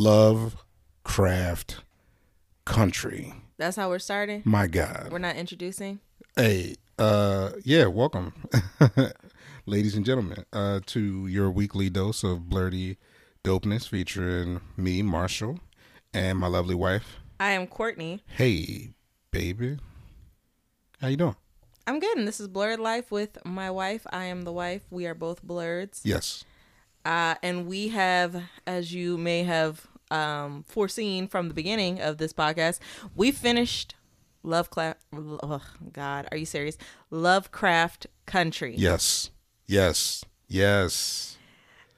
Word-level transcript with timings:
Love 0.00 0.56
Craft 1.04 1.82
Country. 2.64 3.34
That's 3.58 3.76
how 3.76 3.90
we're 3.90 3.98
starting. 3.98 4.40
My 4.46 4.66
God. 4.66 5.10
We're 5.12 5.18
not 5.18 5.36
introducing. 5.36 6.00
Hey, 6.34 6.76
uh, 6.98 7.50
yeah, 7.64 7.84
welcome, 7.84 8.32
ladies 9.66 9.94
and 9.94 10.06
gentlemen, 10.06 10.46
uh, 10.54 10.80
to 10.86 11.26
your 11.26 11.50
weekly 11.50 11.90
dose 11.90 12.24
of 12.24 12.44
blerdy 12.44 12.96
dopeness 13.44 13.86
featuring 13.86 14.62
me, 14.74 15.02
Marshall, 15.02 15.60
and 16.14 16.38
my 16.38 16.46
lovely 16.46 16.74
wife. 16.74 17.18
I 17.38 17.50
am 17.50 17.66
Courtney. 17.66 18.22
Hey, 18.26 18.94
baby, 19.30 19.76
how 21.02 21.08
you 21.08 21.18
doing? 21.18 21.36
I'm 21.86 22.00
good, 22.00 22.16
and 22.16 22.26
this 22.26 22.40
is 22.40 22.48
Blerd 22.48 22.78
Life 22.78 23.10
with 23.10 23.36
my 23.44 23.70
wife. 23.70 24.06
I 24.10 24.24
am 24.24 24.44
the 24.44 24.52
wife. 24.52 24.80
We 24.90 25.06
are 25.06 25.14
both 25.14 25.44
blerds. 25.44 26.00
Yes. 26.04 26.46
Uh, 27.04 27.34
and 27.42 27.66
we 27.66 27.88
have, 27.88 28.42
as 28.66 28.94
you 28.94 29.18
may 29.18 29.42
have 29.42 29.89
um, 30.10 30.64
foreseen 30.64 31.28
from 31.28 31.48
the 31.48 31.54
beginning 31.54 32.00
of 32.00 32.18
this 32.18 32.32
podcast, 32.32 32.78
we 33.14 33.30
finished 33.30 33.94
Lovecraft. 34.42 35.00
Oh, 35.12 35.62
God, 35.92 36.28
are 36.30 36.36
you 36.36 36.46
serious? 36.46 36.78
Lovecraft 37.10 38.06
Country. 38.26 38.74
Yes. 38.76 39.30
Yes. 39.66 40.24
Yes. 40.48 41.36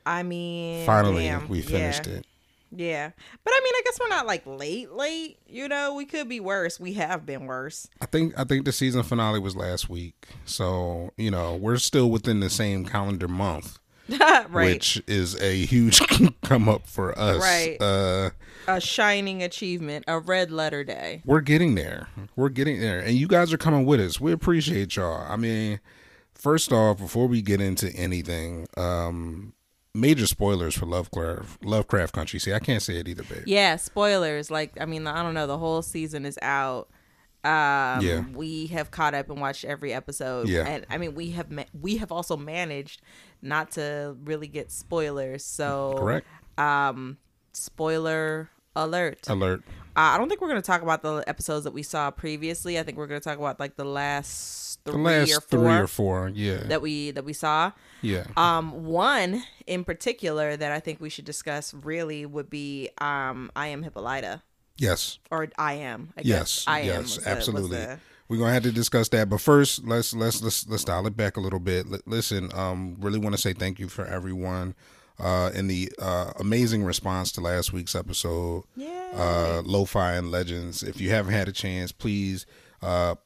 I 0.04 0.22
mean, 0.22 0.84
Finally, 0.84 1.24
damn, 1.24 1.48
we 1.48 1.62
finished 1.62 2.06
yeah. 2.06 2.14
it. 2.14 2.26
Yeah, 2.74 3.10
but 3.44 3.52
I 3.54 3.60
mean, 3.62 3.74
I 3.76 3.82
guess 3.84 3.98
we're 4.00 4.08
not 4.08 4.26
like 4.26 4.46
late, 4.46 4.92
late. 4.92 5.38
You 5.46 5.68
know, 5.68 5.94
we 5.94 6.06
could 6.06 6.26
be 6.28 6.40
worse. 6.40 6.80
We 6.80 6.94
have 6.94 7.26
been 7.26 7.44
worse. 7.44 7.86
I 8.00 8.06
think 8.06 8.32
I 8.38 8.44
think 8.44 8.64
the 8.64 8.72
season 8.72 9.02
finale 9.02 9.38
was 9.38 9.54
last 9.54 9.90
week, 9.90 10.28
so 10.46 11.10
you 11.18 11.30
know 11.30 11.54
we're 11.54 11.76
still 11.76 12.10
within 12.10 12.40
the 12.40 12.48
same 12.48 12.86
calendar 12.86 13.28
month, 13.28 13.78
right. 14.20 14.50
which 14.50 15.02
is 15.06 15.40
a 15.40 15.64
huge 15.64 16.00
come 16.42 16.68
up 16.68 16.86
for 16.86 17.18
us. 17.18 17.40
Right. 17.40 17.76
Uh, 17.80 18.30
a 18.68 18.80
shining 18.80 19.42
achievement, 19.42 20.04
a 20.06 20.18
red 20.18 20.50
letter 20.50 20.84
day. 20.84 21.22
we're 21.24 21.40
getting 21.40 21.74
there. 21.74 22.08
We're 22.36 22.48
getting 22.48 22.80
there, 22.80 23.00
and 23.00 23.16
you 23.16 23.26
guys 23.26 23.52
are 23.52 23.58
coming 23.58 23.84
with 23.84 24.00
us. 24.00 24.20
We 24.20 24.32
appreciate 24.32 24.96
y'all. 24.96 25.26
I 25.28 25.36
mean, 25.36 25.80
first 26.34 26.72
off, 26.72 26.98
before 26.98 27.26
we 27.26 27.42
get 27.42 27.60
into 27.60 27.90
anything, 27.94 28.66
um, 28.76 29.54
major 29.94 30.26
spoilers 30.26 30.74
for 30.74 30.86
Lovecraft 30.86 31.64
Lovecraft 31.64 32.14
Country. 32.14 32.38
See, 32.38 32.52
I 32.52 32.58
can't 32.58 32.82
say 32.82 32.96
it 32.96 33.08
either, 33.08 33.22
babe. 33.24 33.44
Yeah, 33.46 33.76
spoilers. 33.76 34.50
Like, 34.50 34.72
I 34.80 34.84
mean, 34.84 35.06
I 35.06 35.22
don't 35.22 35.34
know. 35.34 35.46
The 35.46 35.58
whole 35.58 35.82
season 35.82 36.24
is 36.24 36.38
out. 36.42 36.88
Um, 37.44 38.00
Yeah. 38.04 38.24
we 38.34 38.68
have 38.68 38.90
caught 38.90 39.14
up 39.14 39.28
and 39.30 39.40
watched 39.40 39.64
every 39.64 39.92
episode. 39.92 40.48
Yeah. 40.48 40.64
and 40.66 40.86
I 40.88 40.98
mean, 40.98 41.14
we 41.14 41.30
have 41.32 41.50
ma- 41.50 41.64
we 41.78 41.96
have 41.96 42.12
also 42.12 42.36
managed 42.36 43.02
not 43.40 43.72
to 43.72 44.16
really 44.24 44.46
get 44.46 44.70
spoilers. 44.70 45.44
So, 45.44 45.94
Correct. 45.98 46.26
um, 46.58 47.18
spoiler 47.52 48.48
alert. 48.76 49.28
Alert. 49.28 49.62
Uh, 49.94 50.14
I 50.14 50.18
don't 50.18 50.28
think 50.28 50.40
we're 50.40 50.48
going 50.48 50.62
to 50.62 50.66
talk 50.66 50.80
about 50.82 51.02
the 51.02 51.22
episodes 51.26 51.64
that 51.64 51.72
we 51.74 51.82
saw 51.82 52.10
previously. 52.10 52.78
I 52.78 52.82
think 52.82 52.96
we're 52.96 53.06
going 53.06 53.20
to 53.20 53.24
talk 53.28 53.38
about 53.38 53.60
like 53.60 53.76
the 53.76 53.84
last 53.84 54.80
three 54.84 54.92
The 54.94 54.98
last 54.98 55.30
or 55.32 55.40
four 55.40 55.58
three 55.60 55.74
or 55.74 55.86
four. 55.86 56.30
Yeah. 56.34 56.62
that 56.68 56.80
we 56.80 57.10
that 57.10 57.24
we 57.24 57.32
saw. 57.34 57.72
yeah. 58.00 58.24
Um, 58.36 58.84
one 58.86 59.42
in 59.66 59.84
particular 59.84 60.56
that 60.56 60.72
I 60.72 60.80
think 60.80 61.00
we 61.00 61.10
should 61.10 61.26
discuss 61.26 61.74
really 61.74 62.24
would 62.24 62.48
be 62.48 62.88
um, 62.98 63.50
I 63.54 63.66
am 63.68 63.82
Hippolyta 63.82 64.42
yes. 64.78 65.18
or 65.30 65.48
I 65.58 65.74
am. 65.74 66.12
I 66.16 66.22
Yes, 66.24 66.64
guess. 66.64 66.64
I 66.66 66.78
am. 66.80 66.86
yes, 66.86 67.16
the- 67.18 67.28
absolutely. 67.28 67.76
the- 67.78 67.98
We're 68.28 68.38
gonna 68.38 68.52
have 68.54 68.62
to 68.62 68.72
discuss 68.72 69.08
that, 69.10 69.28
but 69.28 69.40
first, 69.40 69.84
let's 69.86 70.14
let's 70.14 70.42
let's 70.42 70.66
let's 70.68 70.84
dial 70.84 71.06
it 71.06 71.16
back 71.16 71.36
a 71.36 71.40
little 71.40 71.58
bit. 71.60 71.86
L- 71.92 72.00
listen, 72.06 72.50
um, 72.54 72.96
really 72.98 73.18
want 73.18 73.34
to 73.34 73.40
say 73.40 73.52
thank 73.52 73.78
you 73.78 73.88
for 73.88 74.06
everyone, 74.06 74.74
uh, 75.18 75.50
in 75.54 75.66
the 75.66 75.92
uh, 75.98 76.32
amazing 76.40 76.82
response 76.84 77.30
to 77.32 77.40
last 77.42 77.72
week's 77.74 77.94
episode, 77.94 78.64
yeah. 78.74 79.10
uh, 79.14 79.62
Lo-fi 79.66 80.12
and 80.14 80.30
Legends. 80.30 80.82
If 80.82 80.98
you 81.00 81.10
haven't 81.10 81.34
had 81.34 81.46
a 81.48 81.52
chance, 81.52 81.92
please, 81.92 82.46
uh, 82.80 83.16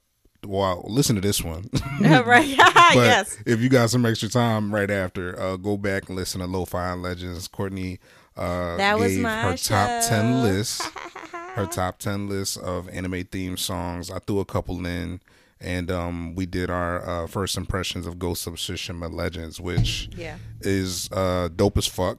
well, 0.45 0.84
listen 0.89 1.15
to 1.15 1.21
this 1.21 1.43
one. 1.45 1.71
right. 2.01 2.47
yes. 2.95 3.37
if 3.47 3.61
you 3.61 3.69
got 3.69 3.91
some 3.91 4.05
extra 4.07 4.28
time 4.28 4.75
right 4.75 4.91
after, 4.91 5.39
uh, 5.41 5.57
go 5.57 5.77
back 5.77 6.09
and 6.09 6.17
listen 6.17 6.41
to 6.41 6.47
Lo-fi 6.49 6.93
and 6.93 7.03
Legends. 7.03 7.47
Courtney 7.47 8.01
uh, 8.37 8.77
That 8.77 8.99
was 8.99 9.17
my 9.17 9.43
her 9.43 9.57
top 9.57 10.09
ten 10.09 10.43
list, 10.43 10.83
her 11.55 11.67
top 11.67 11.99
ten 11.99 12.29
list 12.29 12.59
of 12.59 12.89
anime 12.89 13.25
theme 13.25 13.57
songs. 13.57 14.11
I 14.11 14.19
threw 14.19 14.41
a 14.41 14.45
couple 14.45 14.85
in, 14.87 15.21
and 15.61 15.91
um, 15.91 16.35
we 16.35 16.47
did 16.47 16.71
our 16.71 17.07
uh, 17.09 17.27
first 17.27 17.57
impressions 17.57 18.07
of 18.07 18.19
Ghost 18.19 18.47
of 18.47 18.55
Tsushima 18.55 19.13
Legends, 19.13 19.61
which 19.61 20.09
Yeah. 20.17 20.37
is 20.61 21.09
uh, 21.13 21.49
dope 21.55 21.79
as 21.79 21.87
fuck. 21.87 22.19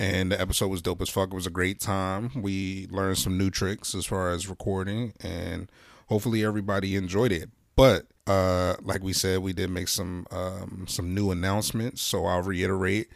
And 0.00 0.32
the 0.32 0.40
episode 0.40 0.68
was 0.68 0.82
dope 0.82 1.00
as 1.02 1.08
fuck. 1.08 1.28
It 1.32 1.34
was 1.36 1.46
a 1.46 1.50
great 1.50 1.78
time. 1.80 2.32
We 2.34 2.88
learned 2.90 3.16
some 3.16 3.38
new 3.38 3.48
tricks 3.48 3.94
as 3.94 4.04
far 4.04 4.30
as 4.30 4.48
recording, 4.48 5.12
and 5.20 5.70
hopefully 6.08 6.44
everybody 6.44 6.96
enjoyed 6.96 7.30
it. 7.30 7.48
But 7.76 8.06
uh, 8.26 8.74
like 8.82 9.02
we 9.04 9.12
said, 9.12 9.38
we 9.40 9.52
did 9.52 9.70
make 9.70 9.86
some 9.88 10.26
um, 10.32 10.86
some 10.88 11.14
new 11.14 11.30
announcements. 11.30 12.02
So 12.02 12.26
I'll 12.26 12.42
reiterate. 12.42 13.08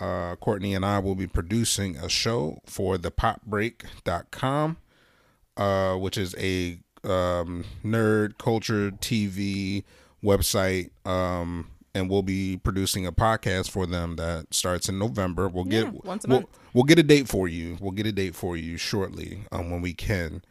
Uh, 0.00 0.36
Courtney 0.36 0.74
and 0.74 0.84
I 0.84 0.98
will 0.98 1.14
be 1.14 1.26
producing 1.26 1.96
a 1.96 2.08
show 2.08 2.58
for 2.66 2.96
the 2.98 3.10
popbreak.com, 3.10 4.76
uh, 5.56 5.94
which 5.96 6.16
is 6.18 6.34
a 6.38 6.78
um, 7.04 7.64
nerd 7.84 8.38
culture 8.38 8.90
TV 8.90 9.84
website. 10.24 10.90
Um, 11.06 11.68
and 11.94 12.08
we'll 12.08 12.22
be 12.22 12.56
producing 12.56 13.06
a 13.06 13.12
podcast 13.12 13.70
for 13.70 13.84
them 13.86 14.16
that 14.16 14.54
starts 14.54 14.88
in 14.88 14.98
November. 14.98 15.46
We'll 15.48 15.66
Yeah, 15.68 15.82
get 15.82 16.04
once 16.04 16.24
a 16.24 16.28
we'll, 16.28 16.40
month. 16.40 16.58
we'll 16.72 16.84
get 16.84 16.98
a 16.98 17.02
date 17.02 17.28
for 17.28 17.48
you. 17.48 17.76
We'll 17.80 17.90
get 17.90 18.06
a 18.06 18.12
date 18.12 18.34
for 18.34 18.56
you 18.56 18.78
shortly 18.78 19.42
um, 19.52 19.70
when 19.70 19.82
we 19.82 19.92
can. 19.92 20.42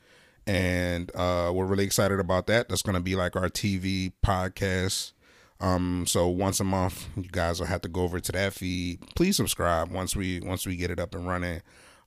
And 0.46 1.10
uh, 1.16 1.52
we're 1.54 1.66
really 1.66 1.84
excited 1.86 2.20
about 2.20 2.46
that. 2.48 2.70
That's 2.70 2.82
going 2.84 2.94
to 2.96 3.02
be 3.02 3.16
like 3.16 3.36
our 3.36 3.50
TV 3.50 4.12
podcast. 4.24 5.14
Um, 5.62 6.06
so 6.08 6.28
once 6.28 6.60
a 6.60 6.64
month, 6.64 7.08
you 7.16 7.30
guys 7.32 7.60
will 7.60 7.68
have 7.68 7.82
to 7.82 7.88
go 7.90 8.02
over 8.02 8.20
to 8.20 8.32
that 8.34 8.54
feed. 8.54 9.00
Please 9.16 9.38
subscribe 9.38 9.92
once 9.92 10.16
we 10.16 10.40
once 10.42 10.66
we 10.66 10.76
get 10.76 10.90
it 10.92 11.00
up 11.00 11.14
and 11.14 11.28
running, 11.28 11.62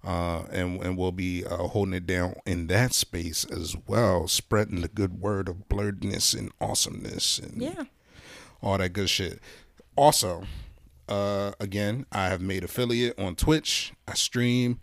uh, 0.05 0.43
and 0.51 0.83
and 0.83 0.99
we'll 0.99 1.13
be 1.13 1.45
uh, 1.47 1.57
holding 1.69 1.95
it 1.95 2.05
down 2.07 2.35
in 2.47 2.67
that 2.67 2.93
space 2.93 3.45
as 3.45 3.77
well, 3.87 4.27
spreading 4.27 4.81
the 4.81 4.89
good 4.89 5.21
word 5.21 5.49
of 5.49 5.69
blerdness 5.69 6.37
and 6.37 6.51
awesomeness 6.61 7.39
and 7.39 7.63
Yeah. 7.63 7.85
all 8.61 8.77
that 8.79 8.93
good 8.93 9.09
shit. 9.09 9.41
Also, 9.97 10.45
uh, 11.09 11.53
again, 11.61 12.07
I 12.11 12.27
have 12.27 12.41
made 12.41 12.65
affiliate 12.65 13.17
on 13.21 13.37
Twitch. 13.37 13.93
I 14.09 14.15
stream 14.15 14.81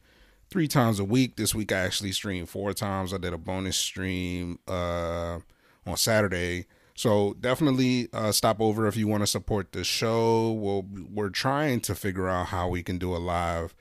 three 0.49 0.69
times 0.69 0.97
a 0.99 1.03
week. 1.03 1.35
This 1.35 1.53
week 1.53 1.73
I 1.73 1.79
actually 1.79 2.13
streamed 2.13 2.47
four 2.47 2.73
times. 2.73 3.13
I 3.13 3.17
did 3.17 3.33
a 3.33 3.37
bonus 3.37 3.75
stream 3.75 4.59
uh, 4.67 5.39
on 5.85 5.97
Saturday. 5.97 6.67
So 7.01 7.33
definitely 7.33 8.09
uh, 8.13 8.31
stop 8.31 8.61
over 8.61 8.85
if 8.85 8.95
you 8.95 9.07
want 9.07 9.23
to 9.23 9.27
support 9.27 9.71
the 9.71 9.83
show. 9.83 10.51
We'll, 10.51 10.85
we're 11.11 11.29
trying 11.29 11.79
to 11.79 11.95
figure 11.95 12.29
out 12.29 12.49
how 12.49 12.67
we 12.67 12.83
can 12.83 12.99
do 12.99 13.15
a 13.15 13.17
live 13.17 13.73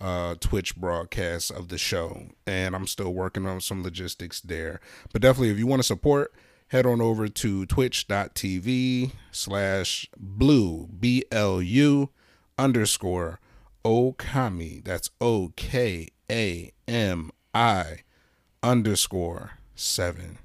uh, 0.00 0.34
Twitch 0.40 0.74
broadcast 0.74 1.52
of 1.52 1.68
the 1.68 1.78
show, 1.78 2.30
and 2.48 2.74
I'm 2.74 2.88
still 2.88 3.14
working 3.14 3.46
on 3.46 3.60
some 3.60 3.84
logistics 3.84 4.40
there. 4.40 4.80
But 5.12 5.22
definitely, 5.22 5.50
if 5.50 5.58
you 5.58 5.68
want 5.68 5.82
to 5.82 5.86
support, 5.86 6.34
head 6.66 6.84
on 6.84 7.00
over 7.00 7.28
to 7.28 7.64
twitch.tv 7.64 9.12
slash 9.30 10.10
blue 10.18 10.88
b 10.88 11.22
l 11.30 11.62
u 11.62 12.10
underscore 12.58 13.38
okami. 13.84 14.82
That's 14.82 15.10
o 15.20 15.52
k 15.54 16.08
a 16.28 16.72
m 16.88 17.30
i 17.54 17.98
underscore 18.64 19.60
seven. 19.76 20.38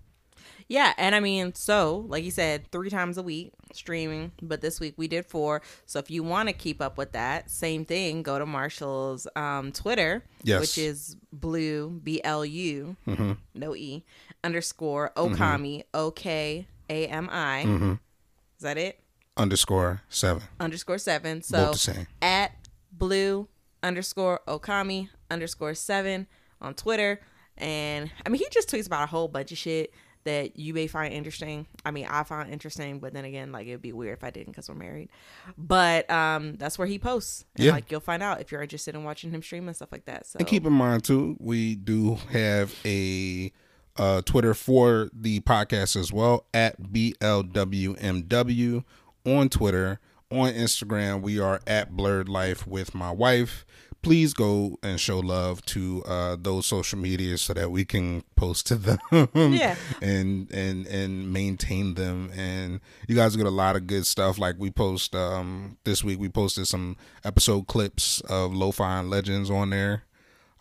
Yeah, 0.69 0.93
and 0.99 1.15
I 1.15 1.19
mean, 1.19 1.55
so 1.55 2.05
like 2.07 2.23
you 2.23 2.29
said, 2.31 2.71
three 2.71 2.91
times 2.91 3.17
a 3.17 3.23
week 3.23 3.51
streaming, 3.73 4.31
but 4.41 4.61
this 4.61 4.79
week 4.79 4.93
we 4.97 5.07
did 5.07 5.25
four. 5.25 5.63
So 5.87 5.97
if 5.97 6.11
you 6.11 6.21
want 6.23 6.47
to 6.47 6.53
keep 6.53 6.79
up 6.79 6.95
with 6.95 7.11
that, 7.13 7.49
same 7.49 7.85
thing. 7.85 8.21
Go 8.21 8.37
to 8.37 8.45
Marshall's 8.45 9.27
um, 9.35 9.71
Twitter, 9.71 10.23
Yes. 10.43 10.61
which 10.61 10.77
is 10.77 11.15
blue 11.33 11.89
b 12.03 12.21
l 12.23 12.45
u 12.45 12.95
Mm-hmm. 13.07 13.31
no 13.55 13.75
e 13.75 14.05
underscore 14.43 15.11
okami 15.17 15.83
o 15.93 16.11
k 16.11 16.67
a 16.89 17.07
m 17.07 17.29
i. 17.31 17.63
Mm-hmm. 17.65 17.91
Is 17.93 18.61
that 18.61 18.77
it? 18.77 18.99
Underscore 19.37 20.03
seven. 20.07 20.43
Underscore 20.59 20.99
seven. 20.99 21.41
So 21.41 21.65
Both 21.65 21.71
the 21.73 21.93
same. 21.93 22.07
at 22.21 22.51
blue 22.91 23.47
underscore 23.81 24.41
okami 24.47 25.09
underscore 25.31 25.73
seven 25.73 26.27
on 26.61 26.75
Twitter. 26.75 27.21
And 27.57 28.11
I 28.25 28.29
mean, 28.29 28.39
he 28.39 28.47
just 28.51 28.69
tweets 28.69 28.85
about 28.85 29.03
a 29.03 29.07
whole 29.07 29.27
bunch 29.27 29.51
of 29.51 29.57
shit 29.57 29.91
that 30.23 30.59
you 30.59 30.73
may 30.73 30.87
find 30.87 31.13
interesting. 31.13 31.65
I 31.85 31.91
mean, 31.91 32.07
I 32.09 32.23
find 32.23 32.51
interesting, 32.51 32.99
but 32.99 33.13
then 33.13 33.25
again, 33.25 33.51
like 33.51 33.67
it'd 33.67 33.81
be 33.81 33.93
weird 33.93 34.17
if 34.17 34.23
I 34.23 34.29
didn't 34.29 34.51
because 34.51 34.69
we're 34.69 34.75
married. 34.75 35.09
But 35.57 36.09
um, 36.09 36.55
that's 36.55 36.77
where 36.77 36.87
he 36.87 36.99
posts. 36.99 37.45
And, 37.55 37.65
Yeah. 37.65 37.71
Like 37.71 37.91
you'll 37.91 37.99
find 37.99 38.21
out 38.21 38.41
if 38.41 38.51
you're 38.51 38.61
interested 38.61 38.95
in 38.95 39.03
watching 39.03 39.31
him 39.31 39.41
stream 39.41 39.67
and 39.67 39.75
stuff 39.75 39.91
like 39.91 40.05
that. 40.05 40.27
So 40.27 40.37
And 40.39 40.47
keep 40.47 40.65
in 40.65 40.73
mind 40.73 41.03
too, 41.03 41.37
we 41.39 41.75
do 41.75 42.15
have 42.31 42.75
a 42.85 43.51
uh, 43.97 44.21
Twitter 44.23 44.53
for 44.53 45.09
the 45.13 45.39
podcast 45.41 45.95
as 45.95 46.13
well 46.13 46.45
at 46.53 46.81
BLWMW 46.81 48.83
on 49.25 49.49
Twitter. 49.49 49.99
On 50.31 50.53
Instagram, 50.53 51.23
we 51.23 51.39
are 51.39 51.59
at 51.65 51.91
Blerd 51.91 52.29
Life 52.29 52.67
with 52.67 52.93
my 52.93 53.11
wife. 53.11 53.65
Please 54.01 54.33
go 54.33 54.77
and 54.81 54.99
show 54.99 55.19
love 55.19 55.63
to 55.65 56.03
uh, 56.05 56.35
those 56.39 56.65
social 56.65 56.97
medias 56.99 57.41
so 57.41 57.53
that 57.53 57.69
we 57.71 57.83
can 57.85 58.23
post 58.35 58.65
to 58.67 58.75
them 58.75 58.97
Yeah. 59.33 59.75
and 60.01 60.49
and 60.51 60.87
and 60.87 61.31
maintain 61.33 61.95
them. 61.95 62.31
And 62.35 62.79
you 63.07 63.15
guys 63.15 63.35
get 63.35 63.45
a 63.45 63.49
lot 63.51 63.75
of 63.75 63.87
good 63.87 64.05
stuff. 64.05 64.37
Like 64.39 64.55
we 64.57 64.71
post 64.71 65.15
um 65.15 65.77
this 65.83 66.03
week 66.03 66.19
we 66.19 66.29
posted 66.29 66.67
some 66.67 66.95
episode 67.23 67.67
clips 67.67 68.21
of 68.21 68.53
lo-fi 68.53 68.99
and 68.99 69.09
legends 69.09 69.49
on 69.49 69.71
there. 69.71 70.03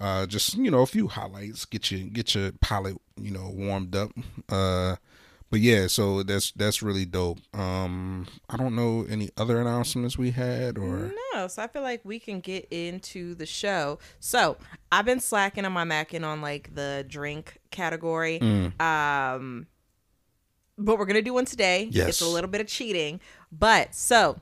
Uh 0.01 0.27
just 0.27 0.57
you 0.57 0.71
know 0.71 0.81
a 0.83 0.87
few 0.87 1.09
highlights 1.09 1.65
get 1.65 1.91
you 1.91 2.05
get 2.11 2.35
your 2.35 2.53
palate 2.53 2.97
you 3.21 3.31
know 3.31 3.49
warmed 3.55 3.95
up. 3.97 4.11
Uh 4.49 4.97
but 5.51 5.61
yeah 5.61 5.87
so 5.87 6.23
that's 6.23 6.53
that's 6.53 6.83
really 6.83 7.05
dope 7.05 7.39
um 7.55 8.27
i 8.51 8.57
don't 8.57 8.75
know 8.77 9.07
any 9.09 9.31
other 9.37 9.61
announcements 9.61 10.19
we 10.19 10.31
had 10.31 10.77
or 10.79 11.11
No, 11.35 11.47
so 11.47 11.63
I 11.63 11.69
feel 11.69 11.83
like 11.83 12.01
we 12.05 12.19
can 12.19 12.41
get 12.41 12.67
into 12.71 13.35
the 13.37 13.47
show. 13.47 14.01
So 14.19 14.57
I've 14.91 15.05
been 15.05 15.21
slacking 15.21 15.65
on 15.65 15.73
my 15.73 15.85
macking 15.85 16.25
on 16.27 16.41
like 16.43 16.75
the 16.75 17.05
drink 17.09 17.59
category. 17.71 18.41
Mm. 18.41 18.81
Um 18.81 19.67
but 20.77 20.99
we're 20.99 21.07
gonna 21.07 21.23
do 21.23 21.35
one 21.35 21.45
today. 21.45 21.89
Yes. 21.91 22.09
It's 22.09 22.21
a 22.23 22.27
little 22.27 22.51
bit 22.51 22.61
of 22.61 22.67
cheating. 22.67 23.21
But 23.53 23.95
so 23.95 24.39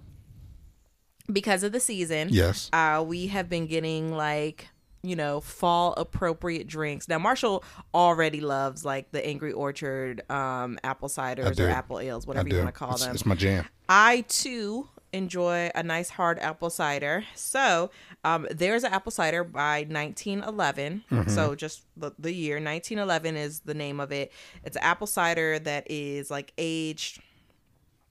because 1.31 1.63
of 1.63 1.73
the 1.73 1.81
season, 1.81 2.29
yes 2.31 2.71
uh, 2.73 3.05
we 3.07 3.27
have 3.27 3.49
been 3.49 3.67
getting 3.67 4.13
like 4.13 4.69
you 5.09 5.17
know 5.17 5.41
fall 5.41 5.95
appropriate 5.95 6.67
drinks 6.67 7.09
now 7.09 7.19
marshall 7.19 7.63
already 7.95 8.41
loves 8.41 8.85
like 8.85 9.11
the 9.13 9.25
angry 9.27 9.53
orchard 9.53 10.29
um 10.31 10.79
apple 10.85 11.09
ciders 11.09 11.59
or 11.59 11.69
apple 11.69 12.01
ales 12.01 12.27
whatever 12.27 12.49
you 12.49 12.57
want 12.57 12.69
to 12.69 12.73
call 12.73 12.93
it's, 12.93 13.05
them 13.05 13.15
it's 13.15 13.27
my 13.27 13.35
jam 13.35 13.67
I 13.89 14.23
too 14.23 14.89
enjoy 15.13 15.71
a 15.75 15.83
nice 15.83 16.11
hard 16.11 16.39
apple 16.39 16.71
cider. 16.71 17.25
So 17.35 17.91
um, 18.25 18.47
there's 18.51 18.85
an 18.85 18.93
apple 18.93 19.13
cider 19.13 19.45
by 19.45 19.87
1911. 19.89 21.05
Mm-hmm. 21.11 21.31
So 21.31 21.55
just 21.55 21.85
the, 21.97 22.13
the 22.19 22.33
year 22.33 22.57
1911 22.57 23.37
is 23.37 23.61
the 23.61 23.75
name 23.75 24.01
of 24.01 24.13
it. 24.13 24.33
It's 24.65 24.77
an 24.77 24.83
apple 24.83 25.07
cider 25.07 25.59
that 25.61 25.91
is 25.91 26.31
like 26.31 26.53
aged 26.59 27.21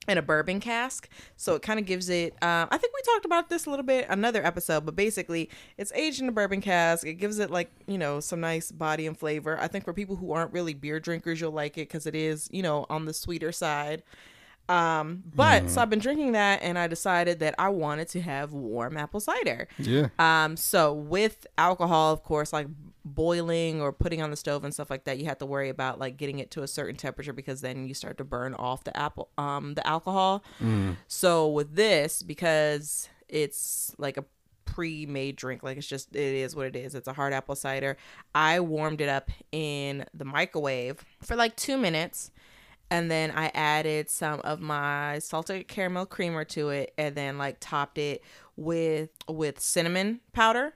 in 0.07 0.17
a 0.17 0.21
bourbon 0.21 0.59
cask. 0.59 1.09
So 1.37 1.55
it 1.55 1.61
kind 1.61 1.79
of 1.79 1.85
gives 1.85 2.09
it, 2.09 2.33
uh, 2.41 2.67
I 2.69 2.77
think 2.77 2.93
we 2.93 3.13
talked 3.13 3.25
about 3.25 3.49
this 3.49 3.65
a 3.65 3.69
little 3.69 3.85
bit 3.85 4.05
another 4.09 4.45
episode, 4.45 4.85
but 4.85 4.95
basically 4.95 5.49
it's 5.77 5.91
aged 5.93 6.21
in 6.21 6.29
a 6.29 6.31
bourbon 6.31 6.61
cask. 6.61 7.05
It 7.05 7.15
gives 7.15 7.39
it 7.39 7.49
like, 7.49 7.71
you 7.87 7.97
know, 7.97 8.19
some 8.19 8.39
nice 8.39 8.71
body 8.71 9.07
and 9.07 9.17
flavor. 9.17 9.59
I 9.59 9.67
think 9.67 9.83
for 9.83 9.93
people 9.93 10.15
who 10.15 10.31
aren't 10.31 10.53
really 10.53 10.73
beer 10.73 10.99
drinkers, 10.99 11.41
you'll 11.41 11.51
like 11.51 11.77
it 11.77 11.87
because 11.87 12.05
it 12.05 12.15
is, 12.15 12.49
you 12.51 12.61
know, 12.61 12.85
on 12.89 13.05
the 13.05 13.13
sweeter 13.13 13.51
side. 13.51 14.03
Um, 14.67 15.23
but 15.35 15.69
so 15.69 15.81
I've 15.81 15.91
been 15.91 15.99
drinking 15.99 16.31
that 16.31 16.63
and 16.63 16.79
I 16.79 16.87
decided 16.87 17.39
that 17.39 17.53
I 17.59 17.69
wanted 17.69 18.07
to 18.09 18.21
have 18.21 18.51
warm 18.51 18.97
apple 18.97 19.19
cider. 19.19 19.67
yeah 19.77 20.07
Um, 20.17 20.57
so 20.57 20.91
with 20.91 21.45
alcohol, 21.57 22.13
of 22.13 22.23
course, 22.23 22.51
like 22.51 22.67
boiling 23.05 23.81
or 23.81 23.93
putting 23.93 24.21
on 24.21 24.31
the 24.31 24.35
stove 24.35 24.63
and 24.63 24.73
stuff 24.73 24.89
like 24.89 25.03
that, 25.05 25.19
you 25.19 25.25
have 25.25 25.37
to 25.37 25.45
worry 25.45 25.69
about 25.69 25.99
like 25.99 26.17
getting 26.17 26.39
it 26.39 26.51
to 26.51 26.63
a 26.63 26.67
certain 26.67 26.95
temperature 26.95 27.33
because 27.33 27.61
then 27.61 27.87
you 27.87 27.93
start 27.93 28.17
to 28.17 28.23
burn 28.23 28.55
off 28.55 28.83
the 28.83 28.97
apple, 28.97 29.29
um, 29.37 29.75
the 29.75 29.87
alcohol. 29.87 30.43
So 31.07 31.47
with 31.47 31.75
this, 31.75 32.23
because 32.23 33.07
it's 33.29 33.93
like 33.97 34.17
a 34.17 34.25
pre-made 34.65 35.35
drink, 35.35 35.61
like 35.63 35.77
it's 35.77 35.87
just 35.87 36.15
it 36.15 36.21
is 36.21 36.55
what 36.55 36.65
it 36.65 36.75
is. 36.75 36.95
It's 36.95 37.07
a 37.07 37.13
hard 37.13 37.31
apple 37.31 37.55
cider. 37.55 37.95
I 38.33 38.59
warmed 38.59 38.99
it 38.99 39.09
up 39.09 39.29
in 39.51 40.05
the 40.13 40.25
microwave 40.25 41.05
for 41.21 41.35
like 41.35 41.55
two 41.55 41.77
minutes 41.77 42.31
and 42.91 43.09
then 43.09 43.31
I 43.31 43.51
added 43.53 44.09
some 44.09 44.41
of 44.41 44.59
my 44.59 45.19
salted 45.19 45.67
caramel 45.67 46.05
creamer 46.05 46.43
to 46.45 46.69
it, 46.69 46.93
and 46.97 47.15
then 47.15 47.37
like 47.37 47.57
topped 47.59 47.97
it 47.97 48.23
with 48.55 49.09
with 49.27 49.59
cinnamon 49.59 50.21
powder. 50.33 50.75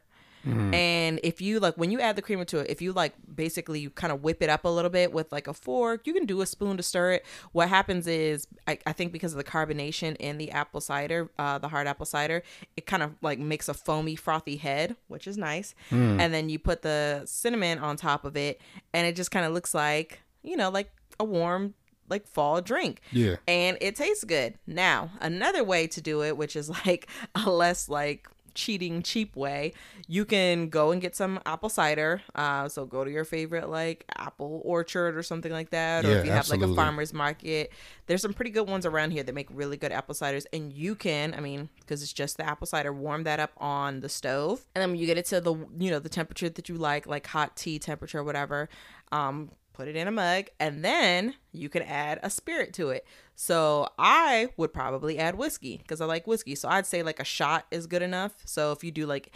And 0.73 1.19
if 1.23 1.41
you 1.41 1.59
like 1.59 1.75
when 1.75 1.91
you 1.91 1.99
add 1.99 2.15
the 2.15 2.21
creamer 2.21 2.45
to 2.45 2.59
it, 2.59 2.69
if 2.69 2.81
you 2.81 2.93
like 2.93 3.13
basically 3.33 3.79
you 3.79 3.89
kind 3.89 4.13
of 4.13 4.23
whip 4.23 4.41
it 4.41 4.49
up 4.49 4.65
a 4.65 4.69
little 4.69 4.89
bit 4.89 5.11
with 5.11 5.31
like 5.31 5.47
a 5.47 5.53
fork, 5.53 6.07
you 6.07 6.13
can 6.13 6.25
do 6.25 6.41
a 6.41 6.45
spoon 6.45 6.77
to 6.77 6.83
stir 6.83 7.13
it. 7.13 7.25
What 7.51 7.69
happens 7.69 8.07
is 8.07 8.47
I, 8.67 8.79
I 8.85 8.93
think 8.93 9.11
because 9.11 9.33
of 9.33 9.37
the 9.37 9.43
carbonation 9.43 10.15
in 10.17 10.37
the 10.37 10.51
apple 10.51 10.81
cider, 10.81 11.29
uh, 11.37 11.57
the 11.57 11.67
hard 11.67 11.87
apple 11.87 12.05
cider, 12.05 12.43
it 12.77 12.85
kind 12.85 13.03
of 13.03 13.15
like 13.21 13.39
makes 13.39 13.67
a 13.67 13.73
foamy, 13.73 14.15
frothy 14.15 14.57
head, 14.57 14.95
which 15.07 15.27
is 15.27 15.37
nice. 15.37 15.75
And 16.19 16.33
then 16.33 16.49
you 16.49 16.59
put 16.59 16.81
the 16.81 17.23
cinnamon 17.25 17.79
on 17.79 17.97
top 17.97 18.25
of 18.25 18.37
it, 18.37 18.61
and 18.93 19.05
it 19.07 19.15
just 19.15 19.31
kind 19.31 19.45
of 19.45 19.53
looks 19.53 19.73
like 19.73 20.21
you 20.43 20.55
know 20.55 20.69
like 20.69 20.91
a 21.19 21.23
warm 21.25 21.73
like 22.09 22.25
fall 22.25 22.61
drink 22.61 23.01
yeah 23.11 23.35
and 23.47 23.77
it 23.81 23.95
tastes 23.95 24.23
good. 24.23 24.55
Now, 24.65 25.11
another 25.21 25.63
way 25.63 25.85
to 25.87 26.01
do 26.01 26.23
it, 26.23 26.37
which 26.37 26.55
is 26.55 26.69
like 26.85 27.07
a 27.35 27.49
less 27.49 27.87
like 27.89 28.27
cheating 28.53 29.01
cheap 29.01 29.35
way, 29.35 29.73
you 30.07 30.25
can 30.25 30.69
go 30.69 30.91
and 30.91 31.01
get 31.01 31.15
some 31.15 31.39
apple 31.45 31.69
cider. 31.69 32.21
Uh, 32.35 32.67
so 32.69 32.85
go 32.85 33.03
to 33.03 33.11
your 33.11 33.25
favorite 33.25 33.69
like 33.69 34.05
apple 34.15 34.61
orchard 34.63 35.17
or 35.17 35.23
something 35.23 35.51
like 35.51 35.69
that, 35.71 36.05
or 36.05 36.09
Yeah, 36.09 36.15
if 36.15 36.25
you 36.25 36.31
have 36.31 36.49
like 36.49 36.61
a 36.61 36.73
farmer's 36.75 37.13
market. 37.13 37.71
There's 38.07 38.21
some 38.21 38.33
pretty 38.33 38.51
good 38.51 38.67
ones 38.67 38.85
around 38.85 39.11
here 39.11 39.23
that 39.23 39.35
make 39.35 39.47
really 39.51 39.77
good 39.77 39.91
apple 39.91 40.15
ciders, 40.15 40.45
and 40.51 40.73
you 40.73 40.95
can, 40.95 41.33
I 41.33 41.39
mean, 41.39 41.69
because 41.79 42.01
it's 42.01 42.13
just 42.13 42.37
the 42.37 42.47
apple 42.47 42.67
cider, 42.67 42.91
warm 42.91 43.23
that 43.23 43.39
up 43.39 43.51
on 43.57 43.99
the 43.99 44.09
stove, 44.09 44.65
and 44.73 44.81
then 44.81 44.91
when 44.91 44.99
you 44.99 45.05
get 45.05 45.17
it 45.17 45.25
to 45.25 45.41
the 45.41 45.53
you 45.77 45.91
know 45.91 45.99
the 45.99 46.09
temperature 46.09 46.49
that 46.49 46.69
you 46.69 46.75
like, 46.75 47.07
like 47.07 47.27
hot 47.27 47.55
tea 47.55 47.79
temperature, 47.79 48.23
whatever. 48.23 48.69
Um, 49.11 49.51
put 49.79 49.87
it 49.87 49.95
in 49.95 50.09
a 50.09 50.11
mug, 50.11 50.47
and 50.59 50.83
then 50.83 51.35
you 51.53 51.69
can 51.69 51.81
add 51.83 52.19
a 52.21 52.29
spirit 52.29 52.73
to 52.73 52.89
it. 52.89 53.07
So 53.35 53.87
I 53.97 54.49
would 54.57 54.73
probably 54.73 55.17
add 55.17 55.35
whiskey 55.35 55.77
because 55.77 56.01
I 56.01 56.05
like 56.05 56.27
whiskey. 56.27 56.53
So 56.55 56.67
I'd 56.67 56.85
say 56.85 57.01
like 57.01 57.21
a 57.21 57.23
shot 57.23 57.65
is 57.71 57.87
good 57.87 58.01
enough. 58.01 58.33
So 58.43 58.73
if 58.73 58.83
you 58.83 58.91
do 58.91 59.05
like 59.05 59.33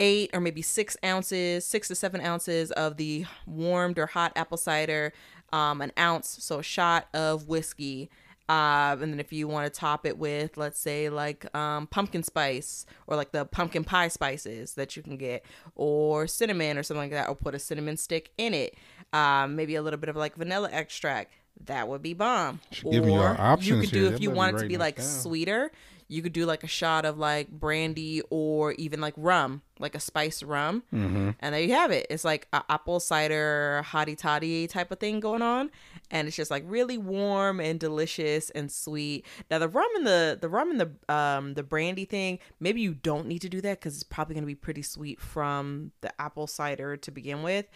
eight 0.00 0.30
or 0.32 0.40
maybe 0.40 0.62
six 0.62 0.96
ounces, 1.04 1.66
six 1.66 1.88
to 1.88 1.94
seven 1.94 2.22
ounces 2.22 2.70
of 2.70 2.96
the 2.96 3.26
warmed 3.44 3.98
or 3.98 4.06
hot 4.06 4.32
apple 4.34 4.56
cider, 4.56 5.12
um, 5.52 5.82
an 5.82 5.92
ounce, 5.98 6.38
so 6.40 6.60
a 6.60 6.62
shot 6.62 7.08
of 7.12 7.46
whiskey. 7.46 8.08
Uh, 8.50 8.96
and 9.00 9.12
then 9.12 9.20
if 9.20 9.32
you 9.32 9.46
want 9.46 9.72
to 9.72 9.80
top 9.80 10.04
it 10.04 10.18
with, 10.18 10.56
let's 10.56 10.80
say, 10.80 11.08
like 11.08 11.54
um, 11.54 11.86
pumpkin 11.86 12.24
spice 12.24 12.84
or 13.06 13.14
like 13.14 13.30
the 13.30 13.44
pumpkin 13.44 13.84
pie 13.84 14.08
spices 14.08 14.74
that 14.74 14.96
you 14.96 15.04
can 15.04 15.16
get, 15.16 15.44
or 15.76 16.26
cinnamon 16.26 16.76
or 16.76 16.82
something 16.82 17.02
like 17.02 17.12
that, 17.12 17.28
or 17.28 17.36
put 17.36 17.54
a 17.54 17.60
cinnamon 17.60 17.96
stick 17.96 18.32
in 18.38 18.52
it, 18.52 18.74
um, 19.12 19.54
maybe 19.54 19.76
a 19.76 19.82
little 19.82 20.00
bit 20.00 20.08
of 20.08 20.16
like 20.16 20.34
vanilla 20.34 20.68
extract. 20.72 21.32
That 21.66 21.86
would 21.86 22.02
be 22.02 22.12
bomb. 22.14 22.58
giving 22.90 23.14
you 23.14 23.20
you 23.62 23.80
could 23.82 23.90
do 23.92 24.04
here. 24.06 24.14
if 24.14 24.20
you 24.20 24.30
Everybody 24.30 24.36
want 24.36 24.56
it 24.56 24.60
to 24.62 24.66
be 24.68 24.76
like 24.78 24.96
down. 24.96 25.06
sweeter, 25.06 25.70
you 26.10 26.22
could 26.22 26.32
do 26.32 26.44
like 26.44 26.64
a 26.64 26.66
shot 26.68 27.04
of 27.04 27.18
like 27.18 27.48
brandy 27.50 28.20
or 28.30 28.72
even 28.72 29.00
like 29.00 29.14
rum, 29.16 29.62
like 29.78 29.94
a 29.94 30.00
spiced 30.00 30.42
rum. 30.42 30.82
Mm-hmm. 30.92 31.30
And 31.38 31.54
there 31.54 31.62
you 31.62 31.72
have 31.74 31.92
it. 31.92 32.08
It's 32.10 32.24
like 32.24 32.48
a 32.52 32.64
apple 32.68 32.98
cider 32.98 33.84
hottie 33.86 34.18
toddy 34.18 34.66
type 34.66 34.90
of 34.90 34.98
thing 34.98 35.20
going 35.20 35.40
on. 35.40 35.70
And 36.10 36.26
it's 36.26 36.36
just 36.36 36.50
like 36.50 36.64
really 36.66 36.98
warm 36.98 37.60
and 37.60 37.78
delicious 37.78 38.50
and 38.50 38.72
sweet. 38.72 39.24
Now 39.52 39.60
the 39.60 39.68
rum 39.68 39.88
and 39.94 40.06
the 40.06 40.36
the 40.40 40.48
rum 40.48 40.72
and 40.72 40.80
the 40.80 41.14
um 41.14 41.54
the 41.54 41.62
brandy 41.62 42.06
thing, 42.06 42.40
maybe 42.58 42.80
you 42.80 42.94
don't 42.94 43.26
need 43.26 43.42
to 43.42 43.48
do 43.48 43.60
that 43.60 43.78
because 43.78 43.94
it's 43.94 44.02
probably 44.02 44.34
gonna 44.34 44.48
be 44.48 44.56
pretty 44.56 44.82
sweet 44.82 45.20
from 45.20 45.92
the 46.00 46.12
apple 46.20 46.48
cider 46.48 46.96
to 46.96 47.10
begin 47.12 47.44
with. 47.44 47.66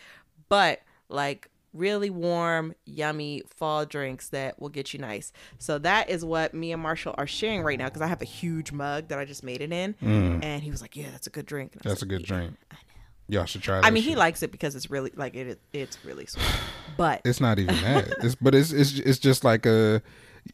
But 0.49 0.81
like 1.09 1.51
really 1.75 2.09
warm, 2.09 2.75
yummy 2.87 3.43
fall 3.57 3.85
drinks 3.85 4.29
that 4.31 4.61
will 4.61 4.69
get 4.71 4.95
you 4.95 5.01
nice. 5.01 5.33
So 5.59 5.79
that 5.79 6.09
is 6.09 6.25
what 6.25 6.55
me 6.55 6.73
and 6.73 6.81
Marshall 6.81 7.15
are 7.19 7.27
sharing 7.27 7.63
right 7.63 7.79
now 7.79 7.87
because 7.87 8.01
I 8.01 8.07
have 8.07 8.23
a 8.23 8.27
huge 8.27 8.73
mug 8.73 9.09
that 9.09 9.19
I 9.19 9.25
just 9.25 9.43
made 9.43 9.61
it 9.61 9.73
in, 9.73 9.95
and 10.01 10.63
he 10.63 10.71
was 10.71 10.81
like, 10.81 10.97
"Yeah, 10.97 11.11
that's 11.11 11.27
a 11.27 11.31
good 11.31 11.47
drink." 11.47 11.73
And 11.75 11.83
I 11.85 11.91
was 11.91 11.99
Mm. 11.99 12.01
That's 12.01 12.03
a 12.03 12.07
good 12.07 12.21
"Yeah." 12.23 12.37
drink. 12.37 12.57
I 12.71 12.75
know. 12.75 12.81
Y'all 13.29 13.47
should 13.47 13.63
try 13.63 13.77
that. 13.77 13.87
I 13.87 13.91
mean, 13.91 14.03
he 14.03 14.15
likes 14.17 14.43
it 14.43 14.51
because 14.53 14.75
it's 14.77 14.91
really 14.91 15.11
like 15.17 15.35
it. 15.35 15.59
It's 15.73 15.99
really 16.05 16.27
sweet, 16.27 16.45
but 16.97 17.21
It's 17.25 17.41
not 17.41 17.59
even 17.59 17.75
that. 17.83 18.09
It's 18.23 18.35
but 18.35 18.55
it's 18.55 18.71
it's 18.71 18.99
it's 18.99 19.19
just 19.19 19.45
like 19.45 19.67
a 19.67 20.03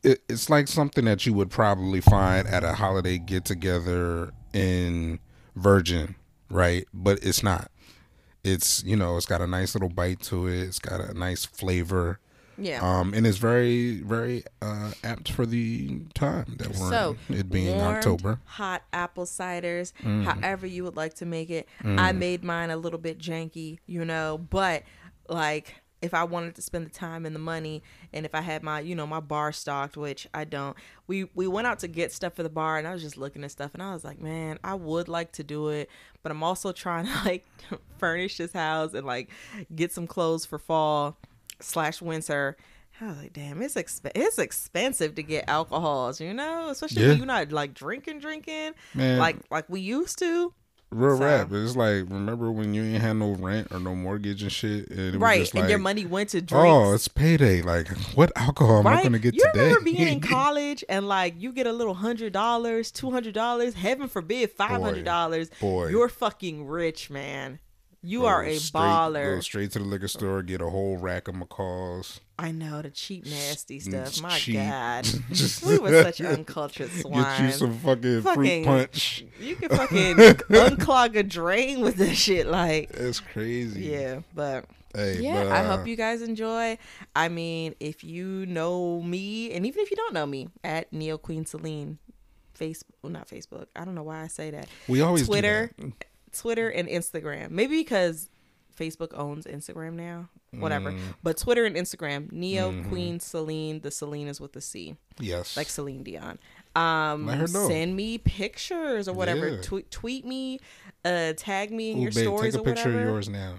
it, 0.03 0.23
it's 0.29 0.49
like 0.49 0.69
something 0.69 1.05
that 1.05 1.27
you 1.27 1.35
would 1.35 1.50
probably 1.50 2.00
find 2.00 2.47
at 2.47 2.62
a 2.62 2.75
holiday 2.75 3.19
get 3.19 3.45
together 3.45 4.33
in 4.53 5.19
Virgin, 5.57 6.15
right? 6.49 6.87
But 6.95 7.25
it's 7.25 7.43
not. 7.43 7.70
It's 8.45 8.83
you 8.85 8.97
know, 8.97 9.17
it's 9.17 9.27
got 9.27 9.41
a 9.41 9.47
nice 9.47 9.75
little 9.75 9.89
bite 9.89 10.21
to 10.23 10.47
it. 10.47 10.61
It's 10.63 10.79
got 10.79 11.01
a 11.01 11.13
nice 11.15 11.45
flavor. 11.45 12.19
yeah. 12.59 12.81
Um, 12.83 13.15
and 13.15 13.27
it's 13.27 13.39
very, 13.39 14.01
very 14.03 14.45
uh, 14.61 14.91
apt 15.03 15.33
for 15.33 15.47
the 15.47 16.01
time 16.15 16.57
that 16.59 16.69
we're 16.69 16.91
So, 16.91 17.17
in, 17.31 17.37
it 17.39 17.51
being 17.51 17.77
warmed, 17.77 17.97
October. 17.99 18.39
hot 18.45 18.83
apple 18.93 19.25
ciders, 19.25 19.93
Mm. 20.03 20.25
however 20.25 20.67
you 20.67 20.85
would 20.85 20.97
like 20.97 21.15
to 21.15 21.27
make 21.27 21.49
it. 21.51 21.67
I 21.85 22.13
made 22.13 22.45
mine 22.45 22.71
a 22.71 22.77
little 22.77 22.99
bit 22.99 23.19
janky, 23.19 23.79
you 23.87 24.05
know, 24.05 24.39
but 24.51 24.83
like 25.29 25.77
if 26.02 26.14
I 26.14 26.25
wanted 26.25 26.54
to 26.54 26.62
spend 26.62 26.87
the 26.87 26.90
time 26.90 27.26
and 27.26 27.35
the 27.35 27.40
money, 27.40 27.83
and 28.12 28.25
if 28.25 28.35
I 28.35 28.40
had 28.40 28.62
my, 28.62 28.80
you 28.80 28.95
know, 28.95 29.07
my 29.07 29.21
bar 29.21 29.52
stocked, 29.52 29.97
which 29.97 30.26
I 30.33 30.45
don't, 30.45 30.76
we 31.07 31.25
we 31.35 31.47
went 31.47 31.66
out 31.66 31.78
to 31.80 31.88
get 31.88 32.12
stuff 32.12 32.35
for 32.35 32.42
the 32.42 32.49
bar, 32.49 32.78
and 32.78 32.88
I 32.88 32.92
was 32.92 33.02
just 33.02 33.16
looking 33.16 33.45
at 33.45 33.50
stuff, 33.50 33.73
and 33.75 33.83
I 33.83 33.92
was 33.92 34.02
like, 34.04 34.21
man, 34.21 34.59
I 34.64 34.75
would 34.75 35.09
like 35.09 35.33
to 35.33 35.45
do 35.45 35.69
it, 35.69 35.90
but 36.23 36.33
I'm 36.33 36.42
also 36.42 36.73
trying 36.73 37.07
to 37.07 37.12
like 37.25 37.47
furnish 37.99 38.37
this 38.38 38.52
house 38.52 38.95
and 38.95 39.07
like 39.07 39.28
get 39.75 39.92
some 39.92 40.07
clothes 40.07 40.47
for 40.47 40.59
fall 40.59 41.16
slash 41.61 42.00
winter. 42.00 42.57
I 43.02 43.07
was 43.07 43.16
like, 43.16 43.33
damn, 43.33 43.62
it's 43.62 43.76
exp- 43.76 44.11
it's 44.14 44.38
expensive 44.38 45.14
to 45.14 45.23
get 45.23 45.49
alcohols, 45.49 46.21
you 46.21 46.35
know, 46.35 46.69
especially 46.69 47.00
Yeah. 47.02 47.09
when 47.09 47.16
you're 47.19 47.26
not 47.26 47.50
like 47.50 47.73
drinking, 47.73 48.19
drinking 48.21 48.73
Man. 48.95 49.19
like 49.19 49.37
like 49.50 49.69
we 49.71 49.80
used 49.80 50.19
to. 50.19 50.52
Real 50.93 51.17
So- 51.19 51.25
rap. 51.25 51.49
It's 51.53 51.77
like 51.77 52.11
remember 52.11 52.51
when 52.51 52.75
you 52.75 52.83
ain't 52.83 53.01
had 53.01 53.13
no 53.15 53.35
rent 53.35 53.69
or 53.71 53.79
no 53.79 53.95
mortgage 53.95 54.43
and 54.43 54.51
shit, 54.51 54.91
and 54.91 54.99
it 55.01 55.13
was 55.13 55.17
right, 55.21 55.41
just 55.41 55.55
and 55.55 55.69
your 55.71 55.79
money 55.79 56.05
went 56.05 56.31
to 56.31 56.39
oh, 56.39 56.41
drinks. 56.41 56.53
oh, 56.69 56.95
it's 56.95 57.07
payday. 57.09 57.63
Like, 57.63 57.89
what 58.17 58.33
alcohol 58.35 58.81
am 58.81 58.87
I 58.89 58.95
Right? 58.95 59.03
gonna 59.05 59.19
get 59.21 59.35
you 59.35 59.45
today? 59.53 59.61
remember 59.69 59.85
being 59.85 60.09
in 60.09 60.21
college 60.39 60.85
and 60.89 61.07
like 61.07 61.35
you 61.41 61.53
get 61.53 61.69
a 61.69 61.73
little 61.73 61.95
hundred 61.95 62.33
dollars, 62.33 62.91
two 62.91 63.11
hundred 63.13 63.35
dollars, 63.35 63.75
heaven 63.75 64.09
forbid 64.09 64.51
five 64.51 64.83
hundred 64.83 65.05
dollars. 65.05 65.49
Boy. 65.61 65.89
You're 65.89 66.09
fucking 66.09 66.67
rich, 66.67 67.09
man. 67.09 67.61
You 68.02 68.21
Go 68.21 68.26
are 68.26 68.42
a 68.45 68.57
straight- 68.57 68.80
baller. 68.83 69.35
Go 69.37 69.40
straight 69.40 69.73
to 69.73 69.78
the 69.78 69.85
liquor 69.85 70.09
store, 70.09 70.42
get 70.42 70.62
a 70.62 70.71
whole 70.71 70.97
rack 70.97 71.28
of 71.28 71.35
McCalls. 71.35 72.21
I 72.38 72.50
know 72.50 72.80
the 72.80 72.88
cheap, 72.90 73.26
nasty 73.26 73.78
stuff. 73.80 74.07
It's 74.09 74.23
My 74.23 74.30
cheap. 74.38 74.57
God, 74.57 75.04
Just- 75.33 75.62
we 75.66 75.78
were 75.78 76.02
such 76.04 76.23
uncultured 76.23 76.90
swine. 76.92 77.12
Get 77.23 77.40
you 77.40 77.50
swine. 77.52 77.52
some 77.52 77.78
fucking, 77.78 78.23
Fucking- 78.23 78.64
fruit 78.64 78.64
punch. 78.64 79.25
You 79.38 79.57
can 79.57 79.69
fucking 79.69 80.16
unclog 80.16 81.16
a 81.16 81.23
drain 81.23 81.83
with 81.83 81.97
this 81.97 82.16
shit. 82.16 82.47
Like, 82.47 82.90
It's 82.95 83.21
crazy. 83.21 83.83
yeah, 83.83 84.21
but 84.35 84.64
Hey, 84.95 85.21
yeah, 85.21 85.45
but, 85.45 85.52
I 85.52 85.64
uh, 85.66 85.76
hope 85.76 85.87
you 85.87 85.95
guys 85.95 86.23
enjoy. 86.23 86.78
I 87.14 87.28
mean, 87.28 87.75
if 87.80 88.02
you 88.02 88.47
know 88.47 89.00
me, 89.02 89.52
and 89.52 89.64
even 89.66 89.83
if 89.83 89.90
you 89.90 89.97
don't 89.97 90.14
know 90.14 90.26
me, 90.26 90.49
at 90.64 90.90
Neo 90.92 91.16
Queen 91.19 91.45
Celine, 91.47 91.99
Facebook, 92.59 92.83
well, 93.02 93.12
not 93.12 93.28
Facebook. 93.28 93.66
I 93.76 93.85
don't 93.85 93.95
know 93.95 94.02
why 94.02 94.23
I 94.23 94.26
say 94.26 94.50
that. 94.50 94.66
we 94.88 95.00
always 95.00 95.23
do 95.23 95.26
Twitter, 95.28 95.71
that. 95.78 96.04
Twitter, 96.33 96.69
and 96.69 96.89
Instagram. 96.89 97.51
Maybe 97.51 97.79
because 97.79 98.29
Facebook 98.79 99.17
owns 99.19 99.47
Instagram 99.47 99.95
now. 99.95 100.29
Whatever. 100.53 100.91
Mm. 100.93 100.99
But 101.23 101.37
Twitter 101.37 101.65
and 101.65 101.77
Instagram, 101.77 102.33
Neo 102.33 102.73
Queen 102.89 103.21
Celine. 103.21 103.81
The 103.81 103.91
Celine 103.93 104.27
is 104.27 104.41
with 104.41 104.53
the 104.53 104.61
C, 104.61 104.97
Yes. 105.21 105.57
like 105.57 105.69
Celine 105.69 106.03
Dion. 106.03 106.39
Um, 106.75 107.27
Let 107.27 107.39
her 107.39 107.47
know. 107.49 107.69
send 107.69 107.95
me 107.95 108.19
pictures 108.19 109.07
or 109.09 109.13
whatever. 109.13 109.49
Yeah. 109.49 109.61
Tweet, 109.63 109.91
tweet 109.91 110.25
me, 110.25 110.59
uh, 111.05 111.35
tag 111.37 111.71
me 111.71 111.93
in 111.93 111.99
Ooh, 111.99 112.03
your 112.03 112.11
babe, 112.13 112.25
stories 112.25 112.55
take 112.55 112.61
a 112.61 112.63
or 112.63 112.75
picture 112.75 112.89
whatever. 112.91 113.03
of 113.03 113.09
yours 113.15 113.29
now. 113.29 113.55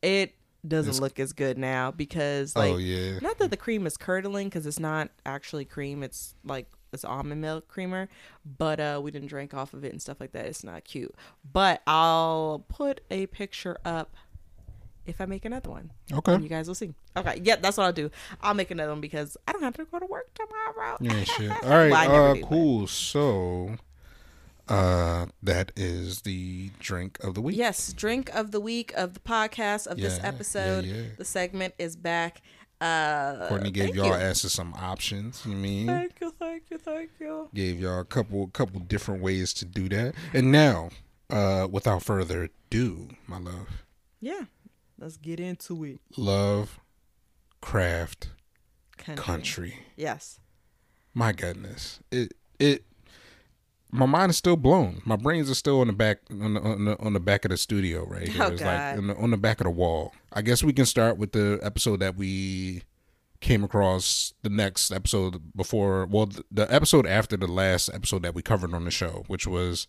It 0.00 0.34
doesn't 0.66 0.90
It's- 0.90 1.00
look 1.00 1.18
as 1.18 1.32
good 1.32 1.58
now 1.58 1.90
because 1.90 2.54
like 2.54 2.72
oh 2.72 2.76
yeah. 2.76 3.18
not 3.20 3.38
that 3.38 3.50
the 3.50 3.56
cream 3.56 3.84
is 3.86 3.96
curdling 3.96 4.48
because 4.48 4.64
it's 4.64 4.78
not 4.78 5.10
actually 5.26 5.64
cream 5.64 6.04
it's 6.04 6.36
like 6.44 6.68
it's 6.92 7.04
almond 7.04 7.40
milk 7.40 7.68
creamer 7.68 8.08
but 8.58 8.78
uh 8.80 9.00
we 9.02 9.10
didn't 9.10 9.28
drink 9.28 9.54
off 9.54 9.72
of 9.74 9.84
it 9.84 9.92
and 9.92 10.00
stuff 10.02 10.20
like 10.20 10.32
that 10.32 10.46
it's 10.46 10.62
not 10.64 10.84
cute 10.84 11.14
but 11.52 11.82
i'll 11.86 12.64
put 12.68 13.00
a 13.10 13.26
picture 13.26 13.78
up 13.84 14.14
if 15.06 15.20
i 15.20 15.26
make 15.26 15.44
another 15.44 15.70
one 15.70 15.90
Okay. 16.12 16.34
and 16.34 16.42
you 16.42 16.48
guys 16.48 16.68
will 16.68 16.74
see 16.74 16.94
okay 17.16 17.40
yeah 17.42 17.56
that's 17.56 17.76
what 17.76 17.84
i'll 17.84 17.92
do 17.92 18.10
i'll 18.42 18.54
make 18.54 18.70
another 18.70 18.92
one 18.92 19.00
because 19.00 19.36
i 19.48 19.52
don't 19.52 19.62
have 19.62 19.74
to 19.76 19.84
go 19.84 19.98
to 19.98 20.06
work 20.06 20.32
tomorrow 20.34 20.96
Yeah, 21.00 21.24
shit. 21.24 21.50
All 21.64 21.68
right. 21.70 21.90
Well, 21.90 22.30
uh, 22.30 22.34
do, 22.34 22.40
but- 22.40 22.48
cool. 22.48 22.86
So, 22.86 23.76
uh, 24.68 25.26
that 25.42 25.72
is 25.76 26.20
the 26.22 26.70
drink 26.78 27.18
of 27.22 27.34
the 27.34 27.40
week. 27.40 27.56
yes 27.56 27.92
drink 27.92 28.30
of 28.34 28.52
the 28.52 28.60
week 28.60 28.92
of 28.96 29.14
the 29.14 29.20
podcast 29.20 29.86
of 29.86 29.96
this 29.98 30.16
Yeah, 30.16 30.22
yeah, 30.22 30.28
episode 30.28 30.84
yeah. 30.84 31.02
the 31.18 31.24
segment 31.24 31.74
is 31.78 31.96
back 31.96 32.40
uh 32.80 33.48
Courtney 33.48 33.70
gave 33.70 33.94
y'all 33.94 34.06
you. 34.06 34.12
asses 34.14 34.52
some 34.52 34.74
options. 34.74 35.44
You 35.46 35.54
mean? 35.54 35.86
thank 35.86 36.14
you 36.20 36.32
thank 36.94 37.10
you 37.20 37.48
Gave 37.54 37.80
y'all 37.80 38.00
a 38.00 38.04
couple 38.04 38.46
couple 38.48 38.80
different 38.80 39.22
ways 39.22 39.52
to 39.54 39.64
do 39.64 39.88
that. 39.90 40.14
And 40.32 40.52
now, 40.52 40.90
uh, 41.30 41.68
without 41.70 42.02
further 42.02 42.50
ado, 42.70 43.08
my 43.26 43.38
love, 43.38 43.84
yeah 44.20 44.44
let's 44.98 45.16
get 45.16 45.40
into 45.40 45.84
it 45.84 46.00
love, 46.16 46.80
craft, 47.60 48.30
country. 48.96 49.22
country. 49.22 49.78
Yes. 49.96 50.38
My 51.14 51.32
goodness, 51.32 52.00
it 52.10 52.32
it. 52.58 52.84
My 53.94 54.06
mind 54.06 54.30
is 54.30 54.38
still 54.38 54.56
blown. 54.56 55.02
My 55.04 55.16
brains 55.16 55.50
are 55.50 55.54
still 55.54 55.80
on 55.80 55.88
the 55.88 55.92
back 55.92 56.20
on 56.30 56.54
the 56.54 56.60
on 56.60 56.84
the, 56.86 56.98
on 56.98 57.12
the 57.12 57.20
back 57.20 57.44
of 57.44 57.50
the 57.50 57.58
studio 57.58 58.06
right 58.06 58.26
here. 58.26 58.42
Oh, 58.42 58.48
it's 58.48 58.62
God. 58.62 58.66
like 58.66 58.98
on 58.98 59.06
the, 59.08 59.16
on 59.16 59.30
the 59.30 59.36
back 59.36 59.60
of 59.60 59.64
the 59.64 59.70
wall. 59.70 60.14
I 60.32 60.40
guess 60.40 60.64
we 60.64 60.72
can 60.72 60.86
start 60.86 61.18
with 61.18 61.32
the 61.32 61.58
episode 61.62 62.00
that 62.00 62.16
we 62.16 62.84
came 63.42 63.64
across 63.64 64.32
the 64.42 64.48
next 64.48 64.90
episode 64.90 65.54
before 65.54 66.06
well 66.06 66.30
the 66.50 66.72
episode 66.72 67.06
after 67.06 67.36
the 67.36 67.46
last 67.46 67.90
episode 67.92 68.22
that 68.22 68.34
we 68.34 68.40
covered 68.40 68.72
on 68.72 68.84
the 68.84 68.90
show, 68.90 69.24
which 69.26 69.46
was 69.46 69.88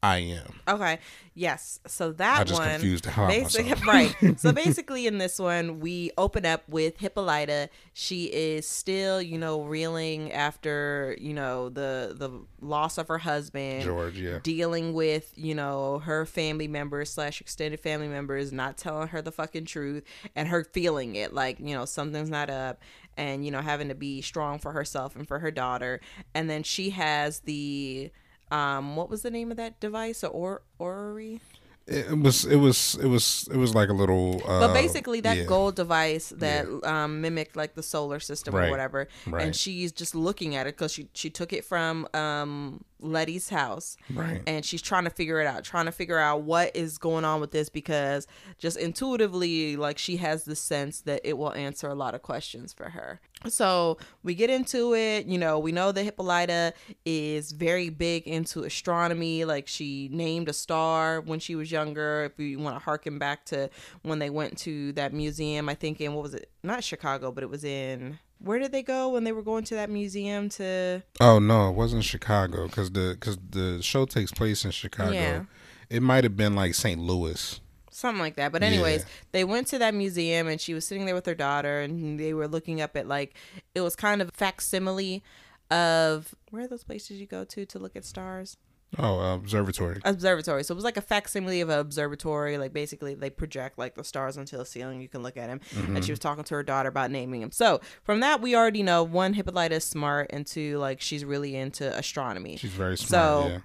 I 0.00 0.18
am. 0.18 0.60
Okay. 0.68 1.00
Yes. 1.34 1.80
So 1.88 2.12
that 2.12 2.40
I 2.40 2.44
just 2.44 2.60
one. 2.60 2.70
confused 2.70 3.04
the 3.04 3.10
hell 3.10 3.24
out 3.24 3.36
of 3.36 3.42
basic- 3.44 3.66
myself. 3.66 3.86
right. 4.22 4.40
So 4.40 4.52
basically, 4.52 5.08
in 5.08 5.18
this 5.18 5.40
one, 5.40 5.80
we 5.80 6.12
open 6.16 6.46
up 6.46 6.62
with 6.68 6.98
Hippolyta. 6.98 7.68
She 7.94 8.26
is 8.26 8.66
still, 8.66 9.20
you 9.20 9.38
know, 9.38 9.62
reeling 9.62 10.32
after, 10.32 11.16
you 11.20 11.34
know, 11.34 11.68
the 11.68 12.14
the 12.16 12.30
loss 12.60 12.96
of 12.96 13.08
her 13.08 13.18
husband. 13.18 13.82
George, 13.82 14.18
yeah. 14.18 14.38
Dealing 14.40 14.92
with, 14.92 15.32
you 15.34 15.54
know, 15.54 15.98
her 16.00 16.24
family 16.26 16.68
members 16.68 17.10
slash 17.10 17.40
extended 17.40 17.80
family 17.80 18.08
members 18.08 18.52
not 18.52 18.76
telling 18.76 19.08
her 19.08 19.20
the 19.20 19.32
fucking 19.32 19.64
truth 19.64 20.04
and 20.36 20.46
her 20.48 20.62
feeling 20.62 21.16
it 21.16 21.34
like, 21.34 21.58
you 21.58 21.74
know, 21.74 21.84
something's 21.84 22.30
not 22.30 22.50
up 22.50 22.80
and, 23.16 23.44
you 23.44 23.50
know, 23.50 23.60
having 23.60 23.88
to 23.88 23.96
be 23.96 24.22
strong 24.22 24.60
for 24.60 24.70
herself 24.70 25.16
and 25.16 25.26
for 25.26 25.40
her 25.40 25.50
daughter. 25.50 26.00
And 26.36 26.48
then 26.48 26.62
she 26.62 26.90
has 26.90 27.40
the 27.40 28.12
um 28.50 28.96
what 28.96 29.08
was 29.10 29.22
the 29.22 29.30
name 29.30 29.50
of 29.50 29.56
that 29.56 29.78
device 29.80 30.22
or 30.24 30.62
orrery 30.78 31.40
It, 31.86 32.18
was 32.18 32.44
it 32.44 32.56
was 32.56 32.98
it 33.00 33.06
was 33.06 33.48
it 33.50 33.56
was 33.56 33.74
like 33.74 33.88
a 33.88 33.94
little. 33.94 34.42
Uh, 34.44 34.60
but 34.66 34.74
basically 34.74 35.20
that 35.22 35.38
yeah. 35.38 35.44
gold 35.44 35.74
device 35.76 36.28
that 36.36 36.66
um 36.84 37.22
mimicked 37.22 37.56
like 37.56 37.74
the 37.74 37.82
solar 37.82 38.20
system 38.20 38.54
or 38.54 38.68
whatever 38.70 39.08
Right. 39.26 39.42
and 39.46 39.56
she's 39.56 39.90
just 39.92 40.14
looking 40.14 40.54
at 40.54 40.66
it 40.66 40.76
because 40.76 40.92
she 40.92 41.08
she 41.14 41.30
took 41.30 41.52
it 41.54 41.64
from 41.64 42.06
um 42.12 42.84
letty's 43.00 43.48
house 43.48 43.96
Right. 44.12 44.42
and 44.46 44.64
she's 44.64 44.82
trying 44.82 45.04
to 45.04 45.10
figure 45.10 45.40
it 45.40 45.46
out 45.46 45.64
trying 45.64 45.86
to 45.86 45.92
figure 45.92 46.18
out 46.18 46.42
what 46.42 46.74
is 46.74 46.98
going 46.98 47.24
on 47.24 47.40
with 47.40 47.52
this 47.52 47.68
because 47.68 48.26
just 48.58 48.76
intuitively 48.76 49.76
like 49.76 49.98
she 49.98 50.16
has 50.16 50.44
the 50.44 50.56
sense 50.56 51.00
that 51.02 51.20
it 51.24 51.38
will 51.38 51.52
answer 51.54 51.88
a 51.88 51.94
lot 51.94 52.14
of 52.14 52.22
questions 52.22 52.72
for 52.72 52.90
her 52.90 53.20
so 53.46 53.96
we 54.24 54.34
get 54.34 54.50
into 54.50 54.94
it 54.94 55.26
you 55.26 55.38
know 55.38 55.58
we 55.58 55.70
know 55.70 55.92
that 55.92 56.02
hippolyta 56.02 56.72
is 57.04 57.52
very 57.52 57.88
big 57.88 58.26
into 58.26 58.64
astronomy 58.64 59.44
like 59.44 59.68
she 59.68 60.08
named 60.12 60.48
a 60.48 60.52
star 60.52 61.20
when 61.20 61.38
she 61.38 61.54
was 61.54 61.70
younger 61.70 62.24
if 62.24 62.38
you 62.44 62.58
want 62.58 62.74
to 62.76 62.80
harken 62.84 63.18
back 63.18 63.44
to 63.44 63.70
when 64.02 64.18
they 64.18 64.30
went 64.30 64.58
to 64.58 64.92
that 64.92 65.12
museum 65.12 65.68
i 65.68 65.74
think 65.74 66.00
in 66.00 66.14
what 66.14 66.22
was 66.22 66.34
it 66.34 66.50
not 66.64 66.82
chicago 66.82 67.30
but 67.30 67.44
it 67.44 67.50
was 67.50 67.62
in 67.64 68.18
where 68.40 68.58
did 68.58 68.72
they 68.72 68.82
go 68.82 69.08
when 69.10 69.24
they 69.24 69.32
were 69.32 69.42
going 69.42 69.64
to 69.64 69.74
that 69.74 69.90
museum 69.90 70.48
to 70.50 71.02
Oh 71.20 71.38
no, 71.38 71.70
it 71.70 71.74
wasn't 71.74 72.04
Chicago 72.04 72.66
because 72.66 72.90
the 72.90 73.16
because 73.18 73.38
the 73.50 73.82
show 73.82 74.04
takes 74.06 74.30
place 74.32 74.64
in 74.64 74.70
Chicago. 74.70 75.12
Yeah. 75.12 75.44
It 75.90 76.02
might 76.02 76.24
have 76.24 76.36
been 76.36 76.54
like 76.54 76.74
St. 76.74 77.00
Louis. 77.00 77.60
something 77.90 78.20
like 78.20 78.36
that. 78.36 78.52
But 78.52 78.62
anyways, 78.62 79.00
Yeah. 79.00 79.06
they 79.32 79.44
went 79.44 79.66
to 79.68 79.78
that 79.78 79.92
museum 79.94 80.46
and 80.46 80.60
she 80.60 80.72
was 80.74 80.86
sitting 80.86 81.04
there 81.06 81.14
with 81.16 81.26
her 81.26 81.34
daughter 81.34 81.80
and 81.80 82.20
they 82.20 82.32
were 82.32 82.46
looking 82.46 82.80
up 82.80 82.96
at 82.96 83.08
like 83.08 83.34
it 83.74 83.80
was 83.80 83.96
kind 83.96 84.22
of 84.22 84.30
facsimile 84.34 85.22
of 85.70 86.34
where 86.50 86.62
are 86.64 86.68
those 86.68 86.84
places 86.84 87.20
you 87.20 87.26
go 87.26 87.44
to 87.44 87.66
to 87.66 87.78
look 87.78 87.96
at 87.96 88.04
stars? 88.04 88.56
Oh, 88.96 89.20
uh, 89.20 89.34
observatory. 89.34 90.00
Observatory. 90.04 90.64
So 90.64 90.72
it 90.72 90.76
was 90.76 90.84
like 90.84 90.96
a 90.96 91.02
facsimile 91.02 91.60
of 91.60 91.68
an 91.68 91.78
observatory. 91.78 92.56
Like 92.56 92.72
basically 92.72 93.14
they 93.14 93.28
project 93.28 93.78
like 93.78 93.94
the 93.96 94.04
stars 94.04 94.38
onto 94.38 94.56
the 94.56 94.64
ceiling. 94.64 95.00
You 95.02 95.08
can 95.08 95.22
look 95.22 95.36
at 95.36 95.48
them. 95.48 95.60
Mm-hmm. 95.74 95.96
And 95.96 96.04
she 96.04 96.10
was 96.12 96.18
talking 96.18 96.44
to 96.44 96.54
her 96.54 96.62
daughter 96.62 96.88
about 96.88 97.10
naming 97.10 97.42
them. 97.42 97.52
So 97.52 97.80
from 98.02 98.20
that 98.20 98.40
we 98.40 98.56
already 98.56 98.82
know 98.82 99.02
one 99.02 99.34
Hippolyta 99.34 99.74
is 99.74 99.84
smart 99.84 100.30
and 100.30 100.46
two 100.46 100.78
like 100.78 101.00
she's 101.02 101.24
really 101.24 101.54
into 101.54 101.94
astronomy. 101.96 102.56
She's 102.56 102.70
very 102.70 102.96
smart. 102.96 103.10
So- 103.10 103.48
yeah. 103.48 103.58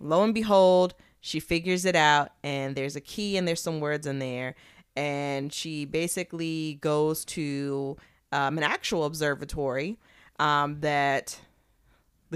lo 0.00 0.24
and 0.24 0.34
behold, 0.34 0.94
she 1.20 1.40
figures 1.40 1.84
it 1.84 1.96
out, 1.96 2.30
and 2.44 2.76
there's 2.76 2.94
a 2.94 3.00
key 3.00 3.36
and 3.36 3.48
there's 3.48 3.60
some 3.60 3.80
words 3.80 4.06
in 4.06 4.20
there. 4.20 4.54
And 4.94 5.52
she 5.52 5.84
basically 5.84 6.78
goes 6.80 7.24
to 7.26 7.96
um, 8.30 8.58
an 8.58 8.64
actual 8.64 9.04
observatory 9.04 9.98
um, 10.38 10.80
that 10.80 11.38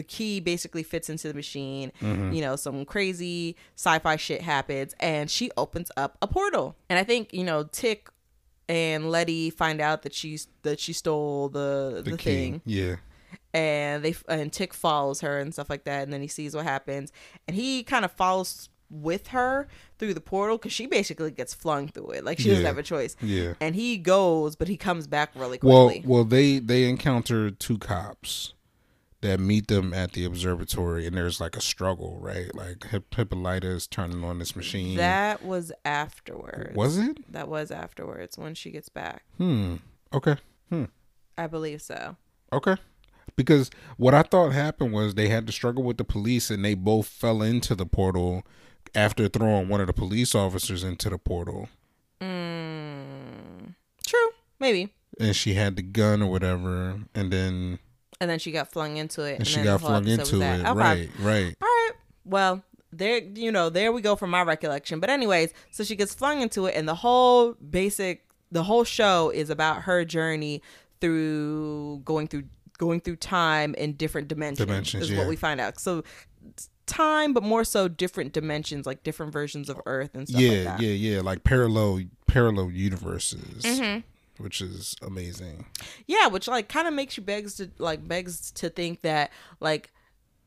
the 0.01 0.05
key 0.05 0.41
basically 0.41 0.83
fits 0.83 1.11
into 1.11 1.29
the 1.29 1.35
machine. 1.35 1.93
Mm-hmm. 2.01 2.33
You 2.33 2.41
know, 2.41 2.57
some 2.57 2.87
crazy 2.87 3.55
sci 3.77 3.99
fi 3.99 4.17
shit 4.17 4.41
happens, 4.41 4.95
and 4.99 5.31
she 5.31 5.51
opens 5.59 5.93
up 5.95 6.17
a 6.23 6.27
portal. 6.27 6.75
And 6.89 6.99
I 6.99 7.05
think, 7.05 7.35
you 7.35 7.45
know, 7.45 7.65
Tick 7.65 8.09
and 8.67 9.11
Letty 9.11 9.51
find 9.51 9.79
out 9.79 10.01
that 10.05 10.15
she's 10.15 10.49
that 10.63 10.81
she 10.81 10.95
stole 10.95 11.51
the 11.51 12.01
the, 12.03 12.13
The, 12.13 12.17
thing 12.17 12.63
Yeah. 12.65 12.97
and 13.53 14.03
they 14.03 14.15
and 14.27 14.51
Tick 14.51 14.73
follows 14.73 15.21
her 15.21 15.39
and 15.39 15.53
stuff 15.53 15.69
like 15.69 15.85
that, 15.85 16.05
and 16.05 16.13
then 16.15 16.23
he 16.23 16.29
sees 16.29 16.57
what 16.57 16.65
happens, 16.65 17.13
and 17.47 17.55
he 17.55 17.83
kind 17.83 18.07
of 18.07 18.13
follows 18.13 18.71
with 18.89 19.29
her 19.29 19.69
through 19.99 20.15
the 20.15 20.21
portal 20.21 20.57
because 20.57 20.73
she 20.73 20.87
basically 20.87 21.31
gets 21.31 21.53
flung 21.53 21.89
through 21.89 22.11
it, 22.13 22.25
like 22.25 22.39
she 22.39 22.49
doesn't 22.49 22.65
have 22.65 22.79
a 22.79 22.83
choice. 22.83 23.17
Yeah. 23.21 23.53
And 23.61 23.75
he 23.75 23.99
goes, 23.99 24.57
but 24.57 24.67
he 24.67 24.79
comes 24.79 25.07
back 25.07 25.31
really 25.35 25.59
quickly. 25.59 26.03
Well, 26.07 26.17
well, 26.21 26.25
they 26.25 26.59
they 26.59 26.89
encounter 26.89 27.51
two 27.51 27.77
cops 27.77 28.55
that 29.23 29.39
meet 29.39 29.69
them 29.69 29.93
at 29.93 30.13
the 30.13 30.25
observatory, 30.25 31.07
and 31.07 31.17
there's 31.17 31.41
like 31.41 31.57
a 31.57 31.61
struggle, 31.61 32.19
right? 32.21 32.55
Like 32.55 32.85
Hip- 32.87 33.15
Hippolyta 33.15 33.69
is 33.69 33.87
turning 33.87 34.25
on 34.25 34.39
this 34.39 34.57
machine. 34.57 34.97
that 34.97 35.45
was 35.45 35.71
afterwards. 35.85 36.75
was 36.75 36.97
it? 36.99 37.31
That 37.33 37.49
was 37.49 37.71
afterwards 37.71 38.39
when 38.39 38.55
she 38.55 38.71
gets 38.71 38.89
back. 38.89 39.25
Hmm. 39.37 39.77
Okay. 40.13 40.37
Hmm. 40.71 40.85
I 41.37 41.47
believe 41.47 41.83
so. 41.83 42.17
Okay. 42.53 42.77
Because 43.37 43.71
what 43.97 44.15
I 44.15 44.23
thought 44.23 44.51
happened 44.53 44.93
was 44.93 45.15
they 45.15 45.29
had 45.29 45.47
to 45.47 45.53
struggle 45.53 45.83
with 45.85 45.97
the 45.99 46.05
police 46.05 46.51
and 46.51 46.65
they 46.65 46.75
both 46.75 47.07
fell 47.07 47.43
into 47.43 47.75
the 47.75 47.87
portal 47.87 48.43
after 48.95 49.29
throwing 49.29 49.69
one 49.69 49.81
of 49.81 49.87
the 49.87 49.93
police 49.93 50.35
officers 50.35 50.83
into 50.83 51.09
the 51.09 51.17
portal. 51.19 51.69
Mm, 52.21 53.75
true, 54.07 54.29
maybe. 54.59 54.93
And 55.19 55.35
she 55.37 55.55
had 55.55 55.77
the 55.77 55.83
gun 55.83 56.23
or 56.23 56.31
whatever, 56.31 57.01
and 57.15 57.33
then 57.33 57.79
and 58.21 58.31
then 58.31 58.39
she 58.39 58.53
got 58.53 58.71
flung 58.71 58.99
into 58.99 59.23
it, 59.23 59.31
and, 59.31 59.39
and 59.41 59.49
she 59.49 59.63
got 59.63 59.81
flung 59.81 60.07
into 60.07 60.41
it. 60.43 60.61
Okay. 60.61 60.73
Right, 60.73 61.11
right. 61.21 61.57
All 61.61 61.69
right. 61.69 61.93
Well, 62.25 62.63
there, 62.93 63.19
you 63.19 63.51
know, 63.51 63.71
there 63.71 63.93
we 63.93 64.03
go 64.03 64.15
from 64.15 64.31
my 64.31 64.43
recollection. 64.43 65.01
But 65.01 65.11
anyways, 65.11 65.53
so 65.71 65.85
she 65.85 65.97
gets 65.97 66.15
flung 66.15 66.43
into 66.43 66.67
it, 66.67 66.75
and 66.77 66.87
the 66.87 66.95
whole 66.95 67.55
basic, 67.55 68.27
the 68.53 68.63
whole 68.63 68.85
show 68.85 69.31
is 69.31 69.49
about 69.49 69.83
her 69.83 70.05
journey 70.05 70.63
through 71.01 72.03
going 72.05 72.29
through 72.29 72.45
going 72.77 73.01
through 73.01 73.17
time 73.17 73.75
in 73.75 73.95
different 73.95 74.29
dimensions. 74.29 74.67
Dimensions 74.67 75.05
is 75.05 75.11
yeah. 75.11 75.19
what 75.19 75.29
we 75.29 75.37
find 75.37 75.61
out. 75.61 75.81
So 75.81 76.05
time, 76.87 77.33
but 77.33 77.43
more 77.43 77.65
so 77.65 77.89
different 77.89 78.33
dimensions, 78.33 78.85
like 78.87 79.03
different 79.03 79.33
versions 79.33 79.71
of 79.71 79.81
Earth 79.87 80.15
and 80.15 80.29
stuff. 80.29 80.41
Yeah, 80.41 80.73
like 80.73 80.81
yeah, 80.81 80.89
yeah, 80.89 81.21
like 81.21 81.43
parallel 81.43 82.03
parallel 82.27 82.71
universes. 82.71 83.63
Mm-hmm 83.63 84.01
which 84.41 84.61
is 84.61 84.97
amazing. 85.03 85.67
Yeah, 86.07 86.27
which 86.29 86.49
like 86.49 86.69
kind 86.69 86.89
of 86.89 86.95
makes 86.95 87.17
you 87.17 87.23
begs 87.23 87.55
to 87.57 87.71
like 87.79 88.07
begs 88.07 88.51
to 88.53 88.71
think 88.71 89.03
that 89.03 89.31
like 89.61 89.93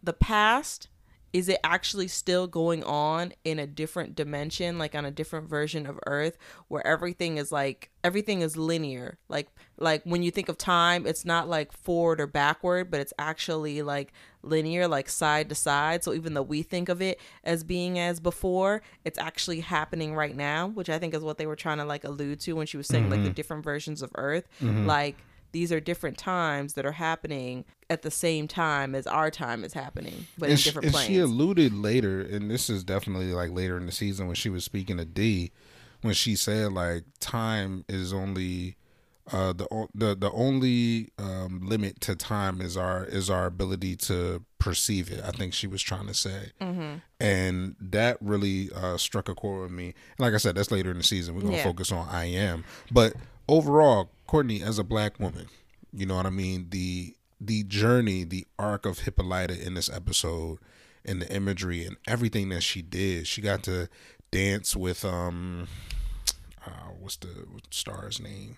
the 0.01 0.13
past 0.13 0.89
is 1.33 1.49
it 1.49 1.59
actually 1.63 2.07
still 2.07 2.45
going 2.45 2.83
on 2.83 3.33
in 3.43 3.57
a 3.57 3.65
different 3.65 4.15
dimension 4.15 4.77
like 4.77 4.93
on 4.93 5.03
a 5.03 5.11
different 5.11 5.49
version 5.49 5.87
of 5.87 5.99
earth 6.05 6.37
where 6.67 6.85
everything 6.85 7.37
is 7.37 7.51
like 7.51 7.89
everything 8.03 8.41
is 8.41 8.55
linear 8.55 9.17
like 9.27 9.49
like 9.77 10.03
when 10.03 10.21
you 10.21 10.29
think 10.29 10.47
of 10.47 10.57
time 10.57 11.07
it's 11.07 11.25
not 11.25 11.49
like 11.49 11.71
forward 11.71 12.21
or 12.21 12.27
backward 12.27 12.91
but 12.91 12.99
it's 12.99 13.13
actually 13.17 13.81
like 13.81 14.13
linear 14.43 14.87
like 14.87 15.09
side 15.09 15.49
to 15.49 15.55
side 15.55 16.03
so 16.03 16.13
even 16.13 16.33
though 16.35 16.41
we 16.41 16.61
think 16.61 16.87
of 16.87 17.01
it 17.01 17.19
as 17.43 17.63
being 17.63 17.97
as 17.97 18.19
before 18.19 18.81
it's 19.03 19.17
actually 19.17 19.61
happening 19.61 20.13
right 20.13 20.35
now 20.35 20.67
which 20.67 20.89
i 20.89 20.99
think 20.99 21.13
is 21.13 21.23
what 21.23 21.37
they 21.37 21.47
were 21.47 21.55
trying 21.55 21.77
to 21.79 21.85
like 21.85 22.03
allude 22.03 22.39
to 22.39 22.53
when 22.53 22.67
she 22.67 22.77
was 22.77 22.87
saying 22.87 23.05
mm-hmm. 23.05 23.11
like 23.13 23.21
the 23.21 23.29
mm-hmm. 23.29 23.35
different 23.35 23.63
versions 23.63 24.01
of 24.01 24.11
earth 24.15 24.47
mm-hmm. 24.61 24.85
like 24.85 25.17
these 25.53 25.71
are 25.71 25.79
different 25.79 26.17
times 26.17 26.73
that 26.73 26.85
are 26.85 26.91
happening 26.91 27.63
at 27.89 28.01
the 28.01 28.11
same 28.11 28.47
time 28.47 28.93
as 28.93 29.07
our 29.07 29.31
time 29.31 29.63
is 29.63 29.73
happening, 29.73 30.25
but 30.37 30.49
and 30.49 30.59
in 30.59 30.63
different 30.63 30.87
she, 30.87 30.91
planes. 30.91 31.07
She 31.07 31.19
alluded 31.19 31.73
later, 31.73 32.21
and 32.21 32.51
this 32.51 32.69
is 32.69 32.83
definitely 32.83 33.31
like 33.33 33.51
later 33.51 33.77
in 33.77 33.85
the 33.85 33.91
season 33.91 34.27
when 34.27 34.35
she 34.35 34.49
was 34.49 34.65
speaking 34.65 34.97
to 34.97 35.05
D, 35.05 35.51
when 36.01 36.13
she 36.13 36.35
said 36.35 36.73
like 36.73 37.03
time 37.19 37.85
is 37.87 38.11
only 38.11 38.75
uh, 39.31 39.53
the 39.53 39.87
the 39.95 40.15
the 40.15 40.31
only 40.31 41.09
um, 41.17 41.61
limit 41.63 42.01
to 42.01 42.15
time 42.15 42.59
is 42.59 42.75
our 42.75 43.05
is 43.05 43.29
our 43.29 43.45
ability 43.45 43.95
to 43.95 44.43
perceive 44.59 45.11
it. 45.11 45.23
I 45.23 45.31
think 45.31 45.53
she 45.53 45.67
was 45.67 45.81
trying 45.81 46.07
to 46.07 46.13
say, 46.13 46.51
mm-hmm. 46.59 46.95
and 47.19 47.75
that 47.79 48.17
really 48.19 48.69
uh, 48.75 48.97
struck 48.97 49.29
a 49.29 49.35
chord 49.35 49.63
with 49.63 49.71
me. 49.71 49.85
And 49.85 50.19
like 50.19 50.33
I 50.33 50.37
said, 50.37 50.55
that's 50.55 50.71
later 50.71 50.91
in 50.91 50.97
the 50.97 51.03
season. 51.03 51.35
We're 51.35 51.41
gonna 51.41 51.57
yeah. 51.57 51.63
focus 51.63 51.91
on 51.91 52.07
I 52.09 52.25
am, 52.25 52.65
but 52.91 53.13
overall, 53.47 54.09
Courtney, 54.33 54.63
as 54.63 54.79
a 54.79 54.83
black 54.83 55.19
woman, 55.19 55.45
you 55.93 56.07
know 56.07 56.15
what 56.15 56.25
I 56.25 56.31
mean? 56.31 56.65
The 56.71 57.15
the 57.39 57.63
journey, 57.65 58.23
the 58.23 58.47
arc 58.57 58.83
of 58.87 59.01
Hippolyta 59.01 59.63
in 59.63 59.75
this 59.75 59.91
episode 59.91 60.57
and 61.05 61.21
the 61.21 61.31
imagery 61.31 61.85
and 61.85 61.97
everything 62.07 62.49
that 62.49 62.63
she 62.63 62.81
did. 62.81 63.27
She 63.27 63.41
got 63.41 63.61
to 63.63 63.89
dance 64.31 64.75
with 64.75 65.05
um 65.05 65.67
uh, 66.65 66.89
what's 66.99 67.17
the 67.17 67.45
star's 67.69 68.19
name? 68.19 68.57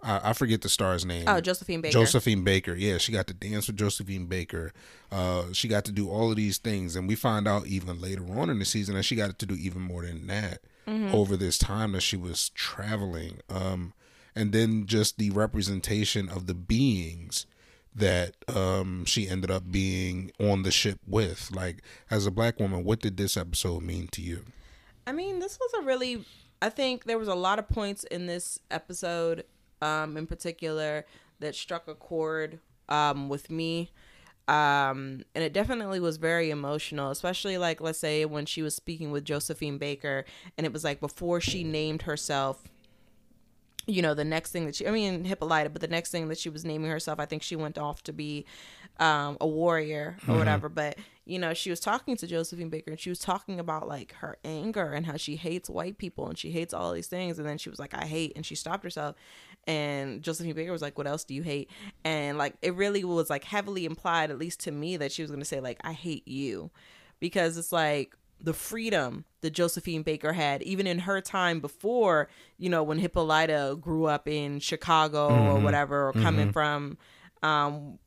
I, 0.00 0.30
I 0.30 0.32
forget 0.34 0.62
the 0.62 0.68
star's 0.68 1.04
name. 1.04 1.24
Oh, 1.26 1.40
Josephine 1.40 1.80
Baker. 1.80 1.92
Josephine 1.98 2.44
Baker. 2.44 2.74
Yeah, 2.74 2.98
she 2.98 3.10
got 3.10 3.26
to 3.26 3.34
dance 3.34 3.66
with 3.66 3.78
Josephine 3.78 4.26
Baker. 4.26 4.72
Uh, 5.10 5.46
she 5.52 5.66
got 5.66 5.84
to 5.86 5.92
do 5.92 6.10
all 6.10 6.30
of 6.30 6.36
these 6.36 6.58
things, 6.58 6.94
and 6.94 7.08
we 7.08 7.16
find 7.16 7.48
out 7.48 7.66
even 7.66 8.00
later 8.00 8.24
on 8.38 8.50
in 8.50 8.60
the 8.60 8.64
season 8.64 8.94
that 8.94 9.02
she 9.02 9.16
got 9.16 9.36
to 9.36 9.46
do 9.46 9.54
even 9.54 9.82
more 9.82 10.06
than 10.06 10.28
that 10.28 10.60
mm-hmm. 10.86 11.12
over 11.12 11.36
this 11.36 11.58
time 11.58 11.90
that 11.90 12.02
she 12.02 12.16
was 12.16 12.50
traveling. 12.50 13.40
Um, 13.48 13.94
and 14.34 14.52
then 14.52 14.86
just 14.86 15.18
the 15.18 15.30
representation 15.30 16.28
of 16.28 16.46
the 16.46 16.54
beings 16.54 17.46
that 17.94 18.34
um, 18.48 19.04
she 19.04 19.28
ended 19.28 19.50
up 19.50 19.70
being 19.70 20.32
on 20.40 20.62
the 20.62 20.70
ship 20.70 20.98
with. 21.06 21.50
Like, 21.54 21.82
as 22.10 22.26
a 22.26 22.30
black 22.30 22.58
woman, 22.58 22.84
what 22.84 23.00
did 23.00 23.16
this 23.16 23.36
episode 23.36 23.82
mean 23.82 24.08
to 24.12 24.22
you? 24.22 24.44
I 25.06 25.12
mean, 25.12 25.40
this 25.40 25.58
was 25.60 25.82
a 25.82 25.84
really, 25.84 26.24
I 26.60 26.70
think 26.70 27.04
there 27.04 27.18
was 27.18 27.28
a 27.28 27.34
lot 27.34 27.58
of 27.58 27.68
points 27.68 28.04
in 28.04 28.26
this 28.26 28.58
episode 28.70 29.44
um, 29.82 30.16
in 30.16 30.26
particular 30.26 31.04
that 31.40 31.54
struck 31.54 31.88
a 31.88 31.94
chord 31.94 32.60
um, 32.88 33.28
with 33.28 33.50
me. 33.50 33.90
Um, 34.48 35.24
and 35.34 35.44
it 35.44 35.52
definitely 35.52 36.00
was 36.00 36.16
very 36.16 36.50
emotional, 36.50 37.10
especially 37.10 37.58
like, 37.58 37.80
let's 37.80 37.98
say, 37.98 38.24
when 38.24 38.46
she 38.46 38.62
was 38.62 38.74
speaking 38.74 39.10
with 39.10 39.24
Josephine 39.24 39.78
Baker, 39.78 40.24
and 40.56 40.66
it 40.66 40.72
was 40.72 40.82
like 40.82 41.00
before 41.00 41.40
she 41.40 41.62
named 41.62 42.02
herself 42.02 42.64
you 43.86 44.00
know 44.00 44.14
the 44.14 44.24
next 44.24 44.52
thing 44.52 44.64
that 44.66 44.76
she 44.76 44.86
i 44.86 44.90
mean 44.90 45.24
hippolyta 45.24 45.68
but 45.68 45.80
the 45.80 45.88
next 45.88 46.10
thing 46.10 46.28
that 46.28 46.38
she 46.38 46.48
was 46.48 46.64
naming 46.64 46.90
herself 46.90 47.18
i 47.18 47.26
think 47.26 47.42
she 47.42 47.56
went 47.56 47.78
off 47.78 48.02
to 48.02 48.12
be 48.12 48.46
um, 48.98 49.36
a 49.40 49.46
warrior 49.46 50.16
or 50.18 50.20
mm-hmm. 50.22 50.38
whatever. 50.38 50.68
But 50.68 50.98
you 51.24 51.38
know 51.38 51.54
she 51.54 51.70
was 51.70 51.78
talking 51.78 52.16
to 52.16 52.26
josephine 52.26 52.68
baker 52.68 52.90
and 52.90 52.98
she 52.98 53.08
was 53.08 53.20
talking 53.20 53.60
about 53.60 53.86
like 53.86 54.12
her 54.14 54.38
anger 54.44 54.92
and 54.92 55.06
how 55.06 55.16
she 55.16 55.36
hates 55.36 55.70
white 55.70 55.96
people 55.96 56.26
and 56.26 56.36
she 56.36 56.50
hates 56.50 56.74
all 56.74 56.92
these 56.92 57.06
things. 57.06 57.38
And 57.38 57.46
then 57.46 57.58
she 57.58 57.70
was 57.70 57.78
like 57.78 57.94
i 57.94 58.06
hate 58.06 58.32
and 58.36 58.44
she 58.44 58.54
stopped 58.54 58.84
herself. 58.84 59.16
And 59.66 60.22
josephine 60.22 60.54
baker 60.54 60.72
was 60.72 60.82
like 60.82 60.98
what 60.98 61.06
else 61.06 61.24
do 61.24 61.34
you 61.34 61.42
hate? 61.42 61.70
And 62.04 62.38
like 62.38 62.54
it 62.62 62.74
really 62.74 63.04
was 63.04 63.30
like 63.30 63.44
heavily 63.44 63.84
implied 63.84 64.30
at 64.30 64.38
least 64.38 64.60
to 64.60 64.72
me 64.72 64.96
that 64.96 65.12
she 65.12 65.22
was 65.22 65.30
going 65.30 65.40
to 65.40 65.46
say 65.46 65.60
like 65.60 65.78
i 65.82 65.92
hate 65.92 66.26
you. 66.26 66.70
Because 67.20 67.56
it's 67.56 67.72
like 67.72 68.16
the 68.42 68.52
freedom 68.52 69.24
that 69.40 69.50
Josephine 69.50 70.02
Baker 70.02 70.32
had, 70.32 70.62
even 70.62 70.86
in 70.86 71.00
her 71.00 71.20
time 71.20 71.60
before, 71.60 72.28
you 72.58 72.68
know, 72.68 72.82
when 72.82 72.98
Hippolyta 72.98 73.76
grew 73.80 74.06
up 74.06 74.26
in 74.26 74.58
Chicago 74.58 75.30
mm-hmm. 75.30 75.48
or 75.48 75.60
whatever, 75.60 76.08
or 76.08 76.12
coming 76.12 76.46
mm-hmm. 76.46 76.52
from, 76.52 76.98
um, 77.42 77.98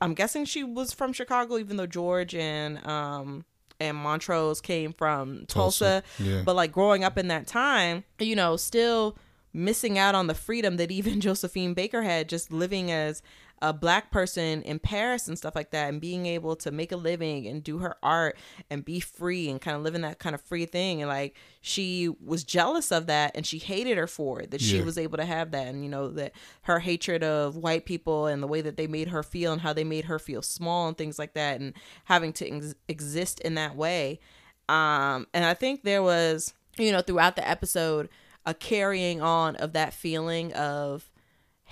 I'm 0.00 0.14
guessing 0.14 0.44
she 0.44 0.64
was 0.64 0.92
from 0.92 1.12
Chicago, 1.12 1.58
even 1.58 1.76
though 1.76 1.86
George 1.86 2.34
and 2.34 2.84
um 2.86 3.44
and 3.80 3.96
Montrose 3.96 4.60
came 4.60 4.92
from 4.92 5.46
Tulsa. 5.46 6.02
Tulsa. 6.02 6.22
Yeah. 6.22 6.42
But 6.44 6.56
like 6.56 6.72
growing 6.72 7.04
up 7.04 7.18
in 7.18 7.28
that 7.28 7.46
time, 7.46 8.04
you 8.18 8.36
know, 8.36 8.56
still 8.56 9.16
missing 9.52 9.98
out 9.98 10.14
on 10.14 10.26
the 10.26 10.34
freedom 10.34 10.76
that 10.76 10.90
even 10.90 11.20
Josephine 11.22 11.74
Baker 11.74 12.02
had, 12.02 12.28
just 12.28 12.52
living 12.52 12.90
as 12.90 13.22
a 13.64 13.72
black 13.72 14.10
person 14.10 14.60
in 14.60 14.78
Paris 14.78 15.26
and 15.26 15.38
stuff 15.38 15.56
like 15.56 15.70
that 15.70 15.88
and 15.88 15.98
being 15.98 16.26
able 16.26 16.54
to 16.54 16.70
make 16.70 16.92
a 16.92 16.96
living 16.96 17.46
and 17.46 17.64
do 17.64 17.78
her 17.78 17.96
art 18.02 18.36
and 18.68 18.84
be 18.84 19.00
free 19.00 19.48
and 19.48 19.58
kind 19.58 19.74
of 19.74 19.82
living 19.82 20.02
that 20.02 20.18
kind 20.18 20.34
of 20.34 20.40
free 20.42 20.66
thing 20.66 21.00
and 21.00 21.08
like 21.08 21.34
she 21.62 22.10
was 22.22 22.44
jealous 22.44 22.92
of 22.92 23.06
that 23.06 23.32
and 23.34 23.46
she 23.46 23.56
hated 23.56 23.96
her 23.96 24.06
for 24.06 24.42
it 24.42 24.50
that 24.50 24.60
yeah. 24.60 24.68
she 24.68 24.82
was 24.82 24.98
able 24.98 25.16
to 25.16 25.24
have 25.24 25.50
that 25.52 25.66
and 25.66 25.82
you 25.82 25.88
know 25.88 26.08
that 26.08 26.32
her 26.64 26.78
hatred 26.78 27.24
of 27.24 27.56
white 27.56 27.86
people 27.86 28.26
and 28.26 28.42
the 28.42 28.46
way 28.46 28.60
that 28.60 28.76
they 28.76 28.86
made 28.86 29.08
her 29.08 29.22
feel 29.22 29.50
and 29.50 29.62
how 29.62 29.72
they 29.72 29.82
made 29.82 30.04
her 30.04 30.18
feel 30.18 30.42
small 30.42 30.86
and 30.86 30.98
things 30.98 31.18
like 31.18 31.32
that 31.32 31.58
and 31.58 31.72
having 32.04 32.34
to 32.34 32.46
ex- 32.46 32.74
exist 32.86 33.40
in 33.40 33.54
that 33.54 33.74
way 33.74 34.20
um 34.68 35.26
and 35.32 35.42
I 35.42 35.54
think 35.54 35.84
there 35.84 36.02
was 36.02 36.52
you 36.76 36.92
know 36.92 37.00
throughout 37.00 37.34
the 37.34 37.48
episode 37.48 38.10
a 38.44 38.52
carrying 38.52 39.22
on 39.22 39.56
of 39.56 39.72
that 39.72 39.94
feeling 39.94 40.52
of 40.52 41.10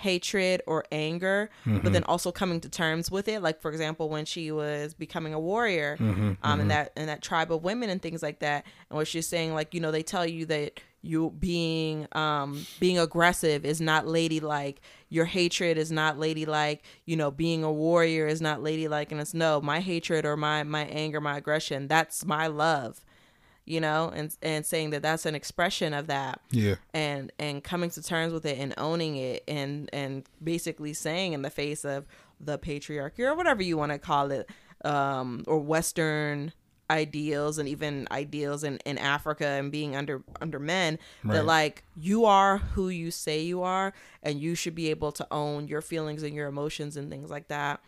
hatred 0.02 0.62
or 0.66 0.84
anger, 0.92 1.48
mm-hmm. 1.64 1.78
but 1.78 1.92
then 1.92 2.04
also 2.04 2.32
coming 2.32 2.60
to 2.60 2.68
terms 2.68 3.10
with 3.10 3.28
it. 3.28 3.40
Like 3.40 3.60
for 3.60 3.70
example, 3.70 4.08
when 4.08 4.24
she 4.24 4.50
was 4.50 4.94
becoming 4.94 5.32
a 5.32 5.40
warrior, 5.40 5.96
mm-hmm, 5.98 6.32
um, 6.42 6.58
mm-hmm. 6.58 6.68
that 6.68 6.92
in 6.96 7.06
that 7.06 7.22
tribe 7.22 7.52
of 7.52 7.62
women 7.62 7.88
and 7.88 8.02
things 8.02 8.22
like 8.22 8.40
that, 8.40 8.64
and 8.90 8.96
what 8.96 9.08
she's 9.08 9.28
saying, 9.28 9.54
like 9.54 9.74
you 9.74 9.80
know, 9.80 9.90
they 9.90 10.02
tell 10.02 10.26
you 10.26 10.44
that 10.46 10.80
you 11.04 11.30
being 11.38 12.06
um 12.12 12.64
being 12.78 12.96
aggressive 12.96 13.64
is 13.64 13.80
not 13.80 14.06
ladylike 14.06 14.80
your 15.08 15.24
hatred 15.24 15.76
is 15.76 15.90
not 15.90 16.16
ladylike 16.16 16.84
you 17.06 17.16
know 17.16 17.28
being 17.28 17.64
a 17.64 17.72
warrior 17.72 18.28
is 18.28 18.40
not 18.40 18.62
ladylike 18.62 19.10
and 19.10 19.20
it's 19.20 19.34
no 19.34 19.60
my 19.60 19.80
hatred 19.80 20.24
or 20.24 20.36
my 20.36 20.62
my 20.62 20.84
anger 20.84 21.20
my 21.20 21.36
aggression 21.36 21.88
that's 21.88 22.24
my 22.24 22.46
love 22.46 23.04
you 23.64 23.80
know 23.80 24.12
and 24.14 24.36
and 24.42 24.66
saying 24.66 24.90
that 24.90 25.02
that's 25.02 25.26
an 25.26 25.34
expression 25.34 25.94
of 25.94 26.06
that. 26.08 26.40
Yeah. 26.50 26.76
And 26.94 27.32
and 27.38 27.62
coming 27.62 27.90
to 27.90 28.02
terms 28.02 28.32
with 28.32 28.44
it 28.46 28.58
and 28.58 28.74
owning 28.78 29.16
it 29.16 29.44
and 29.46 29.88
and 29.92 30.24
basically 30.42 30.92
saying 30.92 31.32
in 31.32 31.42
the 31.42 31.50
face 31.50 31.84
of 31.84 32.06
the 32.40 32.58
patriarchy 32.58 33.20
or 33.20 33.34
whatever 33.34 33.62
you 33.62 33.76
want 33.76 33.92
to 33.92 33.98
call 33.98 34.32
it 34.32 34.50
um 34.84 35.44
or 35.46 35.60
western 35.60 36.52
ideals 36.90 37.56
and 37.58 37.68
even 37.68 38.06
ideals 38.10 38.64
in, 38.64 38.76
in 38.84 38.98
Africa 38.98 39.46
and 39.46 39.72
being 39.72 39.96
under 39.96 40.22
under 40.40 40.58
men 40.58 40.98
right. 41.24 41.34
that 41.34 41.46
like 41.46 41.84
you 41.96 42.26
are 42.26 42.58
who 42.58 42.90
you 42.90 43.10
say 43.10 43.40
you 43.40 43.62
are 43.62 43.94
and 44.22 44.40
you 44.40 44.54
should 44.54 44.74
be 44.74 44.90
able 44.90 45.10
to 45.12 45.26
own 45.30 45.68
your 45.68 45.80
feelings 45.80 46.22
and 46.22 46.34
your 46.34 46.48
emotions 46.48 46.96
and 46.96 47.10
things 47.10 47.30
like 47.30 47.48
that 47.48 47.80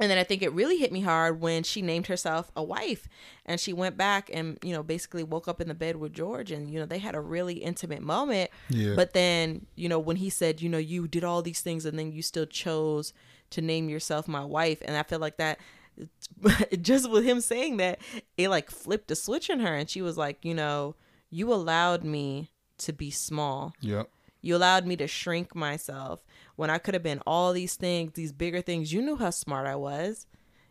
and 0.00 0.10
then 0.10 0.18
I 0.18 0.24
think 0.24 0.42
it 0.42 0.52
really 0.52 0.78
hit 0.78 0.90
me 0.90 1.00
hard 1.00 1.40
when 1.40 1.62
she 1.62 1.82
named 1.82 2.06
herself 2.06 2.50
a 2.56 2.62
wife 2.62 3.08
and 3.44 3.60
she 3.60 3.72
went 3.72 3.96
back 3.96 4.30
and, 4.32 4.58
you 4.62 4.72
know, 4.72 4.82
basically 4.82 5.22
woke 5.22 5.48
up 5.48 5.60
in 5.60 5.68
the 5.68 5.74
bed 5.74 5.96
with 5.96 6.14
George 6.14 6.50
and, 6.50 6.70
you 6.70 6.80
know, 6.80 6.86
they 6.86 6.98
had 6.98 7.14
a 7.14 7.20
really 7.20 7.54
intimate 7.54 8.02
moment. 8.02 8.50
Yeah. 8.70 8.94
But 8.96 9.12
then, 9.12 9.66
you 9.76 9.88
know, 9.88 9.98
when 9.98 10.16
he 10.16 10.30
said, 10.30 10.62
you 10.62 10.68
know, 10.68 10.78
you 10.78 11.06
did 11.06 11.24
all 11.24 11.42
these 11.42 11.60
things 11.60 11.84
and 11.84 11.98
then 11.98 12.10
you 12.10 12.22
still 12.22 12.46
chose 12.46 13.12
to 13.50 13.60
name 13.60 13.90
yourself 13.90 14.26
my 14.26 14.44
wife. 14.44 14.78
And 14.82 14.96
I 14.96 15.02
feel 15.02 15.18
like 15.18 15.36
that 15.36 15.60
just 16.80 17.10
with 17.10 17.24
him 17.24 17.40
saying 17.40 17.76
that, 17.78 18.00
it 18.36 18.48
like 18.48 18.70
flipped 18.70 19.10
a 19.10 19.14
switch 19.14 19.50
in 19.50 19.60
her, 19.60 19.74
and 19.74 19.88
she 19.88 20.02
was 20.02 20.16
like, 20.16 20.44
you 20.44 20.54
know, 20.54 20.94
you 21.30 21.52
allowed 21.52 22.04
me 22.04 22.50
to 22.78 22.92
be 22.92 23.10
small. 23.10 23.74
Yep. 23.80 24.08
You 24.40 24.56
allowed 24.56 24.86
me 24.86 24.96
to 24.96 25.06
shrink 25.06 25.54
myself 25.54 26.20
when 26.56 26.70
I 26.70 26.78
could 26.78 26.94
have 26.94 27.02
been 27.02 27.20
all 27.26 27.52
these 27.52 27.76
things, 27.76 28.12
these 28.14 28.32
bigger 28.32 28.60
things. 28.60 28.92
You 28.92 29.02
knew 29.02 29.16
how 29.16 29.30
smart 29.30 29.66
I 29.66 29.76
was. 29.76 30.26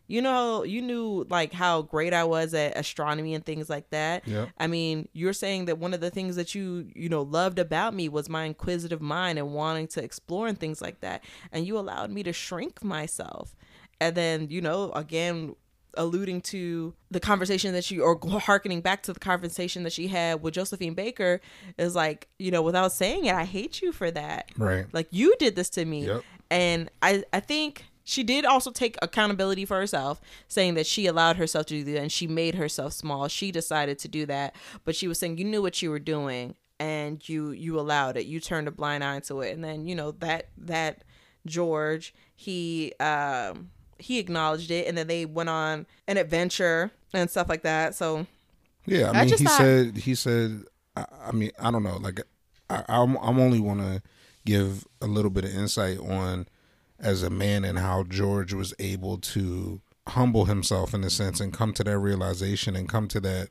You 0.08 0.20
know, 0.20 0.62
you 0.62 0.82
knew 0.82 1.26
like 1.30 1.52
how 1.52 1.82
great 1.82 2.12
I 2.12 2.24
was 2.24 2.52
at 2.52 2.76
astronomy 2.76 3.34
and 3.34 3.44
things 3.46 3.70
like 3.70 3.88
that. 3.90 4.26
Yep. 4.28 4.50
I 4.58 4.66
mean, 4.66 5.08
you're 5.12 5.32
saying 5.32 5.66
that 5.66 5.78
one 5.78 5.94
of 5.94 6.00
the 6.00 6.10
things 6.10 6.36
that 6.36 6.54
you, 6.54 6.90
you 6.94 7.08
know, 7.08 7.22
loved 7.22 7.58
about 7.58 7.94
me 7.94 8.08
was 8.08 8.28
my 8.28 8.44
inquisitive 8.44 9.00
mind 9.00 9.38
and 9.38 9.54
wanting 9.54 9.86
to 9.88 10.04
explore 10.04 10.48
and 10.48 10.58
things 10.58 10.82
like 10.82 11.00
that. 11.00 11.24
And 11.50 11.66
you 11.66 11.78
allowed 11.78 12.10
me 12.10 12.22
to 12.24 12.32
shrink 12.32 12.84
myself. 12.84 13.54
And 14.00 14.14
then, 14.14 14.48
you 14.50 14.60
know, 14.60 14.90
again, 14.92 15.54
alluding 15.94 16.40
to 16.40 16.94
the 17.10 17.20
conversation 17.20 17.72
that 17.72 17.84
she 17.84 17.98
or 17.98 18.18
harkening 18.40 18.80
back 18.80 19.02
to 19.04 19.12
the 19.12 19.20
conversation 19.20 19.82
that 19.82 19.92
she 19.92 20.08
had 20.08 20.42
with 20.42 20.54
Josephine 20.54 20.94
Baker 20.94 21.40
is 21.78 21.94
like, 21.94 22.28
you 22.38 22.50
know, 22.50 22.62
without 22.62 22.92
saying 22.92 23.26
it, 23.26 23.34
I 23.34 23.44
hate 23.44 23.82
you 23.82 23.92
for 23.92 24.10
that. 24.10 24.50
Right. 24.56 24.86
Like 24.92 25.08
you 25.10 25.34
did 25.38 25.56
this 25.56 25.70
to 25.70 25.84
me. 25.84 26.06
Yep. 26.06 26.22
And 26.50 26.90
I 27.02 27.24
I 27.32 27.40
think 27.40 27.84
she 28.04 28.22
did 28.22 28.44
also 28.44 28.70
take 28.70 28.96
accountability 29.00 29.64
for 29.64 29.76
herself, 29.76 30.20
saying 30.48 30.74
that 30.74 30.86
she 30.86 31.06
allowed 31.06 31.36
herself 31.36 31.66
to 31.66 31.74
do 31.74 31.84
that 31.92 32.00
and 32.00 32.12
she 32.12 32.26
made 32.26 32.56
herself 32.56 32.92
small. 32.92 33.28
She 33.28 33.52
decided 33.52 33.98
to 34.00 34.08
do 34.08 34.26
that, 34.26 34.56
but 34.84 34.96
she 34.96 35.06
was 35.08 35.18
saying 35.18 35.38
you 35.38 35.44
knew 35.44 35.62
what 35.62 35.82
you 35.82 35.90
were 35.90 35.98
doing 36.00 36.56
and 36.80 37.26
you 37.28 37.52
you 37.52 37.78
allowed 37.78 38.16
it. 38.16 38.26
You 38.26 38.40
turned 38.40 38.66
a 38.66 38.72
blind 38.72 39.04
eye 39.04 39.20
to 39.20 39.40
it. 39.42 39.52
And 39.54 39.62
then, 39.62 39.86
you 39.86 39.94
know, 39.94 40.10
that 40.12 40.48
that 40.58 41.04
George, 41.46 42.14
he 42.34 42.92
um 42.98 43.70
he 44.02 44.18
acknowledged 44.18 44.70
it 44.70 44.86
and 44.86 44.96
then 44.98 45.06
they 45.06 45.24
went 45.24 45.48
on 45.48 45.86
an 46.06 46.16
adventure 46.16 46.90
and 47.14 47.30
stuff 47.30 47.48
like 47.48 47.62
that. 47.62 47.94
So 47.94 48.26
Yeah, 48.86 49.10
I 49.10 49.10
I 49.10 49.20
mean, 49.20 49.28
just 49.28 49.40
he 49.40 49.46
thought- 49.46 49.58
said 49.58 49.96
he 49.96 50.14
said. 50.14 50.64
I, 50.96 51.06
I 51.28 51.32
mean, 51.32 51.50
I 51.58 51.70
don't 51.70 51.82
know. 51.84 51.96
Like, 51.96 52.20
I, 52.68 52.84
I'm 52.88 53.16
I'm 53.16 53.40
only 53.40 53.60
want 53.60 53.80
to 53.80 54.02
give 54.44 54.86
a 55.00 55.06
little 55.06 55.30
bit 55.30 55.44
of 55.44 55.54
insight 55.54 55.98
on 55.98 56.46
as 56.98 57.22
a 57.22 57.30
man 57.30 57.64
and 57.64 57.78
how 57.78 58.02
George 58.02 58.52
was 58.52 58.74
able 58.78 59.16
to 59.18 59.80
humble 60.08 60.44
himself 60.46 60.92
in 60.92 61.02
a 61.04 61.10
sense 61.10 61.40
and 61.40 61.52
come 61.52 61.72
to 61.74 61.84
that 61.84 61.98
realization 61.98 62.76
and 62.76 62.88
come 62.88 63.08
to 63.08 63.20
that 63.20 63.48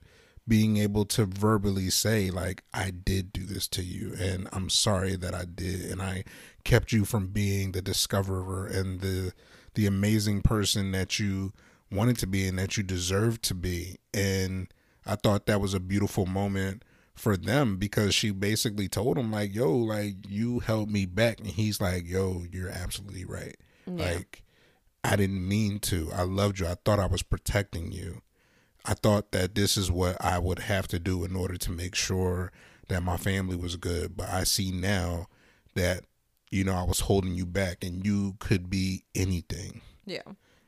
being 0.48 0.78
able 0.78 1.06
to 1.06 1.26
verbally 1.26 1.90
say 1.90 2.30
like 2.30 2.64
I 2.74 2.92
did 2.92 3.32
do 3.32 3.46
this 3.46 3.68
to 3.70 3.84
you 3.84 4.14
and 4.20 4.48
I'm 4.52 4.70
sorry 4.70 5.16
that 5.16 5.34
I 5.34 5.46
did 5.46 5.82
and 5.90 6.02
I 6.02 6.24
kept 6.64 6.92
you 6.92 7.06
from 7.06 7.28
being 7.28 7.72
the 7.72 7.82
discoverer 7.82 8.68
and 8.68 9.00
the 9.02 9.34
the 9.74 9.86
amazing 9.86 10.42
person 10.42 10.92
that 10.92 11.20
you 11.20 11.54
wanted 11.92 12.18
to 12.20 12.28
be 12.28 12.48
and 12.48 12.58
that 12.60 12.78
you 12.78 12.84
deserved 12.84 13.44
to 13.44 13.54
be. 13.54 13.98
And 14.14 14.68
I 15.06 15.16
thought 15.16 15.46
that 15.46 15.62
was 15.62 15.74
a 15.74 15.80
beautiful 15.80 16.26
moment 16.26 16.84
for 17.16 17.36
them 17.38 17.78
because 17.78 18.16
she 18.16 18.32
basically 18.32 18.88
told 18.88 19.18
him 19.18 19.32
like 19.32 19.54
yo 19.54 19.72
like 19.72 20.16
you 20.28 20.60
held 20.60 20.90
me 20.90 21.06
back. 21.06 21.40
And 21.40 21.48
he's 21.48 21.82
like 21.82 22.08
yo 22.08 22.44
you're 22.52 22.70
absolutely 22.70 23.26
right. 23.26 23.58
Like 23.86 24.44
I 25.04 25.16
didn't 25.16 25.48
mean 25.48 25.80
to. 25.80 26.12
I 26.14 26.24
loved 26.24 26.60
you. 26.60 26.68
I 26.68 26.76
thought 26.86 27.00
I 27.00 27.08
was 27.08 27.24
protecting 27.24 27.92
you. 27.92 28.22
I 28.86 28.94
thought 28.94 29.32
that 29.32 29.56
this 29.56 29.78
is 29.78 29.92
what 29.92 30.24
I 30.24 30.40
would 30.40 30.60
have 30.60 30.88
to 30.90 31.00
do 31.00 31.24
in 31.24 31.36
order 31.36 31.58
to 31.58 31.72
make 31.72 31.96
sure 31.96 32.52
that 32.88 33.04
my 33.04 33.18
family 33.18 33.56
was 33.56 33.76
good. 33.76 34.16
But 34.18 34.30
I 34.30 34.44
see 34.44 34.72
now 34.72 35.28
that, 35.76 36.06
you 36.52 36.64
know, 36.64 36.74
I 36.76 36.84
was 36.84 37.02
holding 37.02 37.34
you 37.34 37.46
back 37.46 37.84
and 37.84 38.06
you 38.06 38.36
could 38.40 38.70
be 38.70 39.04
anything. 39.16 39.82
yeah. 40.06 40.22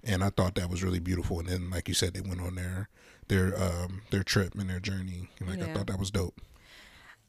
And 0.06 0.22
I 0.22 0.32
thought 0.32 0.56
that 0.56 0.70
was 0.70 0.84
really 0.84 1.00
beautiful. 1.00 1.40
And 1.40 1.48
then, 1.48 1.70
like 1.70 1.88
you 1.88 1.94
said, 1.94 2.14
they 2.14 2.20
went 2.20 2.42
on 2.42 2.56
their 2.56 2.90
their 3.30 3.56
um 3.62 4.02
their 4.10 4.24
trip 4.24 4.54
and 4.56 4.70
their 4.70 4.82
journey. 4.82 5.30
And, 5.40 5.48
like 5.50 5.62
I 5.62 5.74
thought 5.74 5.88
that 5.88 5.98
was 6.00 6.12
dope. 6.12 6.42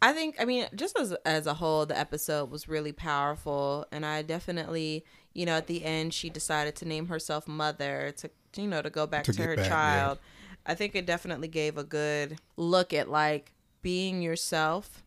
I 0.02 0.12
think 0.12 0.34
I 0.40 0.44
mean 0.44 0.66
just 0.74 0.98
as 0.98 1.14
as 1.24 1.46
a 1.46 1.54
whole 1.54 1.86
the 1.86 1.96
episode 1.96 2.50
was 2.50 2.66
really 2.68 2.90
powerful 2.92 3.86
and 3.92 4.04
I 4.04 4.22
definitely 4.22 5.04
you 5.34 5.46
know 5.46 5.54
at 5.56 5.68
the 5.68 5.84
end 5.84 6.12
she 6.12 6.28
decided 6.30 6.74
to 6.76 6.84
name 6.84 7.06
herself 7.06 7.46
mother 7.46 8.12
to 8.16 8.30
you 8.56 8.66
know 8.66 8.82
to 8.82 8.90
go 8.90 9.06
back 9.06 9.22
To 9.24 9.32
to, 9.32 9.42
her 9.44 9.54
back, 9.56 9.64
yeah. 9.64 9.70
child. 9.70 10.18
I 10.66 10.74
think 10.74 10.96
it 10.96 11.06
definitely 11.06 11.48
gave 11.48 11.78
a 11.78 11.84
good 11.84 12.38
look 12.56 12.92
at 12.92 13.08
like 13.08 13.52
being 13.82 14.20
yourself 14.20 15.03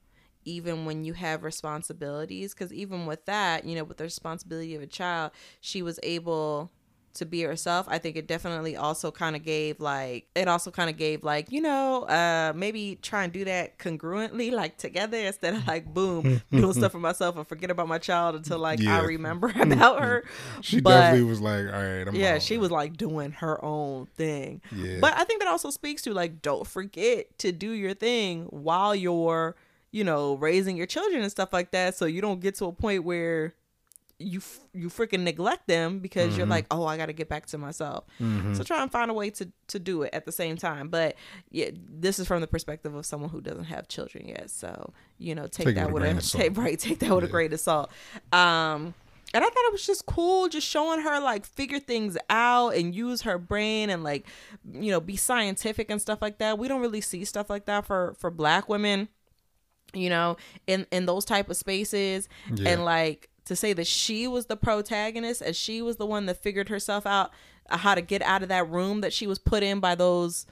even 0.47 0.85
when 0.85 1.03
you 1.03 1.13
have 1.13 1.43
responsibilities 1.43 2.53
cuz 2.53 2.71
even 2.73 3.05
with 3.05 3.25
that 3.25 3.65
you 3.65 3.75
know 3.75 3.83
with 3.83 3.97
the 3.97 4.03
responsibility 4.03 4.73
of 4.75 4.81
a 4.81 4.87
child 4.87 5.31
she 5.61 5.81
was 5.81 5.99
able 6.03 6.71
to 7.13 7.25
be 7.25 7.41
herself 7.41 7.87
i 7.89 7.97
think 7.97 8.15
it 8.15 8.27
definitely 8.27 8.75
also 8.75 9.09
kind 9.09 9.35
of 9.35 9.43
gave 9.43 9.79
like 9.79 10.27
it 10.35 10.47
also 10.47 10.69
kind 10.69 10.87
of 10.87 10.97
gave 10.97 11.23
like 11.23 11.51
you 11.51 11.59
know 11.59 12.03
uh 12.03 12.53
maybe 12.55 12.99
try 13.01 13.23
and 13.23 13.33
do 13.33 13.43
that 13.43 13.79
congruently 13.79 14.51
like 14.61 14.77
together 14.77 15.17
instead 15.17 15.55
of 15.55 15.65
like 15.65 15.91
boom 15.91 16.23
mm, 16.23 16.33
mm, 16.35 16.43
doing 16.51 16.71
mm. 16.71 16.75
stuff 16.77 16.91
for 16.91 16.99
myself 16.99 17.35
and 17.35 17.47
forget 17.47 17.71
about 17.71 17.87
my 17.87 17.97
child 17.97 18.35
until 18.35 18.59
like 18.59 18.79
Yeah. 18.79 18.99
i 18.99 19.03
remember 19.03 19.51
about 19.59 19.99
her 20.03 20.23
She 20.61 20.79
But- 20.79 20.91
definitely 20.91 21.27
was 21.27 21.41
like, 21.41 21.65
all 21.65 21.71
right, 21.81 22.07
I'm 22.07 22.13
yeah 22.15 22.35
out. 22.35 22.43
she 22.43 22.59
was 22.59 22.69
like 22.69 22.95
doing 22.97 23.31
her 23.31 23.63
own 23.65 24.05
thing 24.15 24.61
Yeah. 24.71 24.99
but 25.01 25.17
i 25.17 25.23
think 25.23 25.39
that 25.41 25.49
also 25.49 25.71
speaks 25.71 26.03
to 26.03 26.13
like 26.13 26.43
don't 26.43 26.67
forget 26.67 27.35
to 27.39 27.51
do 27.51 27.71
your 27.71 27.95
thing 27.95 28.43
while 28.51 28.93
you're 28.95 29.55
you 29.91 30.03
know 30.03 30.35
raising 30.35 30.77
your 30.77 30.87
children 30.87 31.21
and 31.21 31.31
stuff 31.31 31.53
like 31.53 31.71
that. 31.71 31.95
So 31.95 32.05
you 32.05 32.21
don't 32.21 32.39
get 32.39 32.55
to 32.55 32.65
a 32.65 32.71
point 32.71 33.03
where 33.03 33.53
you 34.19 34.41
you 34.73 34.89
freaking 34.89 35.19
neglect 35.19 35.67
them 35.67 35.99
because 35.99 36.35
you're 36.35 36.47
like 36.47 36.65
oh 36.71 36.85
i 36.85 36.97
got 36.97 37.05
to 37.05 37.13
get 37.13 37.29
back 37.29 37.45
to 37.45 37.57
myself. 37.57 38.03
So 38.55 38.63
try 38.63 38.81
and 38.81 38.91
find 38.91 39.11
a 39.11 39.13
way 39.13 39.29
to 39.29 39.47
to 39.67 39.77
do 39.77 40.01
it 40.01 40.09
at 40.11 40.25
the 40.25 40.31
same 40.31 40.57
time. 40.57 40.87
But 40.89 41.15
yeah 41.51 41.69
this 41.73 42.17
is 42.17 42.27
from 42.27 42.41
the 42.41 42.47
perspective 42.47 42.95
of 42.95 43.05
someone 43.05 43.29
who 43.29 43.41
doesn't 43.41 43.65
have 43.65 43.87
children 43.87 44.27
yet. 44.27 44.49
So 44.49 44.91
you 45.19 45.35
know 45.35 45.45
take, 45.45 45.67
Take 45.67 45.75
that 45.75 45.91
with 45.91 46.03
a 46.03 46.15
with 46.15 46.25
a 46.25 46.37
take 46.37 46.57
right 46.57 46.79
take 46.79 46.97
that 46.99 47.13
with 47.13 47.25
a 47.25 47.27
grain 47.27 47.53
of 47.53 47.59
salt. 47.59 47.91
Um 48.33 48.95
and 49.33 49.43
I 49.43 49.47
thought 49.49 49.65
it 49.65 49.71
was 49.73 49.85
just 49.85 50.05
cool, 50.05 50.47
just 50.47 50.65
showing 50.65 51.01
her 51.01 51.19
like 51.19 51.45
figure 51.45 51.79
things 51.79 52.17
out 52.29 52.69
and 52.75 52.95
use 52.95 53.21
her 53.23 53.37
brain 53.37 53.89
and 53.89 54.03
like, 54.03 54.25
you 54.71 54.89
know, 54.89 55.01
be 55.01 55.17
scientific 55.17 55.91
and 55.91 56.01
stuff 56.01 56.21
like 56.21 56.37
that. 56.37 56.57
We 56.57 56.67
don't 56.67 56.81
really 56.81 57.01
see 57.01 57.25
stuff 57.25 57.49
like 57.49 57.65
that 57.65 57.85
for 57.85 58.15
for 58.17 58.31
black 58.31 58.69
women, 58.69 59.09
you 59.93 60.09
know, 60.09 60.37
in 60.67 60.85
in 60.91 61.05
those 61.05 61.25
type 61.25 61.49
of 61.49 61.57
spaces. 61.57 62.27
Yeah. 62.53 62.69
And 62.71 62.85
like 62.85 63.29
to 63.45 63.55
say 63.55 63.73
that 63.73 63.87
she 63.87 64.27
was 64.27 64.47
the 64.47 64.57
protagonist 64.57 65.41
and 65.41 65.55
she 65.55 65.81
was 65.81 65.97
the 65.97 66.05
one 66.05 66.25
that 66.25 66.35
figured 66.43 66.69
herself 66.69 67.05
out 67.05 67.31
uh, 67.69 67.77
how 67.77 67.95
to 67.95 68.01
get 68.01 68.21
out 68.21 68.43
of 68.43 68.49
that 68.49 68.69
room 68.69 69.01
that 69.01 69.13
she 69.13 69.25
was 69.27 69.39
put 69.39 69.63
in 69.63 69.79
by 69.79 69.95
those, 69.95 70.45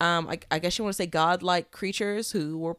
um, 0.00 0.26
I, 0.28 0.38
I 0.50 0.58
guess 0.58 0.78
you 0.78 0.84
want 0.84 0.94
to 0.94 0.96
say 1.02 1.06
godlike 1.06 1.70
creatures 1.70 2.30
who 2.32 2.56
were 2.58 2.76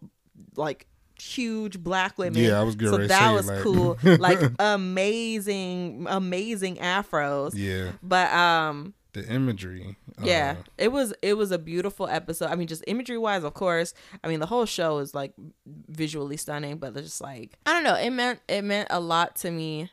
like 0.56 0.88
huge 1.19 1.80
black 1.80 2.17
women. 2.17 2.41
Yeah, 2.43 2.60
I 2.60 2.63
was 2.63 2.76
good. 2.76 2.89
so 2.89 2.98
that 3.08 3.19
say, 3.30 3.34
was 3.34 3.48
like- 3.48 3.62
cool. 3.62 3.98
Like 4.04 4.39
amazing, 4.60 6.08
amazing 6.10 6.78
afros. 6.78 7.54
yeah. 7.56 7.91
But 8.04 8.32
um, 8.34 8.93
The 9.15 9.25
imagery. 9.32 9.95
yeah, 10.21 10.56
uh, 10.60 10.63
it 10.78 10.91
was 10.91 11.13
it 11.21 11.36
was 11.36 11.49
a 11.51 11.58
beautiful 11.58 12.06
episode. 12.06 12.49
I 12.49 12.56
mean, 12.56 12.67
just 12.67 12.84
imagery 12.86 13.17
wise, 13.17 13.45
of 13.45 13.54
course. 13.54 13.93
I 14.21 14.28
mean, 14.28 14.41
the 14.41 14.45
whole 14.45 14.65
show 14.65 14.97
is 14.97 15.15
like 15.15 15.32
visually 15.65 16.36
stunning, 16.36 16.80
but 16.80 16.97
it's 16.97 17.08
just 17.08 17.21
like 17.21 17.58
I 17.65 17.71
don't 17.71 17.86
know. 17.86 17.95
It 17.95 18.10
meant 18.10 18.41
it 18.49 18.63
meant 18.63 18.89
a 18.91 18.99
lot 18.99 19.38
to 19.38 19.51
me 19.51 19.89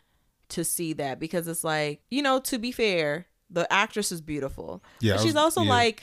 to 0.48 0.64
see 0.64 0.92
that 0.94 1.20
because 1.20 1.46
it's 1.46 1.62
like 1.62 2.00
you 2.11 2.20
know, 2.20 2.40
to 2.40 2.58
be 2.58 2.72
fair, 2.72 3.28
the 3.48 3.72
actress 3.72 4.11
is 4.11 4.20
beautiful. 4.20 4.82
Yeah, 5.00 5.12
but 5.12 5.22
she's 5.22 5.37
also 5.37 5.62
yeah. 5.62 5.70
like 5.70 6.02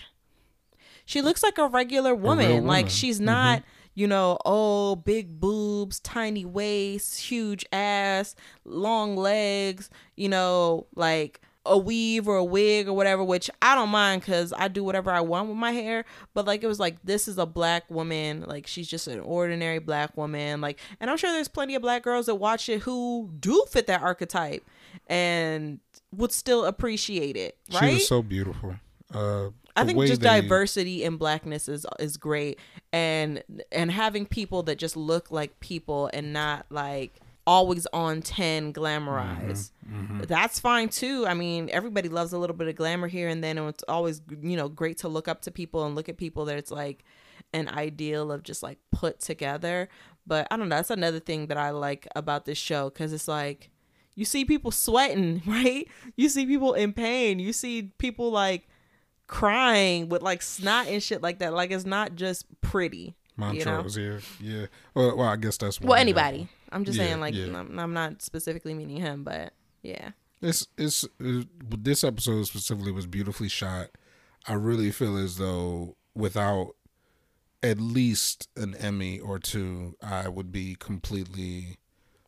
she 1.03 1.21
looks 1.21 1.43
like 1.43 1.57
a 1.57 1.67
regular 1.67 2.15
woman. 2.15 2.47
woman. 2.47 2.67
Like 2.67 2.89
she's 2.89 3.19
not. 3.19 3.63
You 3.95 4.07
know, 4.07 4.37
oh, 4.45 4.95
big 4.95 5.41
boobs, 5.41 5.99
tiny 5.99 6.45
waist, 6.45 7.19
huge 7.19 7.65
ass, 7.73 8.33
long 8.63 9.17
legs, 9.17 9.89
you 10.15 10.29
know, 10.29 10.87
like 10.95 11.41
a 11.65 11.77
weave 11.77 12.27
or 12.27 12.37
a 12.37 12.43
wig 12.43 12.87
or 12.87 12.93
whatever, 12.93 13.23
which 13.23 13.49
I 13.61 13.75
don't 13.75 13.89
mind 13.89 14.21
because 14.21 14.53
I 14.55 14.67
do 14.69 14.83
whatever 14.83 15.11
I 15.11 15.21
want 15.21 15.49
with 15.49 15.57
my 15.57 15.71
hair. 15.71 16.05
But 16.33 16.45
like, 16.45 16.63
it 16.63 16.67
was 16.67 16.79
like, 16.79 16.97
this 17.03 17.27
is 17.27 17.37
a 17.37 17.45
black 17.45 17.89
woman. 17.91 18.43
Like, 18.47 18.65
she's 18.65 18.87
just 18.87 19.07
an 19.07 19.19
ordinary 19.19 19.79
black 19.79 20.15
woman. 20.17 20.61
Like, 20.61 20.79
and 20.99 21.09
I'm 21.11 21.17
sure 21.17 21.31
there's 21.31 21.47
plenty 21.49 21.75
of 21.75 21.81
black 21.81 22.03
girls 22.03 22.25
that 22.27 22.35
watch 22.35 22.69
it 22.69 22.81
who 22.81 23.29
do 23.39 23.65
fit 23.69 23.87
that 23.87 24.01
archetype 24.01 24.65
and 25.07 25.79
would 26.15 26.31
still 26.31 26.65
appreciate 26.65 27.35
it, 27.37 27.57
She 27.69 27.85
was 27.93 28.07
so 28.07 28.21
beautiful. 28.23 28.75
Uh, 29.13 29.49
I 29.75 29.85
think 29.85 29.99
just 30.05 30.21
they- 30.21 30.41
diversity 30.41 31.03
in 31.03 31.17
blackness 31.17 31.67
is 31.69 31.85
is 31.99 32.17
great, 32.17 32.59
and 32.91 33.43
and 33.71 33.91
having 33.91 34.25
people 34.25 34.63
that 34.63 34.77
just 34.77 34.95
look 34.97 35.31
like 35.31 35.59
people 35.59 36.09
and 36.13 36.33
not 36.33 36.65
like 36.69 37.13
always 37.49 37.87
on 37.93 38.21
10 38.21 38.73
glamorized 38.73 39.71
Mm-hmm, 39.91 40.21
that's 40.27 40.59
fine 40.59 40.89
too 40.89 41.25
i 41.25 41.33
mean 41.33 41.67
everybody 41.71 42.09
loves 42.09 42.31
a 42.31 42.37
little 42.37 42.55
bit 42.55 42.67
of 42.67 42.75
glamour 42.75 43.07
here 43.07 43.27
and 43.27 43.43
then 43.43 43.57
and 43.57 43.67
it's 43.69 43.83
always 43.87 44.21
you 44.41 44.55
know 44.55 44.69
great 44.69 44.97
to 44.99 45.07
look 45.07 45.27
up 45.27 45.41
to 45.41 45.51
people 45.51 45.83
and 45.85 45.95
look 45.95 46.07
at 46.09 46.17
people 46.17 46.45
that 46.45 46.57
it's 46.57 46.69
like 46.69 47.03
an 47.53 47.67
ideal 47.69 48.31
of 48.31 48.43
just 48.43 48.61
like 48.61 48.77
put 48.91 49.19
together 49.19 49.89
but 50.27 50.45
i 50.51 50.57
don't 50.57 50.69
know 50.69 50.75
that's 50.75 50.91
another 50.91 51.19
thing 51.19 51.47
that 51.47 51.57
i 51.57 51.71
like 51.71 52.07
about 52.15 52.45
this 52.45 52.57
show 52.59 52.89
because 52.89 53.11
it's 53.13 53.27
like 53.27 53.71
You 54.15 54.25
see 54.25 54.43
people 54.45 54.71
sweating, 54.71 55.41
right? 55.47 55.87
You 56.17 56.27
see 56.29 56.45
people 56.45 56.73
in 56.73 56.91
pain. 56.93 57.39
You 57.39 57.53
see 57.53 57.93
people 57.97 58.29
like 58.31 58.67
crying 59.27 60.09
with 60.09 60.21
like 60.21 60.41
snot 60.41 60.87
and 60.87 61.01
shit 61.01 61.21
like 61.21 61.39
that. 61.39 61.53
Like 61.53 61.71
it's 61.71 61.85
not 61.85 62.15
just 62.15 62.45
pretty. 62.61 63.15
Montrose, 63.37 63.95
you 63.95 64.09
know? 64.09 64.19
yeah, 64.41 64.59
yeah. 64.59 64.65
Well, 64.93 65.15
well, 65.17 65.29
I 65.29 65.37
guess 65.37 65.57
that's 65.57 65.79
well 65.79 65.95
anybody. 65.97 66.49
I'm 66.71 66.85
just 66.85 66.97
yeah, 66.97 67.05
saying, 67.05 67.19
like, 67.19 67.33
yeah. 67.33 67.57
I'm, 67.57 67.79
I'm, 67.79 67.93
not 67.93 68.21
specifically 68.21 68.73
meaning 68.73 68.97
him, 68.97 69.23
but 69.23 69.53
yeah. 69.81 70.11
This 70.41 70.67
it's, 70.77 71.05
it's 71.19 71.47
this 71.67 72.03
episode 72.03 72.43
specifically 72.45 72.91
was 72.91 73.07
beautifully 73.07 73.49
shot. 73.49 73.89
I 74.47 74.53
really 74.53 74.91
feel 74.91 75.17
as 75.17 75.37
though 75.37 75.95
without 76.15 76.75
at 77.61 77.79
least 77.79 78.47
an 78.55 78.75
Emmy 78.75 79.19
or 79.19 79.39
two, 79.39 79.95
I 80.01 80.29
would 80.29 80.51
be 80.51 80.75
completely 80.79 81.77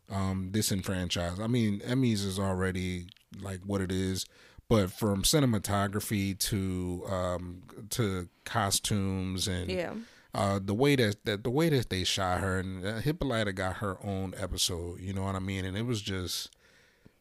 um, 0.10 0.50
disenfranchised. 0.52 1.40
I 1.40 1.48
mean, 1.48 1.80
Emmys 1.82 2.26
is 2.26 2.38
already 2.38 3.08
like 3.42 3.62
what 3.66 3.82
it 3.82 3.92
is, 3.92 4.26
but 4.68 4.92
from 4.92 5.24
cinematography 5.24 6.38
to 6.40 7.04
um, 7.10 7.64
to 7.92 8.28
costumes 8.44 9.48
and 9.48 9.72
yeah. 9.72 9.94
Uh, 10.34 10.60
the 10.64 10.74
way 10.74 10.96
that, 10.96 11.26
that 11.26 11.44
the 11.44 11.50
way 11.50 11.68
that 11.68 11.90
they 11.90 12.06
shot 12.06 12.40
her 12.40 12.60
and 12.60 12.86
uh, 12.86 13.00
Hippolyta 13.00 13.52
got 13.52 13.78
her 13.78 13.98
own 14.04 14.34
episode, 14.38 15.02
you 15.02 15.14
know 15.14 15.24
what 15.24 15.36
I 15.36 15.40
mean, 15.40 15.66
and 15.66 15.76
it 15.76 15.86
was 15.86 16.02
just, 16.02 16.56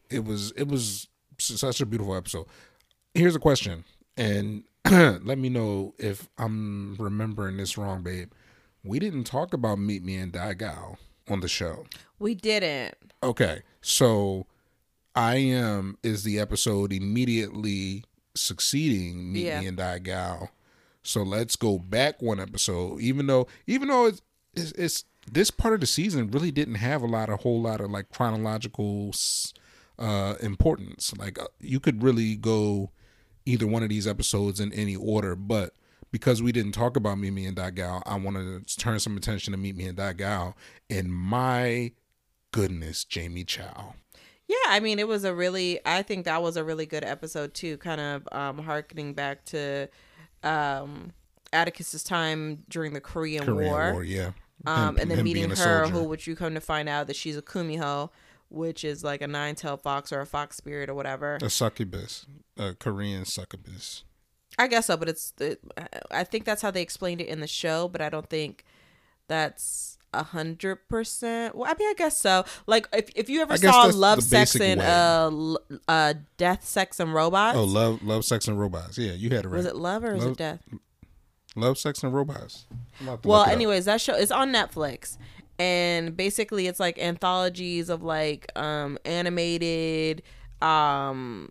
it 0.09 0.23
was 0.23 0.51
it 0.51 0.69
was 0.69 1.07
such 1.37 1.81
a 1.81 1.85
beautiful 1.85 2.15
episode. 2.15 2.45
Here's 3.13 3.35
a 3.35 3.39
question, 3.39 3.83
and 4.15 4.63
let 4.89 5.37
me 5.37 5.49
know 5.49 5.93
if 5.97 6.29
I'm 6.37 6.95
remembering 6.97 7.57
this 7.57 7.77
wrong, 7.77 8.01
babe. 8.01 8.31
We 8.83 8.97
didn't 8.97 9.25
talk 9.25 9.53
about 9.53 9.77
Meet 9.77 10.03
Me 10.03 10.15
in 10.15 10.31
Daegu 10.31 10.97
on 11.29 11.39
the 11.41 11.47
show. 11.47 11.85
We 12.19 12.35
didn't. 12.35 12.95
Okay. 13.21 13.61
So 13.81 14.47
I 15.15 15.35
am 15.35 15.97
is 16.03 16.23
the 16.23 16.39
episode 16.39 16.91
immediately 16.91 18.05
succeeding 18.35 19.31
Meet 19.31 19.45
yeah. 19.45 19.59
Me 19.61 19.67
in 19.67 19.75
Daegu. 19.75 20.49
So 21.03 21.23
let's 21.23 21.55
go 21.55 21.79
back 21.79 22.21
one 22.21 22.39
episode. 22.39 23.01
Even 23.01 23.27
though 23.27 23.47
even 23.67 23.87
though 23.87 24.07
it's, 24.07 24.21
it's, 24.55 24.71
it's 24.73 25.05
this 25.31 25.51
part 25.51 25.73
of 25.73 25.79
the 25.79 25.87
season 25.87 26.31
really 26.31 26.51
didn't 26.51 26.75
have 26.75 27.01
a 27.01 27.07
lot 27.07 27.29
a 27.29 27.37
whole 27.37 27.61
lot 27.61 27.81
of 27.81 27.89
like 27.89 28.09
chronological 28.09 29.13
uh 29.99 30.35
importance. 30.41 31.13
Like 31.17 31.39
uh, 31.39 31.47
you 31.59 31.79
could 31.79 32.03
really 32.03 32.35
go 32.35 32.91
either 33.45 33.67
one 33.67 33.83
of 33.83 33.89
these 33.89 34.07
episodes 34.07 34.59
in 34.59 34.71
any 34.73 34.95
order, 34.95 35.35
but 35.35 35.73
because 36.11 36.41
we 36.41 36.51
didn't 36.51 36.73
talk 36.73 36.97
about 36.97 37.17
Meet 37.17 37.31
Me 37.31 37.45
in 37.45 37.55
Gal, 37.55 38.03
I 38.05 38.17
wanted 38.17 38.67
to 38.67 38.77
turn 38.77 38.99
some 38.99 39.15
attention 39.17 39.53
to 39.53 39.57
Meet 39.57 39.77
Me 39.77 39.87
in 39.87 39.95
Gal. 39.95 40.55
And 40.89 41.13
my 41.13 41.93
goodness, 42.51 43.05
Jamie 43.05 43.45
Chow. 43.45 43.95
Yeah, 44.47 44.57
I 44.67 44.81
mean, 44.81 44.99
it 44.99 45.07
was 45.07 45.23
a 45.23 45.33
really, 45.33 45.79
I 45.85 46.01
think 46.01 46.25
that 46.25 46.41
was 46.43 46.57
a 46.57 46.63
really 46.63 46.85
good 46.85 47.05
episode 47.05 47.53
too, 47.53 47.77
kind 47.77 48.01
of 48.01 48.27
um, 48.33 48.57
harkening 48.57 49.13
back 49.13 49.45
to 49.45 49.87
um, 50.43 51.11
Atticus's 51.53 52.03
time 52.03 52.63
during 52.69 52.93
the 52.93 53.01
Korean, 53.01 53.45
Korean 53.45 53.69
War. 53.69 53.93
War. 53.93 54.03
Yeah. 54.03 54.31
Um, 54.65 54.89
him, 54.89 54.97
and 55.01 55.11
then 55.11 55.23
meeting 55.23 55.49
her, 55.49 55.87
who, 55.87 56.03
which 56.03 56.27
you 56.27 56.35
come 56.35 56.53
to 56.53 56.61
find 56.61 56.87
out 56.87 57.07
that 57.07 57.15
she's 57.15 57.35
a 57.35 57.41
kumiho, 57.41 58.09
which 58.49 58.83
is 58.83 59.03
like 59.03 59.21
a 59.21 59.27
nine-tailed 59.27 59.81
fox 59.81 60.11
or 60.11 60.21
a 60.21 60.25
fox 60.25 60.57
spirit 60.57 60.89
or 60.89 60.93
whatever. 60.93 61.39
A 61.41 61.49
succubus, 61.49 62.27
a 62.57 62.75
Korean 62.75 63.25
succubus. 63.25 64.03
I 64.59 64.67
guess 64.67 64.87
so, 64.87 64.97
but 64.97 65.09
it's 65.09 65.33
it, 65.39 65.61
I 66.11 66.23
think 66.23 66.45
that's 66.45 66.61
how 66.61 66.69
they 66.69 66.81
explained 66.81 67.21
it 67.21 67.27
in 67.27 67.39
the 67.39 67.47
show, 67.47 67.87
but 67.87 68.01
I 68.01 68.09
don't 68.09 68.29
think 68.29 68.65
that's 69.27 69.97
a 70.13 70.23
hundred 70.23 70.87
percent. 70.87 71.55
Well, 71.55 71.69
I 71.69 71.75
mean, 71.77 71.89
I 71.89 71.93
guess 71.97 72.19
so. 72.19 72.43
Like, 72.67 72.87
if 72.93 73.09
if 73.15 73.29
you 73.29 73.41
ever 73.41 73.57
saw 73.57 73.89
Love, 73.93 74.23
Sex, 74.23 74.55
and 74.59 74.81
uh, 74.81 75.31
uh, 75.87 76.13
Death, 76.37 76.65
Sex, 76.65 76.99
and 76.99 77.13
Robots. 77.13 77.57
Oh, 77.57 77.63
love, 77.63 78.03
love, 78.03 78.25
sex, 78.25 78.47
and 78.47 78.59
robots. 78.59 78.97
Yeah, 78.97 79.13
you 79.13 79.29
had 79.29 79.45
it 79.45 79.49
right. 79.49 79.57
Was 79.57 79.65
it 79.65 79.75
Love 79.75 80.03
or 80.03 80.15
was 80.15 80.25
it 80.25 80.37
Death? 80.37 80.59
Love, 81.55 81.77
Sex, 81.77 82.03
and 82.03 82.13
Robots. 82.13 82.65
Well, 83.23 83.43
anyways, 83.43 83.85
that 83.85 84.01
show 84.01 84.15
is 84.15 84.31
on 84.31 84.53
Netflix, 84.53 85.17
and 85.59 86.15
basically, 86.15 86.67
it's 86.67 86.79
like 86.79 86.97
anthologies 86.99 87.89
of 87.89 88.03
like 88.03 88.51
um 88.57 88.97
animated 89.05 90.23
um 90.61 91.49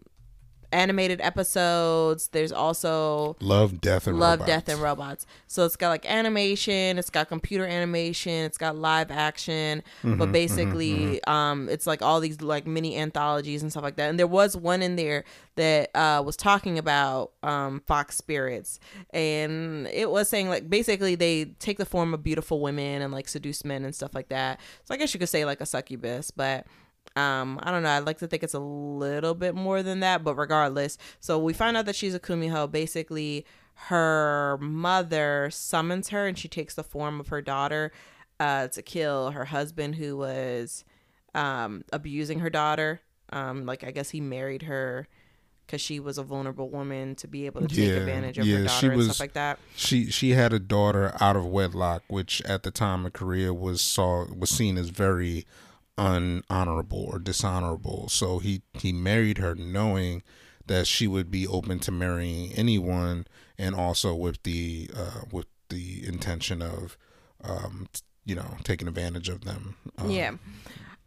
animated 0.73 1.21
episodes. 1.21 2.29
There's 2.29 2.53
also 2.53 3.37
Love, 3.41 3.81
Death, 3.81 4.07
and 4.07 4.19
Love, 4.19 4.41
Robots. 4.41 4.47
Death, 4.47 4.69
and 4.69 4.81
Robots. 4.81 5.27
So 5.47 5.65
it's 5.65 5.77
got 5.77 5.89
like 5.89 6.07
animation, 6.11 6.99
it's 6.99 7.11
got 7.11 7.29
computer 7.29 7.67
animation, 7.67 8.45
it's 8.45 8.59
got 8.59 8.77
live 8.77 9.11
action, 9.11 9.83
mm-hmm, 10.03 10.17
but 10.17 10.33
basically, 10.33 10.93
mm-hmm, 10.93 11.13
mm-hmm. 11.13 11.31
um, 11.31 11.69
it's 11.69 11.87
like 11.87 12.03
all 12.03 12.21
these 12.21 12.41
like 12.41 12.67
mini 12.67 12.97
anthologies 12.97 13.63
and 13.63 13.71
stuff 13.71 13.83
like 13.83 13.97
that. 13.97 14.11
And 14.11 14.19
there 14.19 14.27
was 14.27 14.57
one 14.57 14.83
in 14.83 14.97
there 14.97 15.25
that 15.57 15.91
uh, 15.95 16.23
was 16.25 16.37
talking 16.37 16.79
about 16.79 17.33
um, 17.43 17.81
fox 17.87 18.17
spirits, 18.17 18.79
and 19.11 19.87
it 19.89 20.11
was 20.11 20.29
saying 20.29 20.49
like 20.49 20.71
basically 20.71 21.15
they 21.15 21.47
take 21.59 21.79
the 21.79 21.87
form 21.87 22.15
of 22.15 22.23
beautiful 22.23 22.61
women 22.61 23.03
and 23.03 23.13
like 23.13 23.29
seduce 23.29 23.65
men 23.65 23.85
and 23.85 23.95
stuff 23.95 24.15
like 24.15 24.29
that. 24.29 24.61
So 24.85 24.95
I 24.95 24.97
guess 24.97 25.13
you 25.15 25.21
could 25.21 25.29
say 25.29 25.45
like 25.45 25.61
a 25.61 25.67
succubus, 25.67 26.31
but 26.31 26.67
um, 27.17 27.59
I 27.63 27.71
don't 27.71 27.83
know. 27.83 27.91
I'd 27.91 28.07
like 28.07 28.19
to 28.19 28.27
think 28.27 28.43
it's 28.43 28.55
a 28.55 28.61
little 28.61 29.35
bit 29.35 29.55
more 29.55 29.83
than 29.83 30.01
that, 30.01 30.23
but 30.23 30.37
regardless. 30.37 30.97
So 31.19 31.39
we 31.39 31.53
find 31.53 31.77
out 31.77 31.87
that 31.87 31.97
she's 31.97 32.15
a 32.15 32.21
kumiho. 32.21 32.71
Basically, 32.71 33.45
her 33.75 34.59
mother 34.61 35.49
summons 35.53 36.11
her 36.11 36.27
and 36.27 36.39
she 36.39 36.49
takes 36.49 36.75
the 36.75 36.85
form 36.85 37.19
of 37.19 37.29
her 37.29 37.43
daughter 37.43 37.93
uh, 38.39 38.69
to 38.69 38.83
kill 38.83 39.33
her 39.33 39.47
husband 39.47 39.97
who 39.97 40.17
was 40.17 40.85
um, 41.35 41.85
abusing 41.93 42.41
her 42.41 42.51
daughter. 42.51 43.01
Um, 43.33 43.67
like, 43.67 43.85
I 43.85 43.91
guess 43.91 44.11
he 44.11 44.21
married 44.21 44.63
her 44.63 45.09
because 45.67 45.81
she 45.81 46.01
was 46.01 46.19
a 46.19 46.23
vulnerable 46.23 46.69
woman 46.69 47.15
to 47.15 47.29
be 47.29 47.47
able 47.47 47.61
to 47.61 47.69
take 47.69 47.89
yeah, 47.89 47.95
advantage 47.95 48.39
of 48.39 48.47
yeah, 48.47 48.59
her 48.59 48.65
daughter 48.65 48.93
and 48.93 49.05
stuff 49.05 49.21
like 49.21 49.35
that. 49.35 49.59
She 49.77 50.11
she 50.11 50.31
had 50.31 50.53
a 50.53 50.59
daughter 50.59 51.15
out 51.21 51.37
of 51.37 51.47
wedlock, 51.47 52.03
which 52.09 52.43
at 52.43 52.65
the 52.65 52.73
time 52.73 53.07
of 53.07 53.13
Korea 53.13 53.55
was 53.55 53.81
saw 53.81 54.27
was 54.37 54.51
seen 54.51 54.77
as 54.77 54.89
very 54.89 55.47
unhonorable 56.01 56.95
or 57.13 57.19
dishonorable. 57.19 58.09
So 58.09 58.39
he 58.39 58.63
he 58.73 58.93
married 58.93 59.39
her 59.39 59.55
knowing 59.55 60.23
that 60.67 60.87
she 60.87 61.07
would 61.07 61.31
be 61.31 61.47
open 61.47 61.79
to 61.81 61.93
marrying 61.93 62.53
anyone, 62.55 63.27
and 63.59 63.75
also 63.75 64.15
with 64.15 64.43
the 64.43 64.91
uh, 64.97 65.23
with 65.31 65.47
the 65.69 66.07
intention 66.07 66.63
of 66.63 66.97
um, 67.45 67.89
you 68.25 68.35
know 68.35 68.57
taking 68.65 68.89
advantage 68.89 69.29
of 69.29 69.45
them. 69.45 69.77
Um, 69.99 70.11
yeah. 70.11 70.33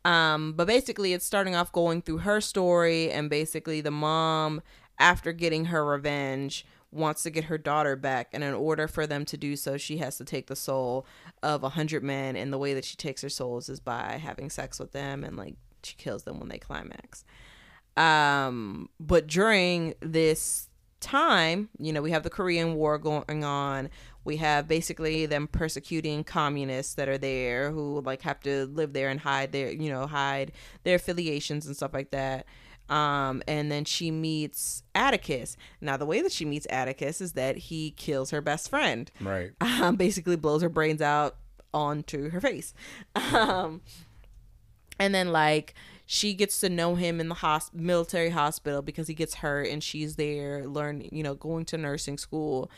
Um, 0.06 0.54
but 0.54 0.68
basically, 0.68 1.14
it's 1.14 1.26
starting 1.26 1.56
off 1.56 1.72
going 1.72 2.02
through 2.02 2.20
her 2.20 2.40
story, 2.40 3.10
and 3.10 3.30
basically, 3.30 3.82
the 3.82 3.92
mom, 3.92 4.62
after 5.00 5.32
getting 5.32 5.66
her 5.66 5.84
revenge, 5.84 6.66
wants 6.92 7.24
to 7.24 7.30
get 7.30 7.46
her 7.46 7.58
daughter 7.58 7.96
back 7.96 8.30
and 8.34 8.44
in 8.44 8.54
order 8.54 8.88
for 8.88 9.08
them 9.08 9.26
to 9.26 9.36
do 9.36 9.56
so 9.56 9.78
she 9.78 9.98
has 9.98 10.18
to 10.18 10.24
take 10.24 10.48
the 10.48 10.56
soul 10.56 11.06
of 11.44 11.64
a 11.64 11.70
hundred 11.70 12.04
men 12.04 12.36
and 12.36 12.52
the 12.52 12.58
way 12.58 12.74
that 12.74 12.86
she 12.86 12.96
takes 12.96 13.22
their 13.22 13.30
souls 13.30 13.70
is 13.70 13.80
by 13.80 14.20
having 14.22 14.50
sex 14.50 14.80
with 14.80 14.92
them 14.94 15.24
and 15.24 15.38
like 15.38 15.56
she 15.84 15.96
kills 15.96 16.24
them 16.24 16.40
when 16.40 16.50
they 16.50 16.58
climax. 16.58 17.24
Um 17.98 18.90
but 19.00 19.28
during 19.28 19.94
this 20.00 20.70
time 21.00 21.68
you 21.78 21.92
know 21.92 22.02
we 22.02 22.12
have 22.12 22.24
the 22.24 22.30
korean 22.30 22.76
war 22.76 22.98
going 22.98 23.44
on. 23.44 23.90
We 24.26 24.38
have 24.38 24.70
basically 24.70 25.26
them 25.26 25.48
persecuting 25.48 26.24
communists 26.24 26.94
that 26.96 27.10
are 27.10 27.18
there 27.18 27.72
who 27.72 28.02
like 28.02 28.22
have 28.22 28.40
to 28.42 28.66
live 28.68 28.94
there 28.94 29.10
and 29.10 29.20
hide 29.20 29.52
their 29.52 29.72
you 29.72 29.90
know 29.90 30.08
hide 30.08 30.54
their 30.84 30.96
affiliations 30.96 31.68
and 31.68 31.76
stuff 31.76 31.94
like 31.94 32.12
that 32.12 32.46
um, 32.90 33.42
and 33.48 33.72
then 33.72 33.86
she 33.86 34.12
meets 34.12 34.84
Atticus. 34.94 35.58
Now, 35.82 35.98
the 35.98 36.06
way 36.06 36.22
that 36.22 36.32
she 36.32 36.46
meets 36.46 36.68
Atticus 36.70 37.22
is 37.22 37.34
that 37.34 37.58
he 37.58 37.92
kills 37.92 38.32
her 38.32 38.42
best 38.42 38.70
friend. 38.70 39.10
Right. 39.20 39.52
Um, 39.84 39.96
basically 39.96 40.36
blows 40.36 40.62
her 40.62 40.70
brains 40.70 41.02
out 41.02 41.36
onto 41.74 42.30
her 42.30 42.40
face. 42.40 42.74
Um, 43.34 43.82
and 45.00 45.14
then 45.14 45.32
like 45.32 45.74
she 46.06 46.34
gets 46.34 46.60
to 46.60 46.70
know 46.70 46.96
him 46.96 47.20
in 47.20 47.30
the 47.30 47.36
hosp- 47.36 47.74
military 47.74 48.30
hospital 48.30 48.82
because 48.82 49.08
he 49.08 49.14
gets 49.14 49.36
hurt 49.36 49.68
and 49.68 49.84
she's 49.84 50.16
there 50.16 50.68
learning, 50.68 51.10
you 51.12 51.24
know, 51.24 51.34
going 51.34 51.66
to 51.66 51.78
nursing 51.78 52.18
school 52.18 52.70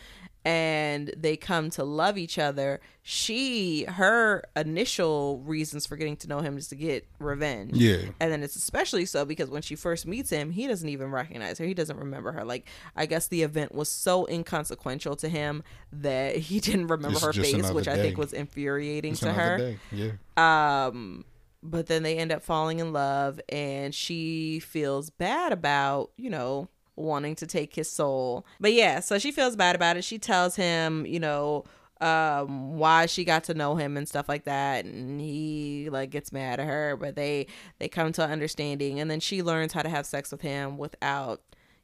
and 0.46 1.12
they 1.18 1.36
come 1.36 1.72
to 1.72 1.84
love 1.84 2.18
each 2.20 2.38
other 2.38 2.80
she 3.02 3.84
her 3.84 4.44
initial 4.56 5.40
reasons 5.46 5.86
for 5.86 5.96
getting 5.96 6.16
to 6.16 6.28
know 6.28 6.40
him 6.40 6.58
is 6.58 6.68
to 6.70 6.76
get 6.76 7.08
revenge. 7.20 7.76
Yeah. 7.76 7.98
And 8.20 8.32
then 8.32 8.42
it's 8.42 8.56
especially 8.56 9.06
so 9.06 9.26
because 9.26 9.48
when 9.50 9.62
she 9.62 9.76
first 9.76 10.08
meets 10.08 10.30
him 10.32 10.52
he 10.52 10.68
doesn't 10.68 10.88
even 10.90 11.12
recognize 11.12 11.58
her. 11.60 11.66
He 11.66 11.74
doesn't 11.74 11.98
remember 11.98 12.32
her. 12.32 12.44
Like 12.44 12.68
i 12.96 13.06
guess 13.06 13.28
the 13.28 13.44
event 13.44 13.74
was 13.74 13.90
so 13.90 14.28
inconsequential 14.28 15.16
to 15.18 15.30
him 15.30 15.64
that 15.92 16.36
he 16.38 16.60
didn't 16.60 16.88
remember 16.88 17.18
it's 17.18 17.26
her 17.26 17.34
face 17.34 17.72
which 17.72 17.86
day. 17.86 17.92
i 17.94 17.96
think 17.96 18.18
was 18.18 18.34
infuriating 18.34 19.14
it's 19.14 19.22
to 19.22 19.34
her. 19.34 19.58
day. 19.58 19.80
yeah. 19.92 20.88
Um 20.88 21.26
but 21.62 21.88
then 21.88 22.04
they 22.04 22.18
end 22.18 22.32
up 22.32 22.44
falling 22.44 22.80
in 22.80 22.94
love 22.94 23.40
and 23.50 23.94
she 23.94 24.60
feels 24.60 25.10
bad 25.10 25.52
about 25.52 26.12
you 26.18 26.30
know 26.30 26.70
wanting 26.96 27.36
to 27.36 27.48
take 27.48 27.76
his 27.76 27.90
soul. 27.90 28.46
But 28.60 28.74
yeah, 28.74 29.00
so 29.00 29.20
she 29.20 29.32
feels 29.32 29.56
bad 29.56 29.76
about 29.76 29.98
it. 29.98 30.04
She 30.04 30.18
tells 30.20 30.56
him, 30.56 31.06
you 31.06 31.20
know, 31.20 31.66
um 32.02 32.78
why 32.78 33.06
she 33.06 33.24
got 33.24 33.46
to 33.46 33.54
know 33.54 33.76
him 33.78 33.96
and 33.96 34.06
stuff 34.06 34.28
like 34.28 34.44
that 34.44 34.84
and 34.84 35.22
he 35.22 35.88
like 35.90 36.10
gets 36.10 36.34
mad 36.34 36.60
at 36.60 36.68
her 36.68 36.98
but 36.98 37.16
they 37.16 37.48
they 37.80 37.88
come 37.88 38.12
to 38.12 38.22
an 38.22 38.30
understanding 38.32 39.00
and 39.00 39.10
then 39.10 39.22
she 39.22 39.42
learns 39.42 39.72
how 39.72 39.82
to 39.82 39.88
have 39.88 40.06
sex 40.06 40.30
with 40.30 40.42
him 40.42 40.78
without 40.78 41.42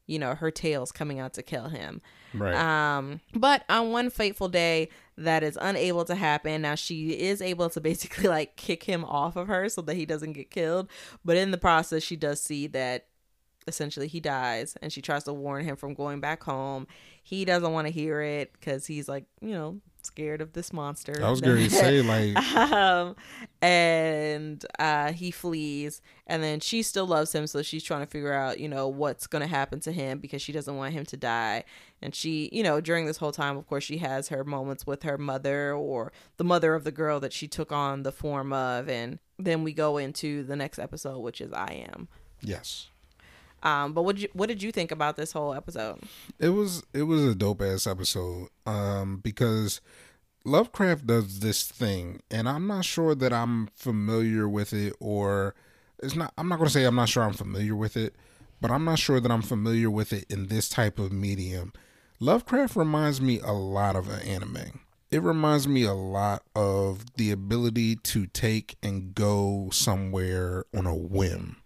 you 0.08 0.20
know 0.20 0.36
her 0.36 0.52
tails 0.52 0.92
coming 0.92 1.22
out 1.22 1.34
to 1.34 1.42
kill 1.42 1.70
him 1.70 2.02
Right. 2.34 2.54
um 2.56 3.22
but 3.34 3.64
on 3.70 3.92
one 3.92 4.10
fateful 4.10 4.50
day 4.50 4.90
that 5.18 5.44
is 5.44 5.58
unable 5.62 6.04
to 6.04 6.16
happen 6.16 6.64
now 6.64 6.76
she 6.76 7.12
is 7.12 7.42
able 7.42 7.70
to 7.70 7.80
basically 7.90 8.28
like 8.28 8.58
kick 8.58 8.84
him 8.84 9.06
off 9.06 9.38
of 9.38 9.48
her 9.48 9.70
so 9.70 9.82
that 9.84 9.96
he 9.96 10.06
doesn't 10.06 10.34
get 10.34 10.52
killed 10.52 10.90
but 11.24 11.38
in 11.38 11.52
the 11.52 11.58
process 11.58 12.04
she 12.04 12.18
does 12.18 12.42
see 12.42 12.68
that 12.68 13.06
essentially 13.68 14.08
he 14.08 14.20
dies 14.20 14.78
and 14.82 14.92
she 14.92 15.02
tries 15.02 15.24
to 15.26 15.34
warn 15.34 15.64
him 15.64 15.76
from 15.76 15.94
going 15.94 16.20
back 16.20 16.44
home. 16.44 16.88
He 17.24 17.46
doesn't 17.46 17.72
want 17.72 17.88
to 17.88 17.94
hear 17.94 18.22
it 18.22 18.52
because 18.54 18.86
he's 18.86 19.08
like 19.08 19.26
you 19.42 19.52
know 19.52 19.80
scared 20.04 20.42
of 20.42 20.54
this 20.54 20.74
monster. 20.74 21.22
I 21.24 21.30
was 21.30 21.42
going 21.42 21.64
to 21.64 21.70
say 21.70 22.02
like 22.36 22.36
um, 22.56 23.16
and 23.62 24.66
uh, 24.80 25.12
he 25.12 25.32
flees 25.32 26.02
and 26.26 26.44
then 26.44 26.60
she 26.60 26.82
still 26.82 27.06
loves 27.06 27.34
him 27.34 27.46
so 27.46 27.62
she's 27.62 27.84
trying 27.84 28.02
to 28.02 28.08
figure 28.08 28.34
out 28.34 28.60
you 28.60 28.68
know 28.68 28.88
what's 28.88 29.28
going 29.28 29.42
to 29.42 29.48
happen 29.48 29.80
to 29.82 29.92
him 29.92 30.20
because 30.20 30.42
she 30.42 30.52
doesn't 30.52 30.76
want 30.76 30.94
him 30.94 31.06
to 31.06 31.18
die. 31.18 31.64
And 32.02 32.16
she 32.16 32.50
you 32.52 32.64
know 32.64 32.82
during 32.82 33.06
this 33.06 33.18
whole 33.18 33.32
time 33.32 33.58
of 33.58 33.68
course 33.68 33.84
she 33.84 33.98
has 33.98 34.30
her 34.30 34.44
moments 34.44 34.88
with 34.88 35.04
her 35.04 35.18
mother 35.18 35.74
or 35.74 36.12
the 36.38 36.44
mother 36.44 36.74
of 36.74 36.84
the 36.84 36.92
girl 36.92 37.20
that 37.20 37.34
she 37.34 37.48
took 37.48 37.72
on 37.72 38.04
the 38.04 38.12
form 38.12 38.52
of 38.54 38.90
and 38.90 39.20
then 39.38 39.64
we 39.64 39.74
go 39.74 39.98
into 39.98 40.44
the 40.44 40.56
next 40.56 40.80
episode 40.80 41.20
which 41.20 41.42
is 41.42 41.54
i 41.54 41.86
am. 41.94 42.08
Yes. 42.42 42.91
Um 43.64 43.94
but 43.94 44.04
what 44.04 44.16
did 44.16 44.24
you 44.24 44.30
what 44.34 44.48
did 44.48 44.62
you 44.64 44.72
think 44.72 44.92
about 44.92 45.16
this 45.18 45.32
whole 45.32 45.54
episode 45.54 46.00
It 46.40 46.50
was 46.50 46.84
it 46.94 47.04
was 47.04 47.26
a 47.26 47.36
dope 47.36 47.62
ass 47.62 47.88
episode 47.88 48.50
um 48.66 49.18
because 49.18 49.82
Lovecraft 50.44 51.06
does 51.06 51.40
this 51.40 51.64
thing 51.64 52.22
and 52.32 52.50
I'm 52.50 52.66
not 52.66 52.86
sure 52.86 53.14
that 53.14 53.32
I'm 53.32 53.68
familiar 53.76 54.50
with 54.50 54.74
it 54.74 54.94
or 55.00 55.54
it's 56.02 56.16
not 56.16 56.34
I'm 56.38 56.48
not 56.50 56.58
going 56.58 56.68
to 56.68 56.74
say 56.74 56.84
I'm 56.84 56.96
not 56.96 57.10
sure 57.10 57.24
I'm 57.24 57.34
familiar 57.34 57.76
with 57.76 57.96
it 57.96 58.16
but 58.62 58.72
I'm 58.72 58.86
not 58.86 59.00
sure 59.00 59.20
that 59.20 59.32
I'm 59.32 59.42
familiar 59.42 59.90
with 59.90 60.14
it 60.14 60.26
in 60.30 60.48
this 60.48 60.70
type 60.70 61.00
of 61.00 61.12
medium. 61.12 61.74
Lovecraft 62.20 62.76
reminds 62.76 63.20
me 63.20 63.40
a 63.40 63.52
lot 63.52 63.96
of 63.96 64.08
an 64.08 64.22
anime. 64.22 64.82
It 65.10 65.24
reminds 65.24 65.68
me 65.68 65.84
a 65.84 65.94
lot 65.96 66.44
of 66.56 67.04
the 67.16 67.32
ability 67.32 67.96
to 67.98 68.28
take 68.28 68.78
and 68.84 69.14
go 69.16 69.70
somewhere 69.74 70.66
on 70.74 70.86
a 70.86 70.96
whim 70.96 71.58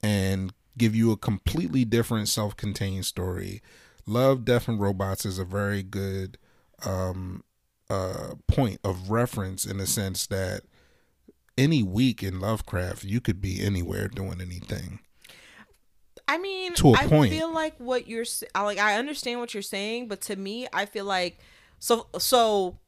and 0.00 0.52
give 0.78 0.94
you 0.94 1.12
a 1.12 1.16
completely 1.16 1.84
different 1.84 2.28
self-contained 2.28 3.04
story. 3.04 3.60
Love, 4.06 4.44
Death, 4.44 4.68
and 4.68 4.80
Robots 4.80 5.26
is 5.26 5.38
a 5.38 5.44
very 5.44 5.82
good 5.82 6.38
um, 6.86 7.42
uh, 7.90 8.34
point 8.46 8.80
of 8.82 9.10
reference 9.10 9.66
in 9.66 9.78
the 9.78 9.86
sense 9.86 10.26
that 10.28 10.62
any 11.58 11.82
week 11.82 12.22
in 12.22 12.40
Lovecraft, 12.40 13.04
you 13.04 13.20
could 13.20 13.40
be 13.40 13.62
anywhere 13.62 14.08
doing 14.08 14.40
anything. 14.40 15.00
I 16.26 16.38
mean, 16.38 16.74
To 16.74 16.90
a 16.90 16.98
I 16.98 17.06
point. 17.06 17.32
feel 17.32 17.52
like 17.52 17.74
what 17.78 18.06
you're 18.06 18.26
like. 18.54 18.78
I 18.78 18.96
understand 18.98 19.40
what 19.40 19.54
you're 19.54 19.62
saying, 19.62 20.08
but 20.08 20.20
to 20.22 20.36
me, 20.36 20.68
I 20.72 20.84
feel 20.86 21.04
like 21.04 21.38
so 21.78 22.06
so. 22.18 22.78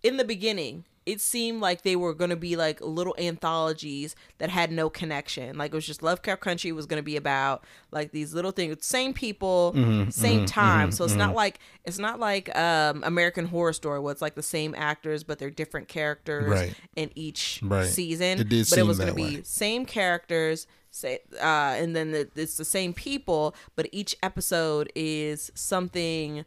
In 0.00 0.16
the 0.16 0.24
beginning, 0.24 0.84
it 1.08 1.20
seemed 1.20 1.60
like 1.60 1.82
they 1.82 1.96
were 1.96 2.12
going 2.12 2.30
to 2.30 2.36
be 2.36 2.54
like 2.56 2.80
little 2.82 3.14
anthologies 3.18 4.14
that 4.38 4.50
had 4.50 4.70
no 4.70 4.90
connection. 4.90 5.56
Like 5.56 5.72
it 5.72 5.74
was 5.74 5.86
just 5.86 6.02
Lovecraft 6.02 6.42
Country 6.42 6.70
was 6.72 6.86
going 6.86 6.98
to 7.00 7.04
be 7.04 7.16
about 7.16 7.64
like 7.90 8.12
these 8.12 8.34
little 8.34 8.50
things, 8.50 8.84
same 8.84 9.14
people, 9.14 9.72
Mm-hmm, 9.74 10.10
same 10.10 10.44
time. 10.44 10.90
so 10.92 11.04
it's 11.04 11.14
not 11.16 11.34
like 11.34 11.58
it's 11.84 11.98
not 11.98 12.20
like 12.20 12.54
um 12.56 13.02
American 13.04 13.46
Horror 13.46 13.72
Story 13.72 14.00
where 14.00 14.12
it's 14.12 14.22
like 14.22 14.34
the 14.34 14.42
same 14.42 14.74
actors 14.76 15.24
but 15.24 15.38
they're 15.38 15.50
different 15.50 15.88
characters 15.88 16.50
Right. 16.50 16.74
in 16.94 17.10
each 17.14 17.60
Right. 17.62 17.86
season. 17.86 18.38
It 18.40 18.48
did 18.48 18.66
but 18.68 18.78
it 18.78 18.82
was 18.86 18.98
going 18.98 19.08
to 19.08 19.14
be 19.14 19.42
same 19.44 19.86
characters 19.86 20.66
say 20.90 21.20
uh 21.40 21.74
and 21.80 21.94
then 21.96 22.12
the, 22.12 22.28
it's 22.34 22.56
the 22.56 22.64
same 22.64 22.92
people 22.94 23.54
but 23.76 23.88
each 23.92 24.16
episode 24.22 24.90
is 24.94 25.50
something 25.54 26.44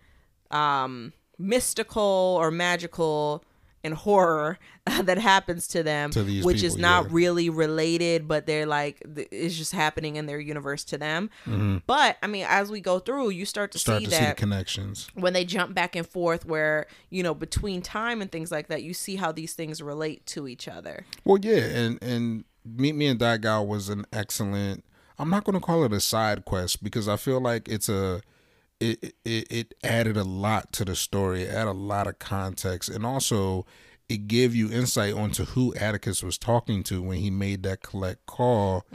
um 0.51 1.13
mystical 1.37 2.37
or 2.39 2.51
magical 2.51 3.43
and 3.83 3.93
horror 3.93 4.57
that 5.03 5.17
happens 5.17 5.67
to 5.67 5.83
them 5.83 6.11
To 6.11 6.23
which 6.43 6.63
is 6.63 6.77
not 6.77 7.05
yeah. 7.05 7.09
really 7.11 7.49
related 7.49 8.27
but 8.27 8.45
they're 8.45 8.65
like 8.65 9.01
it's 9.31 9.55
just 9.57 9.71
happening 9.71 10.15
in 10.15 10.25
their 10.25 10.39
universe 10.39 10.83
to 10.85 10.97
them 10.97 11.29
but 11.87 12.17
i 12.23 12.27
mean 12.27 12.45
as 12.47 12.69
we 12.71 12.79
go 12.81 12.99
through 12.99 13.29
you 13.29 13.45
start 13.45 13.71
to 13.71 13.77
Mm-hmm. 13.77 13.81
Start 13.81 13.99
see 14.01 14.05
to 14.05 14.11
see 14.11 14.17
that 14.21 14.37
connections. 14.37 15.07
when 15.15 15.33
they 15.33 15.43
jump 15.45 15.73
back 15.73 15.95
and 15.95 16.07
forth 16.07 16.45
where 16.45 16.85
you 17.09 17.23
know 17.23 17.33
between 17.33 17.81
time 17.81 18.21
and 18.21 18.31
things 18.31 18.51
like 18.51 18.67
that 18.67 18.83
you 18.83 18.93
see 18.93 19.15
how 19.15 19.31
these 19.31 19.53
things 19.53 19.81
relate 19.81 20.25
to 20.27 20.47
each 20.47 20.67
other 20.67 21.05
Well, 21.25 21.37
yeah, 21.41 21.63
and 21.65 22.01
and 22.03 22.43
Meet 22.63 22.93
Me 22.95 23.07
in 23.07 23.17
Daegu 23.17 23.65
was 23.65 23.89
an 23.89 24.05
excellent. 24.13 24.83
I'm 25.17 25.31
not 25.31 25.43
going 25.45 25.55
to 25.59 25.65
call 25.65 25.83
it 25.83 25.91
a 25.91 25.99
side 25.99 26.45
quest 26.45 26.83
because 26.83 27.07
I 27.07 27.15
feel 27.17 27.39
like 27.41 27.67
it's 27.67 27.89
a. 27.89 28.21
It, 28.81 29.13
it 29.23 29.47
it 29.51 29.73
added 29.83 30.17
a 30.17 30.23
lot 30.23 30.71
to 30.73 30.85
the 30.85 30.95
story. 30.95 31.43
It 31.43 31.53
added 31.53 31.71
a 31.71 31.73
lot 31.73 32.07
of 32.07 32.19
context, 32.19 32.89
and 32.89 33.05
also 33.05 33.65
it 34.09 34.27
gave 34.27 34.53
you 34.55 34.71
insight 34.71 35.13
onto 35.13 35.45
who 35.45 35.73
Atticus 35.75 36.21
was 36.23 36.37
talking 36.37 36.83
to 36.83 37.01
when 37.01 37.19
he 37.19 37.29
made 37.29 37.63
that 37.63 37.81
collect 37.81 38.25
call. 38.25 38.85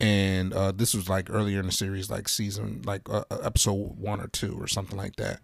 And 0.00 0.52
uh, 0.54 0.72
this 0.72 0.94
was 0.94 1.08
like 1.08 1.28
earlier 1.30 1.60
in 1.60 1.66
the 1.66 1.72
series, 1.72 2.10
like 2.10 2.28
season, 2.28 2.82
like 2.84 3.08
uh, 3.08 3.24
uh, 3.30 3.38
episode 3.42 3.98
one 3.98 4.20
or 4.20 4.28
two 4.28 4.56
or 4.58 4.66
something 4.66 4.96
like 4.98 5.16
that. 5.16 5.40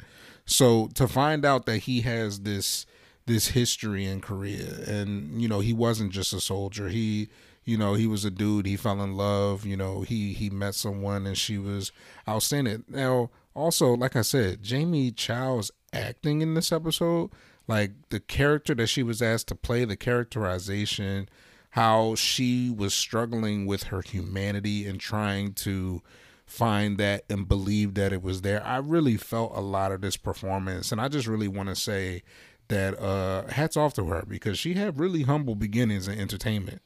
So 0.46 0.88
to 0.94 1.06
find 1.06 1.44
out 1.44 1.66
that 1.66 1.78
he 1.78 2.00
has 2.02 2.40
this 2.40 2.86
this 3.26 3.48
history 3.48 4.04
in 4.06 4.20
Korea, 4.20 4.72
and 4.86 5.40
you 5.40 5.48
know 5.48 5.60
he 5.60 5.72
wasn't 5.72 6.12
just 6.12 6.32
a 6.32 6.40
soldier. 6.40 6.88
He 6.88 7.28
you 7.64 7.76
know 7.76 7.94
he 7.94 8.06
was 8.06 8.24
a 8.24 8.30
dude. 8.30 8.66
He 8.66 8.76
fell 8.76 9.02
in 9.02 9.16
love. 9.16 9.66
You 9.66 9.76
know 9.76 10.02
he 10.02 10.32
he 10.32 10.48
met 10.50 10.74
someone 10.74 11.26
and 11.26 11.36
she 11.36 11.58
was 11.58 11.92
outstanding. 12.28 12.84
Now 12.88 13.30
also, 13.56 13.94
like 13.94 14.14
I 14.16 14.22
said, 14.22 14.62
Jamie 14.62 15.10
Chung's 15.10 15.70
acting 15.92 16.42
in 16.42 16.54
this 16.54 16.70
episode, 16.72 17.30
like 17.66 17.92
the 18.10 18.20
character 18.20 18.74
that 18.74 18.86
she 18.88 19.02
was 19.02 19.22
asked 19.22 19.48
to 19.48 19.54
play, 19.54 19.84
the 19.84 19.96
characterization, 19.96 21.28
how 21.70 22.14
she 22.14 22.70
was 22.70 22.94
struggling 22.94 23.66
with 23.66 23.84
her 23.84 24.02
humanity 24.02 24.86
and 24.86 25.00
trying 25.00 25.52
to 25.54 26.02
find 26.46 26.96
that 26.98 27.24
and 27.28 27.48
believe 27.48 27.94
that 27.94 28.12
it 28.12 28.22
was 28.22 28.42
there. 28.42 28.64
I 28.64 28.76
really 28.78 29.16
felt 29.16 29.52
a 29.54 29.60
lot 29.60 29.90
of 29.92 30.00
this 30.00 30.16
performance 30.16 30.92
and 30.92 31.00
I 31.00 31.08
just 31.08 31.26
really 31.26 31.48
want 31.48 31.68
to 31.68 31.74
say 31.74 32.22
that 32.68 32.98
uh 33.00 33.46
hats 33.48 33.76
off 33.76 33.94
to 33.94 34.06
her 34.06 34.24
because 34.26 34.58
she 34.58 34.74
had 34.74 34.98
really 34.98 35.22
humble 35.24 35.54
beginnings 35.56 36.06
in 36.08 36.18
entertainment. 36.18 36.82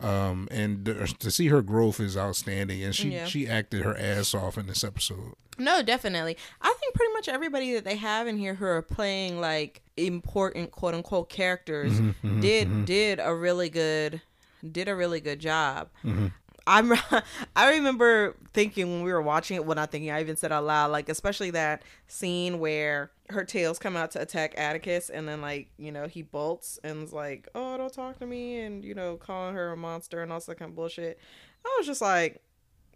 Um 0.00 0.46
and 0.50 0.84
to 1.18 1.30
see 1.30 1.48
her 1.48 1.62
growth 1.62 2.00
is 2.00 2.16
outstanding 2.16 2.82
and 2.82 2.94
she 2.94 3.10
Yeah. 3.14 3.24
she 3.26 3.48
acted 3.48 3.82
her 3.82 3.96
ass 3.96 4.34
off 4.34 4.58
in 4.58 4.66
this 4.66 4.84
episode. 4.84 5.34
No, 5.58 5.82
definitely. 5.82 6.36
I 6.60 6.74
think 6.80 6.94
pretty 6.94 7.12
much 7.12 7.28
everybody 7.28 7.74
that 7.74 7.84
they 7.84 7.96
have 7.96 8.26
in 8.26 8.38
here 8.38 8.54
who 8.54 8.64
are 8.64 8.82
playing 8.82 9.40
like 9.40 9.82
important 9.96 10.70
quote 10.70 10.94
unquote 10.94 11.28
characters 11.28 11.92
Mm-hmm, 11.92 12.40
did 12.40 12.84
did 12.86 13.20
a 13.22 13.34
really 13.34 13.68
good 13.68 14.22
did 14.70 14.88
a 14.88 14.96
really 14.96 15.20
good 15.20 15.40
job. 15.40 15.90
Mm-hmm. 16.04 16.28
I'm 16.66 16.92
I 17.56 17.74
remember 17.74 18.36
thinking 18.54 18.90
when 18.90 19.02
we 19.02 19.12
were 19.12 19.22
watching 19.22 19.56
it, 19.56 19.66
well 19.66 19.76
not 19.76 19.90
thinking, 19.90 20.10
I 20.10 20.20
even 20.20 20.36
said 20.36 20.52
out 20.52 20.64
loud, 20.64 20.90
like 20.90 21.08
especially 21.08 21.50
that 21.50 21.82
scene 22.06 22.58
where 22.58 23.10
her 23.28 23.44
tails 23.44 23.78
come 23.78 23.96
out 23.96 24.10
to 24.12 24.20
attack 24.20 24.54
Atticus 24.56 25.10
and 25.10 25.26
then 25.28 25.40
like, 25.40 25.70
you 25.78 25.92
know, 25.92 26.06
he 26.06 26.22
bolts 26.22 26.78
and 26.84 27.02
is 27.02 27.12
like, 27.12 27.48
Oh, 27.54 27.76
don't 27.76 27.92
talk 27.92 28.18
to 28.20 28.26
me 28.26 28.60
and, 28.60 28.84
you 28.84 28.94
know, 28.94 29.16
calling 29.16 29.54
her 29.54 29.72
a 29.72 29.76
monster 29.76 30.22
and 30.22 30.32
all 30.32 30.40
that 30.40 30.58
kind 30.58 30.70
of 30.70 30.76
bullshit. 30.76 31.18
I 31.64 31.76
was 31.78 31.86
just 31.86 32.00
like 32.00 32.42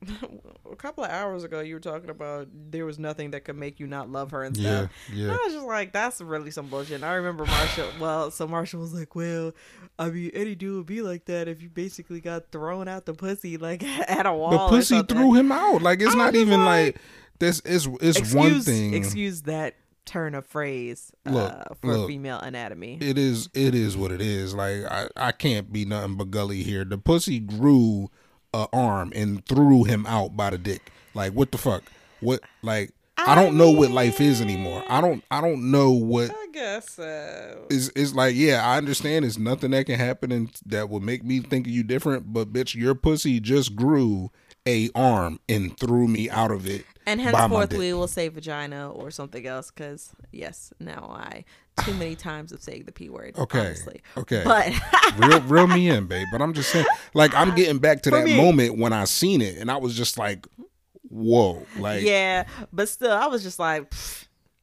a 0.70 0.76
couple 0.76 1.05
of 1.05 1.11
hours 1.11 1.42
ago 1.44 1.61
you 1.61 1.74
were 1.74 1.80
talking 1.80 2.11
about 2.11 2.49
there 2.70 2.84
was 2.84 2.99
nothing 2.99 3.30
that 3.30 3.44
could 3.44 3.57
make 3.57 3.80
you 3.80 3.86
not 3.86 4.11
love 4.11 4.30
her 4.30 4.42
and 4.44 4.57
stuff. 4.57 4.90
Yeah, 5.12 5.26
yeah. 5.26 5.32
I 5.32 5.36
was 5.44 5.55
just 5.55 5.66
like, 5.66 5.92
that's 5.92 6.20
really 6.20 6.51
some 6.51 6.66
bullshit. 6.68 6.97
And 6.97 7.05
I 7.05 7.14
remember 7.14 7.44
Marshall. 7.47 7.88
Well, 8.01 8.30
so 8.30 8.47
Marshall 8.47 8.80
was 8.80 8.92
like, 8.92 9.14
"Well, 9.14 9.53
I 9.99 10.11
mean, 10.11 10.30
any 10.34 10.55
dude 10.55 10.76
would 10.76 10.86
be 10.86 11.01
like 11.03 11.24
that 11.26 11.49
if 11.49 11.62
you 11.62 11.68
basically 11.70 12.20
got 12.20 12.51
thrown 12.53 12.88
out 12.88 13.07
the 13.07 13.14
pussy 13.14 13.57
like 13.57 13.82
at 14.09 14.26
a 14.26 14.32
wall." 14.32 14.51
The 14.51 14.68
pussy 14.76 14.97
something." 14.97 15.16
threw 15.16 15.34
him 15.34 15.51
out. 15.51 15.82
Like 15.82 16.01
it's 16.03 16.14
I 16.14 16.18
not 16.18 16.34
even 16.34 16.64
like- 16.64 16.94
like 16.97 17.03
this 17.38 17.61
is 17.61 17.86
it's 18.01 18.18
Excuse, 18.18 18.34
one 18.34 18.61
thing. 18.61 18.94
excuse 18.94 19.42
that 19.42 19.74
turn 20.05 20.34
of 20.36 20.47
phrase 20.47 21.11
uh, 21.26 21.30
Look, 21.32 21.78
for 21.80 21.97
look. 21.99 22.09
female 22.09 22.38
anatomy. 22.38 22.97
it 23.01 23.18
is 23.18 23.49
it 23.55 23.74
is 23.74 23.97
what 23.97 24.12
it 24.12 24.20
is. 24.20 24.55
Like 24.55 24.84
I, 24.84 25.09
I 25.16 25.32
can't 25.32 25.72
be 25.72 25.84
nothing 25.84 26.16
but 26.16 26.30
gully 26.30 26.62
here. 26.62 26.84
The 26.84 26.97
pussy 26.99 27.40
grew 27.40 28.11
a 28.57 28.68
arm 28.72 29.12
and 29.14 29.44
threw 29.46 29.84
him 29.84 30.07
out 30.07 30.36
by 30.36 30.50
the 30.50 30.59
dick. 30.59 30.90
Like 31.14 31.32
what 31.32 31.52
the 31.52 31.59
fuck? 31.59 31.84
What 32.20 32.40
like 32.62 32.92
I 33.18 33.34
don't 33.34 33.57
know 33.57 33.70
what 33.70 33.90
life 33.90 34.20
is 34.20 34.40
anymore. 34.40 34.84
I 34.88 35.00
don't 35.00 35.22
I 35.30 35.40
don't 35.40 35.70
know 35.70 35.92
what 35.92 36.30
I 36.30 36.46
guess 36.52 36.92
so. 36.92 37.66
is 37.70 37.90
is 37.90 38.14
like 38.14 38.34
yeah, 38.34 38.66
I 38.66 38.76
understand 38.76 39.24
it's 39.24 39.38
nothing 39.38 39.70
that 39.72 39.86
can 39.86 39.98
happen 39.98 40.32
and 40.32 40.50
that 40.66 40.90
would 40.90 41.02
make 41.02 41.24
me 41.24 41.40
think 41.40 41.66
of 41.66 41.72
you 41.72 41.82
different, 41.82 42.32
but 42.32 42.52
bitch, 42.52 42.74
your 42.74 42.94
pussy 42.94 43.40
just 43.40 43.74
grew 43.74 44.30
a 44.66 44.90
arm 44.94 45.38
and 45.48 45.78
threw 45.78 46.09
me 46.09 46.28
out 46.28 46.50
of 46.50 46.66
it. 46.66 46.84
And 47.07 47.20
henceforth, 47.20 47.72
we 47.72 47.92
will 47.92 48.09
say 48.09 48.28
vagina 48.28 48.90
or 48.90 49.12
something 49.12 49.46
else 49.46 49.70
because, 49.70 50.11
yes, 50.32 50.72
now 50.80 51.09
I 51.09 51.44
too 51.83 51.95
many 51.95 52.14
times 52.14 52.53
of 52.53 52.62
saying 52.62 52.85
the 52.87 52.93
p 52.93 53.09
word. 53.09 53.37
Okay. 53.39 53.59
honestly. 53.61 54.01
Okay. 54.16 54.43
but 54.45 54.72
real 55.18 55.41
reel 55.43 55.66
me 55.66 55.89
in, 55.89 56.07
babe. 56.07 56.27
But 56.33 56.43
I'm 56.43 56.53
just 56.53 56.70
saying, 56.70 56.87
like, 57.14 57.35
I'm 57.35 57.55
getting 57.55 57.79
back 57.79 58.03
to 58.03 58.11
that 58.11 58.24
me- 58.24 58.37
moment 58.37 58.79
when 58.79 58.93
I 58.93 59.05
seen 59.05 59.41
it, 59.43 59.57
and 59.59 59.70
I 59.70 59.77
was 59.77 59.97
just 59.97 60.18
like, 60.18 60.47
"Whoa!" 61.09 61.66
Like, 61.79 62.03
yeah, 62.03 62.47
but 62.72 62.89
still, 62.89 63.12
I 63.12 63.27
was 63.27 63.43
just 63.43 63.59
like, 63.59 63.93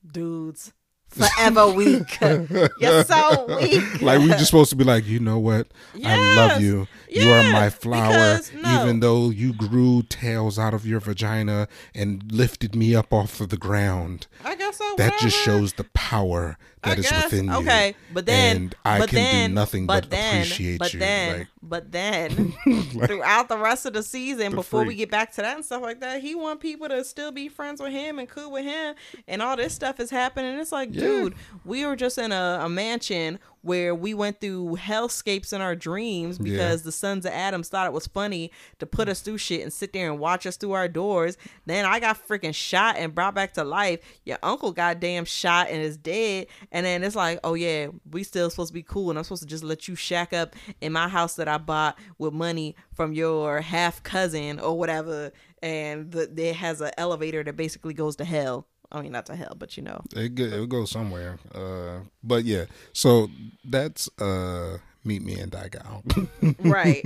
dudes, 0.10 0.74
forever 1.08 1.72
weak. 1.72 2.20
You're 2.80 3.04
so 3.04 3.58
weak. 3.60 4.02
like 4.02 4.20
we 4.20 4.28
just 4.30 4.48
supposed 4.48 4.70
to 4.72 4.76
be 4.76 4.84
like, 4.84 5.06
you 5.06 5.20
know 5.20 5.40
what? 5.40 5.68
I 6.04 6.36
love 6.36 6.62
Yes. 6.62 6.88
You. 7.14 7.24
You 7.24 7.32
are 7.32 7.44
my 7.44 7.70
flower. 7.70 8.40
no. 8.56 8.82
Even 8.82 9.00
though 9.00 9.30
you 9.30 9.54
grew 9.54 10.04
tails 10.04 10.58
out 10.58 10.74
of 10.74 10.86
your 10.86 11.00
vagina 11.00 11.68
and 11.94 12.32
lifted 12.32 12.76
me 12.76 12.96
up 12.96 13.14
off 13.14 13.40
of 13.40 13.50
the 13.50 13.58
ground, 13.58 14.28
I 14.44 14.56
guess 14.56 14.78
so. 14.78 14.96
that 14.98 15.18
just 15.20 15.38
shows 15.38 15.74
the 15.74 15.84
power 15.94 16.58
that 16.84 16.98
I 16.98 17.00
is 17.00 17.10
guess. 17.10 17.24
within 17.26 17.46
you. 17.48 17.54
Okay, 17.56 17.96
but 18.14 18.26
then 18.26 18.56
and 18.58 18.76
I 18.84 19.00
but 19.00 19.10
can 19.10 19.16
then, 19.16 19.50
do 19.52 19.56
nothing 19.56 19.86
but, 19.88 20.10
then, 20.10 20.38
appreciate 20.42 20.80
but 20.80 20.94
you. 20.94 21.00
Then, 21.00 21.38
like, 21.40 21.48
but 21.62 21.92
then, 21.94 22.54
throughout 23.06 23.48
the 23.48 23.58
rest 23.58 23.86
of 23.86 23.94
the 23.94 24.04
season, 24.04 24.50
The 24.52 24.56
before 24.58 24.84
we 24.84 24.96
get 24.96 25.10
back 25.10 25.32
to 25.34 25.42
that 25.42 25.56
and 25.56 25.66
stuff 25.66 25.82
like 25.82 26.02
that, 26.02 26.22
he 26.22 26.36
want 26.36 26.60
people 26.60 26.90
to 26.90 27.04
still 27.06 27.32
be 27.32 27.48
friends 27.48 27.82
with 27.82 27.92
him 27.94 28.20
and 28.20 28.28
cool 28.28 28.52
with 28.52 28.66
him, 28.66 28.96
and 29.28 29.42
all 29.42 29.56
this 29.56 29.74
stuff 29.74 30.00
is 30.02 30.10
happening. 30.10 30.58
It's 30.60 30.72
like, 30.74 30.90
Yeah. 30.92 31.02
dude, 31.02 31.36
we 31.64 31.86
were 31.86 31.96
just 31.96 32.18
in 32.18 32.32
a, 32.34 32.60
a 32.64 32.70
mansion 32.70 33.40
where 33.64 33.96
we 33.96 34.14
went 34.14 34.40
through 34.42 34.76
hellscapes 34.78 35.54
in 35.54 35.62
our 35.62 35.76
dreams 35.76 36.38
Yeah. 36.38 36.52
because 36.52 36.84
the 36.84 36.92
sons 36.92 37.26
of 37.26 37.32
Adams 37.32 37.70
thought 37.70 37.88
it 37.88 37.94
was 37.94 38.06
funny 38.08 38.52
to 38.80 38.86
put 38.86 39.08
us 39.10 39.22
through 39.22 39.38
shit 39.40 39.62
and 39.62 39.72
sit 39.74 39.94
there 39.94 40.12
and 40.12 40.20
watch 40.20 40.46
us 40.46 40.58
through 40.58 40.74
our 40.74 40.88
doors. 40.90 41.38
Then 41.66 41.86
I 41.86 42.00
got 42.00 42.28
freaking 42.28 42.54
shot 42.54 42.98
and 42.98 43.16
brought 43.16 43.34
back 43.34 43.54
to 43.54 43.64
life. 43.64 44.00
Your 44.26 44.38
uncle 44.44 44.72
got 44.74 45.00
damn 45.00 45.26
shot 45.26 45.68
and 45.70 45.82
is 45.82 45.98
dead. 45.98 46.48
And 46.72 46.86
then 46.86 47.04
it's 47.04 47.16
like, 47.16 47.40
oh 47.44 47.54
yeah, 47.54 47.88
we 48.12 48.24
still 48.24 48.50
supposed 48.50 48.70
to 48.70 48.74
be 48.74 48.84
cool 48.84 49.10
and 49.10 49.18
I'm 49.18 49.24
supposed 49.24 49.44
to 49.44 49.48
just 49.50 49.64
let 49.64 49.88
you 49.88 49.96
shack 49.96 50.34
up 50.34 50.56
in 50.82 50.92
my 50.92 51.08
house 51.08 51.36
that 51.38 51.48
I 51.48 51.58
bought 51.58 51.98
with 52.18 52.34
money 52.34 52.76
from 52.94 53.14
your 53.14 53.62
half 53.62 54.04
cousin 54.04 54.60
or 54.60 54.78
whatever. 54.78 55.32
And 55.62 56.12
the, 56.12 56.30
it 56.36 56.58
has 56.58 56.82
an 56.82 56.92
elevator 56.98 57.42
that 57.46 57.56
basically 57.56 57.94
goes 57.94 58.18
to 58.18 58.26
hell. 58.26 58.68
I 58.94 59.02
mean, 59.02 59.12
not 59.12 59.26
to 59.26 59.36
hell, 59.36 59.56
but 59.58 59.76
you 59.76 59.84
know. 59.84 60.02
it 60.16 60.36
go, 60.36 60.44
it 60.44 60.70
goes 60.70 60.92
somewhere. 60.92 61.40
Uh, 61.54 62.02
but 62.24 62.46
yeah, 62.46 62.66
so 62.94 63.28
that's 63.66 64.08
uh, 64.20 64.78
meet 65.04 65.24
me 65.24 65.40
in 65.40 65.50
Daegu. 65.50 66.56
Right. 66.60 67.04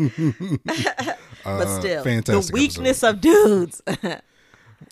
uh, 1.45 1.57
but 1.57 1.79
still, 1.79 2.03
the 2.03 2.49
weakness 2.53 3.03
of 3.03 3.21
dudes. 3.21 3.81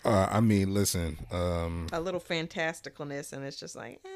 Uh, 0.04 0.26
I 0.30 0.40
mean, 0.40 0.74
listen, 0.74 1.16
um, 1.30 1.86
a 1.92 2.00
little 2.00 2.20
fantasticalness, 2.20 3.32
and 3.32 3.44
it's 3.44 3.56
just 3.56 3.76
like, 3.76 4.00
eh, 4.04 4.08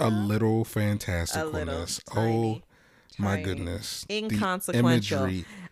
a 0.00 0.10
little 0.10 0.62
a 0.62 0.64
fantasticalness. 0.64 1.52
little 1.52 1.86
oh 2.10 2.14
tiny, 2.16 2.62
my 3.18 3.40
goodness, 3.40 4.04
inconsequential. 4.10 5.30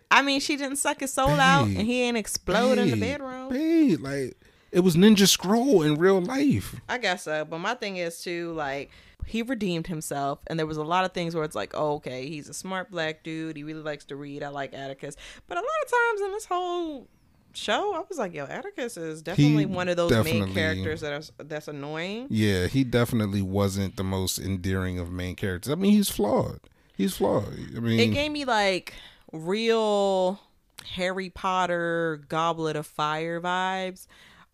I 0.08 0.22
mean, 0.22 0.38
she 0.40 0.56
didn't 0.56 0.76
suck 0.76 1.00
his 1.00 1.12
soul 1.12 1.30
out, 1.30 1.66
and 1.66 1.76
Babe, 1.78 1.86
he 1.86 2.02
ain't 2.02 2.16
explode 2.16 2.78
in 2.78 2.90
the 2.92 2.96
bedroom. 2.96 3.48
babe, 3.48 4.00
like 4.00 4.36
it 4.72 4.80
was 4.80 4.96
Ninja 4.96 5.26
Scroll 5.28 5.82
in 5.82 5.94
real 5.96 6.20
life. 6.20 6.80
I 6.88 6.98
guess 6.98 7.24
so, 7.24 7.44
but 7.44 7.58
my 7.58 7.74
thing 7.74 7.96
is 7.96 8.22
too 8.22 8.52
like 8.52 8.90
he 9.26 9.42
redeemed 9.42 9.86
himself, 9.86 10.40
and 10.46 10.58
there 10.58 10.66
was 10.66 10.76
a 10.76 10.82
lot 10.84 11.04
of 11.04 11.12
things 11.12 11.34
where 11.34 11.44
it's 11.44 11.54
like, 11.54 11.72
oh, 11.74 11.94
okay, 11.94 12.28
he's 12.28 12.48
a 12.48 12.54
smart 12.54 12.90
black 12.90 13.22
dude. 13.22 13.56
He 13.56 13.62
really 13.64 13.82
likes 13.82 14.04
to 14.06 14.16
read. 14.16 14.42
I 14.42 14.48
like 14.48 14.72
Atticus, 14.74 15.16
but 15.46 15.56
a 15.56 15.60
lot 15.60 15.66
of 15.84 15.90
times 15.90 16.20
in 16.22 16.32
this 16.32 16.44
whole 16.46 17.08
show, 17.52 17.94
I 17.94 18.02
was 18.08 18.18
like, 18.18 18.32
yo, 18.34 18.44
Atticus 18.46 18.96
is 18.96 19.22
definitely 19.22 19.66
one 19.66 19.88
of 19.88 19.96
those 19.96 20.12
main 20.24 20.52
characters 20.54 21.00
that 21.00 21.12
are 21.12 21.44
that's 21.44 21.68
annoying. 21.68 22.26
Yeah, 22.30 22.66
he 22.66 22.84
definitely 22.84 23.42
wasn't 23.42 23.96
the 23.96 24.04
most 24.04 24.38
endearing 24.38 24.98
of 24.98 25.10
main 25.10 25.36
characters. 25.36 25.72
I 25.72 25.74
mean, 25.76 25.92
he's 25.92 26.08
flawed. 26.10 26.60
He's 26.96 27.16
flawed. 27.16 27.54
I 27.76 27.80
mean, 27.80 27.98
It 28.00 28.08
gave 28.08 28.30
me 28.30 28.44
like 28.44 28.94
real 29.32 30.40
Harry 30.94 31.30
Potter 31.30 32.22
Goblet 32.28 32.76
of 32.76 32.86
Fire 32.86 33.40
vibes, 33.40 34.06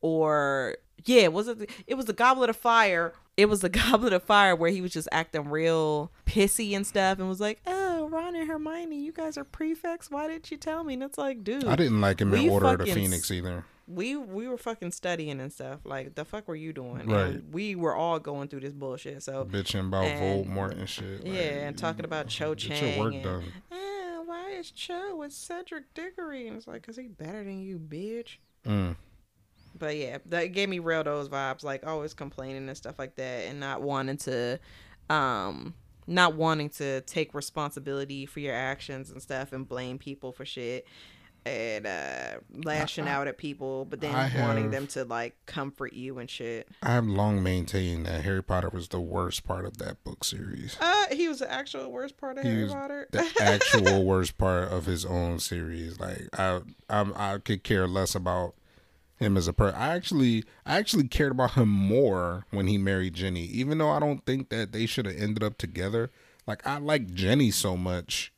or 0.06 0.76
yeah, 1.04 1.28
was 1.28 1.48
it? 1.48 1.68
It 1.86 1.94
was 1.94 2.06
the 2.06 2.12
Goblet 2.12 2.50
of 2.50 2.56
Fire. 2.56 3.12
It 3.36 3.48
was 3.48 3.60
the 3.60 3.68
Goblet 3.90 4.12
of 4.12 4.22
Fire 4.22 4.54
where 4.56 4.70
he 4.70 4.80
was 4.80 4.92
just 4.92 5.08
acting 5.12 5.48
real 5.50 6.10
pissy 6.26 6.74
and 6.76 6.86
stuff, 6.86 7.18
and 7.18 7.28
was 7.28 7.40
like, 7.40 7.60
"Oh, 7.66 8.08
Ron 8.08 8.34
and 8.36 8.48
Hermione, 8.48 8.96
you 9.00 9.12
guys 9.12 9.36
are 9.36 9.44
prefects. 9.44 10.10
Why 10.10 10.28
didn't 10.28 10.50
you 10.50 10.56
tell 10.56 10.84
me?" 10.84 10.94
And 10.94 11.02
it's 11.02 11.18
like, 11.18 11.42
dude, 11.44 11.64
I 11.64 11.76
didn't 11.76 12.00
like 12.00 12.20
him 12.20 12.32
in 12.32 12.48
Order 12.48 12.66
of 12.68 12.78
the 12.78 12.86
Phoenix 12.86 13.30
either. 13.30 13.64
we 13.86 14.16
we 14.16 14.48
were 14.48 14.56
fucking 14.58 14.92
studying 14.92 15.38
and 15.40 15.52
stuff. 15.52 15.80
Like, 15.84 16.14
the 16.14 16.24
fuck 16.24 16.48
were 16.48 16.56
you 16.56 16.72
doing? 16.72 17.06
Right. 17.08 17.26
And 17.26 17.52
we 17.52 17.74
were 17.76 17.94
all 17.94 18.18
going 18.18 18.48
through 18.48 18.60
this 18.60 18.72
bullshit. 18.72 19.22
So 19.22 19.44
Bitching 19.44 19.88
about 19.88 20.04
and- 20.06 20.46
Voldemort 20.46 20.72
and 20.78 20.88
shit. 20.88 21.24
yeah, 21.26 21.32
like, 21.34 21.42
and 21.52 21.78
talking 21.78 22.04
about 22.04 22.28
Cho 22.28 22.54
Get 22.54 22.78
Chang. 22.78 22.94
your 22.96 23.04
work 23.04 23.14
and, 23.14 23.22
done. 23.22 23.44
"Eh, 23.70 24.18
why 24.24 24.50
is 24.58 24.70
Cho 24.70 25.14
with 25.16 25.32
Cedric 25.32 25.92
Diggory? 25.94 26.48
And 26.48 26.56
it's 26.56 26.66
like, 26.66 26.84
cause 26.84 26.96
he 26.96 27.06
better 27.06 27.44
than 27.44 27.60
you, 27.60 27.78
bitch. 27.78 28.38
Mm. 28.66 28.96
But 29.78 29.96
yeah, 29.96 30.18
that 30.26 30.46
gave 30.52 30.68
me 30.68 30.78
real 30.78 31.04
those 31.04 31.28
vibes, 31.28 31.62
like 31.62 31.86
always 31.86 32.14
complaining 32.14 32.68
and 32.68 32.76
stuff 32.76 32.98
like 32.98 33.16
that, 33.16 33.46
and 33.48 33.60
not 33.60 33.82
wanting 33.82 34.16
to, 34.18 34.58
um, 35.10 35.74
not 36.06 36.34
wanting 36.34 36.70
to 36.70 37.00
take 37.02 37.34
responsibility 37.34 38.26
for 38.26 38.40
your 38.40 38.54
actions 38.54 39.10
and 39.10 39.20
stuff, 39.20 39.52
and 39.52 39.68
blame 39.68 39.98
people 39.98 40.32
for 40.32 40.44
shit, 40.44 40.86
and 41.44 41.86
uh, 41.86 42.38
lashing 42.64 43.06
out 43.06 43.28
at 43.28 43.38
people, 43.38 43.84
but 43.84 44.00
then 44.00 44.14
I 44.14 44.30
wanting 44.40 44.64
have- 44.64 44.72
them 44.72 44.86
to 44.88 45.04
like 45.04 45.36
comfort 45.46 45.92
you 45.92 46.18
and 46.18 46.28
shit. 46.28 46.68
I 46.82 46.92
have 46.94 47.06
long 47.06 47.42
maintained 47.42 48.06
that 48.06 48.24
Harry 48.24 48.42
Potter 48.42 48.68
was 48.72 48.88
the 48.88 49.00
worst 49.00 49.44
part 49.44 49.64
of 49.64 49.76
that 49.78 50.02
book 50.04 50.24
series. 50.24 50.76
Uh, 50.80 51.04
he 51.12 51.28
was 51.28 51.38
the 51.40 51.52
actual 51.52 51.90
worst 51.92 52.16
part 52.16 52.38
of 52.38 52.44
He 52.44 52.50
Harry 52.50 52.68
Potter. 52.68 53.08
the 53.12 53.30
actual 53.40 54.04
worst 54.04 54.38
part 54.38 54.72
of 54.72 54.86
his 54.86 55.04
own 55.04 55.38
series. 55.38 56.00
Like 56.00 56.28
I, 56.36 56.60
I, 56.90 57.34
I 57.34 57.38
could 57.38 57.62
care 57.62 57.86
less 57.86 58.14
about 58.16 58.54
him 59.16 59.36
as 59.36 59.48
a 59.48 59.52
person. 59.52 59.78
I 59.78 59.94
actually, 59.94 60.44
I 60.64 60.76
actually 60.76 61.08
cared 61.08 61.32
about 61.32 61.52
him 61.52 61.68
more 61.68 62.44
when 62.50 62.66
he 62.66 62.78
married 62.78 63.14
Ginny, 63.14 63.44
even 63.46 63.78
though 63.78 63.90
I 63.90 63.98
don't 63.98 64.24
think 64.26 64.48
that 64.50 64.72
they 64.72 64.86
should 64.86 65.06
have 65.06 65.16
ended 65.16 65.42
up 65.42 65.58
together. 65.58 66.10
Like 66.46 66.66
I 66.66 66.78
like 66.78 67.12
Ginny 67.12 67.50
so 67.50 67.76
much. 67.76 68.32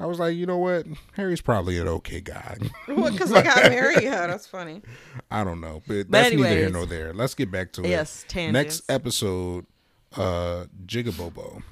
I 0.00 0.06
was 0.06 0.18
like, 0.18 0.36
you 0.36 0.44
know 0.44 0.58
what? 0.58 0.86
Harry's 1.12 1.40
probably 1.40 1.78
an 1.78 1.86
okay 1.86 2.20
guy. 2.20 2.58
What? 2.88 3.12
Because 3.12 3.30
they 3.30 3.42
got 3.42 3.70
married? 3.70 4.02
Yeah, 4.02 4.26
that's 4.26 4.46
funny. 4.46 4.82
I 5.30 5.44
don't 5.44 5.60
know, 5.60 5.82
but 5.86 6.10
that's 6.10 6.34
neither 6.34 6.48
here 6.48 6.68
nor 6.70 6.84
there. 6.84 7.12
Let's 7.14 7.34
get 7.34 7.50
back 7.50 7.72
to 7.74 7.82
it. 7.84 7.88
Yes, 7.90 8.24
tangents. 8.28 8.52
Next 8.52 8.90
episode, 8.90 9.66
uh, 10.16 10.64
Jigabobo. 10.84 11.62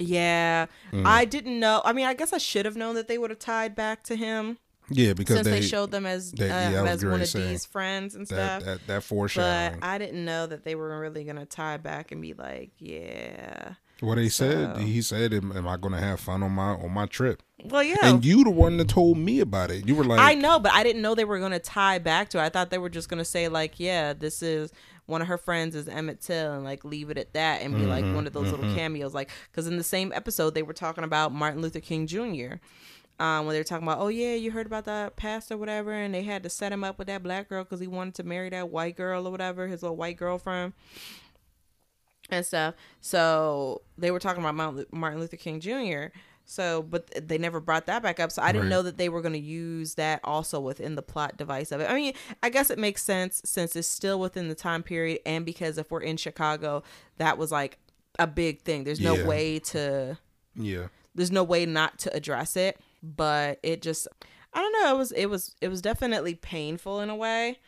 Yeah, 0.00 0.66
Mm. 0.92 1.06
I 1.06 1.24
didn't 1.24 1.58
know. 1.58 1.82
I 1.84 1.92
mean, 1.92 2.06
I 2.06 2.14
guess 2.14 2.32
I 2.32 2.38
should 2.38 2.64
have 2.66 2.76
known 2.76 2.94
that 2.96 3.08
they 3.08 3.16
would 3.18 3.30
have 3.30 3.38
tied 3.38 3.74
back 3.74 4.02
to 4.04 4.16
him 4.16 4.58
Yeah, 4.90 5.12
because 5.12 5.36
since 5.36 5.46
they, 5.46 5.60
they, 5.60 5.66
showed 5.66 5.90
them 5.90 6.06
as 6.06 6.32
they- 6.32 6.48
yeah, 6.48 6.80
um, 6.80 6.86
as 6.86 7.04
one 7.04 7.20
of 7.20 7.28
say 7.28 7.46
these 7.48 7.66
friends 7.66 8.14
and 8.14 8.26
stuff. 8.26 8.64
that, 8.64 8.86
that 8.86 8.86
but 8.86 9.02
foreshadowing. 9.04 9.80
I 9.82 9.98
didn't 9.98 10.24
know 10.24 10.46
that 10.46 10.64
they 10.64 10.74
were 10.74 10.98
really 10.98 11.24
gonna 11.24 11.46
tie 11.46 11.76
back 11.76 12.10
and 12.12 12.22
be 12.22 12.32
like, 12.34 12.70
yeah. 12.78 13.74
what 14.00 14.18
he 14.18 14.28
said, 14.28 14.76
so- 14.76 14.82
he 14.82 15.02
said, 15.02 15.34
"Am, 15.34 15.52
am 15.56 15.66
I 15.68 15.76
going 15.76 15.92
to 15.92 16.00
have 16.00 16.20
fun 16.20 16.42
on 16.42 16.52
my 16.52 16.70
on 16.74 16.92
my 16.92 17.06
trip?" 17.06 17.42
Well, 17.64 17.82
yeah. 17.82 17.96
And 18.02 18.24
you 18.24 18.44
the 18.44 18.50
one 18.50 18.76
that 18.76 18.88
told 18.88 19.18
me 19.18 19.40
about 19.40 19.70
it. 19.72 19.86
You 19.88 19.96
were 19.96 20.04
like, 20.04 20.20
I 20.20 20.34
know, 20.34 20.60
but 20.60 20.72
I 20.72 20.84
didn't 20.84 21.02
know 21.02 21.14
they 21.16 21.24
were 21.24 21.40
gonna 21.40 21.58
tie 21.58 21.98
back 21.98 22.28
to 22.30 22.38
it. 22.38 22.42
I 22.42 22.48
thought 22.48 22.70
they 22.70 22.78
were 22.78 22.88
just 22.88 23.08
gonna 23.08 23.24
say 23.24 23.48
like, 23.48 23.80
yeah, 23.80 24.12
this 24.12 24.42
is 24.42 24.72
one 25.06 25.22
of 25.22 25.28
her 25.28 25.38
friends 25.38 25.74
is 25.74 25.88
Emmett 25.88 26.20
Till, 26.20 26.52
and 26.52 26.62
like 26.64 26.84
leave 26.84 27.10
it 27.10 27.18
at 27.18 27.32
that, 27.32 27.62
and 27.62 27.74
be 27.74 27.84
like 27.86 28.04
Mm-hmm, 28.04 28.14
one 28.14 28.26
of 28.28 28.32
those 28.32 28.50
little 28.52 28.72
cameos, 28.74 29.12
like 29.14 29.30
because 29.50 29.66
in 29.66 29.76
the 29.76 29.82
same 29.82 30.12
episode 30.14 30.54
they 30.54 30.62
were 30.62 30.72
talking 30.72 31.02
about 31.02 31.32
Martin 31.32 31.60
Luther 31.60 31.80
King 31.80 32.06
Jr. 32.06 32.56
Um, 33.20 33.46
when 33.46 33.52
they 33.54 33.58
were 33.60 33.64
talking 33.64 33.86
about, 33.86 33.98
oh 33.98 34.08
yeah, 34.08 34.34
you 34.34 34.52
heard 34.52 34.66
about 34.66 34.84
that 34.84 35.16
pastor, 35.16 35.56
whatever, 35.56 35.92
and 35.92 36.14
they 36.14 36.22
had 36.22 36.44
to 36.44 36.48
set 36.48 36.70
him 36.72 36.84
up 36.84 36.98
with 36.98 37.08
that 37.08 37.22
black 37.22 37.48
girl 37.48 37.64
because 37.64 37.80
he 37.80 37.88
wanted 37.88 38.14
to 38.14 38.22
marry 38.22 38.48
that 38.50 38.70
white 38.70 38.96
girl 38.96 39.26
or 39.26 39.30
whatever, 39.32 39.66
his 39.66 39.82
little 39.82 39.96
white 39.96 40.16
girlfriend 40.16 40.72
and 42.30 42.44
stuff. 42.46 42.74
So 43.00 43.82
they 43.96 44.10
were 44.10 44.20
talking 44.20 44.44
about 44.44 44.92
Martin 44.92 45.20
Luther 45.20 45.36
King 45.36 45.60
Jr. 45.60 46.16
So, 46.44 46.82
but 46.82 47.10
they 47.28 47.36
never 47.38 47.60
brought 47.60 47.86
that 47.86 48.02
back 48.02 48.20
up. 48.20 48.30
So 48.32 48.40
I 48.40 48.52
didn't 48.52 48.66
Right. 48.66 48.70
know 48.70 48.82
that 48.82 48.96
they 48.96 49.08
were 49.08 49.20
going 49.20 49.34
to 49.34 49.38
use 49.38 49.96
that 49.96 50.20
also 50.24 50.60
within 50.60 50.94
the 50.94 51.02
plot 51.02 51.36
device 51.36 51.72
of 51.72 51.80
it. 51.80 51.90
I 51.90 51.94
mean, 51.94 52.14
I 52.42 52.48
guess 52.48 52.70
it 52.70 52.78
makes 52.78 53.02
sense 53.02 53.42
since 53.44 53.76
it's 53.76 53.88
still 53.88 54.18
within 54.20 54.48
the 54.48 54.54
time 54.54 54.82
period, 54.82 55.20
and 55.26 55.44
because 55.44 55.76
if 55.76 55.90
we're 55.90 56.00
in 56.02 56.16
Chicago, 56.16 56.82
that 57.18 57.36
was 57.36 57.50
like 57.52 57.78
a 58.18 58.26
big 58.26 58.62
thing. 58.62 58.84
There's 58.84 59.00
no 59.00 59.14
Yeah. 59.16 59.26
way 59.26 59.58
to 59.58 60.18
yeah, 60.54 60.86
there's 61.14 61.30
no 61.30 61.42
way 61.44 61.66
not 61.66 61.98
to 62.00 62.14
address 62.16 62.56
it 62.56 62.80
but 63.02 63.58
it 63.62 63.82
just 63.82 64.08
i 64.54 64.60
don't 64.60 64.72
know 64.72 64.94
it 64.94 64.98
was 64.98 65.12
it 65.12 65.26
was 65.26 65.54
it 65.60 65.68
was 65.68 65.80
definitely 65.82 66.34
painful 66.34 67.00
in 67.00 67.10
a 67.10 67.16
way. 67.16 67.58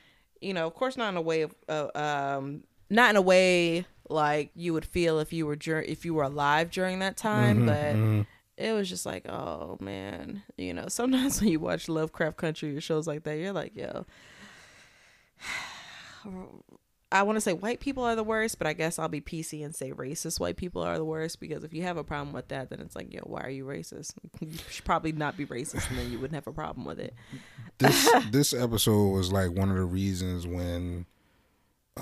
You 0.40 0.54
know 0.54 0.66
of 0.66 0.74
course 0.74 0.96
not 0.96 1.10
in 1.10 1.16
a 1.16 1.22
way 1.22 1.42
of 1.42 1.54
uh, 1.68 1.88
um 1.94 2.62
not 2.88 3.10
in 3.10 3.16
a 3.16 3.20
way 3.22 3.84
like 4.08 4.50
you 4.54 4.72
would 4.72 4.84
feel 4.86 5.18
if 5.20 5.32
you 5.32 5.46
were 5.46 5.54
dur- 5.56 5.82
if 5.82 6.04
you 6.04 6.14
were 6.14 6.24
alive 6.24 6.70
during 6.70 6.98
that 7.00 7.16
time 7.16 7.66
but 7.66 7.94
it 8.56 8.72
was 8.72 8.88
just 8.88 9.06
like 9.06 9.28
oh 9.28 9.76
man 9.80 10.42
you 10.56 10.72
know 10.74 10.86
sometimes 10.88 11.40
when 11.42 11.50
you 11.50 11.60
watch 11.60 11.88
lovecraft 11.88 12.36
country 12.38 12.74
or 12.76 12.80
shows 12.80 13.06
like 13.06 13.22
that 13.24 13.38
you're 13.38 13.52
like 13.52 13.76
yo 13.76 14.06
I 17.12 17.24
want 17.24 17.36
to 17.36 17.40
say 17.40 17.52
white 17.52 17.80
people 17.80 18.04
are 18.04 18.14
the 18.14 18.22
worst, 18.22 18.58
but 18.58 18.68
I 18.68 18.72
guess 18.72 18.98
I'll 18.98 19.08
be 19.08 19.20
PC 19.20 19.64
and 19.64 19.74
say 19.74 19.90
racist 19.90 20.38
white 20.38 20.56
people 20.56 20.82
are 20.82 20.96
the 20.96 21.04
worst 21.04 21.40
because 21.40 21.64
if 21.64 21.74
you 21.74 21.82
have 21.82 21.96
a 21.96 22.04
problem 22.04 22.32
with 22.32 22.48
that, 22.48 22.70
then 22.70 22.80
it's 22.80 22.94
like, 22.94 23.12
yo, 23.12 23.20
why 23.24 23.40
are 23.42 23.50
you 23.50 23.64
racist? 23.64 24.14
You 24.40 24.56
should 24.70 24.84
probably 24.84 25.12
not 25.12 25.36
be 25.36 25.44
racist, 25.44 25.88
and 25.90 25.98
then 25.98 26.10
you 26.10 26.18
wouldn't 26.18 26.34
have 26.34 26.46
a 26.46 26.52
problem 26.52 26.86
with 26.86 26.98
it. 26.98 27.14
This 27.78 28.10
this 28.30 28.52
episode 28.54 29.08
was 29.08 29.32
like 29.32 29.50
one 29.50 29.70
of 29.70 29.76
the 29.76 29.84
reasons 29.84 30.46
when 30.46 31.06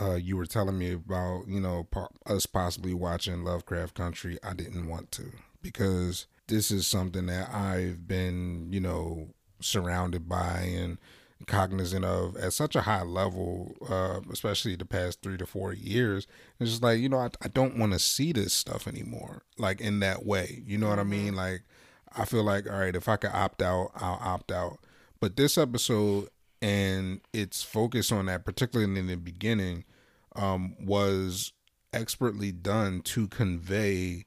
uh, 0.00 0.14
you 0.14 0.36
were 0.36 0.46
telling 0.46 0.78
me 0.78 0.92
about 0.92 1.44
you 1.48 1.60
know 1.60 1.86
po- 1.90 2.08
us 2.26 2.46
possibly 2.46 2.94
watching 2.94 3.44
Lovecraft 3.44 3.94
Country. 3.94 4.38
I 4.42 4.52
didn't 4.52 4.88
want 4.88 5.10
to 5.12 5.32
because 5.62 6.26
this 6.48 6.70
is 6.70 6.86
something 6.86 7.26
that 7.26 7.52
I've 7.52 8.06
been 8.06 8.68
you 8.70 8.80
know 8.80 9.28
surrounded 9.60 10.28
by 10.28 10.60
and 10.60 10.98
cognizant 11.46 12.04
of 12.04 12.36
at 12.36 12.52
such 12.52 12.74
a 12.74 12.82
high 12.82 13.02
level, 13.02 13.74
uh, 13.88 14.20
especially 14.32 14.76
the 14.76 14.84
past 14.84 15.22
three 15.22 15.36
to 15.36 15.46
four 15.46 15.72
years. 15.72 16.26
It's 16.58 16.70
just 16.70 16.82
like, 16.82 17.00
you 17.00 17.08
know, 17.08 17.18
I, 17.18 17.30
I 17.42 17.48
don't 17.48 17.78
want 17.78 17.92
to 17.92 17.98
see 17.98 18.32
this 18.32 18.52
stuff 18.52 18.86
anymore, 18.88 19.42
like 19.56 19.80
in 19.80 20.00
that 20.00 20.26
way. 20.26 20.62
You 20.66 20.78
know 20.78 20.88
what 20.88 20.98
I 20.98 21.04
mean? 21.04 21.34
Like, 21.34 21.62
I 22.16 22.24
feel 22.24 22.42
like, 22.42 22.68
all 22.68 22.78
right, 22.78 22.96
if 22.96 23.08
I 23.08 23.16
could 23.16 23.30
opt 23.30 23.62
out, 23.62 23.90
I'll 23.94 24.18
opt 24.20 24.50
out. 24.50 24.78
But 25.20 25.36
this 25.36 25.58
episode 25.58 26.28
and 26.60 27.20
its 27.32 27.62
focus 27.62 28.10
on 28.10 28.26
that, 28.26 28.44
particularly 28.44 28.98
in 28.98 29.06
the 29.06 29.16
beginning, 29.16 29.84
um, 30.34 30.74
was 30.80 31.52
expertly 31.92 32.52
done 32.52 33.00
to 33.02 33.28
convey 33.28 34.26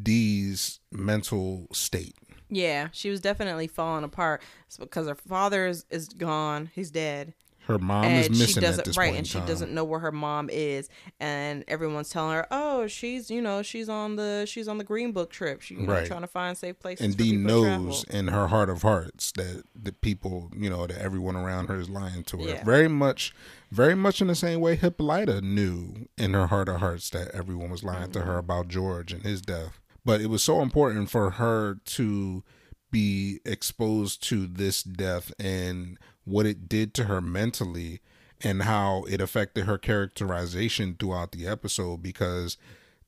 Dee's 0.00 0.80
mental 0.90 1.68
state. 1.72 2.16
Yeah, 2.54 2.88
she 2.92 3.08
was 3.10 3.20
definitely 3.20 3.66
falling 3.66 4.04
apart 4.04 4.42
because 4.78 5.08
her 5.08 5.14
father 5.14 5.66
is, 5.66 5.84
is 5.90 6.08
gone; 6.10 6.70
he's 6.74 6.90
dead, 6.90 7.32
Her 7.66 7.78
mom 7.78 8.04
is 8.04 8.26
and 8.26 8.36
she 8.36 8.42
missing 8.42 8.62
at 8.62 8.66
doesn't 8.66 8.84
this 8.84 8.96
right, 8.98 9.06
point 9.06 9.18
and 9.18 9.26
she 9.26 9.38
time. 9.38 9.46
doesn't 9.46 9.72
know 9.72 9.84
where 9.84 10.00
her 10.00 10.12
mom 10.12 10.50
is, 10.50 10.88
and 11.18 11.64
everyone's 11.66 12.10
telling 12.10 12.34
her, 12.34 12.46
"Oh, 12.50 12.86
she's 12.88 13.30
you 13.30 13.40
know 13.40 13.62
she's 13.62 13.88
on 13.88 14.16
the 14.16 14.44
she's 14.46 14.68
on 14.68 14.76
the 14.78 14.84
Green 14.84 15.12
Book 15.12 15.30
trip. 15.30 15.62
She's 15.62 15.78
you 15.78 15.86
know, 15.86 15.94
Right. 15.94 16.06
trying 16.06 16.20
to 16.20 16.26
find 16.26 16.56
safe 16.58 16.78
places." 16.78 17.04
and 17.06 17.16
Dee 17.16 17.30
to 17.32 17.36
knows 17.38 18.04
in 18.10 18.28
her 18.28 18.48
heart 18.48 18.68
of 18.68 18.82
hearts 18.82 19.32
that 19.36 19.62
the 19.74 19.92
people, 19.92 20.50
you 20.56 20.68
know, 20.68 20.86
that 20.86 20.98
everyone 20.98 21.36
around 21.36 21.68
her 21.68 21.76
is 21.76 21.88
lying 21.88 22.22
to 22.24 22.36
her. 22.38 22.48
Yeah. 22.48 22.64
Very 22.64 22.88
much, 22.88 23.32
very 23.70 23.94
much 23.94 24.20
in 24.20 24.26
the 24.26 24.34
same 24.34 24.60
way 24.60 24.76
Hippolyta 24.76 25.40
knew 25.40 26.08
in 26.18 26.34
her 26.34 26.48
heart 26.48 26.68
of 26.68 26.76
hearts 26.80 27.08
that 27.10 27.30
everyone 27.30 27.70
was 27.70 27.82
lying 27.82 28.10
to 28.12 28.18
Mm-hmm. 28.18 28.28
her 28.28 28.36
about 28.38 28.68
George 28.68 29.12
and 29.12 29.22
his 29.22 29.40
death. 29.40 29.78
But 30.04 30.20
it 30.20 30.26
was 30.26 30.42
so 30.42 30.60
important 30.62 31.10
for 31.10 31.30
her 31.30 31.78
to 31.86 32.42
be 32.90 33.38
exposed 33.44 34.22
to 34.28 34.46
this 34.46 34.82
death 34.82 35.32
and 35.38 35.98
what 36.24 36.46
it 36.46 36.68
did 36.68 36.92
to 36.94 37.04
her 37.04 37.20
mentally 37.20 38.00
and 38.44 38.62
how 38.62 39.04
it 39.08 39.20
affected 39.20 39.64
her 39.64 39.78
characterization 39.78 40.96
throughout 40.98 41.32
the 41.32 41.46
episode 41.46 42.02
because 42.02 42.56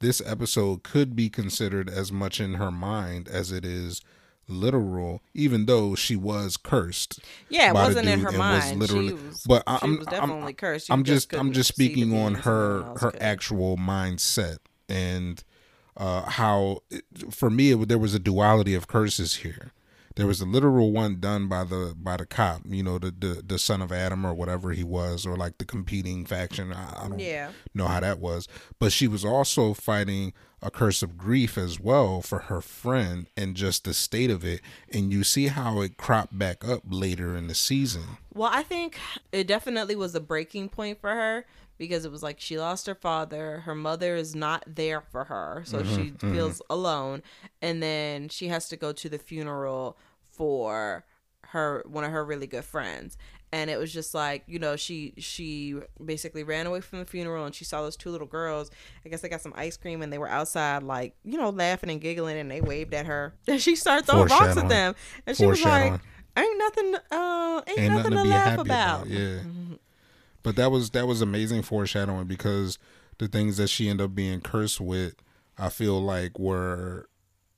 this 0.00 0.22
episode 0.24 0.82
could 0.82 1.14
be 1.14 1.28
considered 1.28 1.90
as 1.90 2.10
much 2.12 2.40
in 2.40 2.54
her 2.54 2.70
mind 2.70 3.28
as 3.28 3.52
it 3.52 3.64
is 3.64 4.00
literal 4.48 5.22
even 5.32 5.66
though 5.66 5.94
she 5.94 6.14
was 6.16 6.56
cursed 6.56 7.18
Yeah, 7.48 7.70
it 7.70 7.74
wasn't 7.74 8.08
in 8.08 8.20
her 8.20 8.32
mind. 8.32 8.78
was 8.80 8.90
literally 8.90 9.08
she 9.08 9.14
was, 9.26 9.42
but 9.46 9.62
she 9.66 9.74
I'm, 9.82 9.98
was 9.98 10.06
I'm- 10.08 10.20
definitely 10.20 10.52
cursed. 10.52 10.88
You 10.88 10.92
I'm 10.94 11.04
just 11.04 11.32
I'm 11.34 11.52
just 11.52 11.68
speaking 11.68 12.16
on 12.16 12.34
her 12.36 12.82
her 13.00 13.12
actual 13.20 13.76
mindset 13.76 14.58
and 14.88 15.42
uh, 15.96 16.22
how 16.22 16.80
it, 16.90 17.04
for 17.30 17.50
me 17.50 17.72
it, 17.72 17.88
there 17.88 17.98
was 17.98 18.14
a 18.14 18.18
duality 18.18 18.74
of 18.74 18.86
curses 18.88 19.36
here. 19.36 19.72
There 20.16 20.28
was 20.28 20.40
a 20.40 20.44
literal 20.46 20.92
one 20.92 21.18
done 21.18 21.48
by 21.48 21.64
the 21.64 21.92
by 21.96 22.16
the 22.18 22.24
cop, 22.26 22.62
you 22.68 22.84
know, 22.84 22.98
the 23.00 23.10
the, 23.10 23.42
the 23.44 23.58
son 23.58 23.82
of 23.82 23.90
Adam 23.90 24.24
or 24.24 24.32
whatever 24.32 24.70
he 24.70 24.84
was, 24.84 25.26
or 25.26 25.36
like 25.36 25.58
the 25.58 25.64
competing 25.64 26.24
faction. 26.24 26.72
I, 26.72 27.04
I 27.04 27.08
don't 27.08 27.18
Yeah. 27.18 27.50
know 27.74 27.86
how 27.88 27.98
that 27.98 28.20
was, 28.20 28.46
but 28.78 28.92
she 28.92 29.08
was 29.08 29.24
also 29.24 29.74
fighting 29.74 30.32
a 30.62 30.70
curse 30.70 31.02
of 31.02 31.18
grief 31.18 31.58
as 31.58 31.80
well 31.80 32.22
for 32.22 32.38
her 32.38 32.60
friend 32.60 33.26
and 33.36 33.56
just 33.56 33.84
the 33.84 33.92
state 33.92 34.30
of 34.30 34.44
it. 34.44 34.60
And 34.92 35.12
you 35.12 35.24
see 35.24 35.48
how 35.48 35.80
it 35.80 35.96
cropped 35.96 36.38
back 36.38 36.64
up 36.66 36.82
later 36.88 37.36
in 37.36 37.48
the 37.48 37.54
season. 37.54 38.18
Well, 38.32 38.50
I 38.52 38.62
think 38.62 38.96
it 39.32 39.46
definitely 39.48 39.96
was 39.96 40.14
a 40.14 40.20
breaking 40.20 40.68
point 40.68 41.00
for 41.00 41.10
her 41.10 41.44
because 41.78 42.04
it 42.04 42.12
was 42.12 42.22
like 42.22 42.40
she 42.40 42.58
lost 42.58 42.86
her 42.86 42.94
father, 42.94 43.60
her 43.60 43.74
mother 43.74 44.16
is 44.16 44.34
not 44.34 44.64
there 44.66 45.00
for 45.00 45.24
her, 45.24 45.62
so 45.64 45.78
mm-hmm, 45.78 45.94
she 45.94 46.10
mm-hmm. 46.10 46.32
feels 46.32 46.62
alone, 46.70 47.22
and 47.60 47.82
then 47.82 48.28
she 48.28 48.48
has 48.48 48.68
to 48.68 48.76
go 48.76 48.92
to 48.92 49.08
the 49.08 49.18
funeral 49.18 49.96
for 50.30 51.04
her 51.48 51.84
one 51.86 52.04
of 52.04 52.10
her 52.10 52.24
really 52.24 52.46
good 52.46 52.64
friends. 52.64 53.16
And 53.52 53.70
it 53.70 53.78
was 53.78 53.92
just 53.92 54.14
like, 54.14 54.42
you 54.48 54.58
know, 54.58 54.74
she 54.74 55.14
she 55.18 55.76
basically 56.04 56.42
ran 56.42 56.66
away 56.66 56.80
from 56.80 56.98
the 56.98 57.04
funeral 57.04 57.44
and 57.44 57.54
she 57.54 57.64
saw 57.64 57.82
those 57.82 57.96
two 57.96 58.10
little 58.10 58.26
girls. 58.26 58.72
I 59.06 59.08
guess 59.08 59.20
they 59.20 59.28
got 59.28 59.42
some 59.42 59.52
ice 59.56 59.76
cream 59.76 60.02
and 60.02 60.12
they 60.12 60.18
were 60.18 60.28
outside 60.28 60.82
like, 60.82 61.14
you 61.24 61.38
know, 61.38 61.50
laughing 61.50 61.88
and 61.90 62.00
giggling 62.00 62.36
and 62.36 62.50
they 62.50 62.60
waved 62.60 62.92
at 62.92 63.06
her. 63.06 63.32
And 63.46 63.62
she 63.62 63.76
started 63.76 64.06
throwing 64.06 64.26
rocks 64.26 64.56
at 64.56 64.68
them. 64.68 64.96
And 65.24 65.36
she 65.36 65.46
was 65.46 65.62
like, 65.62 65.92
ain't 66.36 66.58
nothing 66.58 66.94
uh 67.12 67.62
ain't, 67.68 67.78
ain't 67.78 67.92
nothing, 67.92 68.10
nothing 68.10 68.10
to 68.10 68.16
to 68.16 68.28
laugh 68.28 68.58
about. 68.58 69.02
about. 69.02 69.06
Yeah. 69.06 69.18
Mm-hmm. 69.20 69.74
But 70.44 70.54
that 70.56 70.70
was 70.70 70.90
that 70.90 71.08
was 71.08 71.20
amazing 71.20 71.62
foreshadowing 71.62 72.26
because 72.26 72.78
the 73.18 73.26
things 73.26 73.56
that 73.56 73.68
she 73.68 73.88
ended 73.88 74.04
up 74.04 74.14
being 74.14 74.40
cursed 74.40 74.80
with, 74.80 75.14
I 75.58 75.70
feel 75.70 76.00
like 76.00 76.38
were 76.38 77.08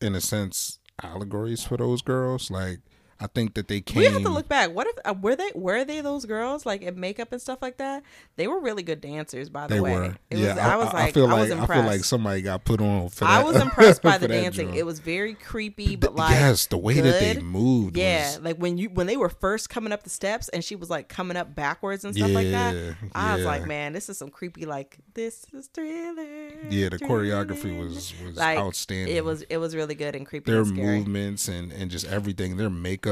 in 0.01 0.15
a 0.15 0.21
sense 0.23 0.79
allegories 1.03 1.65
for 1.65 1.77
those 1.77 2.01
girls. 2.01 2.51
Like 2.51 2.79
I 3.19 3.27
think 3.29 3.55
that 3.55 3.69
they 3.69 3.81
came 3.81 4.01
We 4.01 4.05
have 4.07 4.23
to 4.23 4.29
look 4.29 4.47
back. 4.47 4.75
What 4.75 4.87
if 4.87 4.97
uh, 5.05 5.15
were 5.19 5.35
they 5.35 5.51
were 5.55 5.85
they 5.85 6.03
those 6.03 6.27
girls 6.27 6.67
like 6.67 6.83
in 6.83 7.01
makeup 7.01 7.33
and 7.33 7.41
stuff 7.41 7.63
like 7.63 7.79
that? 7.79 8.03
They 8.37 8.47
were 8.47 8.61
really 8.61 8.83
good 8.83 9.01
dancers, 9.01 9.49
by 9.49 9.67
the 9.67 9.75
they 9.75 9.81
way. 9.81 9.93
were. 9.95 10.17
It 10.29 10.39
yeah, 10.39 10.55
was, 10.55 10.59
I, 10.59 10.77
was 10.77 10.87
like, 10.93 11.09
I 11.09 11.13
feel 11.13 11.27
I 11.27 11.41
was 11.41 11.51
like 11.51 11.59
impressed. 11.59 11.81
feel 11.81 11.91
like 11.91 12.05
somebody 12.05 12.43
got 12.43 12.65
put 12.67 12.83
on 12.83 13.09
for 13.09 13.25
that. 13.25 13.31
I 13.31 13.43
was 13.43 13.57
impressed 13.57 14.03
by 14.03 14.19
the 14.19 14.29
dancing. 14.29 14.75
It 14.75 14.85
was 14.85 14.99
very 14.99 15.33
creepy, 15.33 15.97
but 15.97 16.15
like 16.15 16.33
yes, 16.33 16.67
the 16.67 16.77
way 16.77 17.01
that 17.01 17.21
they 17.21 17.41
moved. 17.41 17.97
Yeah, 17.97 18.37
was, 18.37 18.41
like 18.41 18.57
when 18.59 18.77
you 18.77 18.91
when 18.91 19.07
they 19.07 19.17
were 19.17 19.31
first 19.31 19.71
coming 19.71 19.93
up 19.93 20.03
the 20.03 20.11
steps 20.11 20.51
and 20.51 20.63
she 20.63 20.77
was 20.77 20.91
like 20.91 21.09
coming 21.09 21.39
up 21.39 21.55
backwards 21.55 22.05
and 22.05 22.15
stuff 22.15 22.31
like 22.33 22.51
that. 22.51 22.75
Yeah, 22.75 22.93
I 23.15 23.37
was 23.37 23.47
like, 23.47 23.67
man, 23.67 23.95
this 23.95 24.11
is 24.11 24.19
some 24.19 24.29
creepy 24.29 24.67
like 24.67 24.99
this 25.15 25.47
is 25.55 25.69
thriller. 25.69 26.23
yeah, 26.69 26.91
the 26.91 26.99
choreography 26.99 27.79
was 27.79 28.13
was 28.23 28.37
like 28.37 28.59
outstanding. 28.59 29.17
It 29.17 29.25
was 29.25 29.41
it 29.43 29.57
was 29.57 29.75
really 29.75 29.95
good 29.95 30.15
and 30.15 30.27
creepy 30.27 30.51
their 30.51 30.61
and 30.61 30.69
scary. 30.69 30.99
movements 30.99 31.49
and 31.49 31.73
and 31.73 31.91
just 31.91 32.05
everything, 32.07 32.59
their 32.59 32.69
makeup. 32.69 33.06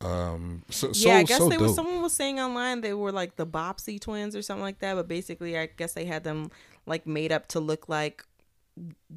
Um, 0.00 0.62
so 0.70 0.92
so 0.92 1.08
yeah, 1.08 1.16
I 1.16 1.22
guess 1.24 1.38
so 1.38 1.48
they 1.48 1.56
were. 1.58 1.68
Someone 1.68 2.02
was 2.02 2.12
saying 2.12 2.38
online 2.40 2.80
they 2.80 2.94
were 2.94 3.12
like 3.12 3.36
the 3.36 3.46
Bopsy 3.46 4.00
twins 4.00 4.34
or 4.36 4.42
something 4.42 4.62
like 4.62 4.78
that. 4.80 4.94
But 4.94 5.08
basically, 5.08 5.58
I 5.58 5.66
guess 5.66 5.92
they 5.94 6.04
had 6.04 6.24
them 6.24 6.50
like 6.86 7.06
made 7.06 7.32
up 7.32 7.48
to 7.48 7.60
look 7.60 7.88
like 7.88 8.24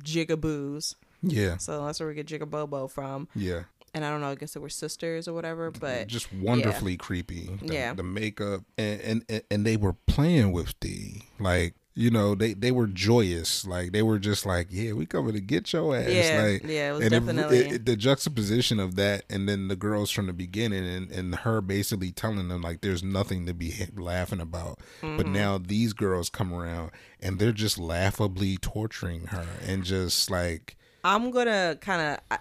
jigaboos. 0.03 0.95
Yeah, 1.23 1.57
So 1.57 1.85
that's 1.85 1.99
where 1.99 2.09
we 2.09 2.15
get 2.15 2.25
jigabobo 2.27 2.89
from. 2.89 3.27
yeah. 3.35 3.63
And 3.93 4.05
I 4.05 4.09
don't 4.09 4.21
know. 4.21 4.29
I 4.29 4.35
guess 4.35 4.53
they 4.53 4.59
were 4.61 4.69
sisters 4.69 5.27
or 5.27 5.33
whatever. 5.33 5.69
But 5.69 6.07
just 6.07 6.31
wonderfully 6.33 6.95
creepy. 6.95 7.49
The, 7.61 7.73
Yeah. 7.73 7.93
the 7.93 8.03
makeup 8.03 8.61
and, 8.77 9.25
and 9.29 9.43
and 9.51 9.65
they 9.65 9.75
were 9.75 9.91
playing 10.07 10.53
with 10.53 10.73
the 10.79 11.15
like 11.39 11.75
you 11.93 12.09
know 12.09 12.33
they 12.35 12.53
they 12.53 12.71
were 12.71 12.87
joyous 12.87 13.65
like 13.67 13.91
they 13.91 14.01
were 14.01 14.17
just 14.17 14.45
like 14.45 14.67
yeah 14.69 14.93
we 14.93 15.05
coming 15.05 15.33
to 15.33 15.41
get 15.41 15.73
your 15.73 15.93
ass 15.95 16.07
Yeah, 16.09 16.41
like 16.49 16.63
yeah, 16.63 16.89
it 16.89 16.93
was 16.93 17.01
and 17.01 17.11
definitely- 17.11 17.57
it, 17.69 17.85
the 17.85 17.97
juxtaposition 17.97 18.79
of 18.79 18.95
that 18.95 19.25
and 19.29 19.47
then 19.49 19.67
the 19.67 19.75
girls 19.75 20.09
from 20.09 20.27
the 20.27 20.33
beginning 20.33 20.85
and 20.87 21.11
and 21.11 21.35
her 21.35 21.59
basically 21.59 22.11
telling 22.11 22.47
them 22.47 22.61
like 22.61 22.79
there's 22.79 23.03
nothing 23.03 23.45
to 23.45 23.53
be 23.53 23.73
laughing 23.95 24.39
about 24.39 24.79
but 25.01 25.07
Mm-hmm. 25.25 25.33
now 25.33 25.57
these 25.57 25.91
girls 25.93 26.29
come 26.29 26.53
around 26.53 26.91
and 27.19 27.39
they're 27.39 27.51
just 27.51 27.77
laughably 27.77 28.55
torturing 28.57 29.27
her 29.27 29.45
and 29.67 29.83
just 29.83 30.31
like 30.31 30.77
I'm 31.03 31.31
gonna 31.31 31.77
kind 31.81 32.19
of. 32.31 32.37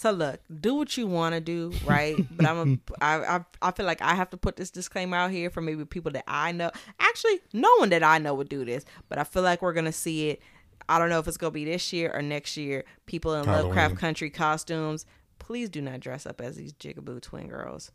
So 0.00 0.12
look, 0.12 0.40
do 0.62 0.76
what 0.76 0.96
you 0.96 1.06
want 1.06 1.34
to 1.34 1.42
do, 1.42 1.74
right? 1.84 2.16
But 2.30 2.46
I'm 2.46 2.80
a, 3.00 3.04
I, 3.04 3.36
I 3.36 3.44
I 3.60 3.70
feel 3.70 3.84
like 3.84 4.00
I 4.00 4.14
have 4.14 4.30
to 4.30 4.38
put 4.38 4.56
this 4.56 4.70
disclaimer 4.70 5.14
out 5.14 5.30
here 5.30 5.50
for 5.50 5.60
maybe 5.60 5.84
people 5.84 6.10
that 6.12 6.24
I 6.26 6.52
know. 6.52 6.70
Actually, 6.98 7.40
no 7.52 7.68
one 7.76 7.90
that 7.90 8.02
I 8.02 8.16
know 8.16 8.32
would 8.32 8.48
do 8.48 8.64
this, 8.64 8.86
but 9.10 9.18
I 9.18 9.24
feel 9.24 9.42
like 9.42 9.60
we're 9.60 9.74
gonna 9.74 9.92
see 9.92 10.30
it. 10.30 10.40
I 10.88 10.98
don't 10.98 11.10
know 11.10 11.18
if 11.18 11.28
it's 11.28 11.36
gonna 11.36 11.50
be 11.50 11.66
this 11.66 11.92
year 11.92 12.10
or 12.14 12.22
next 12.22 12.56
year. 12.56 12.84
People 13.04 13.34
in 13.34 13.44
Halloween. 13.44 13.66
Lovecraft 13.66 13.96
Country 13.96 14.30
costumes, 14.30 15.04
please 15.38 15.68
do 15.68 15.82
not 15.82 16.00
dress 16.00 16.24
up 16.24 16.40
as 16.40 16.56
these 16.56 16.72
Jigaboo 16.72 17.20
twin 17.20 17.48
girls. 17.48 17.92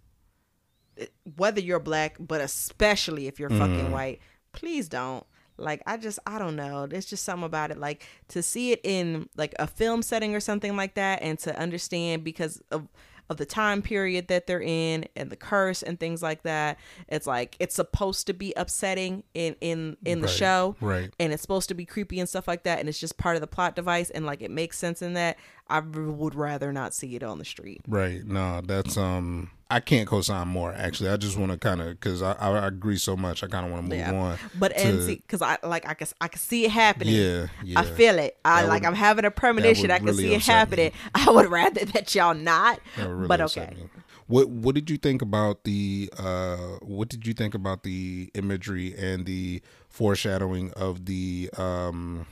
Whether 1.38 1.60
you're 1.60 1.80
black, 1.80 2.18
but 2.20 2.40
especially 2.40 3.26
if 3.26 3.40
you're 3.40 3.50
fucking 3.50 3.88
mm. 3.88 3.92
white, 3.92 4.20
please 4.52 4.88
don't. 4.88 5.26
Like 5.58 5.82
I 5.86 5.98
just 5.98 6.20
I 6.26 6.40
don't 6.40 6.56
know. 6.56 6.88
There's 6.88 7.06
just 7.06 7.24
something 7.24 7.46
about 7.46 7.72
it. 7.72 7.78
Like 7.78 8.06
to 8.30 8.42
see 8.44 8.72
it 8.72 8.82
in 8.84 9.30
like 9.38 9.54
a 9.60 9.68
film 9.68 10.02
setting 10.02 10.36
or 10.36 10.40
something 10.40 10.76
like 10.76 10.96
that, 10.96 11.22
and 11.22 11.38
to 11.40 11.58
understand 11.58 12.24
because 12.24 12.62
of 12.72 12.88
of 13.28 13.38
the 13.38 13.46
time 13.46 13.82
period 13.82 14.28
that 14.28 14.46
they're 14.46 14.62
in 14.62 15.06
and 15.16 15.32
the 15.32 15.36
curse 15.36 15.82
and 15.82 16.00
things 16.00 16.22
like 16.22 16.44
that. 16.44 16.78
It's 17.08 17.26
like 17.26 17.56
it's 17.60 17.74
supposed 17.76 18.28
to 18.28 18.34
be 18.34 18.54
upsetting 18.56 19.24
in 19.34 19.56
in 19.62 19.98
in 20.06 20.22
the 20.22 20.28
Right, 20.28 20.36
show, 20.36 20.76
right. 20.80 21.14
And 21.20 21.34
it's 21.34 21.42
supposed 21.42 21.70
to 21.70 21.76
be 21.76 21.86
creepy 21.86 22.20
and 22.20 22.30
stuff 22.30 22.48
like 22.48 22.64
that, 22.64 22.80
and 22.80 22.88
it's 22.88 23.00
just 23.00 23.18
part 23.18 23.36
of 23.36 23.42
the 23.42 23.48
plot 23.48 23.76
device, 23.76 24.10
and 24.12 24.26
like 24.26 24.42
it 24.42 24.52
makes 24.52 24.78
sense 24.78 25.02
in 25.02 25.14
that. 25.14 25.38
I 25.68 25.80
would 25.80 26.36
rather 26.36 26.72
not 26.72 26.94
see 26.94 27.16
it 27.16 27.24
on 27.24 27.40
the 27.40 27.46
street. 27.46 27.82
Right. 27.88 28.24
No, 28.26 28.62
that's 28.62 28.98
um. 28.98 29.50
I 29.68 29.80
can't 29.80 30.08
co-sign 30.08 30.48
more. 30.48 30.72
Actually, 30.74 31.10
I 31.10 31.18
just 31.18 31.38
want 31.40 31.52
to 31.52 31.58
kind 31.58 31.82
of 31.82 31.90
because 32.00 32.22
I, 32.22 32.34
I 32.34 32.68
agree 32.68 32.98
so 32.98 33.18
much. 33.18 33.44
I 33.44 33.48
kind 33.48 33.66
of 33.66 33.72
want 33.72 33.86
to 33.86 33.90
move 33.90 33.98
Yeah. 33.98 34.14
on. 34.14 34.38
But 34.60 34.78
and 34.78 35.00
to- 35.00 35.06
see, 35.06 35.16
because 35.16 35.42
I 35.42 35.58
like 35.64 35.88
I 35.90 35.96
can 35.96 36.08
I 36.22 36.28
can 36.28 36.38
see 36.40 36.66
it 36.66 36.72
happening. 36.72 37.16
Yeah, 37.16 37.48
yeah. 37.64 37.80
I 37.80 37.84
feel 37.84 38.20
it. 38.20 38.38
I 38.46 38.62
That 38.62 38.68
like 38.70 38.82
would- 38.84 38.90
I'm 38.90 38.94
having 38.96 39.26
a 39.26 39.32
premonition. 39.32 39.90
I 39.90 39.98
can 39.98 40.06
really 40.06 40.24
see 40.26 40.34
it 40.36 40.42
happening. 40.46 40.92
me. 40.92 41.00
I 41.16 41.32
would 41.32 41.48
rather 41.50 41.84
that 41.84 42.14
y'all 42.14 42.36
not. 42.36 42.80
That 42.98 43.10
really 43.10 43.28
but 43.28 43.42
okay. 43.42 43.74
me. 43.76 43.90
What 44.28 44.50
What 44.50 44.76
did 44.76 44.88
you 44.92 44.98
think 44.98 45.24
about 45.24 45.64
the 45.64 46.12
uh 46.16 46.58
What 46.84 47.10
did 47.10 47.26
you 47.26 47.34
think 47.34 47.56
about 47.56 47.82
the 47.82 48.30
imagery 48.36 48.94
and 48.96 49.26
the 49.26 49.64
foreshadowing 49.90 50.74
of 50.74 51.06
the 51.06 51.50
um 51.58 52.28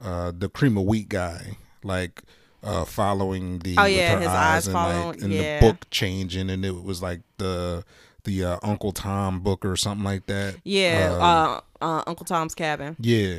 uh 0.00 0.32
the 0.36 0.48
cream 0.48 0.78
of 0.78 0.84
wheat 0.84 1.08
guy 1.10 1.56
like 1.82 2.22
uh 2.64 2.84
following 2.84 3.58
the 3.60 3.76
Oh, 3.78 3.84
yeah, 3.84 4.18
his 4.18 4.26
eyes 4.28 4.34
eyes 4.36 4.66
and 4.66 4.72
following- 4.74 5.06
like 5.08 5.22
and 5.22 5.32
yeah. 5.32 5.60
the 5.60 5.66
book 5.66 5.86
changing 5.90 6.50
and 6.50 6.64
it 6.64 6.82
was 6.82 7.00
like 7.02 7.20
the 7.38 7.84
the 8.24 8.42
uh, 8.44 8.58
Uncle 8.62 8.90
Tom 8.92 9.40
book 9.40 9.66
or 9.66 9.76
something 9.76 10.02
like 10.04 10.24
that. 10.26 10.56
Yeah, 10.64 11.10
Um, 11.12 11.20
uh, 11.20 11.60
uh, 11.98 12.02
Uncle 12.06 12.24
Tom's 12.24 12.54
cabin. 12.54 12.96
yeah. 12.98 13.36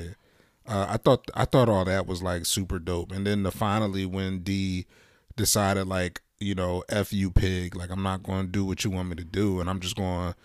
Uh, 0.68 0.86
I 0.90 0.98
thought 0.98 1.30
I 1.34 1.46
thought 1.46 1.70
all 1.70 1.86
that 1.86 2.06
was 2.08 2.22
like 2.24 2.46
super 2.46 2.80
dope. 2.80 3.12
And 3.12 3.26
then 3.26 3.44
the 3.44 3.52
finally 3.52 4.06
when 4.06 4.40
Dee 4.40 4.86
decided 5.36 5.88
like, 5.88 6.22
you 6.40 6.56
know, 6.56 6.84
F 6.90 7.12
you 7.14 7.32
pig, 7.32 7.76
like 7.76 7.90
I'm 7.92 8.04
not 8.04 8.24
going 8.24 8.46
to 8.46 8.52
do 8.52 8.64
what 8.66 8.84
you 8.84 8.90
want 8.92 9.10
me 9.10 9.16
to 9.16 9.24
do 9.24 9.60
and 9.60 9.70
I'm 9.70 9.80
just 9.80 9.96
going 9.96 10.34
to, 10.34 10.36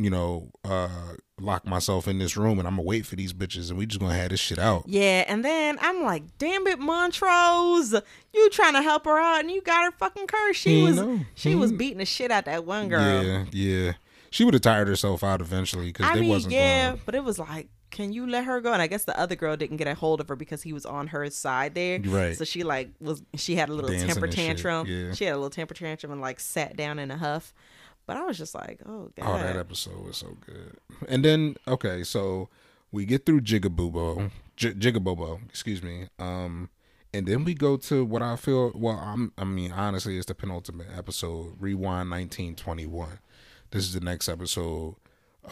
you 0.00 0.10
know, 0.10 0.50
uh 0.64 1.14
lock 1.40 1.66
myself 1.66 2.06
in 2.06 2.18
this 2.18 2.36
room 2.36 2.58
and 2.58 2.68
I'm 2.68 2.76
to 2.76 2.82
wait 2.82 3.06
for 3.06 3.16
these 3.16 3.32
bitches 3.32 3.70
and 3.70 3.78
we 3.78 3.86
just 3.86 4.00
to 4.00 4.08
have 4.08 4.30
this 4.30 4.40
shit 4.40 4.58
out. 4.58 4.84
Yeah, 4.86 5.24
and 5.26 5.44
then 5.44 5.78
I'm 5.80 6.02
like, 6.02 6.22
damn 6.38 6.66
it, 6.66 6.78
Montrose, 6.78 7.94
you 8.32 8.50
trying 8.50 8.74
to 8.74 8.82
help 8.82 9.04
her 9.04 9.18
out 9.18 9.40
and 9.40 9.50
you 9.50 9.60
got 9.60 9.84
her 9.84 9.90
fucking 9.92 10.26
cursed. 10.26 10.60
She 10.60 10.80
He 10.80 10.82
was 10.82 11.20
she 11.34 11.54
was 11.54 11.70
hmm. 11.70 11.76
beating 11.76 11.98
the 11.98 12.04
shit 12.04 12.30
out 12.30 12.44
that 12.44 12.64
one 12.64 12.88
girl. 12.88 13.24
Yeah, 13.24 13.44
yeah. 13.52 13.92
She 14.30 14.44
would 14.44 14.54
have 14.54 14.62
tired 14.62 14.88
herself 14.88 15.22
out 15.22 15.40
eventually 15.40 15.92
I 16.00 16.14
they 16.14 16.22
mean, 16.22 16.30
wasn't 16.30 16.54
yeah, 16.54 16.96
but 17.04 17.14
it 17.14 17.22
was 17.22 17.38
like, 17.38 17.68
can 17.90 18.12
you 18.12 18.26
let 18.26 18.44
her 18.44 18.60
go? 18.60 18.72
And 18.72 18.82
I 18.82 18.88
guess 18.88 19.04
the 19.04 19.18
other 19.18 19.36
girl 19.36 19.56
didn't 19.56 19.76
get 19.76 19.86
a 19.86 19.94
hold 19.94 20.20
of 20.20 20.28
her 20.28 20.34
because 20.34 20.62
he 20.62 20.72
was 20.72 20.84
on 20.84 21.06
her 21.08 21.30
side 21.30 21.76
there. 21.76 22.00
Right. 22.00 22.36
So 22.36 22.44
she 22.44 22.64
like 22.64 22.90
was 23.00 23.22
she 23.36 23.54
had 23.54 23.68
a 23.68 23.72
little 23.72 23.90
Dancing 23.90 24.08
temper 24.08 24.26
tantrum. 24.26 24.86
yeah. 24.88 25.12
She 25.12 25.24
had 25.24 25.34
a 25.34 25.36
little 25.36 25.50
temper 25.50 25.74
tantrum 25.74 26.10
and 26.10 26.20
like 26.20 26.40
sat 26.40 26.76
down 26.76 26.98
in 26.98 27.10
a 27.12 27.16
huff. 27.16 27.54
But 28.06 28.16
I 28.18 28.22
was 28.24 28.36
just 28.38 28.54
like, 28.54 28.80
oh 28.86 29.10
god. 29.16 29.26
Oh, 29.26 29.38
that 29.42 29.56
episode 29.56 30.04
was 30.06 30.16
so 30.18 30.36
good. 30.44 30.76
And 31.08 31.24
then 31.24 31.56
okay, 31.66 32.04
so 32.04 32.48
we 32.92 33.04
get 33.06 33.26
through 33.26 33.40
Jigaboobo, 33.40 34.30
J- 34.56 34.72
Jigabobo, 34.74 35.40
excuse 35.48 35.82
me. 35.82 36.08
Um, 36.18 36.68
and 37.12 37.26
then 37.26 37.44
we 37.44 37.54
go 37.54 37.76
to 37.76 38.04
what 38.04 38.22
I 38.22 38.36
feel. 38.36 38.72
Well, 38.74 38.98
I'm. 39.02 39.32
I 39.38 39.44
mean, 39.44 39.72
honestly, 39.72 40.16
it's 40.16 40.26
the 40.26 40.34
penultimate 40.34 40.88
episode. 40.96 41.54
Rewind 41.60 42.10
1921. 42.10 43.18
This 43.70 43.84
is 43.84 43.94
the 43.94 44.00
next 44.00 44.28
episode. 44.28 44.96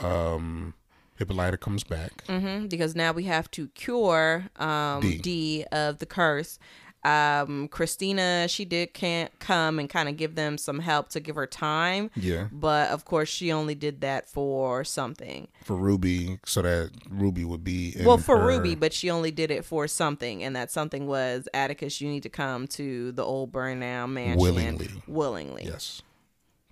Um, 0.01 0.75
Hippolyta 1.17 1.57
comes 1.57 1.85
back. 1.85 2.25
hmm 2.27 2.67
because 2.67 2.95
now 2.97 3.13
we 3.13 3.25
have 3.25 3.51
to 3.53 3.69
cure 3.69 4.47
um, 4.57 5.01
Dee. 5.03 5.19
Dee. 5.19 5.65
of 5.73 5.99
the 5.99 6.07
curse. 6.07 6.59
Um, 7.05 7.67
Christina, 7.67 8.47
she 8.49 8.65
did 8.65 8.95
can't 8.95 9.37
come 9.41 9.81
and 9.81 9.91
kind 9.91 10.09
of 10.09 10.17
give 10.17 10.37
them 10.37 10.57
some 10.57 10.79
help 10.79 11.09
to 11.11 11.21
give 11.21 11.35
her 11.35 11.49
time, 11.49 12.11
Yeah, 12.15 12.47
but 12.53 12.91
of 12.91 13.05
course 13.05 13.29
she 13.29 13.51
only 13.51 13.75
did 13.75 14.03
that 14.03 14.29
for 14.31 14.85
something. 14.85 15.49
for 15.65 15.77
Ruby, 15.77 16.39
so 16.47 16.63
that 16.63 16.91
Ruby 17.11 17.45
would 17.45 17.65
be. 17.65 17.93
In 17.99 18.05
well, 18.05 18.19
for 18.19 18.39
her- 18.39 18.47
Ruby, 18.47 18.77
but 18.77 18.93
she 18.93 19.11
only 19.11 19.33
did 19.33 19.51
it 19.51 19.65
for 19.65 19.89
something, 19.89 20.45
and 20.45 20.55
that 20.55 20.71
something 20.71 21.09
was 21.09 21.49
Atticus. 21.53 22.01
You 22.01 22.09
need 22.09 22.23
to 22.23 22.29
come 22.29 22.69
to 22.69 23.11
the 23.11 23.25
old 23.25 23.51
burn 23.51 23.81
down 23.81 24.15
mansion 24.15 24.39
Willingly. 24.41 24.91
willingly. 25.09 25.65
Yes, 25.65 26.03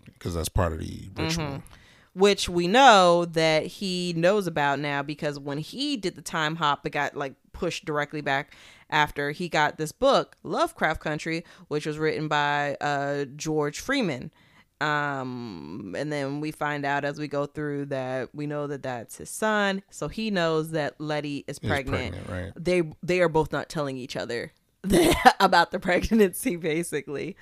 because 0.05 0.35
that's 0.35 0.49
part 0.49 0.72
of 0.72 0.78
the 0.78 1.09
ritual. 1.16 1.45
Mm-hmm. 1.45 1.57
which 2.14 2.49
we 2.49 2.68
know 2.68 3.24
that 3.24 3.66
he 3.66 4.12
knows 4.16 4.47
about 4.47 4.78
now 4.78 5.03
because 5.03 5.39
when 5.41 5.59
he 5.59 5.97
did 5.97 6.14
the 6.14 6.22
time 6.22 6.57
hop, 6.57 6.87
it 6.87 6.91
got 6.91 7.16
like 7.16 7.35
pushed 7.53 7.85
directly 7.85 8.20
back 8.20 8.53
after 8.91 9.30
he 9.30 9.49
got 9.49 9.78
this 9.78 9.93
book, 9.93 10.36
Lovecraft 10.43 11.01
Country, 11.01 11.45
which 11.68 11.86
was 11.86 11.99
written 11.99 12.28
by 12.28 12.76
uh, 12.80 13.24
George 13.36 13.80
Freeman. 13.80 14.30
Um, 14.80 15.95
and 15.97 16.11
then 16.11 16.41
we 16.41 16.51
find 16.53 16.84
out 16.86 17.05
as 17.05 17.18
we 17.18 17.28
go 17.28 17.45
through 17.47 17.86
that 17.86 18.34
we 18.34 18.47
know 18.47 18.66
that 18.66 18.82
that's 18.82 19.18
his 19.18 19.28
son, 19.28 19.82
so 19.91 20.09
he 20.09 20.30
knows 20.30 20.70
that 20.70 20.99
Letty 20.99 21.45
is 21.47 21.59
pregnant. 21.59 22.14
pregnant, 22.14 22.28
right? 22.30 22.53
They 22.57 22.82
they 23.03 23.20
are 23.20 23.28
both 23.28 23.53
not 23.53 23.68
telling 23.68 23.99
each 23.99 24.16
other 24.16 24.53
about 25.41 25.70
the 25.70 25.78
pregnancy, 25.78 26.57
basically. 26.57 27.36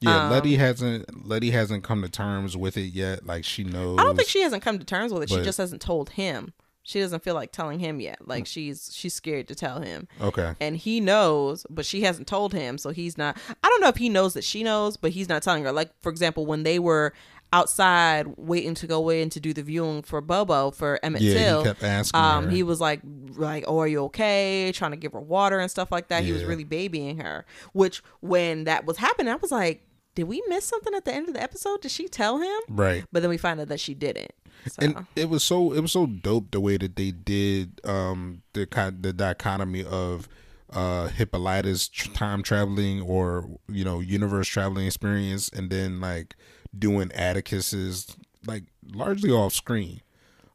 Yeah, 0.00 0.26
Um, 0.26 0.30
Letty 0.30 0.56
hasn't 0.56 1.26
Letty 1.26 1.50
hasn't 1.50 1.82
come 1.82 2.02
to 2.02 2.10
terms 2.10 2.58
with 2.58 2.76
it 2.76 2.92
yet. 2.92 3.24
Like 3.24 3.44
she 3.44 3.64
knows. 3.64 3.98
I 3.98 4.02
don't 4.04 4.14
think 4.16 4.28
she 4.28 4.42
hasn't 4.42 4.62
come 4.62 4.78
to 4.78 4.84
terms 4.84 5.14
with 5.14 5.22
it. 5.22 5.30
She 5.30 5.40
just 5.42 5.56
hasn't 5.56 5.80
told 5.80 6.10
him. 6.10 6.52
She 6.86 7.00
doesn't 7.00 7.24
feel 7.24 7.34
like 7.34 7.50
telling 7.50 7.80
him 7.80 7.98
yet. 7.98 8.28
Like 8.28 8.46
she's 8.46 8.90
she's 8.94 9.12
scared 9.12 9.48
to 9.48 9.56
tell 9.56 9.80
him. 9.80 10.06
Okay. 10.20 10.54
And 10.60 10.76
he 10.76 11.00
knows, 11.00 11.66
but 11.68 11.84
she 11.84 12.02
hasn't 12.02 12.28
told 12.28 12.52
him, 12.52 12.78
so 12.78 12.90
he's 12.90 13.18
not 13.18 13.36
I 13.48 13.68
don't 13.68 13.80
know 13.80 13.88
if 13.88 13.96
he 13.96 14.08
knows 14.08 14.34
that 14.34 14.44
she 14.44 14.62
knows, 14.62 14.96
but 14.96 15.10
he's 15.10 15.28
not 15.28 15.42
telling 15.42 15.64
her. 15.64 15.72
Like 15.72 15.90
for 16.00 16.10
example, 16.10 16.46
when 16.46 16.62
they 16.62 16.78
were 16.78 17.12
outside 17.52 18.26
waiting 18.36 18.74
to 18.74 18.86
go 18.86 19.08
in 19.08 19.30
to 19.30 19.40
do 19.40 19.52
the 19.52 19.62
viewing 19.62 20.02
for 20.02 20.20
Bobo 20.20 20.70
for 20.70 21.00
Emmett 21.02 21.22
Yeah, 21.22 21.34
Till. 21.34 21.58
he 21.58 21.64
kept 21.64 21.82
asking 21.82 22.20
um, 22.20 22.44
her. 22.44 22.50
he 22.50 22.62
was 22.62 22.80
like, 22.80 23.00
like, 23.36 23.64
oh, 23.66 23.78
are 23.78 23.86
you 23.86 24.04
okay? 24.04 24.72
Trying 24.72 24.90
to 24.92 24.96
give 24.96 25.12
her 25.12 25.20
water 25.20 25.58
and 25.58 25.70
stuff 25.70 25.90
like 25.90 26.08
that. 26.08 26.24
He 26.24 26.32
was 26.32 26.44
really 26.44 26.64
babying 26.64 27.18
her. 27.18 27.46
Which, 27.72 28.02
when 28.20 28.64
that 28.64 28.84
was 28.84 28.96
happening, 28.96 29.32
I 29.32 29.36
was 29.36 29.52
like, 29.52 29.82
did 30.16 30.24
we 30.24 30.42
miss 30.48 30.64
something 30.64 30.92
at 30.94 31.04
the 31.04 31.14
end 31.14 31.28
of 31.28 31.34
the 31.34 31.42
episode? 31.42 31.82
Did 31.82 31.92
she 31.92 32.08
tell 32.08 32.38
him? 32.38 32.60
right. 32.68 33.04
But 33.12 33.20
then 33.22 33.30
we 33.30 33.36
find 33.38 33.60
out 33.60 33.68
that 33.68 33.78
she 33.78 33.94
didn't. 33.94 34.32
So. 34.66 34.82
And 34.82 35.06
it 35.14 35.28
was 35.28 35.44
so 35.44 35.72
it 35.72 35.80
was 35.80 35.92
so 35.92 36.06
dope 36.06 36.50
the 36.50 36.58
way 36.60 36.76
that 36.78 36.96
they 36.96 37.12
did 37.12 37.80
um 37.84 38.42
the 38.54 38.66
kind 38.66 39.00
the 39.02 39.12
dichotomy 39.12 39.84
of 39.84 40.28
uh 40.72 41.06
Hippolyta's 41.08 41.88
time 41.88 42.42
traveling 42.42 43.00
or 43.02 43.48
you 43.68 43.84
know 43.84 44.00
universe 44.00 44.48
traveling 44.48 44.86
experience 44.86 45.48
and 45.50 45.70
then 45.70 46.00
like 46.00 46.34
doing 46.76 47.10
Atticus's 47.14 48.16
like 48.46 48.64
largely 48.92 49.30
off 49.30 49.52
screen. 49.52 50.00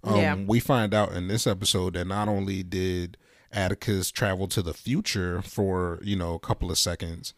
Um, 0.03 0.15
Yeah. 0.17 0.35
we 0.35 0.59
find 0.59 0.93
out 0.93 1.13
in 1.13 1.27
this 1.27 1.45
episode 1.47 1.93
that 1.93 2.05
not 2.07 2.27
only 2.27 2.63
did 2.63 3.15
Atticus 3.53 4.11
travel 4.11 4.47
to 4.47 4.61
the 4.61 4.73
future 4.73 5.41
for 5.41 5.99
you 6.01 6.15
know 6.15 6.33
a 6.33 6.39
couple 6.39 6.71
of 6.71 6.77
seconds, 6.77 7.33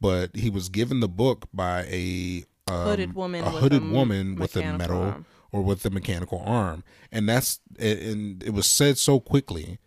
but 0.00 0.34
he 0.34 0.50
was 0.50 0.68
given 0.68 1.00
the 1.00 1.08
book 1.08 1.48
by 1.52 1.84
a 1.88 2.44
um, 2.66 2.84
Hooded 2.84 3.14
woman 3.14 3.44
a 3.44 3.52
with 3.52 3.62
hooded 3.62 3.82
a 3.82 3.86
woman 3.86 4.36
with 4.36 4.56
a 4.56 4.72
metal 4.72 5.02
arm. 5.02 5.26
or 5.52 5.62
with 5.62 5.84
a 5.84 5.90
mechanical 5.90 6.42
arm, 6.44 6.84
and 7.10 7.28
that's 7.28 7.60
and 7.78 8.42
it 8.42 8.50
was 8.50 8.66
said 8.66 8.98
so 8.98 9.20
quickly, 9.20 9.78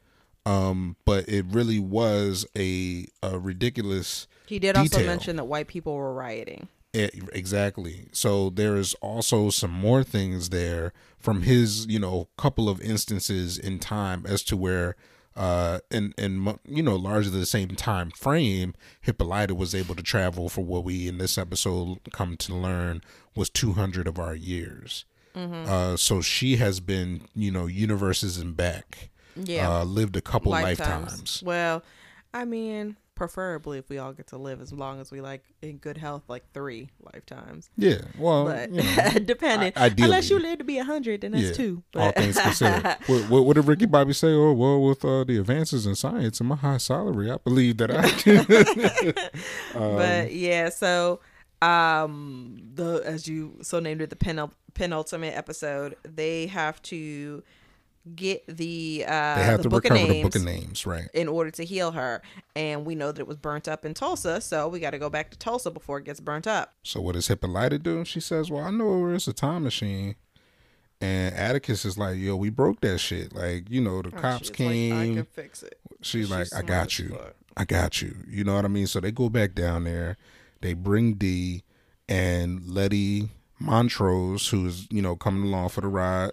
um, 0.45 0.95
but 1.05 1.27
it 1.29 1.45
really 1.49 1.79
was 1.79 2.45
a, 2.57 3.05
a 3.21 3.37
ridiculous. 3.37 4.27
He 4.47 4.59
did 4.59 4.75
also 4.75 5.05
mention 5.05 5.35
that 5.35 5.45
white 5.45 5.67
people 5.67 5.95
were 5.95 6.13
rioting. 6.13 6.67
Eh, 6.93 7.09
exactly. 7.31 8.07
So 8.11 8.49
there 8.49 8.75
is 8.75 8.95
also 8.95 9.49
some 9.49 9.71
more 9.71 10.03
things 10.03 10.49
there 10.49 10.91
from 11.19 11.43
his, 11.43 11.85
you 11.85 11.99
know, 11.99 12.27
couple 12.37 12.67
of 12.67 12.81
instances 12.81 13.57
in 13.57 13.79
time 13.79 14.25
as 14.27 14.43
to 14.43 14.57
where, 14.57 14.97
uh, 15.35 15.79
in 15.89 16.13
in 16.17 16.57
you 16.65 16.83
know, 16.83 16.95
largely 16.95 17.39
the 17.39 17.45
same 17.45 17.69
time 17.69 18.11
frame, 18.11 18.73
Hippolyta 19.01 19.55
was 19.55 19.73
able 19.73 19.95
to 19.95 20.03
travel 20.03 20.49
for 20.49 20.61
what 20.61 20.83
we 20.83 21.07
in 21.07 21.17
this 21.17 21.37
episode 21.37 21.99
come 22.11 22.37
to 22.37 22.53
learn 22.53 23.01
was 23.35 23.49
two 23.49 23.73
hundred 23.73 24.07
of 24.07 24.19
our 24.19 24.35
years. 24.35 25.05
Uh, 25.33 25.95
so 25.95 26.19
she 26.21 26.57
has 26.57 26.81
been, 26.81 27.25
you 27.33 27.51
know, 27.51 27.65
universes 27.65 28.37
and 28.37 28.57
back. 28.57 29.09
Yeah. 29.35 29.79
Uh, 29.79 29.83
lived 29.85 30.17
a 30.17 30.21
couple 30.21 30.51
lifetimes. 30.51 31.41
Well, 31.41 31.83
I 32.33 32.43
mean, 32.43 32.97
preferably 33.21 33.77
if 33.77 33.87
we 33.87 33.99
all 33.99 34.13
get 34.13 34.25
to 34.25 34.35
live 34.37 34.59
as 34.61 34.73
long 34.73 34.99
as 34.99 35.11
we 35.11 35.21
like 35.21 35.43
in 35.61 35.77
good 35.77 35.95
health, 35.95 36.23
like 36.27 36.43
three 36.55 36.89
lifetimes. 37.13 37.69
Yeah. 37.77 38.01
Well, 38.17 38.45
But 38.45 38.71
you 38.71 38.81
know. 38.81 39.19
depending, 39.25 39.73
I- 39.75 39.85
ideally. 39.85 40.05
unless 40.05 40.31
you 40.31 40.39
live 40.39 40.57
to 40.57 40.63
be 40.63 40.79
a 40.79 40.83
hundred, 40.83 41.21
then 41.21 41.33
that's 41.33 41.49
Yeah, 41.49 41.53
two. 41.53 41.83
all 41.95 42.11
things 42.13 42.35
considered. 42.39 42.83
what, 43.05 43.29
what, 43.29 43.45
what 43.45 43.55
did 43.57 43.65
Ricky 43.67 43.85
Bobby 43.85 44.13
say? 44.13 44.29
Oh, 44.29 44.53
well, 44.53 44.81
with 44.81 45.05
uh, 45.05 45.23
the 45.23 45.37
advances 45.37 45.85
in 45.85 45.93
science 45.93 46.39
and 46.39 46.49
my 46.49 46.55
high 46.55 46.77
salary, 46.77 47.29
I 47.29 47.37
believe 47.37 47.77
that 47.77 47.91
I 47.91 48.09
can. 48.09 48.45
Um, 49.75 49.95
but 49.97 50.33
yeah, 50.33 50.69
so 50.69 51.19
um 51.61 52.57
the 52.73 53.03
as 53.05 53.27
you 53.27 53.59
so 53.61 53.79
named 53.79 54.01
it 54.01 54.09
the 54.09 54.15
penul- 54.15 54.51
penultimate 54.73 55.35
episode, 55.35 55.95
they 56.03 56.47
have 56.47 56.81
to 56.83 57.43
get 58.15 58.43
the 58.47 59.05
uh 59.07 59.35
they 59.35 59.43
have 59.43 59.57
the 59.57 59.63
to 59.63 59.69
book 59.69 59.83
recover 59.83 60.01
of 60.01 60.07
the 60.07 60.13
names 60.13 60.23
book 60.23 60.35
of 60.35 60.43
names, 60.43 60.85
right? 60.85 61.07
in 61.13 61.27
order 61.27 61.51
to 61.51 61.63
heal 61.63 61.91
her. 61.91 62.21
And 62.55 62.85
we 62.85 62.95
know 62.95 63.11
that 63.11 63.19
it 63.19 63.27
was 63.27 63.37
burnt 63.37 63.67
up 63.67 63.85
in 63.85 63.93
Tulsa, 63.93 64.41
so 64.41 64.67
we 64.67 64.79
got 64.79 64.89
to 64.91 64.99
go 64.99 65.09
back 65.09 65.29
to 65.31 65.37
Tulsa 65.37 65.69
before 65.71 65.99
it 65.99 66.05
gets 66.05 66.19
burnt 66.19 66.47
up. 66.47 66.73
So 66.83 66.99
what 66.99 67.13
does 67.13 67.27
Hippolyta 67.27 67.77
do? 67.79 68.03
She 68.05 68.19
says, 68.19 68.49
"Well, 68.49 68.63
I 68.63 68.71
know 68.71 68.99
where 68.99 69.13
it's 69.13 69.27
a 69.27 69.33
time 69.33 69.63
machine, 69.63 70.15
And 70.99 71.35
Atticus 71.35 71.85
is 71.85 71.97
like, 71.97 72.17
yo, 72.17 72.35
we 72.35 72.49
broke 72.49 72.81
that 72.81 72.97
shit. 72.99 73.33
Like, 73.35 73.69
you 73.69 73.81
know, 73.81 74.01
the 74.01 74.11
cops 74.11 74.47
She's 74.47 74.59
like, 74.59 74.59
I 74.59 74.63
came. 74.63 75.15
can 75.15 75.25
fix 75.25 75.63
it. 75.63 75.79
She's 76.01 76.29
like, 76.31 76.47
I 76.55 76.61
got 76.63 76.97
you. 76.99 77.09
fuck. 77.09 77.35
I 77.57 77.65
got 77.65 78.01
you. 78.01 78.15
You 78.27 78.43
know 78.43 78.55
what 78.55 78.65
I 78.65 78.69
mean? 78.69 78.87
So 78.87 78.99
they 78.99 79.11
go 79.11 79.29
back 79.29 79.53
down 79.55 79.83
there. 79.83 80.17
They 80.61 80.73
bring 80.73 81.15
Dee 81.15 81.63
and 82.07 82.65
Letty 82.67 83.29
Montrose, 83.59 84.47
who's, 84.49 84.87
you 84.89 85.01
know, 85.01 85.15
coming 85.15 85.43
along 85.43 85.69
for 85.69 85.81
the 85.81 85.87
ride 85.87 86.31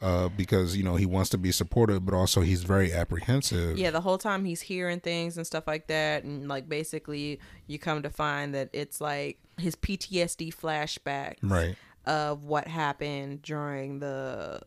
uh, 0.00 0.28
because, 0.30 0.76
you 0.76 0.82
know, 0.82 0.96
he 0.96 1.04
wants 1.06 1.28
to 1.30 1.38
be 1.38 1.52
supportive, 1.52 2.04
but 2.06 2.14
also 2.14 2.40
he's 2.40 2.62
very 2.62 2.92
apprehensive. 2.92 3.76
Yeah, 3.78 3.90
the 3.90 4.00
whole 4.00 4.18
time 4.18 4.44
he's 4.44 4.60
hearing 4.62 5.00
things 5.00 5.36
and 5.36 5.46
stuff 5.46 5.66
like 5.66 5.88
that, 5.88 6.24
and 6.24 6.48
like 6.48 6.68
basically 6.68 7.38
you 7.66 7.78
come 7.78 8.02
to 8.02 8.10
find 8.10 8.54
that 8.54 8.70
it's 8.72 9.00
like 9.00 9.38
his 9.58 9.76
PTSD 9.76 10.54
flashback 10.54 11.34
Right. 11.42 11.76
of 12.06 12.44
what 12.44 12.66
happened 12.66 13.42
during 13.42 13.98
the 13.98 14.60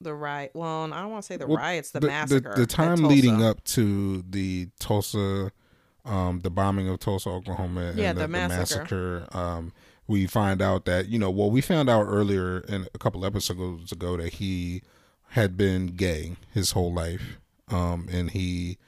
the 0.00 0.14
riot. 0.14 0.52
Well, 0.54 0.92
I 0.92 1.00
don't 1.02 1.10
want 1.10 1.24
to 1.24 1.26
say 1.26 1.36
the 1.36 1.48
Well, 1.48 1.56
riots, 1.56 1.90
the, 1.90 1.98
the, 1.98 2.06
massacre. 2.06 2.54
The, 2.54 2.62
at 2.62 2.68
time 2.68 3.02
leading 3.02 3.42
up 3.42 3.64
to 3.64 4.22
the 4.22 4.68
Tulsa, 4.78 5.50
um, 6.04 6.38
the 6.44 6.50
bombing 6.50 6.88
of 6.88 7.00
Tulsa, 7.00 7.30
Oklahoma, 7.30 7.80
and 7.80 7.98
Yeah, 7.98 8.12
the, 8.12 8.20
the 8.20 8.26
the 8.26 8.28
massacre. 8.28 8.78
massacre. 9.24 9.36
Um, 9.36 9.72
we 10.08 10.26
find 10.26 10.60
out 10.62 10.86
that 10.86 11.08
you 11.08 11.18
know, 11.18 11.30
well, 11.30 11.50
we 11.50 11.60
found 11.60 11.88
out 11.90 12.04
earlier 12.06 12.60
in 12.60 12.88
a 12.94 12.98
couple 12.98 13.24
episodes 13.24 13.92
ago 13.92 14.16
that 14.16 14.34
he 14.34 14.82
had 15.30 15.56
been 15.56 15.88
gay 15.88 16.36
his 16.54 16.72
whole 16.72 16.92
life, 16.92 17.38
um, 17.68 18.08
and 18.10 18.30
he, 18.32 18.78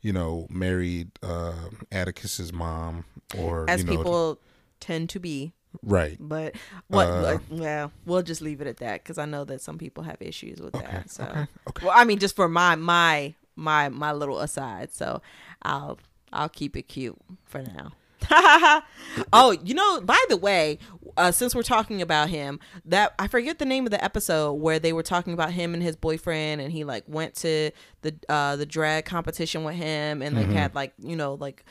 you 0.00 0.12
know, 0.12 0.46
married 0.50 1.10
uh, 1.22 1.68
Atticus's 1.92 2.52
mom, 2.52 3.04
or 3.38 3.66
as 3.68 3.82
you 3.82 3.86
know, 3.86 3.92
people 3.92 4.38
tend 4.80 5.10
to 5.10 5.20
be. 5.20 5.52
right. 5.82 6.16
But 6.18 6.56
what? 6.88 7.08
Uh, 7.08 7.20
like, 7.22 7.40
well, 7.50 7.92
we'll 8.06 8.22
just 8.22 8.40
leave 8.42 8.60
it 8.60 8.66
at 8.66 8.78
that 8.78 9.02
because 9.02 9.18
I 9.18 9.26
know 9.26 9.44
that 9.44 9.60
some 9.60 9.78
people 9.78 10.04
have 10.04 10.16
issues 10.20 10.60
with 10.60 10.74
Okay, 10.74 10.86
that. 10.86 11.10
So, 11.10 11.24
okay, 11.24 11.46
okay. 11.68 11.86
well, 11.86 11.94
I 11.96 12.04
mean, 12.04 12.18
just 12.18 12.34
for 12.36 12.48
my 12.48 12.74
my 12.76 13.34
my 13.56 13.88
my 13.88 14.12
little 14.12 14.40
aside. 14.40 14.92
So, 14.92 15.22
I'll 15.62 15.98
I'll 16.32 16.48
keep 16.48 16.76
it 16.76 16.82
cute 16.88 17.18
for 17.44 17.62
now. 17.62 17.92
oh, 19.32 19.56
you 19.64 19.74
know, 19.74 20.00
by 20.02 20.18
the 20.28 20.36
way, 20.36 20.78
uh, 21.16 21.32
since 21.32 21.54
we're 21.54 21.62
talking 21.62 22.00
about 22.02 22.28
him, 22.28 22.60
that 22.84 23.14
I 23.18 23.26
forget 23.28 23.58
the 23.58 23.64
name 23.64 23.84
of 23.84 23.90
the 23.90 24.02
episode 24.02 24.54
where 24.54 24.78
they 24.78 24.92
were 24.92 25.02
talking 25.02 25.32
about 25.32 25.52
him 25.52 25.74
and 25.74 25.82
his 25.82 25.96
boyfriend, 25.96 26.60
and 26.60 26.72
he 26.72 26.84
like 26.84 27.04
went 27.06 27.34
to 27.36 27.70
the 28.02 28.14
uh 28.28 28.56
the 28.56 28.66
drag 28.66 29.04
competition 29.04 29.64
with 29.64 29.74
him, 29.76 30.22
and 30.22 30.36
like 30.36 30.46
had 30.54 30.74
like 30.74 30.92
you 30.98 31.16
know 31.16 31.34
like 31.34 31.64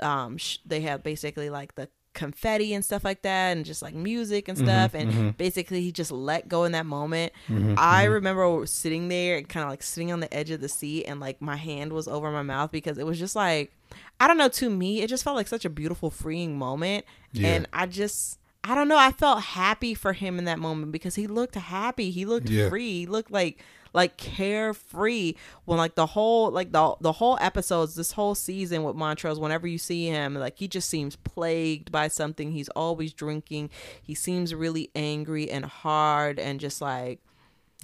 um 0.00 0.36
sh- 0.36 0.58
they 0.66 0.80
had 0.80 1.02
basically 1.02 1.50
like 1.50 1.74
the 1.74 1.88
confetti 2.14 2.74
and 2.74 2.84
stuff 2.84 3.04
like 3.04 3.22
that 3.22 3.56
and 3.56 3.64
just 3.64 3.80
like 3.80 3.94
music 3.94 4.48
and 4.48 4.58
stuff. 4.58 4.92
And 4.94 5.36
basically 5.36 5.82
he 5.82 5.92
just 5.92 6.10
let 6.10 6.48
go 6.48 6.64
in 6.64 6.72
that 6.72 6.86
moment. 6.86 7.32
I 7.78 8.04
remember 8.04 8.66
sitting 8.66 9.06
there 9.08 9.36
and 9.36 9.48
kind 9.48 9.62
of 9.62 9.70
like 9.70 9.84
sitting 9.84 10.10
on 10.10 10.18
the 10.18 10.32
edge 10.34 10.50
of 10.50 10.60
the 10.60 10.68
seat 10.68 11.04
and 11.04 11.20
like 11.20 11.40
my 11.40 11.54
hand 11.54 11.92
was 11.92 12.08
over 12.08 12.32
my 12.32 12.42
mouth 12.42 12.72
because 12.72 12.98
it 12.98 13.06
was 13.06 13.20
just 13.20 13.36
like 13.36 13.72
i 14.20 14.26
don't 14.26 14.38
know 14.38 14.48
to 14.48 14.68
me 14.70 15.02
it 15.02 15.08
just 15.08 15.24
felt 15.24 15.36
like 15.36 15.48
such 15.48 15.64
a 15.64 15.70
beautiful 15.70 16.10
freeing 16.10 16.58
moment. 16.58 17.04
Yeah. 17.32 17.48
and 17.48 17.68
i 17.72 17.86
just 17.86 18.38
i 18.64 18.74
don't 18.74 18.88
know 18.88 18.96
i 18.98 19.12
felt 19.12 19.40
happy 19.42 19.94
for 19.94 20.12
him 20.12 20.38
in 20.38 20.44
that 20.46 20.58
moment 20.58 20.92
because 20.92 21.14
he 21.14 21.26
looked 21.26 21.54
happy. 21.54 22.10
He 22.10 22.24
looked 22.24 22.48
Yeah. 22.48 22.68
free. 22.68 23.00
He 23.00 23.06
looked 23.06 23.30
like 23.30 23.58
like 23.94 24.16
carefree. 24.18 25.34
When 25.64 25.78
like 25.78 25.94
the 25.94 26.06
whole 26.06 26.50
like 26.50 26.72
the 26.72 26.94
the 27.00 27.12
whole 27.12 27.38
episodes 27.40 27.94
this 27.94 28.12
whole 28.12 28.34
season 28.34 28.82
with 28.82 28.96
Montrose 28.96 29.38
whenever 29.38 29.66
you 29.66 29.78
see 29.78 30.06
him 30.06 30.34
like 30.34 30.58
he 30.58 30.68
just 30.68 30.88
seems 30.90 31.16
plagued 31.16 31.90
by 31.92 32.08
something. 32.08 32.52
He's 32.52 32.68
always 32.70 33.12
drinking. 33.12 33.70
He 34.02 34.14
seems 34.14 34.54
really 34.54 34.90
angry 34.94 35.50
and 35.50 35.64
hard 35.64 36.38
and 36.38 36.60
just 36.60 36.80
like 36.82 37.20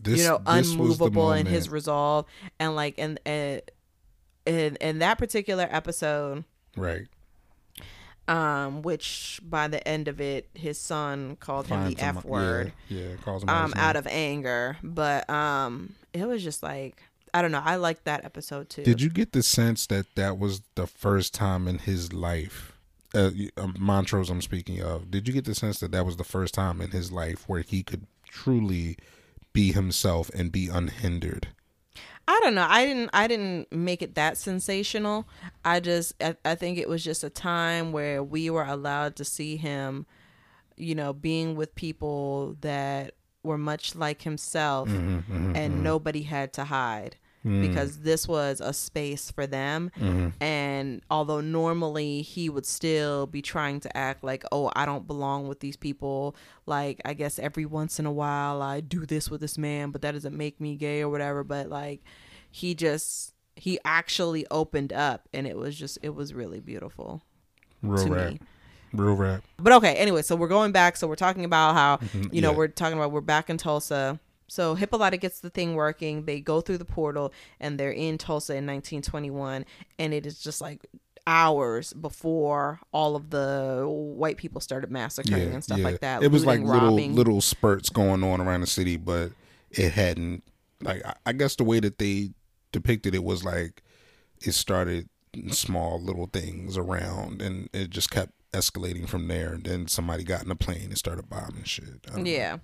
This, 0.03 0.19
you 0.21 0.27
know 0.29 0.39
this 0.39 0.75
was 0.75 0.99
the 0.99 1.05
unmovable 1.05 1.33
in 1.33 1.47
his 1.47 1.69
resolve. 1.71 2.27
And 2.59 2.75
like 2.77 2.97
and 2.99 3.19
and 3.25 3.63
in 4.47 4.77
in 4.77 4.99
that 4.99 5.19
particular 5.19 5.67
episode 5.71 6.45
right. 6.77 7.07
um 8.29 8.83
which 8.83 9.41
by 9.43 9.69
the 9.69 9.87
end 9.87 10.09
of 10.09 10.21
it 10.21 10.49
his 10.55 10.79
son 10.79 11.37
called 11.37 11.67
him 11.67 11.85
the 11.93 11.99
f 11.99 12.25
word 12.25 12.73
Yeah, 12.89 13.01
yeah 13.01 13.17
calls 13.23 13.43
him 13.43 13.49
um 13.49 13.73
out 13.77 13.97
of 13.97 14.07
anger 14.07 14.77
but 14.83 15.29
um 15.29 15.95
it 16.13 16.27
was 16.27 16.43
just 16.43 16.63
like 16.63 17.03
i 17.33 17.43
don't 17.43 17.53
know 17.53 17.63
i 17.65 17.77
liked 17.77 18.05
that 18.05 18.25
episode 18.25 18.69
too 18.69 18.83
Did 18.85 19.01
you 19.01 19.11
get 19.11 19.33
the 19.33 19.43
sense 19.43 19.87
that 19.87 20.15
that 20.15 20.39
was 20.39 20.63
the 20.75 20.87
first 20.87 21.35
time 21.35 21.67
in 21.69 21.79
his 21.79 22.13
life? 22.13 22.71
Uh, 23.15 23.31
um, 23.57 23.77
Montrose, 23.79 24.29
I'm 24.29 24.43
speaking 24.43 24.83
of. 24.83 25.09
Did 25.09 25.29
you 25.29 25.35
get 25.35 25.45
the 25.45 25.55
sense 25.55 25.79
that 25.79 25.93
that 25.93 26.05
was 26.05 26.17
the 26.17 26.25
first 26.25 26.53
time 26.53 26.81
in 26.81 26.91
his 26.91 27.13
life 27.13 27.45
where 27.49 27.61
he 27.61 27.85
could 27.85 28.09
truly 28.29 28.97
be 29.53 29.71
himself 29.71 30.31
and 30.35 30.51
be 30.51 30.67
unhindered? 30.69 31.47
I 32.27 32.41
don't 32.43 32.55
know. 32.55 32.67
I 32.69 32.87
didn't 32.87 33.11
i 33.13 33.27
didn't 33.27 33.73
make 33.73 34.03
it 34.03 34.15
that 34.15 34.37
sensational. 34.39 35.27
I 35.65 35.81
just 35.81 36.15
I, 36.23 36.37
I 36.45 36.55
think 36.55 36.79
it 36.79 36.89
was 36.89 37.05
just 37.05 37.25
a 37.25 37.31
time 37.31 37.93
where 37.93 38.23
we 38.23 38.51
were 38.51 38.65
allowed 38.65 39.17
to 39.17 39.25
see 39.25 39.57
him 39.57 40.07
you 40.77 40.95
know 40.95 41.13
being 41.13 41.55
with 41.55 41.75
people 41.75 42.57
that 42.61 43.15
were 43.43 43.59
much 43.59 43.95
like 43.95 44.23
himself 44.23 44.89
Mm-hmm, 44.89 45.55
and 45.55 45.85
nobody 45.85 46.23
had 46.23 46.53
to 46.55 46.65
hide 46.65 47.17
Mm. 47.45 47.61
because 47.69 47.99
this 48.01 48.27
was 48.27 48.61
a 48.63 48.73
space 48.73 49.31
for 49.31 49.47
them 49.47 49.91
Mm-hmm. 50.01 50.29
and 50.43 51.03
although 51.11 51.43
normally 51.43 52.23
he 52.23 52.49
would 52.49 52.65
still 52.65 53.27
be 53.27 53.43
trying 53.43 53.81
to 53.81 53.95
act 53.97 54.25
like 54.25 54.45
oh 54.51 54.71
i 54.75 54.87
don't 54.87 55.07
belong 55.07 55.47
with 55.47 55.61
these 55.61 55.77
people 55.77 56.35
like 56.65 57.03
i 57.05 57.13
guess 57.13 57.39
every 57.39 57.67
once 57.67 57.99
in 57.99 58.07
a 58.07 58.13
while 58.13 58.63
i 58.63 58.81
do 58.81 59.05
this 59.05 59.31
with 59.31 59.43
this 59.43 59.59
man 59.59 59.91
but 59.91 60.01
that 60.01 60.13
doesn't 60.13 60.35
make 60.37 60.59
me 60.59 60.75
gay 60.77 61.03
or 61.03 61.11
whatever 61.11 61.45
but 61.45 61.69
like 61.69 62.01
he 62.51 62.75
just 62.75 63.35
he 63.57 63.79
actually 63.85 64.47
opened 64.51 64.93
up 64.93 65.29
and 65.35 65.47
it 65.47 65.57
was 65.57 65.77
just 65.77 65.99
it 66.03 66.15
was 66.15 66.33
really 66.33 66.61
beautiful 66.61 67.23
Real 67.83 68.05
to 68.07 68.11
rap. 68.11 68.31
me 68.33 68.41
Real 68.95 69.15
rap. 69.17 69.43
but 69.59 69.73
okay, 69.75 69.95
anyway, 69.97 70.23
so 70.23 70.37
we're 70.37 70.47
going 70.47 70.71
back. 70.71 70.97
So 70.97 71.09
we're 71.09 71.17
talking 71.17 71.45
about 71.45 71.75
how, 71.75 71.99
you 72.31 72.41
know, 72.41 72.53
yeah. 72.53 72.57
we're 72.57 72.69
talking 72.69 72.97
about 72.97 73.11
we're 73.11 73.21
back 73.23 73.51
in 73.51 73.57
Tulsa. 73.59 74.21
So 74.47 74.75
Hippolyta 74.75 75.17
gets 75.17 75.41
the 75.41 75.51
thing 75.51 75.75
working. 75.75 76.25
They 76.25 76.41
go 76.41 76.61
through 76.61 76.79
the 76.79 76.85
portal 76.85 77.33
and 77.61 77.79
they're 77.79 77.91
in 77.91 78.19
Tulsa 78.19 78.53
in 78.53 78.67
1921. 78.67 79.65
And 79.99 80.15
it 80.15 80.27
is 80.27 80.39
just 80.41 80.61
like 80.61 80.87
hours 81.27 81.93
before 81.95 82.81
all 82.93 83.17
of 83.17 83.31
the 83.31 83.85
white 83.89 84.37
people 84.37 84.61
started 84.61 84.91
massacring 84.91 85.55
and 85.55 85.65
stuff 85.65 85.81
like 85.81 86.01
that. 86.01 86.23
It 86.23 86.31
was 86.31 86.45
like 86.45 86.61
little 86.61 86.91
robbing. 86.91 87.15
little 87.15 87.41
spurts 87.41 87.89
going 87.89 88.23
on 88.23 88.41
around 88.41 88.61
the 88.61 88.67
city, 88.67 88.97
but 88.97 89.33
it 89.71 89.93
hadn't. 89.93 90.43
Like 90.81 91.03
I- 91.25 91.33
guess 91.33 91.57
the 91.57 91.65
way 91.65 91.81
that 91.81 91.99
they 91.99 92.31
depicted 92.73 93.15
it 93.15 93.25
was 93.25 93.45
like 93.45 93.83
it 94.43 94.53
started 94.53 95.09
small 95.51 96.01
little 96.01 96.27
things 96.27 96.77
around, 96.77 97.41
and 97.41 97.69
it 97.73 97.91
just 97.91 98.11
kept 98.11 98.33
escalating 98.53 99.09
from 99.09 99.29
there. 99.29 99.55
And 99.55 99.65
then 99.65 99.89
somebody 99.89 100.25
got 100.25 100.45
in 100.45 100.51
a 100.51 100.55
plane 100.57 100.85
and 100.85 100.99
started 100.99 101.29
bombing 101.29 101.65
shit. 101.65 102.01
Yeah. 102.23 102.53
know. 102.53 102.61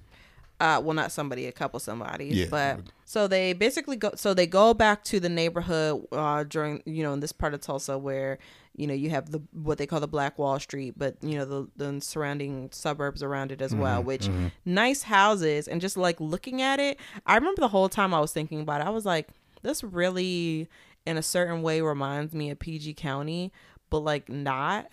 Uh, 0.61 0.81
well, 0.85 0.95
not 0.95 1.11
somebody, 1.11 1.47
a 1.47 1.53
couple 1.53 1.81
somebody. 1.81 2.27
Yeah. 2.27 2.47
But 2.51 2.81
so 3.05 3.27
they 3.27 3.53
basically 3.55 3.97
go. 3.97 4.13
So 4.15 4.35
they 4.35 4.47
go 4.47 4.75
back 4.75 5.03
to 5.05 5.19
the 5.19 5.29
neighborhood 5.31 6.07
uh, 6.13 6.45
during 6.45 6.83
you 6.85 7.03
know 7.03 7.13
in 7.15 7.21
this 7.21 7.33
part 7.33 7.55
of 7.55 7.61
Tulsa 7.63 7.97
where 7.97 8.39
you 8.77 8.87
know 8.87 8.95
you 8.95 9.09
have 9.11 9.31
the 9.31 9.41
what 9.53 9.79
they 9.79 9.87
call 9.87 10.01
the 10.01 10.07
Black 10.09 10.39
Wall 10.39 10.59
Street, 10.61 10.95
but 10.97 11.17
you 11.23 11.39
know 11.39 11.45
the 11.47 11.69
the 11.77 12.01
surrounding 12.01 12.69
suburbs 12.73 13.23
around 13.23 13.53
it 13.53 13.63
as 13.63 13.73
Mm-hmm, 13.73 13.81
well. 13.81 14.03
Which 14.03 14.29
nice 14.67 15.03
houses 15.03 15.67
and 15.67 15.81
just 15.81 15.97
like 15.97 16.21
looking 16.21 16.61
at 16.63 16.79
it, 16.79 16.99
I 17.27 17.37
remember 17.37 17.61
the 17.63 17.69
whole 17.69 17.89
time 17.89 18.13
I 18.13 18.21
was 18.21 18.33
thinking 18.33 18.61
about 18.61 18.83
it. 18.83 18.87
I 18.87 18.91
was 18.91 19.07
like, 19.07 19.29
this 19.63 19.83
really, 19.83 20.69
in 21.07 21.17
a 21.17 21.23
certain 21.23 21.63
way, 21.63 21.81
reminds 21.81 22.35
me 22.35 22.51
of 22.51 22.59
PG 22.59 22.95
County, 22.95 23.51
but 23.89 24.01
like 24.01 24.29
not 24.29 24.89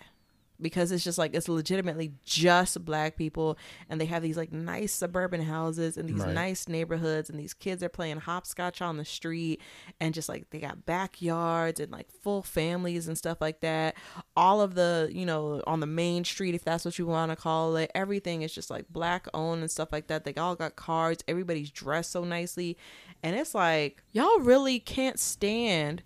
because 0.60 0.90
it's 0.90 1.04
just 1.04 1.18
like 1.18 1.34
it's 1.34 1.48
legitimately 1.48 2.12
just 2.24 2.84
black 2.84 3.16
people 3.16 3.56
and 3.88 4.00
they 4.00 4.06
have 4.06 4.22
these 4.22 4.36
like 4.36 4.52
nice 4.52 4.92
suburban 4.92 5.42
houses 5.42 5.96
and 5.96 6.08
these 6.08 6.18
Right. 6.24 6.34
nice 6.34 6.66
neighborhoods 6.68 7.30
and 7.30 7.38
these 7.38 7.54
kids 7.54 7.82
are 7.82 7.88
playing 7.88 8.18
hopscotch 8.18 8.82
on 8.82 8.96
the 8.96 9.04
street 9.04 9.60
and 10.00 10.14
just 10.14 10.28
like 10.28 10.50
they 10.50 10.58
got 10.58 10.84
backyards 10.84 11.80
and 11.80 11.92
like 11.92 12.10
full 12.10 12.42
families 12.42 13.08
and 13.08 13.16
stuff 13.16 13.38
like 13.40 13.60
that. 13.60 13.94
All 14.36 14.60
of 14.60 14.74
the 14.74 15.08
you 15.12 15.24
know 15.26 15.62
on 15.66 15.80
the 15.80 15.86
main 15.86 16.24
street 16.24 16.54
if 16.54 16.64
that's 16.64 16.84
what 16.84 16.98
you 16.98 17.06
want 17.06 17.30
to 17.30 17.36
call 17.36 17.76
it 17.76 17.90
everything 17.94 18.42
is 18.42 18.52
just 18.52 18.70
like 18.70 18.86
black 18.88 19.26
owned 19.34 19.60
and 19.60 19.70
stuff 19.70 19.90
like 19.92 20.08
that. 20.08 20.24
They 20.24 20.34
all 20.34 20.56
got 20.56 20.76
cars 20.76 21.18
everybody's 21.28 21.70
dressed 21.70 22.10
so 22.12 22.24
nicely. 22.24 22.76
And 23.22 23.34
it's 23.36 23.54
like 23.54 24.02
y'all 24.12 24.40
really 24.40 24.78
can't 24.80 25.18
stand 25.18 26.02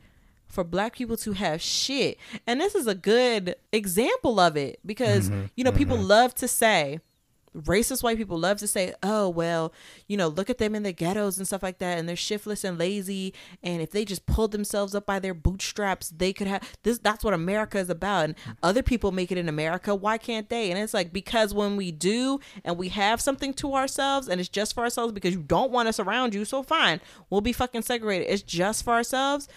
for 0.53 0.63
black 0.65 0.95
people 0.95 1.17
to 1.17 1.33
have 1.33 1.63
shit. 1.63 2.19
And 2.47 2.61
this 2.61 2.75
is 2.75 2.87
a 2.87 2.95
good 2.95 3.57
example 3.73 4.39
of 4.39 4.57
it 4.57 4.79
because, 4.85 5.31
mm-hmm. 5.31 5.47
you 5.57 5.65
know, 5.65 5.73
people 5.73 5.97
mm-hmm. 5.97 6.07
love 6.07 6.35
to 6.37 6.47
say 6.47 7.01
racist 7.57 8.03
white 8.03 8.17
people 8.17 8.39
love 8.39 8.59
to 8.59 8.67
say, 8.67 8.95
"Oh, 9.03 9.29
well, 9.29 9.73
you 10.07 10.17
know, 10.17 10.29
look 10.29 10.51
at 10.51 10.59
them 10.59 10.75
in 10.75 10.83
the 10.83 10.93
ghettos 10.93 11.39
and 11.39 11.47
stuff 11.47 11.63
like 11.63 11.79
that, 11.79 11.99
and 11.99 12.09
they're 12.09 12.17
shiftless 12.17 12.65
and 12.65 12.79
lazy, 12.79 13.35
and 13.63 13.83
if 13.83 13.91
they 13.91 14.05
just 14.05 14.27
pulled 14.27 14.53
themselves 14.53 14.95
up 14.95 15.07
by 15.07 15.19
their 15.19 15.35
bootstraps, 15.35 16.11
they 16.11 16.33
could 16.33 16.47
have 16.47 16.63
this. 16.83 16.99
That's 16.99 17.25
what 17.25 17.35
America 17.35 17.79
is 17.79 17.91
about. 17.91 18.25
And 18.25 18.35
other 18.63 18.83
people 18.83 19.13
make 19.13 19.31
it 19.31 19.39
in 19.39 19.49
America. 19.49 19.95
Why 19.95 20.19
can't 20.19 20.49
they? 20.49 20.71
And 20.71 20.81
it's 20.81 20.95
like 20.95 21.13
because 21.13 21.53
when 21.53 21.77
we 21.77 21.93
do, 21.93 22.41
and 22.65 22.79
we 22.79 22.89
have 22.91 23.21
something 23.21 23.53
to 23.55 23.75
ourselves, 23.75 24.29
and 24.29 24.41
it's 24.41 24.49
just 24.49 24.75
for 24.75 24.83
ourselves 24.83 25.13
because 25.13 25.35
you 25.35 25.43
don't 25.43 25.71
want 25.71 25.89
us 25.89 26.01
around 26.01 26.35
you, 26.35 26.45
so 26.45 26.63
fine, 26.63 27.01
we'll 27.31 27.41
be 27.41 27.53
fucking 27.53 27.83
segregated. 27.83 28.29
It's 28.33 28.43
just 28.43 28.85
for 28.85 28.95
ourselves 28.95 29.49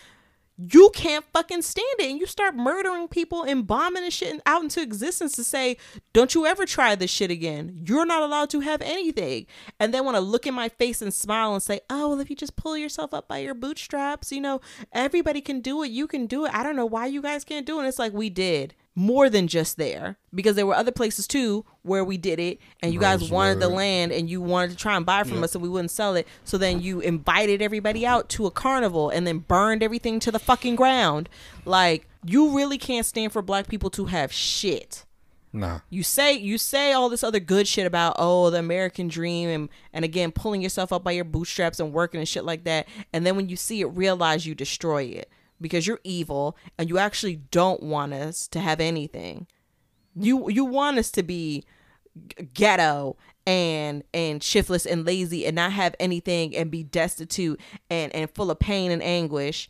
you 0.57 0.89
can't 0.93 1.25
fucking 1.33 1.61
stand 1.61 1.99
it. 1.99 2.09
And 2.09 2.19
you 2.19 2.25
start 2.25 2.55
murdering 2.55 3.07
people 3.07 3.43
and 3.43 3.67
bombing 3.67 4.03
and 4.03 4.13
shit 4.13 4.41
out 4.45 4.63
into 4.63 4.81
existence 4.81 5.33
to 5.33 5.43
say 5.43 5.77
don't 6.13 6.33
you 6.33 6.45
ever 6.45 6.65
try 6.65 6.95
this 6.95 7.11
shit 7.11 7.31
again. 7.31 7.83
You're 7.85 8.05
not 8.05 8.23
allowed 8.23 8.49
to 8.51 8.61
have 8.61 8.81
anything. 8.81 9.47
And 9.79 9.93
they 9.93 10.01
want 10.01 10.15
to 10.15 10.21
look 10.21 10.47
in 10.47 10.53
my 10.53 10.69
face 10.69 11.01
and 11.01 11.13
smile 11.13 11.53
and 11.53 11.63
say 11.63 11.81
oh 11.89 12.09
well 12.09 12.19
if 12.19 12.29
you 12.29 12.35
just 12.35 12.55
pull 12.55 12.77
yourself 12.77 13.13
up 13.13 13.27
by 13.27 13.39
your 13.39 13.53
bootstraps 13.53 14.31
you 14.31 14.41
know 14.41 14.61
everybody 14.91 15.41
can 15.41 15.61
do 15.61 15.83
it. 15.83 15.91
You 15.91 16.07
can 16.07 16.25
do 16.25 16.45
it. 16.45 16.53
I 16.53 16.63
don't 16.63 16.75
know 16.75 16.85
why 16.85 17.07
you 17.07 17.21
guys 17.21 17.43
can't 17.43 17.65
do 17.65 17.77
it. 17.77 17.79
And 17.79 17.87
it's 17.87 17.99
like 17.99 18.13
we 18.13 18.29
did 18.29 18.75
more 18.95 19.29
than 19.29 19.47
just 19.47 19.77
there. 19.77 20.17
Because 20.33 20.55
there 20.55 20.65
were 20.65 20.73
other 20.73 20.91
places 20.91 21.27
too 21.27 21.65
where 21.83 22.03
we 22.03 22.17
did 22.17 22.39
it 22.39 22.59
and 22.81 22.93
you 22.93 22.99
guys 22.99 23.29
wanted 23.29 23.59
the 23.59 23.67
land 23.69 24.11
and 24.11 24.29
you 24.29 24.41
wanted 24.41 24.71
to 24.71 24.77
try 24.77 24.95
and 24.95 25.05
buy 25.05 25.23
from 25.23 25.35
Yep. 25.35 25.43
us 25.43 25.55
and 25.55 25.61
we 25.61 25.69
wouldn't 25.69 25.91
sell 25.91 26.15
it. 26.15 26.27
So 26.45 26.57
then 26.57 26.81
you 26.81 27.01
invited 27.01 27.61
everybody 27.61 28.05
out 28.05 28.29
to 28.29 28.45
a 28.45 28.51
carnival 28.51 29.09
and 29.09 29.27
then 29.27 29.39
burned 29.39 29.83
everything 29.83 30.19
to 30.21 30.31
the 30.31 30.39
fucking 30.39 30.75
ground. 30.75 31.27
Like 31.65 32.07
you 32.25 32.55
really 32.55 32.77
can't 32.77 33.05
stand 33.05 33.33
for 33.33 33.41
black 33.41 33.67
people 33.67 33.89
to 33.91 34.05
have 34.05 34.31
shit. 34.31 35.03
Nah. 35.53 35.79
you 35.89 36.03
say 36.03 36.33
you 36.33 36.57
say 36.57 36.91
all 36.91 37.07
this 37.07 37.23
other 37.23 37.39
good 37.39 37.65
shit 37.65 37.87
about 37.87 38.17
oh 38.19 38.49
the 38.49 38.59
american 38.59 39.07
dream 39.07 39.47
and 39.47 39.69
and 39.93 40.03
again 40.03 40.33
pulling 40.33 40.61
yourself 40.61 40.91
up 40.91 41.01
by 41.01 41.11
your 41.11 41.23
bootstraps 41.23 41.79
and 41.79 41.93
working 41.93 42.19
and 42.19 42.27
shit 42.27 42.43
like 42.43 42.65
that. 42.65 42.87
And 43.13 43.25
then 43.25 43.37
when 43.37 43.47
you 43.47 43.55
see 43.55 43.79
it 43.79 43.85
realize 43.85 44.45
you 44.45 44.53
destroy 44.53 45.03
it 45.03 45.29
because 45.61 45.87
you're 45.87 45.99
evil 46.03 46.57
and 46.77 46.89
you 46.89 46.97
actually 46.97 47.37
don't 47.51 47.81
want 47.83 48.13
us 48.13 48.47
to 48.49 48.59
have 48.59 48.79
anything. 48.79 49.47
You 50.15 50.49
you 50.49 50.65
want 50.65 50.97
us 50.97 51.11
to 51.11 51.23
be 51.23 51.63
g- 52.37 52.45
ghetto 52.53 53.17
and 53.47 54.03
and 54.13 54.41
shiftless 54.41 54.85
and 54.85 55.05
lazy 55.05 55.45
and 55.45 55.55
not 55.55 55.71
have 55.73 55.95
anything 55.99 56.55
and 56.55 56.71
be 56.71 56.83
destitute 56.83 57.59
and 57.89 58.13
and 58.15 58.29
full 58.33 58.49
of 58.51 58.59
pain 58.59 58.91
and 58.91 59.03
anguish 59.03 59.69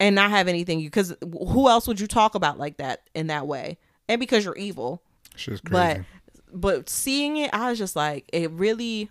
and 0.00 0.14
not 0.14 0.30
have 0.30 0.48
anything. 0.48 0.80
Because 0.80 1.14
who 1.20 1.68
else 1.68 1.86
would 1.88 2.00
you 2.00 2.06
talk 2.06 2.34
about 2.34 2.58
like 2.58 2.76
that 2.78 3.08
in 3.14 3.28
that 3.28 3.46
way? 3.46 3.78
And 4.08 4.18
because 4.20 4.44
you're 4.44 4.56
evil. 4.56 5.02
Shit's 5.36 5.60
crazy. 5.60 6.04
but 6.52 6.60
but 6.60 6.88
seeing 6.88 7.36
it 7.36 7.50
i 7.52 7.68
was 7.68 7.76
just 7.76 7.96
like 7.96 8.24
it 8.32 8.48
really 8.52 9.10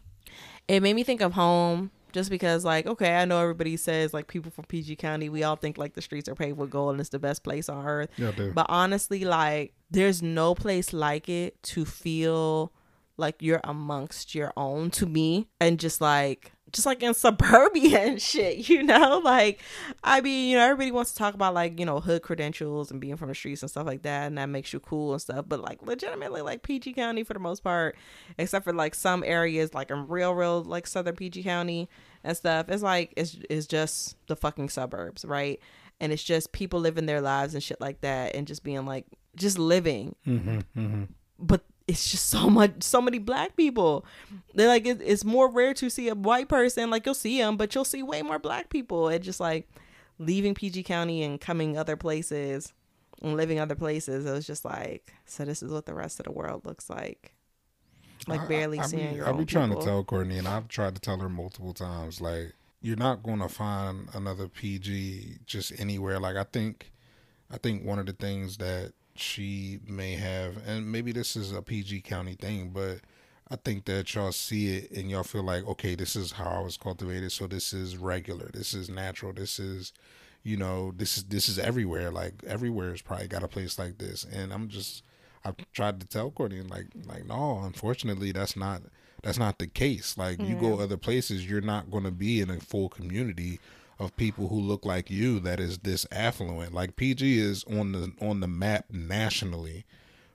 it 0.70 0.80
made 0.82 0.94
me 0.96 1.04
think 1.04 1.20
of 1.20 1.34
home 1.34 1.92
just 2.14 2.30
because 2.30 2.64
like 2.64 2.86
okay 2.86 3.16
i 3.18 3.26
know 3.26 3.42
everybody 3.42 3.76
says 3.76 4.14
like 4.14 4.28
people 4.28 4.52
from 4.52 4.64
pg 4.66 4.96
county 4.96 5.28
we 5.28 5.44
all 5.44 5.56
think 5.56 5.78
like 5.78 5.94
the 5.94 6.02
streets 6.02 6.30
are 6.30 6.36
paved 6.36 6.58
with 6.58 6.70
gold 6.70 6.92
and 6.92 7.02
it's 7.02 7.10
the 7.10 7.20
best 7.20 7.44
place 7.44 7.68
on 7.68 7.86
earth. 7.86 8.10
Yeah, 8.18 8.32
but 8.54 8.68
honestly 8.70 9.26
like 9.26 9.74
there's 9.92 10.22
no 10.22 10.56
place 10.56 10.94
like 10.94 11.28
it 11.28 11.62
to 11.64 11.86
feel 11.86 12.72
like 13.18 13.42
you're 13.42 13.62
amongst 13.64 14.34
your 14.34 14.54
own 14.56 14.90
to 14.92 15.06
me 15.06 15.50
and 15.60 15.80
just 15.80 16.00
like 16.00 16.53
just 16.74 16.86
like 16.88 17.04
in 17.04 17.14
suburbia 17.14 18.00
and 18.00 18.22
shit, 18.22 18.68
you 18.70 18.84
know? 18.84 19.12
Like, 19.24 19.62
I 20.04 20.22
mean, 20.22 20.50
you 20.50 20.58
know, 20.58 20.64
everybody 20.64 20.92
wants 20.92 21.12
to 21.12 21.18
talk 21.18 21.34
about 21.34 21.54
like, 21.54 21.80
you 21.80 21.86
know, 21.86 22.00
hood 22.00 22.24
credentials 22.24 22.92
and 22.92 23.00
being 23.00 23.16
from 23.16 23.30
the 23.30 23.36
streets 23.36 23.62
and 23.62 23.72
stuff 23.72 23.86
like 23.86 24.02
that, 24.02 24.28
and 24.28 24.38
that 24.38 24.48
makes 24.48 24.74
you 24.74 24.80
cool 24.80 25.14
and 25.14 25.22
stuff. 25.22 25.46
But 25.48 25.62
like, 25.62 25.82
legitimately, 25.82 26.42
like 26.42 26.62
PG 26.62 26.94
County 26.94 27.24
for 27.24 27.34
the 27.34 27.40
most 27.40 27.64
part, 27.64 27.96
except 28.38 28.66
for 28.66 28.74
like 28.74 28.96
some 28.96 29.24
areas, 29.26 29.74
like 29.74 29.92
in 29.92 30.08
real, 30.08 30.34
real, 30.34 30.62
like 30.64 30.88
southern 30.88 31.16
PG 31.16 31.44
County 31.44 31.90
and 32.24 32.36
stuff, 32.36 32.68
it's 32.70 32.84
like, 32.84 33.14
it's, 33.16 33.38
it's 33.50 33.66
just 33.66 34.18
the 34.28 34.36
fucking 34.36 34.70
suburbs, 34.70 35.24
right? 35.24 35.60
And 36.00 36.12
it's 36.12 36.24
just 36.24 36.52
people 36.52 36.80
living 36.80 37.06
their 37.06 37.22
lives 37.22 37.54
and 37.54 37.64
shit 37.64 37.80
like 37.80 38.02
that, 38.02 38.36
and 38.36 38.46
just 38.46 38.64
being 38.64 38.86
like, 38.86 39.06
just 39.36 39.58
living. 39.58 40.16
Mm-hmm, 40.28 40.60
mm-hmm. 40.78 41.04
But 41.40 41.64
it's 41.88 42.10
just 42.12 42.30
so 42.30 42.50
much 42.50 42.82
so 42.82 43.02
many 43.02 43.20
black 43.20 43.56
people 43.56 44.06
they're 44.54 44.68
like 44.68 44.86
it, 44.86 45.02
it's 45.02 45.26
more 45.26 45.50
rare 45.50 45.74
to 45.74 45.90
see 45.90 46.08
a 46.08 46.16
white 46.16 46.48
person 46.48 46.90
like 46.90 47.06
you'll 47.06 47.16
see 47.16 47.38
them 47.40 47.58
but 47.58 47.74
you'll 47.76 47.86
see 47.86 48.02
way 48.02 48.22
more 48.22 48.40
black 48.40 48.70
people 48.70 49.10
it 49.10 49.20
just 49.20 49.40
like 49.40 49.68
leaving 50.20 50.54
pg 50.54 50.84
county 50.84 51.24
and 51.24 51.42
coming 51.42 51.78
other 51.78 51.98
places 51.98 52.74
and 53.22 53.36
living 53.36 53.60
other 53.60 53.76
places 53.76 54.26
it 54.26 54.32
was 54.32 54.48
just 54.48 54.64
like 54.64 55.14
so 55.26 55.44
this 55.44 55.62
is 55.62 55.72
what 55.72 55.86
the 55.86 55.94
rest 55.94 56.20
of 56.20 56.26
the 56.26 56.32
world 56.32 56.66
looks 56.66 56.90
like 56.90 57.34
like 58.28 58.48
barely 58.48 58.80
I, 58.80 58.84
I 58.84 58.86
seeing 58.86 59.10
be, 59.10 59.16
your 59.18 59.28
I 59.28 59.32
be 59.32 59.46
trying 59.46 59.70
people. 59.70 59.82
to 59.82 59.88
tell 59.88 60.04
Courtney, 60.04 60.38
and 60.38 60.48
I've 60.48 60.68
tried 60.68 60.96
to 60.96 61.02
tell 61.02 61.18
her 61.20 61.30
multiple 61.30 61.74
times, 61.74 62.22
like 62.22 62.54
you're 62.82 62.98
not 62.98 63.24
going 63.24 63.40
to 63.40 63.50
find 63.50 64.10
another 64.14 64.48
PG 64.48 65.40
just 65.46 65.74
anywhere. 65.80 66.20
Like 66.20 66.36
I 66.36 66.44
think, 66.44 66.92
I 67.52 67.58
think 67.58 67.86
one 67.86 68.00
of 68.00 68.06
the 68.06 68.14
things 68.14 68.58
that 68.58 68.94
she 69.16 69.80
may 69.88 70.14
have, 70.14 70.58
and 70.68 70.92
maybe 70.92 71.12
this 71.12 71.36
is 71.36 71.52
a 71.52 71.62
PG 71.62 72.02
County 72.02 72.36
thing, 72.36 72.70
but 72.70 73.00
I 73.50 73.56
think 73.58 73.86
that 73.86 74.14
y'all 74.16 74.32
see 74.32 74.78
it 74.78 74.92
and 74.92 75.10
y'all 75.10 75.24
feel 75.24 75.44
like, 75.44 75.68
okay, 75.68 75.96
this 75.96 76.16
is 76.16 76.34
how 76.34 76.46
I 76.46 76.60
was 76.62 76.78
cultivated, 76.78 77.32
so 77.32 77.48
this 77.48 77.74
is 77.74 77.98
regular, 77.98 78.50
this 78.54 78.74
is 78.74 78.90
natural, 78.90 79.34
this 79.34 79.60
is, 79.60 79.94
you 80.44 80.58
know, 80.58 80.94
this 80.96 81.18
is 81.18 81.24
this 81.26 81.48
is 81.48 81.58
everywhere. 81.60 82.12
Like 82.12 82.44
everywhere 82.46 82.92
has 82.92 83.02
probably 83.02 83.28
got 83.28 83.44
a 83.44 83.48
place 83.48 83.80
like 83.80 83.98
this, 83.98 84.26
and 84.26 84.54
I'm 84.54 84.70
just. 84.70 85.04
I've 85.46 85.56
tried 85.74 86.00
to 86.00 86.08
tell 86.08 86.32
Courtney 86.32 86.62
like 86.62 86.88
like 87.06 87.26
no, 87.26 87.60
unfortunately 87.66 88.32
that's 88.32 88.56
not 88.56 88.82
that's 89.24 89.38
not 89.38 89.60
the 89.60 89.68
case. 89.68 90.18
Like 90.18 90.40
you 90.42 90.56
go 90.56 90.80
other 90.80 90.96
places, 90.96 91.50
you're 91.50 91.60
not 91.60 91.92
going 91.92 92.06
to 92.06 92.12
be 92.12 92.40
in 92.40 92.50
a 92.50 92.62
full 92.62 92.88
community 92.88 93.60
of 94.00 94.16
people 94.18 94.48
who 94.50 94.60
look 94.60 94.86
like 94.86 95.10
you 95.12 95.40
that 95.42 95.60
is 95.60 95.80
this 95.80 96.06
affluent. 96.12 96.74
Like 96.74 96.96
PG 96.96 97.38
is 97.40 97.64
on 97.66 97.92
the 97.92 98.12
on 98.22 98.40
the 98.40 98.48
map 98.48 98.86
nationally 98.92 99.86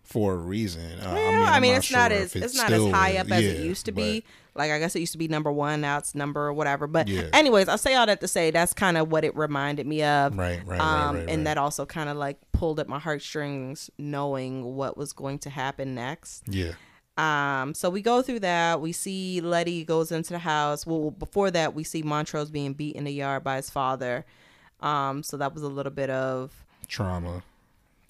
for 0.03 0.35
a 0.35 0.37
reason. 0.39 0.99
Uh, 1.01 1.13
Well, 1.15 1.43
I 1.47 1.61
mean, 1.61 1.73
I'm 1.73 1.79
it's 1.79 1.91
not 1.93 2.13
as 2.13 2.35
if 2.35 2.43
it's, 2.43 2.57
not 2.57 2.73
as 2.73 2.83
high 2.91 3.17
up 3.19 3.31
as 3.31 3.45
it 3.45 3.61
used 3.65 3.85
to 3.87 3.93
but- 3.93 4.01
be. 4.03 4.25
Like 4.55 4.73
I 4.73 4.81
guess 4.81 4.97
it 4.97 5.01
used 5.01 5.13
to 5.13 5.19
be 5.19 5.29
number 5.29 5.53
one. 5.53 5.83
Now 5.83 5.99
it's 5.99 6.17
number 6.17 6.41
or 6.49 6.53
whatever. 6.53 6.89
But 6.89 7.07
Yeah. 7.07 7.29
anyways, 7.33 7.69
I 7.69 7.77
say 7.77 7.95
all 7.95 8.07
that 8.07 8.21
to 8.23 8.27
say 8.27 8.51
that's 8.51 8.75
kind 8.75 8.97
of 8.99 9.09
what 9.09 9.23
it 9.25 9.37
reminded 9.37 9.87
me 9.87 10.03
of. 10.03 10.37
Right, 10.37 10.59
right, 10.67 10.67
right, 10.67 10.81
um, 10.81 11.15
right, 11.15 11.21
And 11.29 11.39
right. 11.41 11.45
that 11.45 11.59
also 11.59 11.87
kind 11.87 12.09
of 12.09 12.17
like 12.17 12.39
pulled 12.53 12.81
at 12.81 12.89
my 12.89 12.99
heartstrings, 12.99 13.89
knowing 13.99 14.75
what 14.75 14.97
was 14.97 15.13
going 15.13 15.39
to 15.41 15.51
happen 15.51 15.95
next. 15.95 16.43
Yeah, 16.49 16.73
Um, 17.19 17.75
so 17.75 17.91
we 17.91 18.01
go 18.01 18.23
through 18.23 18.41
that. 18.41 18.81
We 18.81 18.93
see 18.93 19.41
Letty 19.41 19.85
goes 19.85 20.13
into 20.13 20.33
the 20.33 20.39
house. 20.39 20.87
Well, 20.87 21.11
before 21.11 21.51
that, 21.51 21.75
we 21.75 21.83
see 21.85 22.03
Montrose 22.03 22.49
being 22.51 22.73
beat 22.75 22.95
in 22.97 23.05
the 23.05 23.13
yard 23.13 23.43
by 23.45 23.57
his 23.57 23.69
father. 23.69 24.25
Um, 24.81 25.23
so 25.25 25.37
that 25.37 25.53
was 25.53 25.63
a 25.65 25.69
little 25.69 25.91
bit 25.93 26.09
of 26.11 26.53
trauma. 26.87 27.43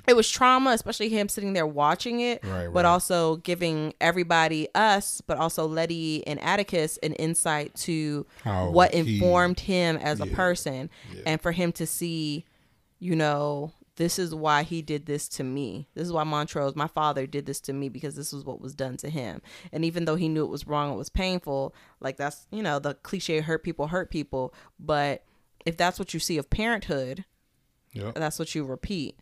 it 0.07 0.15
was 0.15 0.31
trauma, 0.31 0.71
especially 0.71 1.09
him 1.09 1.29
sitting 1.31 1.55
there 1.55 1.67
watching 1.67 2.21
it, 2.21 2.45
Right, 2.45 2.67
but 2.67 2.85
right. 2.85 2.85
also 2.85 3.37
giving 3.37 3.95
everybody 4.01 4.69
us, 4.75 5.23
but 5.27 5.39
also 5.39 5.67
Letty 5.67 6.27
and 6.27 6.39
Atticus 6.41 6.99
an 7.03 7.15
insight 7.15 7.75
to 7.77 8.27
How 8.45 8.69
what 8.71 8.93
he- 8.93 9.15
informed 9.17 9.61
him 9.61 9.97
as 9.97 10.21
a 10.21 10.27
person, 10.27 10.91
yeah. 11.15 11.23
and 11.27 11.41
for 11.41 11.53
him 11.53 11.73
to 11.73 11.87
see, 11.87 12.45
you 13.01 13.17
know, 13.17 13.73
this 13.99 14.19
is 14.19 14.35
why 14.35 14.63
he 14.63 14.81
did 14.81 15.07
this 15.07 15.29
to 15.29 15.45
me. 15.45 15.89
This 15.95 16.07
is 16.07 16.13
why 16.13 16.23
Montrose, 16.25 16.75
my 16.75 16.87
father, 16.87 17.27
did 17.27 17.47
this 17.47 17.61
to 17.63 17.73
me 17.73 17.89
because 17.89 18.15
this 18.17 18.33
was 18.33 18.45
what 18.45 18.61
was 18.61 18.75
done 18.75 18.97
to 18.99 19.11
him. 19.11 19.43
And 19.73 19.85
even 19.85 20.05
though 20.07 20.15
he 20.17 20.29
knew 20.29 20.45
it 20.45 20.51
was 20.51 20.67
wrong, 20.67 20.93
it 20.93 20.97
was 20.97 21.09
painful. 21.11 21.75
Like 22.01 22.17
that's 22.17 22.47
you 22.51 22.63
know 22.63 22.79
the 22.79 22.95
cliche, 22.95 23.41
hurt 23.41 23.63
people 23.63 23.89
hurt 23.89 24.11
people. 24.11 24.55
But 24.81 25.25
if 25.67 25.77
that's 25.77 25.99
what 25.99 26.15
you 26.15 26.21
see 26.21 26.39
of 26.39 26.49
parenthood, 26.49 27.25
Yep. 27.93 28.15
that's 28.15 28.39
what 28.39 28.55
you 28.55 28.65
repeat. 28.65 29.19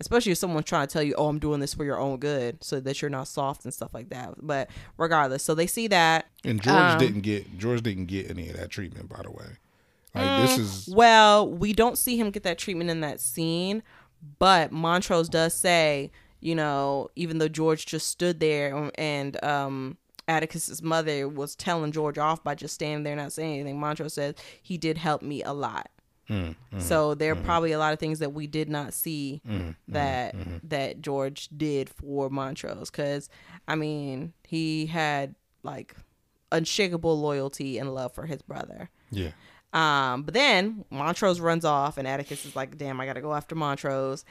Especially 0.00 0.32
if 0.32 0.38
someone's 0.38 0.66
trying 0.66 0.86
to 0.88 0.92
tell 0.92 1.02
you, 1.02 1.14
"Oh, 1.16 1.28
I'm 1.28 1.38
doing 1.38 1.60
this 1.60 1.74
for 1.74 1.84
your 1.84 1.98
own 2.00 2.18
good," 2.18 2.64
so 2.64 2.80
that 2.80 3.00
you're 3.00 3.10
not 3.10 3.28
soft 3.28 3.64
and 3.64 3.72
stuff 3.72 3.94
like 3.94 4.08
that. 4.08 4.34
But 4.44 4.68
regardless, 4.98 5.44
so 5.44 5.54
they 5.54 5.68
see 5.68 5.86
that. 5.88 6.26
And 6.44 6.60
George 6.60 6.76
Um, 6.76 6.98
didn't 6.98 7.20
get 7.20 7.56
George 7.56 7.82
didn't 7.82 8.06
get 8.06 8.28
any 8.28 8.48
of 8.48 8.56
that 8.56 8.70
treatment, 8.70 9.08
by 9.08 9.22
the 9.22 9.30
way. 9.30 9.58
Like 10.14 10.42
this 10.42 10.56
mm. 10.56 10.58
is 10.60 10.94
Well, 10.94 11.48
we 11.48 11.72
don't 11.72 11.98
see 11.98 12.16
him 12.16 12.30
get 12.30 12.42
that 12.42 12.58
treatment 12.58 12.90
in 12.90 13.00
that 13.00 13.20
scene, 13.20 13.82
but 14.38 14.72
Montrose 14.72 15.28
does 15.28 15.54
say, 15.54 16.10
you 16.40 16.54
know, 16.54 17.08
even 17.16 17.38
though 17.38 17.48
George 17.48 17.86
just 17.86 18.08
stood 18.08 18.40
there 18.40 18.90
and 18.96 19.42
um 19.44 19.96
Atticus's 20.28 20.82
mother 20.82 21.28
was 21.28 21.56
telling 21.56 21.92
George 21.92 22.18
off 22.18 22.44
by 22.44 22.54
just 22.54 22.74
standing 22.74 23.02
there 23.02 23.16
not 23.16 23.32
saying 23.32 23.60
anything, 23.60 23.80
Montrose 23.80 24.14
says 24.14 24.34
he 24.62 24.78
did 24.78 24.98
help 24.98 25.22
me 25.22 25.42
a 25.42 25.52
lot. 25.52 25.90
mm, 26.28 26.54
mm 26.72 26.82
So 26.82 27.14
there 27.14 27.32
are 27.32 27.34
mm-hmm. 27.34 27.44
probably 27.44 27.72
a 27.72 27.78
lot 27.78 27.92
of 27.92 27.98
things 27.98 28.18
that 28.20 28.32
we 28.32 28.46
did 28.46 28.68
not 28.68 28.94
see 28.94 29.40
mm, 29.46 29.52
mm-hmm, 29.52 29.70
that 29.88 30.36
mm-hmm. 30.36 30.56
that 30.64 31.00
George 31.00 31.48
did 31.56 31.88
for 31.88 32.30
Montrose 32.30 32.90
cuz 32.90 33.28
I 33.66 33.74
mean, 33.74 34.32
he 34.46 34.86
had 34.86 35.34
like 35.62 35.96
unshakable 36.50 37.18
loyalty 37.20 37.78
and 37.78 37.94
love 37.94 38.12
for 38.14 38.26
his 38.26 38.42
brother. 38.42 38.90
yeah. 39.10 39.30
Um, 39.72 40.22
but 40.22 40.34
then 40.34 40.84
Montrose 40.90 41.40
runs 41.40 41.64
off, 41.64 41.96
and 41.96 42.06
Atticus 42.06 42.44
is 42.44 42.54
like, 42.54 42.76
"Damn, 42.76 43.00
I 43.00 43.06
gotta 43.06 43.20
go 43.20 43.34
after 43.34 43.54
Montrose." 43.54 44.24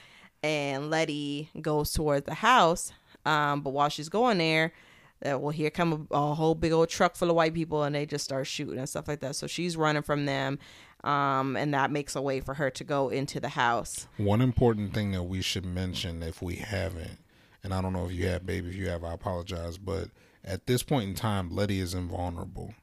And 0.43 0.89
Letty 0.89 1.49
goes 1.61 1.91
towards 1.91 2.25
the 2.25 2.33
house. 2.33 2.91
Um, 3.25 3.61
but 3.61 3.71
while 3.71 3.89
she's 3.89 4.09
going 4.09 4.39
there, 4.39 4.73
that 5.21 5.39
well 5.39 5.51
here 5.51 5.69
come 5.69 6.07
a, 6.11 6.15
a 6.15 6.33
whole 6.33 6.55
big 6.55 6.71
old 6.71 6.89
truck 6.89 7.15
full 7.15 7.29
of 7.29 7.35
white 7.35 7.53
people 7.53 7.83
and 7.83 7.95
they 7.95 8.05
just 8.05 8.23
start 8.23 8.47
shooting 8.47 8.79
and 8.79 8.89
stuff 8.89 9.07
like 9.07 9.19
that 9.19 9.35
so 9.35 9.47
she's 9.47 9.77
running 9.77 10.01
from 10.01 10.25
them 10.25 10.59
um, 11.03 11.55
and 11.55 11.73
that 11.73 11.89
makes 11.91 12.15
a 12.15 12.21
way 12.21 12.39
for 12.39 12.55
her 12.55 12.69
to 12.69 12.83
go 12.83 13.09
into 13.09 13.39
the 13.39 13.49
house 13.49 14.07
One 14.17 14.41
important 14.41 14.93
thing 14.93 15.11
that 15.11 15.23
we 15.23 15.41
should 15.41 15.65
mention 15.65 16.21
if 16.21 16.41
we 16.41 16.55
haven't, 16.57 17.17
and 17.63 17.73
I 17.73 17.81
don't 17.81 17.93
know 17.93 18.05
if 18.05 18.11
you 18.11 18.27
have, 18.27 18.45
baby, 18.45 18.69
if 18.69 18.75
you 18.75 18.89
have, 18.89 19.03
I 19.03 19.13
apologize, 19.13 19.77
but 19.77 20.09
at 20.43 20.67
this 20.67 20.83
point 20.83 21.09
in 21.09 21.15
time, 21.15 21.49
Letty 21.49 21.79
is 21.79 21.93
invulnerable. 21.93 22.73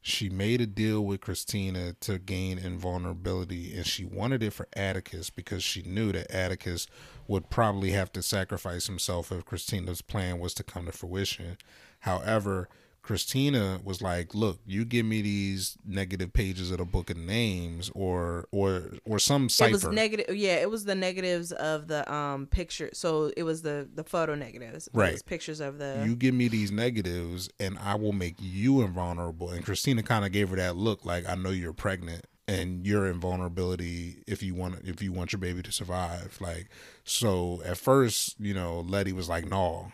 She 0.00 0.28
made 0.28 0.60
a 0.60 0.66
deal 0.66 1.04
with 1.04 1.20
Christina 1.20 1.94
to 2.00 2.18
gain 2.18 2.58
invulnerability, 2.58 3.76
and 3.76 3.86
she 3.86 4.04
wanted 4.04 4.42
it 4.42 4.52
for 4.52 4.68
Atticus 4.74 5.28
because 5.28 5.62
she 5.62 5.82
knew 5.82 6.12
that 6.12 6.30
Atticus 6.30 6.86
would 7.26 7.50
probably 7.50 7.90
have 7.90 8.12
to 8.12 8.22
sacrifice 8.22 8.86
himself 8.86 9.30
if 9.32 9.44
Christina's 9.44 10.00
plan 10.00 10.38
was 10.38 10.54
to 10.54 10.62
come 10.62 10.86
to 10.86 10.92
fruition. 10.92 11.58
However, 12.00 12.68
Christina 13.08 13.80
was 13.82 14.02
like, 14.02 14.34
"Look, 14.34 14.60
you 14.66 14.84
give 14.84 15.06
me 15.06 15.22
these 15.22 15.78
negative 15.86 16.30
pages 16.30 16.70
of 16.70 16.76
the 16.76 16.84
book 16.84 17.08
of 17.08 17.16
names, 17.16 17.90
or 17.94 18.46
or 18.52 18.90
or 19.06 19.18
some 19.18 19.48
cipher." 19.48 19.70
it 19.70 19.72
was 19.72 19.84
negative 19.88 20.36
yeah 20.36 20.56
it 20.56 20.68
was 20.68 20.84
the 20.84 20.94
negatives 20.94 21.50
of 21.52 21.88
the 21.88 22.00
um 22.12 22.46
picture 22.46 22.90
so 22.92 23.32
it 23.34 23.44
was 23.44 23.62
the 23.62 23.88
the 23.94 24.04
photo 24.04 24.34
negatives 24.34 24.90
Right. 24.92 25.12
was 25.12 25.22
pictures 25.22 25.60
of 25.60 25.78
the 25.78 26.02
you 26.04 26.16
give 26.16 26.34
me 26.34 26.48
these 26.48 26.70
negatives 26.70 27.48
and 27.58 27.78
I 27.78 27.94
will 27.94 28.12
make 28.12 28.34
you 28.38 28.82
invulnerable. 28.82 29.48
And 29.48 29.64
Christina 29.64 30.02
kind 30.02 30.26
of 30.26 30.32
gave 30.32 30.50
her 30.50 30.56
that 30.56 30.76
look 30.76 31.06
like 31.06 31.26
I 31.26 31.34
know 31.34 31.48
you're 31.48 31.72
pregnant 31.72 32.26
and 32.46 32.86
your 32.86 33.06
invulnerability 33.06 34.22
if 34.26 34.42
you 34.42 34.54
want 34.54 34.80
if 34.84 35.00
you 35.00 35.12
want 35.12 35.32
your 35.32 35.40
baby 35.40 35.62
to 35.62 35.72
survive. 35.72 36.36
Like 36.42 36.68
so 37.04 37.62
at 37.64 37.78
first, 37.78 38.36
you 38.38 38.52
know, 38.52 38.80
Letty 38.80 39.14
was 39.14 39.30
like, 39.30 39.48
no. 39.48 39.92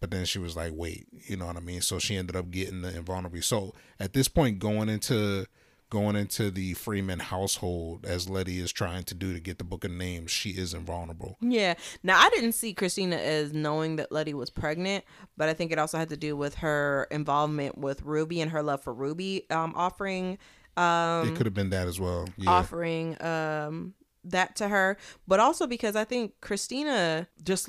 But 0.00 0.10
then 0.10 0.24
she 0.24 0.38
was 0.38 0.56
like, 0.56 0.72
wait, 0.74 1.06
you 1.12 1.36
know 1.36 1.46
what 1.46 1.56
I 1.56 1.60
mean? 1.60 1.82
So 1.82 1.98
she 1.98 2.16
ended 2.16 2.34
up 2.34 2.50
getting 2.50 2.82
the 2.82 2.88
invulnerability. 2.96 3.42
So 3.42 3.74
at 3.98 4.12
this 4.12 4.28
point 4.28 4.58
going 4.58 4.88
into 4.88 5.46
going 5.90 6.14
into 6.14 6.50
the 6.52 6.72
Freeman 6.74 7.18
household 7.18 8.06
as 8.06 8.28
Letty 8.30 8.60
is 8.60 8.72
trying 8.72 9.02
to 9.04 9.14
do 9.14 9.34
to 9.34 9.40
get 9.40 9.58
the 9.58 9.64
book 9.64 9.84
of 9.84 9.90
names, 9.90 10.30
she 10.30 10.50
is 10.50 10.72
invulnerable. 10.72 11.36
Yeah. 11.40 11.74
Now 12.02 12.18
I 12.18 12.30
didn't 12.30 12.52
see 12.52 12.72
Christina 12.72 13.16
as 13.16 13.52
knowing 13.52 13.96
that 13.96 14.10
Letty 14.12 14.32
was 14.32 14.50
pregnant, 14.50 15.04
but 15.36 15.48
I 15.48 15.54
think 15.54 15.72
it 15.72 15.78
also 15.78 15.98
had 15.98 16.08
to 16.10 16.16
do 16.16 16.36
with 16.36 16.56
her 16.56 17.06
involvement 17.10 17.76
with 17.76 18.02
Ruby 18.02 18.40
and 18.40 18.52
her 18.52 18.62
love 18.62 18.82
for 18.82 18.94
Ruby, 18.94 19.46
um, 19.50 19.74
offering 19.76 20.38
um, 20.76 21.28
it 21.28 21.36
could 21.36 21.46
have 21.46 21.54
been 21.54 21.70
that 21.70 21.88
as 21.88 22.00
well. 22.00 22.26
Yeah. 22.36 22.50
offering 22.50 23.20
um 23.22 23.94
that 24.24 24.56
to 24.56 24.68
her, 24.68 24.96
but 25.26 25.40
also 25.40 25.66
because 25.66 25.96
I 25.96 26.04
think 26.04 26.40
Christina 26.40 27.26
just 27.42 27.68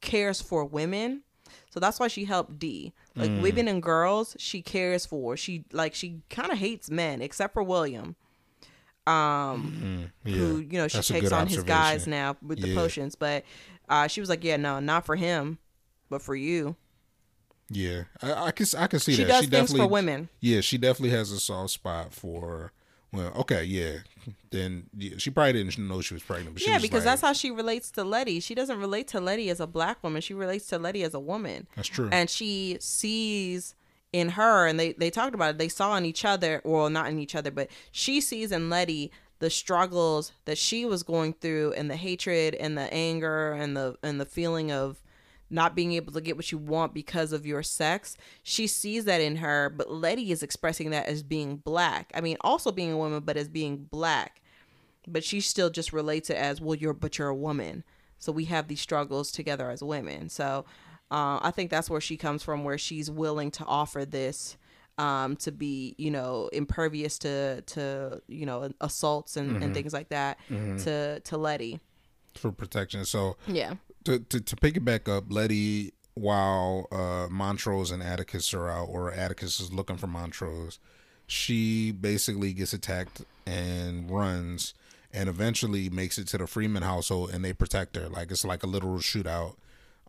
cares 0.00 0.40
for 0.40 0.64
women. 0.64 1.22
So 1.78 1.80
that's 1.80 2.00
why 2.00 2.08
she 2.08 2.24
helped 2.24 2.58
Dee. 2.58 2.92
Like 3.14 3.30
Mm. 3.30 3.40
women 3.40 3.68
and 3.68 3.80
girls, 3.80 4.34
she 4.40 4.62
cares 4.62 5.06
for. 5.06 5.36
She 5.36 5.64
like 5.70 5.94
she 5.94 6.22
kind 6.28 6.50
of 6.50 6.58
hates 6.58 6.90
men 6.90 7.22
except 7.22 7.54
for 7.54 7.62
William. 7.62 8.16
Um 9.06 10.10
Yeah. 10.24 10.34
who 10.34 10.58
you 10.58 10.72
know 10.72 10.88
she 10.88 10.96
That's 10.98 11.06
takes 11.06 11.30
on 11.30 11.46
his 11.46 11.62
guys 11.62 12.08
now 12.08 12.36
with 12.42 12.60
the 12.60 12.66
Yeah. 12.66 12.74
potions 12.74 13.14
but 13.14 13.44
uh 13.88 14.08
she 14.08 14.20
was 14.20 14.28
like 14.28 14.42
yeah 14.42 14.56
no 14.56 14.80
not 14.80 15.06
for 15.06 15.14
him 15.14 15.58
but 16.10 16.20
for 16.20 16.34
you 16.34 16.74
Yeah, 17.70 18.02
I, 18.20 18.32
I 18.46 18.50
can 18.50 18.66
I 18.76 18.88
can 18.88 18.98
see 18.98 19.14
she 19.14 19.22
that. 19.22 19.28
does 19.28 19.44
she 19.44 19.50
things 19.50 19.72
for 19.72 19.86
women 19.86 20.28
Yeah, 20.40 20.60
she 20.62 20.78
definitely 20.78 21.16
has 21.16 21.30
a 21.30 21.38
soft 21.38 21.70
spot 21.70 22.12
for. 22.12 22.72
Well, 23.12 23.32
okay, 23.36 23.64
yeah. 23.64 23.98
Then 24.50 24.84
yeah, 24.96 25.14
she 25.18 25.30
probably 25.30 25.54
didn't 25.54 25.78
know 25.78 26.00
she 26.00 26.14
was 26.14 26.22
pregnant. 26.22 26.54
But 26.54 26.62
she 26.62 26.70
yeah 26.70 26.78
because 26.78 27.04
like, 27.04 27.12
that's 27.12 27.22
how 27.22 27.32
she 27.32 27.50
relates 27.50 27.90
to 27.92 28.04
letty 28.04 28.40
she 28.40 28.54
doesn't 28.54 28.78
relate 28.78 29.08
to 29.08 29.20
letty 29.20 29.48
as 29.48 29.60
a 29.60 29.66
black 29.66 30.02
woman 30.02 30.20
she 30.20 30.34
relates 30.34 30.66
to 30.68 30.78
letty 30.78 31.02
as 31.02 31.14
a 31.14 31.20
woman 31.20 31.66
that's 31.76 31.88
true. 31.88 32.08
and 32.12 32.28
she 32.28 32.76
sees 32.80 33.74
in 34.12 34.30
her 34.30 34.66
and 34.66 34.78
they 34.78 34.92
they 34.92 35.10
talked 35.10 35.34
about 35.34 35.50
it 35.50 35.58
they 35.58 35.68
saw 35.68 35.96
in 35.96 36.04
each 36.04 36.24
other 36.24 36.60
well 36.64 36.90
not 36.90 37.08
in 37.08 37.18
each 37.18 37.34
other 37.34 37.50
but 37.50 37.68
she 37.90 38.20
sees 38.20 38.52
in 38.52 38.68
letty 38.68 39.10
the 39.38 39.50
struggles 39.50 40.32
that 40.44 40.58
she 40.58 40.84
was 40.84 41.02
going 41.02 41.32
through 41.32 41.72
and 41.72 41.90
the 41.90 41.96
hatred 41.96 42.54
and 42.54 42.76
the 42.76 42.92
anger 42.92 43.52
and 43.52 43.76
the 43.76 43.96
and 44.02 44.20
the 44.20 44.26
feeling 44.26 44.70
of 44.72 45.00
not 45.50 45.74
being 45.74 45.92
able 45.92 46.12
to 46.12 46.20
get 46.20 46.36
what 46.36 46.52
you 46.52 46.58
want 46.58 46.92
because 46.92 47.32
of 47.32 47.46
your 47.46 47.62
sex 47.62 48.16
she 48.42 48.66
sees 48.66 49.04
that 49.04 49.20
in 49.20 49.36
her 49.36 49.70
but 49.70 49.90
letty 49.90 50.30
is 50.30 50.42
expressing 50.42 50.90
that 50.90 51.06
as 51.06 51.22
being 51.22 51.56
black. 51.56 52.10
I 52.14 52.20
mean 52.20 52.36
also 52.40 52.72
being 52.72 52.92
a 52.92 52.96
woman 52.96 53.22
but 53.24 53.36
as 53.36 53.48
being 53.48 53.86
black. 53.90 54.42
But 55.06 55.24
she 55.24 55.40
still 55.40 55.70
just 55.70 55.92
relates 55.92 56.28
it 56.28 56.36
as 56.36 56.60
well 56.60 56.74
you're 56.74 56.92
but 56.92 57.18
you're 57.18 57.28
a 57.28 57.34
woman. 57.34 57.84
So 58.18 58.32
we 58.32 58.46
have 58.46 58.68
these 58.68 58.80
struggles 58.80 59.30
together 59.30 59.70
as 59.70 59.82
women. 59.82 60.28
So 60.28 60.64
uh, 61.10 61.40
i 61.42 61.50
think 61.50 61.70
that's 61.70 61.88
where 61.88 62.02
she 62.02 62.18
comes 62.18 62.42
from 62.42 62.64
where 62.64 62.76
she's 62.76 63.10
willing 63.10 63.50
to 63.50 63.64
offer 63.64 64.04
this 64.04 64.58
um, 64.98 65.36
to 65.36 65.52
be 65.52 65.94
you 65.96 66.10
know 66.10 66.50
impervious 66.52 67.18
to 67.20 67.62
to 67.62 68.20
you 68.26 68.44
know 68.44 68.70
assaults 68.80 69.36
and, 69.36 69.62
and 69.62 69.72
things 69.72 69.92
like 69.92 70.08
that 70.08 70.38
to 70.48 71.20
to 71.20 71.36
letty. 71.36 71.80
For 72.34 72.52
protection. 72.52 73.04
So 73.04 73.36
yeah 73.46 73.74
to, 74.04 74.18
to 74.18 74.40
to 74.40 74.56
pick 74.56 74.76
it 74.76 74.84
back 74.84 75.08
up, 75.08 75.24
Letty, 75.28 75.92
while 76.14 76.86
uh, 76.90 77.28
Montrose 77.30 77.90
and 77.90 78.02
Atticus 78.02 78.52
are 78.54 78.68
out, 78.68 78.88
or 78.88 79.12
Atticus 79.12 79.60
is 79.60 79.72
looking 79.72 79.96
for 79.96 80.06
Montrose, 80.06 80.78
she 81.26 81.92
basically 81.92 82.52
gets 82.52 82.72
attacked 82.72 83.22
and 83.46 84.10
runs, 84.10 84.74
and 85.12 85.28
eventually 85.28 85.88
makes 85.88 86.18
it 86.18 86.28
to 86.28 86.38
the 86.38 86.46
Freeman 86.46 86.82
household, 86.82 87.30
and 87.30 87.44
they 87.44 87.52
protect 87.52 87.96
her. 87.96 88.08
Like 88.08 88.30
it's 88.30 88.44
like 88.44 88.62
a 88.62 88.66
literal 88.66 88.98
shootout. 88.98 89.56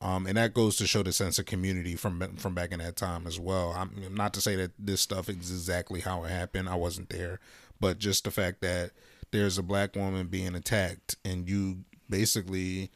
Um, 0.02 0.26
and 0.28 0.38
that 0.38 0.54
goes 0.54 0.78
to 0.78 0.88
show 0.88 1.04
the 1.04 1.12
sense 1.12 1.40
of 1.40 1.46
community 1.46 1.96
from 1.96 2.38
from 2.38 2.56
back 2.56 2.72
in 2.72 2.80
that 2.80 2.96
time 2.96 3.28
as 3.28 3.38
well. 3.38 3.74
I'm 3.76 4.16
not 4.16 4.34
to 4.36 4.42
say 4.42 4.56
that 4.56 4.72
this 4.80 5.02
stuff 5.02 5.28
is 5.28 5.52
exactly 5.52 6.00
how 6.00 6.24
it 6.24 6.30
happened. 6.30 6.70
I 6.70 6.76
wasn't 6.76 7.10
there, 7.10 7.40
but 7.82 8.00
just 8.00 8.24
the 8.24 8.32
fact 8.32 8.62
that 8.62 8.92
there's 9.32 9.58
a 9.58 9.64
black 9.64 9.96
woman 9.96 10.28
being 10.28 10.56
attacked, 10.56 11.18
and 11.26 11.50
you 11.50 11.84
basically 12.10 12.92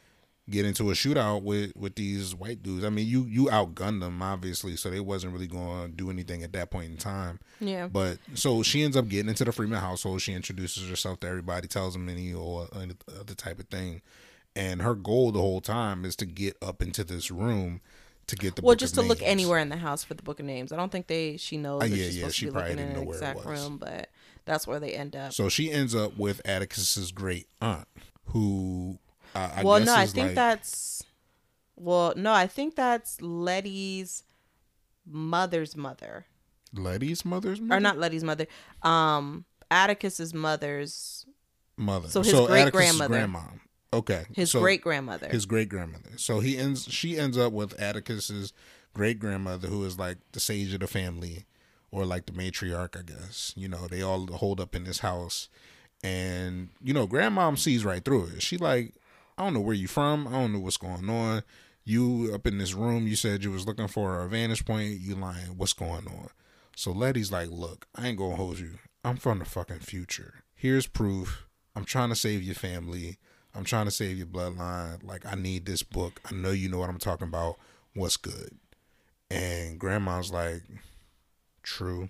get 0.49 0.65
into 0.65 0.89
a 0.89 0.93
shootout 0.93 1.41
with 1.43 1.73
with 1.75 1.95
these 1.95 2.35
white 2.35 2.61
dudes. 2.61 2.83
I 2.83 2.89
mean, 2.89 3.07
you 3.07 3.23
you 3.25 3.45
outgunned 3.45 4.01
them 4.01 4.21
obviously, 4.21 4.75
so 4.75 4.89
they 4.89 4.99
wasn't 4.99 5.33
really 5.33 5.47
going 5.47 5.91
to 5.91 5.95
do 5.95 6.09
anything 6.09 6.43
at 6.43 6.51
that 6.53 6.69
point 6.69 6.91
in 6.91 6.97
time. 6.97 7.39
yeah 7.59 7.87
But 7.87 8.17
so 8.33 8.61
she 8.63 8.83
ends 8.83 8.97
up 8.97 9.07
getting 9.07 9.29
into 9.29 9.45
the 9.45 9.51
Freeman 9.51 9.79
household. 9.79 10.21
She 10.21 10.33
introduces 10.33 10.89
herself 10.89 11.19
to 11.21 11.27
everybody, 11.27 11.67
tells 11.67 11.93
them 11.93 12.09
any 12.09 12.33
or 12.33 12.67
any 12.75 12.93
other 13.19 13.35
type 13.35 13.59
of 13.59 13.67
thing, 13.67 14.01
and 14.55 14.81
her 14.81 14.95
goal 14.95 15.31
the 15.31 15.39
whole 15.39 15.61
time 15.61 16.03
is 16.03 16.15
to 16.17 16.25
get 16.25 16.57
up 16.61 16.81
into 16.81 17.03
this 17.03 17.31
room 17.31 17.79
to 18.27 18.37
get 18.37 18.55
the 18.55 18.61
well 18.61 18.75
just 18.75 18.95
to 18.95 19.01
look 19.01 19.21
anywhere 19.21 19.59
in 19.59 19.67
the 19.67 19.75
house 19.75 20.01
for 20.05 20.13
the 20.13 20.23
book 20.23 20.39
of 20.39 20.45
names 20.45 20.71
i 20.71 20.77
don't 20.77 20.93
think 20.93 21.07
they 21.07 21.35
she 21.35 21.57
knows 21.57 21.81
Uh, 21.81 21.85
yeah, 21.87 21.95
she's 22.05 22.17
yeah, 22.17 22.29
she 22.29 22.49
probably 22.49 22.69
didn't 22.75 22.93
know 22.93 23.01
where 23.03 23.21
it 23.21 23.35
was. 23.35 23.45
room 23.45 23.77
but 23.77 24.07
that's 24.45 24.65
where 24.65 24.79
they 24.79 24.93
end 24.93 25.13
up 25.13 25.33
So 25.33 25.49
she 25.49 25.69
ends 25.69 25.93
up 25.93 26.17
with 26.17 26.41
Atticus's 26.45 27.11
great 27.11 27.47
aunt, 27.61 27.85
who 28.27 28.97
uh, 29.35 29.49
I 29.55 29.63
well 29.63 29.79
no 29.83 29.95
i 29.95 30.05
think 30.05 30.27
like, 30.27 30.35
that's 30.35 31.03
well 31.75 32.13
no 32.15 32.33
i 32.33 32.47
think 32.47 32.75
that's 32.75 33.21
letty's 33.21 34.23
mother's 35.05 35.75
mother 35.75 36.25
Letty's 36.75 37.23
mother's 37.23 37.59
or 37.59 37.63
mother? 37.63 37.81
not 37.81 37.97
letty's 37.99 38.23
mother 38.23 38.47
um 38.81 39.45
atticus's 39.69 40.33
mother's 40.33 41.25
mother. 41.77 42.07
So 42.09 42.21
his 42.21 42.33
Atticus's 42.33 42.49
great-grandmother. 42.49 43.13
grandma. 43.13 43.41
Okay, 43.91 44.25
his 44.33 44.51
so 44.51 44.59
great 44.59 44.81
grandmother 44.81 45.27
his 45.29 45.45
great 45.45 45.69
grandmother. 45.69 46.17
So 46.17 46.39
he 46.39 46.57
ends. 46.57 46.91
She 46.91 47.17
ends 47.17 47.37
up 47.37 47.53
with 47.53 47.79
Atticus's 47.79 48.53
great 48.93 49.19
grandmother, 49.19 49.67
who 49.67 49.83
is 49.83 49.99
like 49.99 50.17
the 50.31 50.39
sage 50.39 50.73
of 50.73 50.79
the 50.79 50.87
family, 50.87 51.45
or 51.91 52.05
like 52.05 52.25
the 52.25 52.31
matriarch, 52.31 52.97
I 52.97 53.03
guess. 53.03 53.53
You 53.55 53.67
know, 53.67 53.87
they 53.87 54.01
all 54.01 54.27
hold 54.27 54.59
up 54.59 54.75
in 54.75 54.83
this 54.83 54.99
house, 54.99 55.47
and 56.03 56.69
you 56.81 56.93
know, 56.93 57.07
grandmom 57.07 57.57
sees 57.57 57.85
right 57.85 58.03
through 58.03 58.31
it. 58.35 58.41
She 58.41 58.57
like, 58.57 58.95
I 59.37 59.43
don't 59.43 59.53
know 59.53 59.61
where 59.61 59.75
you 59.75 59.87
from. 59.87 60.27
I 60.27 60.31
don't 60.31 60.53
know 60.53 60.59
what's 60.59 60.77
going 60.77 61.09
on. 61.09 61.43
You 61.85 62.31
up 62.33 62.47
in 62.47 62.57
this 62.57 62.73
room. 62.73 63.07
You 63.07 63.15
said 63.15 63.43
you 63.43 63.51
was 63.51 63.67
looking 63.67 63.87
for 63.87 64.21
a 64.21 64.29
vantage 64.29 64.65
point. 64.65 64.99
You 64.99 65.15
lying. 65.15 65.57
What's 65.57 65.73
going 65.73 66.07
on? 66.07 66.29
So 66.75 66.91
Letty's 66.91 67.31
like, 67.31 67.49
look, 67.49 67.87
I 67.95 68.07
ain't 68.07 68.17
gonna 68.17 68.35
hold 68.35 68.59
you. 68.59 68.79
I'm 69.03 69.17
from 69.17 69.39
the 69.39 69.45
fucking 69.45 69.79
future. 69.79 70.43
Here's 70.55 70.87
proof. 70.87 71.45
I'm 71.75 71.85
trying 71.85 72.09
to 72.09 72.15
save 72.15 72.41
your 72.41 72.55
family. 72.55 73.17
I'm 73.55 73.63
trying 73.63 73.85
to 73.85 73.91
save 73.91 74.17
your 74.17 74.27
bloodline. 74.27 75.03
Like, 75.03 75.25
I 75.25 75.35
need 75.35 75.65
this 75.65 75.83
book. 75.83 76.21
I 76.29 76.33
know 76.33 76.51
you 76.51 76.69
know 76.69 76.79
what 76.79 76.89
I'm 76.89 76.99
talking 76.99 77.27
about. 77.27 77.57
What's 77.93 78.17
good? 78.17 78.57
And 79.29 79.79
grandma's 79.79 80.31
like, 80.31 80.61
true. 81.61 82.09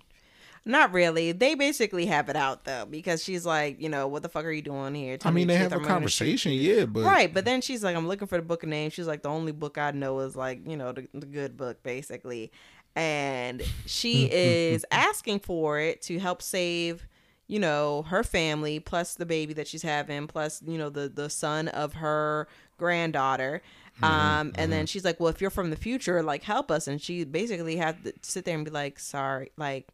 Not 0.66 0.92
really. 0.92 1.32
They 1.32 1.54
basically 1.54 2.06
have 2.06 2.30
it 2.30 2.36
out 2.36 2.64
though, 2.64 2.86
because 2.86 3.22
she's 3.22 3.44
like, 3.44 3.80
you 3.82 3.88
know, 3.90 4.08
what 4.08 4.22
the 4.22 4.30
fuck 4.30 4.44
are 4.46 4.50
you 4.50 4.62
doing 4.62 4.94
here? 4.94 5.14
I 5.14 5.16
Tell 5.18 5.32
me 5.32 5.42
mean, 5.42 5.48
the 5.48 5.54
they 5.54 5.58
have 5.58 5.74
a 5.74 5.80
conversation, 5.80 6.52
yeah, 6.52 6.86
but 6.86 7.02
right, 7.02 7.32
but 7.32 7.44
then 7.44 7.60
she's 7.60 7.84
like, 7.84 7.94
I'm 7.94 8.08
looking 8.08 8.26
for 8.26 8.36
the 8.38 8.42
book 8.42 8.62
of 8.62 8.70
names. 8.70 8.94
She's 8.94 9.06
like, 9.06 9.22
the 9.22 9.28
only 9.28 9.52
book 9.52 9.76
I 9.76 9.90
know 9.90 10.20
is 10.20 10.36
like, 10.36 10.66
you 10.66 10.76
know, 10.78 10.92
the, 10.92 11.06
the 11.12 11.26
good 11.26 11.56
book, 11.58 11.82
basically. 11.82 12.50
And 12.96 13.62
she 13.84 14.24
is 14.32 14.86
asking 14.90 15.40
for 15.40 15.78
it 15.78 16.00
to 16.02 16.18
help 16.18 16.40
save, 16.40 17.06
you 17.46 17.58
know, 17.58 18.02
her 18.04 18.22
family, 18.24 18.80
plus 18.80 19.16
the 19.16 19.26
baby 19.26 19.52
that 19.54 19.68
she's 19.68 19.82
having, 19.82 20.26
plus, 20.28 20.62
you 20.66 20.78
know, 20.78 20.88
the 20.88 21.08
the 21.10 21.28
son 21.28 21.68
of 21.68 21.94
her 21.94 22.48
granddaughter. 22.78 23.60
Mm-hmm, 24.00 24.04
Um, 24.04 24.52
and 24.56 24.72
then 24.72 24.86
she's 24.86 25.04
like, 25.04 25.20
"Well, 25.20 25.28
if 25.28 25.40
you're 25.40 25.50
from 25.50 25.68
the 25.70 25.76
future, 25.76 26.22
like 26.22 26.42
help 26.42 26.70
us." 26.70 26.88
And 26.88 27.00
she 27.02 27.24
basically 27.24 27.76
had 27.76 28.02
to 28.04 28.14
sit 28.22 28.44
there 28.46 28.54
and 28.56 28.64
be 28.64 28.70
like, 28.70 28.98
"Sorry, 28.98 29.50
like 29.56 29.88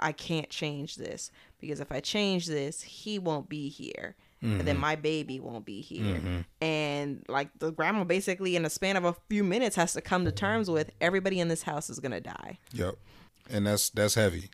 I 0.00 0.12
can't 0.12 0.50
change 0.50 0.96
this 0.96 1.30
because 1.60 1.80
if 1.80 1.90
I 1.92 2.00
change 2.00 2.46
this, 2.46 2.82
he 2.82 3.18
won't 3.18 3.48
be 3.48 3.68
here." 3.68 4.16
And 4.40 4.60
then 4.60 4.76
mm-hmm. 4.76 4.82
my 4.82 4.94
baby 4.94 5.40
won't 5.40 5.64
be 5.64 5.80
here. 5.80 6.16
Mm-hmm. 6.16 6.40
And 6.62 7.24
like 7.28 7.50
the 7.58 7.72
grandma 7.72 8.04
basically 8.04 8.54
in 8.54 8.64
a 8.64 8.70
span 8.70 8.96
of 8.96 9.04
a 9.04 9.16
few 9.28 9.42
minutes 9.42 9.74
has 9.74 9.94
to 9.94 10.00
come 10.00 10.24
to 10.26 10.32
terms 10.32 10.70
with 10.70 10.92
everybody 11.00 11.40
in 11.40 11.48
this 11.48 11.62
house 11.62 11.90
is 11.90 11.98
gonna 11.98 12.20
die. 12.20 12.58
Yep. 12.72 12.94
And 13.50 13.66
that's 13.66 13.90
that's 13.90 14.14
heavy. 14.14 14.50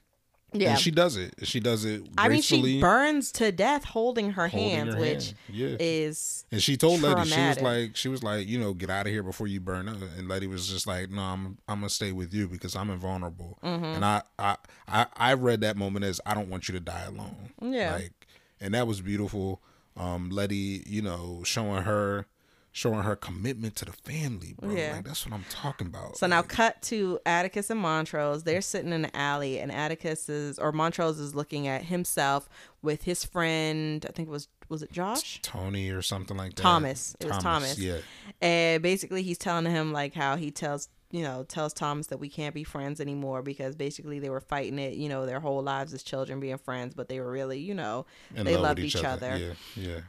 Yeah. 0.54 0.70
And 0.70 0.78
she 0.78 0.92
does 0.92 1.16
it. 1.16 1.34
She 1.42 1.58
does 1.58 1.84
it 1.84 2.06
I 2.16 2.28
mean, 2.28 2.40
she 2.40 2.80
burns 2.80 3.32
to 3.32 3.50
death 3.50 3.84
holding 3.84 4.32
her 4.32 4.46
holding 4.46 4.70
hands, 4.70 4.94
her 4.94 5.00
which 5.00 5.26
hand. 5.26 5.36
Yeah. 5.48 5.76
is 5.80 6.44
And 6.52 6.62
she 6.62 6.76
told 6.76 7.02
Letty, 7.02 7.28
she 7.28 7.40
was 7.40 7.60
like, 7.60 7.96
she 7.96 8.08
was 8.08 8.22
like, 8.22 8.46
you 8.46 8.58
know, 8.58 8.72
get 8.72 8.88
out 8.88 9.06
of 9.06 9.12
here 9.12 9.24
before 9.24 9.48
you 9.48 9.60
burn 9.60 9.88
up. 9.88 9.96
And 10.16 10.28
Letty 10.28 10.46
was 10.46 10.68
just 10.68 10.86
like, 10.86 11.10
no, 11.10 11.22
I'm, 11.22 11.58
I'm 11.68 11.80
gonna 11.80 11.88
stay 11.88 12.12
with 12.12 12.32
you 12.32 12.46
because 12.46 12.76
I'm 12.76 12.88
invulnerable. 12.88 13.58
Mm-hmm. 13.64 13.84
And 13.84 14.04
I, 14.04 14.22
I, 14.38 14.56
I, 14.86 15.06
I 15.16 15.34
read 15.34 15.60
that 15.62 15.76
moment 15.76 16.04
as 16.04 16.20
I 16.24 16.34
don't 16.34 16.48
want 16.48 16.68
you 16.68 16.74
to 16.74 16.80
die 16.80 17.04
alone. 17.08 17.50
Yeah. 17.60 17.94
Like, 17.94 18.28
and 18.60 18.74
that 18.74 18.86
was 18.86 19.00
beautiful. 19.00 19.60
Um, 19.96 20.30
Letty, 20.30 20.84
you 20.86 21.02
know, 21.02 21.42
showing 21.44 21.82
her, 21.82 22.26
showing 22.74 23.04
her 23.04 23.14
commitment 23.14 23.76
to 23.76 23.84
the 23.84 23.92
family, 23.92 24.52
bro. 24.58 24.74
Yeah. 24.74 24.94
Like 24.96 25.04
that's 25.04 25.24
what 25.24 25.32
I'm 25.32 25.44
talking 25.48 25.86
about. 25.86 26.18
So 26.18 26.26
now 26.26 26.42
cut 26.42 26.82
to 26.82 27.20
Atticus 27.24 27.70
and 27.70 27.78
Montrose. 27.78 28.42
They're 28.42 28.60
sitting 28.60 28.92
in 28.92 29.02
the 29.02 29.16
alley, 29.16 29.60
and 29.60 29.70
Atticus 29.70 30.28
is 30.28 30.58
or 30.58 30.72
Montrose 30.72 31.20
is 31.20 31.36
looking 31.36 31.68
at 31.68 31.84
himself 31.84 32.48
with 32.82 33.04
his 33.04 33.24
friend. 33.24 34.04
I 34.08 34.12
think 34.12 34.28
it 34.28 34.32
was 34.32 34.48
was 34.68 34.82
it 34.82 34.90
Josh? 34.90 35.40
Tony 35.42 35.88
or 35.90 36.02
something 36.02 36.36
like 36.36 36.56
that. 36.56 36.62
Thomas. 36.62 37.16
It 37.20 37.28
was 37.28 37.38
Thomas. 37.38 37.78
Yeah. 37.78 37.98
And 38.42 38.82
basically, 38.82 39.22
he's 39.22 39.38
telling 39.38 39.66
him 39.66 39.92
like 39.92 40.12
how 40.12 40.34
he 40.34 40.50
tells 40.50 40.88
you 41.12 41.22
know 41.22 41.44
tells 41.44 41.72
Thomas 41.72 42.08
that 42.08 42.18
we 42.18 42.28
can't 42.28 42.56
be 42.56 42.64
friends 42.64 43.00
anymore 43.00 43.40
because 43.40 43.76
basically 43.76 44.18
they 44.18 44.30
were 44.30 44.40
fighting 44.40 44.80
it 44.80 44.94
you 44.94 45.08
know 45.08 45.26
their 45.26 45.38
whole 45.38 45.62
lives 45.62 45.94
as 45.94 46.02
children 46.02 46.40
being 46.40 46.58
friends, 46.58 46.92
but 46.92 47.08
they 47.08 47.20
were 47.20 47.30
really 47.30 47.60
you 47.60 47.74
know 47.74 48.04
In 48.34 48.44
they 48.44 48.54
love 48.54 48.62
loved 48.62 48.78
with 48.80 48.86
each 48.86 49.04
other. 49.04 49.36
Yeah. 49.36 49.52
Yeah. 49.80 50.00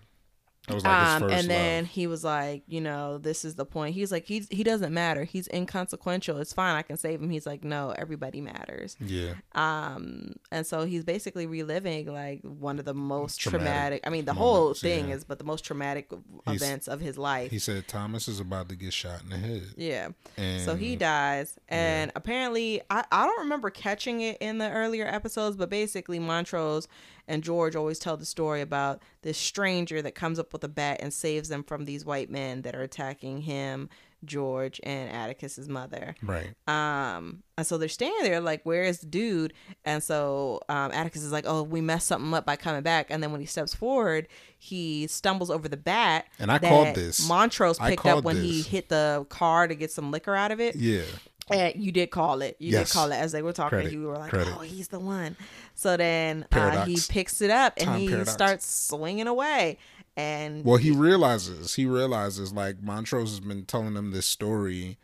That 0.67 0.73
was 0.73 0.83
like 0.83 1.21
Um, 1.21 1.29
and 1.29 1.47
then 1.49 1.83
love. 1.83 1.91
he 1.91 2.07
was 2.07 2.23
like, 2.23 2.63
you 2.67 2.81
know, 2.81 3.17
this 3.17 3.45
is 3.45 3.55
the 3.55 3.65
point. 3.65 3.93
He's 3.95 4.11
like, 4.11 4.25
he's 4.25 4.47
he 4.49 4.63
doesn't 4.63 4.93
matter. 4.93 5.23
He's 5.23 5.47
inconsequential. 5.53 6.37
It's 6.37 6.53
fine. 6.53 6.75
I 6.75 6.81
can 6.81 6.97
save 6.97 7.21
him. 7.21 7.29
He's 7.29 7.45
like, 7.45 7.63
no, 7.63 7.93
everybody 7.97 8.41
matters. 8.41 8.97
Yeah. 8.99 9.33
Um, 9.53 10.33
and 10.51 10.65
so 10.65 10.85
he's 10.85 11.03
basically 11.03 11.47
reliving 11.47 12.11
like 12.11 12.41
one 12.43 12.79
of 12.79 12.85
the 12.85 12.93
most 12.93 13.39
Traumatic 13.39 13.65
traumatic. 13.65 14.01
I 14.07 14.09
mean, 14.09 14.25
the 14.25 14.33
whole 14.33 14.73
thing 14.73 15.09
yeah. 15.09 15.15
is, 15.15 15.23
but 15.23 15.37
the 15.39 15.43
most 15.45 15.63
traumatic 15.65 16.09
He's- 16.47 16.61
events 16.61 16.87
of 16.87 16.99
his 16.99 17.17
life. 17.17 17.51
He 17.51 17.59
said 17.59 17.87
Thomas 17.87 18.27
is 18.27 18.39
about 18.39 18.69
to 18.69 18.75
get 18.75 18.93
shot 18.93 19.21
in 19.23 19.29
the 19.29 19.37
head. 19.37 19.63
yeah. 19.77 20.09
And 20.37 20.61
So 20.63 20.75
he 20.75 20.95
dies, 20.95 21.57
and 21.69 22.11
apparently, 22.15 22.81
I, 22.89 23.03
I 23.11 23.25
don't 23.25 23.39
remember 23.39 23.69
catching 23.69 24.21
it 24.21 24.37
in 24.39 24.57
the 24.57 24.69
earlier 24.71 25.05
episodes, 25.07 25.55
but 25.57 25.69
basically, 25.69 26.19
Montrose 26.19 26.87
and 27.27 27.43
George 27.43 27.75
always 27.75 27.99
tell 27.99 28.17
the 28.17 28.25
story 28.25 28.61
about 28.61 29.01
this 29.21 29.37
stranger 29.37 30.01
that 30.01 30.15
comes 30.15 30.39
up 30.39 30.53
with 30.53 30.63
a 30.63 30.67
bat 30.67 30.99
and 31.01 31.13
saves 31.13 31.49
them 31.49 31.63
from 31.63 31.85
these 31.85 32.05
white 32.05 32.29
men 32.29 32.61
that 32.63 32.75
are 32.75 32.81
attacking 32.81 33.41
him, 33.41 33.89
George, 34.23 34.79
and 34.83 35.09
Atticus's 35.11 35.67
mother. 35.69 36.15
Right. 36.21 36.53
Um, 36.67 37.43
and 37.57 37.65
so 37.65 37.77
they're 37.77 37.89
standing 37.89 38.23
there 38.23 38.41
like, 38.41 38.63
where 38.63 38.83
is 38.83 38.99
the 38.99 39.07
dude? 39.07 39.53
And 39.83 40.03
so 40.03 40.61
um, 40.69 40.91
Atticus 40.91 41.23
is 41.23 41.31
like, 41.31 41.45
oh, 41.47 41.63
we 41.63 41.81
messed 41.81 42.07
something 42.07 42.33
up 42.33 42.45
by 42.45 42.55
coming 42.55 42.81
back. 42.81 43.07
And 43.09 43.21
then 43.23 43.31
when 43.31 43.41
he 43.41 43.47
steps 43.47 43.73
forward, 43.73 44.27
he 44.57 45.07
stumbles 45.07 45.49
over 45.49 45.67
the 45.67 45.77
bat. 45.77 46.25
And 46.39 46.51
I 46.51 46.57
that 46.57 46.69
called 46.69 46.95
this. 46.95 47.27
Montrose 47.27 47.79
picked 47.79 48.05
up 48.05 48.23
when 48.23 48.37
he 48.37 48.61
hit 48.61 48.89
the 48.89 49.25
car 49.29 49.67
to 49.67 49.75
get 49.75 49.91
some 49.91 50.11
liquor 50.11 50.35
out 50.35 50.51
of 50.51 50.59
it. 50.59 50.75
Yeah. 50.75 51.03
And 51.51 51.75
you 51.75 51.91
did 51.91 52.09
call 52.09 52.41
it. 52.41 52.55
You 52.59 52.71
Yes. 52.71 52.87
did 52.89 52.93
call 52.93 53.11
it 53.11 53.15
as 53.15 53.31
they 53.31 53.41
were 53.43 53.53
talking. 53.53 53.77
Credit. 53.77 53.91
You 53.93 54.03
were 54.07 54.17
like, 54.17 54.31
Credit. 54.31 54.53
"Oh, 54.57 54.61
he's 54.61 54.87
the 54.87 54.99
one." 54.99 55.35
So 55.75 55.95
then 55.95 56.45
uh, 56.51 56.85
he 56.85 56.97
picks 57.07 57.39
it 57.41 57.51
up 57.51 57.73
and 57.77 57.85
Time 57.85 57.99
he 57.99 58.07
paradox. 58.07 58.31
starts 58.31 58.65
swinging 58.87 59.27
away. 59.27 59.77
And 60.17 60.63
Well, 60.63 60.77
he 60.77 60.91
realizes, 60.91 61.75
he 61.75 61.85
realizes 61.85 62.53
like 62.53 62.81
Montrose 62.81 63.31
has 63.31 63.39
been 63.41 63.65
telling 63.65 63.95
him 63.95 64.11
this 64.11 64.25
story 64.25 64.97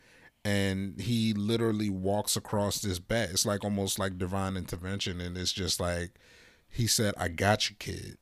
and 0.46 1.00
he 1.02 1.34
literally 1.34 1.90
walks 1.90 2.36
across 2.38 2.80
this 2.80 2.98
bat. 2.98 3.30
It's 3.32 3.46
like 3.46 3.64
almost 3.66 4.00
like 4.00 4.18
divine 4.18 4.56
intervention. 4.58 5.20
And 5.22 5.38
it's 5.38 5.52
just 5.52 5.80
like, 5.82 6.12
he 6.70 6.88
said, 6.88 7.14
I 7.18 7.28
got 7.28 7.70
you, 7.70 7.76
kid. 7.78 8.18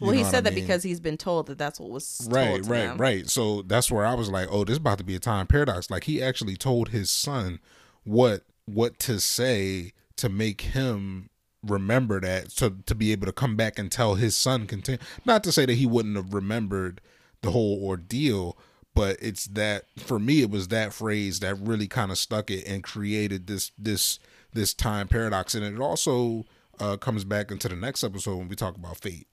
You 0.00 0.08
well, 0.08 0.16
he 0.16 0.24
said 0.24 0.44
that 0.44 0.54
mean? 0.54 0.64
because 0.64 0.82
he's 0.82 1.00
been 1.00 1.16
told 1.16 1.46
that 1.46 1.58
that's 1.58 1.78
what 1.78 1.90
was 1.90 2.18
told 2.18 2.32
Right, 2.32 2.66
right, 2.66 2.86
them. 2.88 2.98
right. 2.98 3.30
So 3.30 3.62
that's 3.62 3.90
where 3.90 4.04
I 4.04 4.14
was 4.14 4.28
like, 4.28 4.48
oh, 4.50 4.64
this 4.64 4.72
is 4.72 4.78
about 4.78 4.98
to 4.98 5.04
be 5.04 5.14
a 5.14 5.20
time 5.20 5.46
paradox. 5.46 5.90
Like 5.90 6.04
he 6.04 6.22
actually 6.22 6.56
told 6.56 6.88
his 6.88 7.10
son 7.10 7.60
what 8.02 8.42
what 8.66 8.98
to 9.00 9.20
say 9.20 9.92
to 10.16 10.28
make 10.28 10.62
him 10.62 11.28
remember 11.62 12.20
that 12.20 12.50
to 12.50 12.76
to 12.86 12.94
be 12.94 13.12
able 13.12 13.26
to 13.26 13.32
come 13.32 13.56
back 13.56 13.78
and 13.78 13.90
tell 13.90 14.16
his 14.16 14.36
son 14.36 14.66
continue 14.66 14.98
not 15.24 15.42
to 15.44 15.50
say 15.50 15.64
that 15.64 15.74
he 15.74 15.86
wouldn't 15.86 16.14
have 16.16 16.34
remembered 16.34 17.00
the 17.40 17.50
whole 17.52 17.82
ordeal 17.82 18.56
but 18.94 19.16
it's 19.22 19.46
that 19.46 19.84
for 19.96 20.18
me 20.18 20.42
it 20.42 20.50
was 20.50 20.68
that 20.68 20.92
phrase 20.92 21.40
that 21.40 21.54
really 21.58 21.88
kind 21.88 22.10
of 22.10 22.18
stuck 22.18 22.50
it 22.50 22.66
and 22.66 22.82
created 22.84 23.46
this 23.46 23.72
this 23.78 24.18
this 24.52 24.74
time 24.74 25.08
paradox 25.08 25.54
and 25.54 25.64
it 25.64 25.80
also 25.80 26.44
uh 26.80 26.98
comes 26.98 27.24
back 27.24 27.50
into 27.50 27.66
the 27.66 27.76
next 27.76 28.04
episode 28.04 28.36
when 28.36 28.48
we 28.48 28.54
talk 28.56 28.76
about 28.76 28.98
fate 28.98 29.26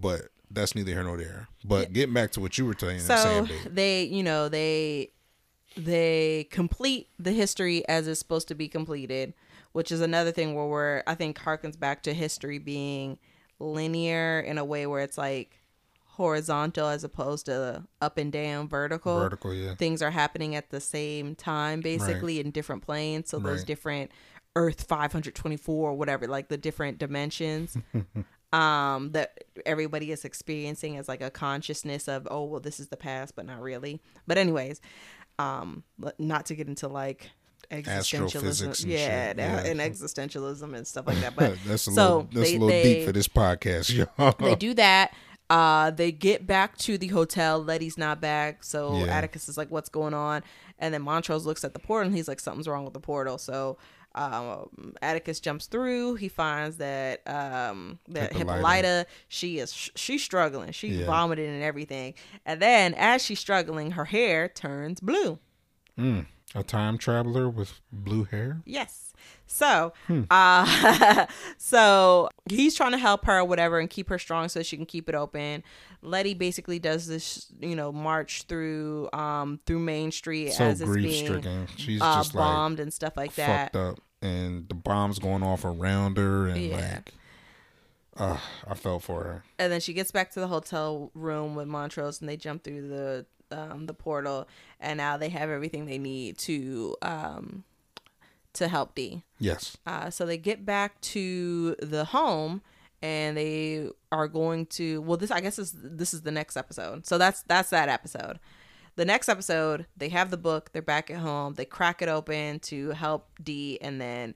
but 0.00 0.28
that's 0.50 0.74
neither 0.74 0.92
here 0.92 1.02
nor 1.02 1.16
there. 1.16 1.48
But 1.64 1.92
getting 1.92 2.14
back 2.14 2.32
to 2.32 2.40
what 2.40 2.56
you 2.58 2.66
were 2.66 2.76
saying 2.78 3.00
So 3.00 3.46
they, 3.70 4.04
you 4.04 4.22
know, 4.22 4.48
they 4.48 5.12
they 5.76 6.48
complete 6.50 7.08
the 7.18 7.32
history 7.32 7.86
as 7.88 8.08
it's 8.08 8.18
supposed 8.18 8.48
to 8.48 8.54
be 8.54 8.68
completed, 8.68 9.34
which 9.72 9.92
is 9.92 10.00
another 10.00 10.32
thing 10.32 10.54
where 10.54 10.66
we're 10.66 11.02
I 11.06 11.14
think 11.14 11.38
harkens 11.38 11.78
back 11.78 12.02
to 12.04 12.14
history 12.14 12.58
being 12.58 13.18
linear 13.58 14.40
in 14.40 14.58
a 14.58 14.64
way 14.64 14.86
where 14.86 15.00
it's 15.00 15.18
like 15.18 15.60
horizontal 16.18 16.88
as 16.88 17.04
opposed 17.04 17.46
to 17.46 17.84
up 18.00 18.18
and 18.18 18.32
down 18.32 18.68
vertical. 18.68 19.20
vertical 19.20 19.54
yeah. 19.54 19.74
Things 19.76 20.02
are 20.02 20.10
happening 20.10 20.56
at 20.56 20.70
the 20.70 20.80
same 20.80 21.34
time 21.34 21.80
basically 21.80 22.40
in 22.40 22.50
different 22.50 22.82
planes. 22.82 23.30
So 23.30 23.38
those 23.38 23.62
different 23.64 24.10
Earth 24.56 24.82
524 24.82 25.90
or 25.90 25.94
whatever, 25.94 26.26
like 26.26 26.48
the 26.48 26.56
different 26.56 26.98
dimensions 26.98 27.76
um 28.52 29.12
that 29.12 29.44
everybody 29.66 30.10
is 30.10 30.24
experiencing 30.24 30.96
as 30.96 31.06
like 31.08 31.20
a 31.20 31.30
consciousness 31.30 32.08
of 32.08 32.26
oh 32.30 32.44
well 32.44 32.60
this 32.60 32.80
is 32.80 32.88
the 32.88 32.96
past 32.96 33.36
but 33.36 33.44
not 33.46 33.60
really. 33.60 34.00
But 34.26 34.38
anyways 34.38 34.80
um 35.38 35.82
not 36.18 36.46
to 36.46 36.54
get 36.54 36.66
into 36.68 36.88
like 36.88 37.30
existentialism. 37.70 38.66
And 38.82 38.84
yeah, 38.84 39.30
and- 39.30 39.38
yeah. 39.38 39.64
and 39.66 39.80
existentialism 39.80 40.74
and 40.74 40.86
stuff 40.86 41.06
like 41.06 41.20
that. 41.20 41.34
But 41.36 41.58
that's 41.66 41.86
a 41.86 41.92
so 41.92 42.02
little 42.02 42.22
that's 42.32 42.50
they- 42.50 42.56
a 42.56 42.58
little 42.58 42.68
they- 42.68 42.94
deep 42.94 43.06
for 43.06 43.12
this 43.12 43.28
podcast 43.28 43.94
y'all. 44.18 44.32
They 44.38 44.54
do 44.54 44.74
that. 44.74 45.12
Uh 45.50 45.90
they 45.90 46.12
get 46.12 46.46
back 46.46 46.76
to 46.78 46.98
the 46.98 47.08
hotel. 47.08 47.62
Letty's 47.62 47.96
not 47.98 48.20
back. 48.20 48.64
So 48.64 48.98
Yeah. 48.98 49.16
atticus 49.16 49.48
is 49.48 49.56
like 49.56 49.70
what's 49.70 49.88
going 49.88 50.14
on? 50.14 50.42
And 50.78 50.92
then 50.94 51.02
montrose 51.02 51.44
looks 51.46 51.64
at 51.64 51.72
the 51.74 51.80
portal 51.80 52.06
and 52.08 52.16
he's 52.16 52.28
like 52.28 52.40
something's 52.40 52.68
wrong 52.68 52.84
with 52.84 52.94
the 52.94 53.00
portal. 53.00 53.38
So 53.38 53.78
um, 54.18 54.94
Atticus 55.00 55.40
jumps 55.40 55.66
through. 55.66 56.16
He 56.16 56.28
finds 56.28 56.76
that 56.78 57.20
um, 57.26 57.98
that 58.08 58.32
Hippolyta. 58.32 58.54
Hippolyta, 58.56 59.06
she 59.28 59.58
is 59.58 59.90
she's 59.94 60.22
struggling. 60.22 60.72
She's 60.72 60.96
Yeah. 60.98 61.06
vomiting 61.06 61.46
and 61.48 61.62
everything. 61.62 62.14
And 62.44 62.60
then 62.60 62.94
as 62.94 63.24
she's 63.24 63.38
struggling, 63.38 63.92
her 63.92 64.06
hair 64.06 64.48
turns 64.48 65.00
blue. 65.00 65.38
Mm, 65.98 66.26
a 66.54 66.62
time 66.62 66.96
traveler 66.98 67.48
with 67.48 67.80
blue 67.92 68.24
hair 68.24 68.60
Yes. 68.64 69.04
So, 69.50 69.94
uh, 70.30 71.26
so 71.56 72.28
he's 72.50 72.74
trying 72.76 72.92
to 72.92 72.98
help 72.98 73.24
her, 73.24 73.38
or 73.40 73.44
whatever, 73.44 73.78
and 73.78 73.88
keep 73.88 74.10
her 74.10 74.18
strong 74.18 74.48
so 74.50 74.62
she 74.62 74.76
can 74.76 74.84
keep 74.84 75.08
it 75.08 75.14
open. 75.14 75.64
Letty 76.02 76.34
basically 76.34 76.78
does 76.78 77.06
this, 77.06 77.46
you 77.60 77.74
know, 77.74 77.90
march 77.90 78.42
through, 78.42 79.08
um, 79.14 79.58
through 79.64 79.78
Main 79.80 80.12
Street 80.12 80.52
so 80.52 80.64
as 80.64 80.80
it's 80.82 80.90
being 80.94 81.24
stricken 81.26 81.66
she's 81.76 82.00
uh, 82.02 82.16
just 82.16 82.34
like 82.34 82.44
bombed 82.44 82.78
and 82.78 82.92
stuff 82.92 83.16
like 83.16 83.34
that. 83.36 83.74
up 83.74 83.98
and 84.22 84.68
the 84.68 84.74
bombs 84.74 85.18
going 85.18 85.42
off 85.42 85.64
around 85.64 86.16
her 86.16 86.46
and 86.48 86.60
Yeah. 86.60 86.76
like 86.76 87.12
uh, 88.16 88.38
I 88.66 88.74
felt 88.74 89.04
for 89.04 89.22
her. 89.22 89.44
and 89.58 89.72
then 89.72 89.80
she 89.80 89.92
gets 89.92 90.10
back 90.10 90.32
to 90.32 90.40
the 90.40 90.48
hotel 90.48 91.10
room 91.14 91.54
with 91.54 91.68
Montrose, 91.68 92.20
and 92.20 92.28
they 92.28 92.36
jump 92.36 92.64
through 92.64 92.88
the 92.88 93.26
um, 93.50 93.86
the 93.86 93.94
portal, 93.94 94.46
and 94.80 94.98
now 94.98 95.16
they 95.16 95.28
have 95.30 95.48
everything 95.50 95.86
they 95.86 95.98
need 95.98 96.36
to 96.38 96.96
um, 97.00 97.64
to 98.54 98.66
help 98.68 98.94
Dee. 98.94 99.22
Yes. 99.38 99.76
Uh, 99.86 100.10
so 100.10 100.26
they 100.26 100.36
get 100.36 100.66
back 100.66 101.00
to 101.02 101.76
the 101.80 102.06
home, 102.06 102.60
and 103.00 103.36
they 103.36 103.88
are 104.10 104.26
going 104.28 104.66
to. 104.66 105.00
Well, 105.02 105.16
this 105.16 105.30
I 105.30 105.40
guess 105.40 105.58
is 105.58 105.72
this 105.76 106.12
is 106.12 106.22
the 106.22 106.32
next 106.32 106.56
episode. 106.56 107.06
So 107.06 107.18
that's 107.18 107.42
that's 107.44 107.70
that 107.70 107.88
episode. 107.88 108.38
The 108.98 109.04
next 109.04 109.28
episode, 109.28 109.86
they 109.96 110.08
have 110.08 110.32
the 110.32 110.36
book. 110.36 110.70
They're 110.72 110.82
back 110.82 111.08
at 111.08 111.18
home. 111.18 111.54
They 111.54 111.64
crack 111.64 112.02
it 112.02 112.08
open 112.08 112.58
to 112.62 112.90
help 112.90 113.28
Dee, 113.40 113.78
and 113.80 114.00
then 114.00 114.34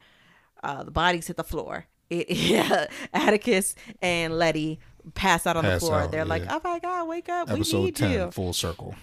uh, 0.62 0.84
the 0.84 0.92
bodies 0.92 1.26
hit 1.26 1.36
the 1.36 1.44
floor. 1.44 1.86
It, 2.10 2.30
yeah, 2.30 2.88
Atticus 3.14 3.74
and 4.02 4.38
Letty 4.38 4.78
pass 5.14 5.46
out 5.46 5.56
on 5.56 5.64
Pass 5.64 5.80
the 5.80 5.86
floor. 5.86 6.00
out, 6.02 6.12
They're 6.12 6.26
like, 6.26 6.44
yeah. 6.44 6.58
"Oh 6.58 6.60
my 6.62 6.78
god, 6.78 7.08
wake 7.08 7.28
up! 7.30 7.48
we 7.50 7.60
need 7.60 7.96
10, 7.96 8.10
you." 8.12 8.30
full 8.30 8.52
circle. 8.52 8.94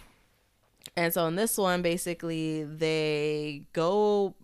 And 0.96 1.12
so 1.12 1.26
in 1.26 1.36
this 1.36 1.58
one, 1.58 1.82
basically, 1.82 2.64
they 2.66 3.64
go 3.74 4.36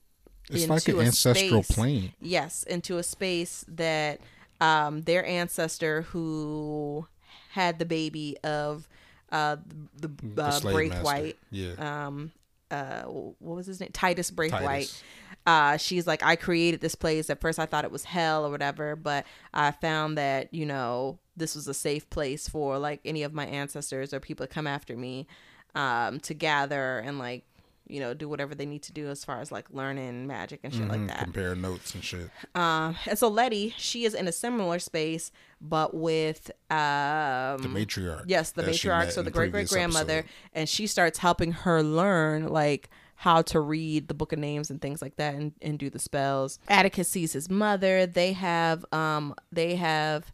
It's 0.49 0.67
like 0.67 0.87
an 0.87 0.99
ancestral 0.99 1.61
space- 1.63 1.75
plane. 1.75 2.13
Yes, 2.19 2.63
into 2.63 2.97
a 2.97 3.03
space 3.03 3.63
that 3.67 4.19
um, 4.59 5.03
their 5.03 5.23
ancestor 5.25 6.01
who 6.01 7.07
had 7.51 7.77
the 7.79 7.85
baby 7.85 8.35
of 8.43 8.89
uh, 9.35 9.57
the, 9.99 10.07
The 10.07 10.43
uh, 10.43 10.59
Braithwhite. 10.59 11.35
master. 11.35 11.37
Yeah. 11.51 12.05
Um, 12.07 12.31
uh, 12.71 13.03
what 13.03 13.55
was 13.55 13.65
his 13.67 13.79
name? 13.79 13.91
Titus 13.93 14.31
Braithwhite. 14.31 14.51
Titus. 14.51 15.03
Uh, 15.45 15.77
she's 15.77 16.07
like, 16.07 16.23
I 16.23 16.35
created 16.35 16.81
this 16.81 16.95
place. 16.95 17.29
At 17.29 17.39
first, 17.39 17.59
I 17.59 17.65
thought 17.67 17.85
it 17.85 17.91
was 17.91 18.03
hell 18.05 18.45
or 18.45 18.49
whatever, 18.49 18.95
but 18.95 19.25
I 19.53 19.71
found 19.71 20.17
that 20.17 20.53
you 20.53 20.65
know 20.65 21.19
this 21.37 21.53
was 21.55 21.67
a 21.67 21.73
safe 21.73 22.09
place 22.09 22.47
for 22.49 22.79
like 22.79 23.01
any 23.05 23.23
of 23.23 23.33
my 23.33 23.45
ancestors 23.45 24.13
or 24.13 24.19
people 24.19 24.47
to 24.47 24.51
come 24.51 24.67
after 24.67 24.95
me 24.95 25.27
um, 25.75 26.19
to 26.21 26.33
gather 26.33 26.99
and 26.99 27.19
like 27.19 27.43
you 27.87 27.99
know 27.99 28.13
do 28.13 28.27
whatever 28.27 28.55
they 28.55 28.65
need 28.65 28.81
to 28.83 28.91
do 28.93 29.07
as 29.09 29.23
far 29.23 29.41
as 29.41 29.51
like 29.51 29.65
learning 29.71 30.25
magic 30.27 30.59
and 30.63 30.73
shit 30.73 30.87
like 30.87 30.99
Mhm, 31.01 31.07
that. 31.07 31.19
Compare 31.19 31.55
notes 31.55 31.93
and 31.93 32.03
shit. 32.03 32.29
Um, 32.55 32.95
and 33.05 33.17
so 33.17 33.27
Letty, 33.27 33.73
she 33.77 34.05
is 34.05 34.13
in 34.13 34.27
a 34.27 34.31
similar 34.31 34.79
space, 34.79 35.31
but 35.61 35.93
with 35.93 36.49
um, 36.71 37.61
The 37.61 37.69
matriarch. 37.69 38.23
Yes, 38.27 38.51
the 38.51 38.63
matriarch, 38.63 39.11
so 39.11 39.21
the 39.21 39.31
great 39.31 39.51
great 39.51 39.67
grandmother, 39.69 40.25
and 40.53 40.67
she 40.67 40.87
starts 40.87 41.19
helping 41.19 41.51
her 41.51 41.83
learn 41.83 42.47
like 42.47 42.89
how 43.19 43.41
to 43.41 43.59
read 43.61 44.07
the 44.09 44.13
book 44.13 44.33
of 44.33 44.39
names 44.39 44.69
and 44.69 44.81
things 44.81 45.01
like 45.01 45.15
that 45.15 45.35
and, 45.35 45.53
and 45.61 45.79
do 45.79 45.89
the 45.89 45.99
spells. 45.99 46.59
Atticus 46.67 47.07
sees 47.07 47.31
his 47.33 47.49
mother. 47.49 48.05
They 48.05 48.33
have 48.33 48.83
um 48.91 49.35
they 49.51 49.75
have 49.75 50.33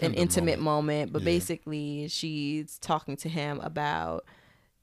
an 0.00 0.12
Tender 0.14 0.18
intimate 0.18 0.58
moment, 0.58 1.12
but 1.12 1.20
Yeah. 1.22 1.26
basically 1.26 2.08
she's 2.08 2.78
talking 2.78 3.16
to 3.18 3.28
him 3.28 3.60
about 3.60 4.24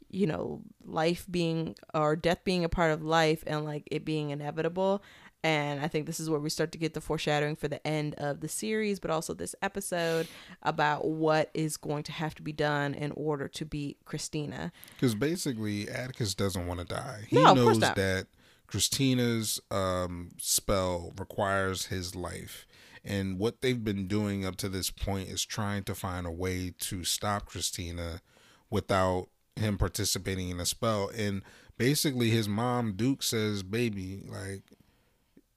you 0.09 0.25
know 0.27 0.61
life 0.85 1.25
being 1.29 1.75
or 1.93 2.15
death 2.15 2.43
being 2.43 2.63
a 2.63 2.69
part 2.69 2.91
of 2.91 3.03
life 3.03 3.43
and 3.47 3.65
like 3.65 3.87
it 3.91 4.03
being 4.05 4.29
inevitable 4.31 5.03
and 5.43 5.79
i 5.79 5.87
think 5.87 6.05
this 6.05 6.19
is 6.19 6.29
where 6.29 6.39
we 6.39 6.49
start 6.49 6.71
to 6.71 6.77
get 6.77 6.93
the 6.93 7.01
foreshadowing 7.01 7.55
for 7.55 7.67
the 7.67 7.85
end 7.87 8.15
of 8.15 8.41
the 8.41 8.47
series 8.47 8.99
but 8.99 9.11
also 9.11 9.33
this 9.33 9.55
episode 9.61 10.27
about 10.63 11.05
what 11.07 11.49
is 11.53 11.77
going 11.77 12.03
to 12.03 12.11
have 12.11 12.33
to 12.35 12.41
be 12.41 12.51
done 12.51 12.93
in 12.93 13.11
order 13.15 13.47
to 13.47 13.65
beat 13.65 13.97
christina 14.05 14.71
Because 14.95 15.15
basically, 15.15 15.87
Atticus 15.89 16.33
doesn't 16.33 16.67
want 16.67 16.79
to 16.79 16.85
die. 16.85 17.25
He 17.27 17.35
No, 17.41 17.53
knows 17.53 17.79
that 17.79 18.27
Christina's 18.67 19.59
um, 19.71 20.31
spell 20.37 21.11
requires 21.17 21.87
his 21.87 22.15
life. 22.15 22.67
And 23.03 23.39
what 23.39 23.61
they've 23.61 23.83
been 23.83 24.07
doing 24.07 24.45
up 24.45 24.57
to 24.57 24.69
this 24.69 24.91
point 24.91 25.29
is 25.29 25.43
trying 25.45 25.83
to 25.85 25.95
find 25.95 26.27
a 26.27 26.31
way 26.31 26.73
to 26.79 27.03
stop 27.03 27.45
Christina 27.45 28.21
without 28.69 29.29
him 29.59 29.77
participating 29.77 30.49
in 30.49 30.59
a 30.59 30.65
spell. 30.65 31.09
And 31.15 31.41
basically, 31.77 32.29
his 32.29 32.47
mom, 32.49 32.93
Duke, 32.93 33.23
says, 33.23 33.63
Baby, 33.63 34.23
like, 34.27 34.63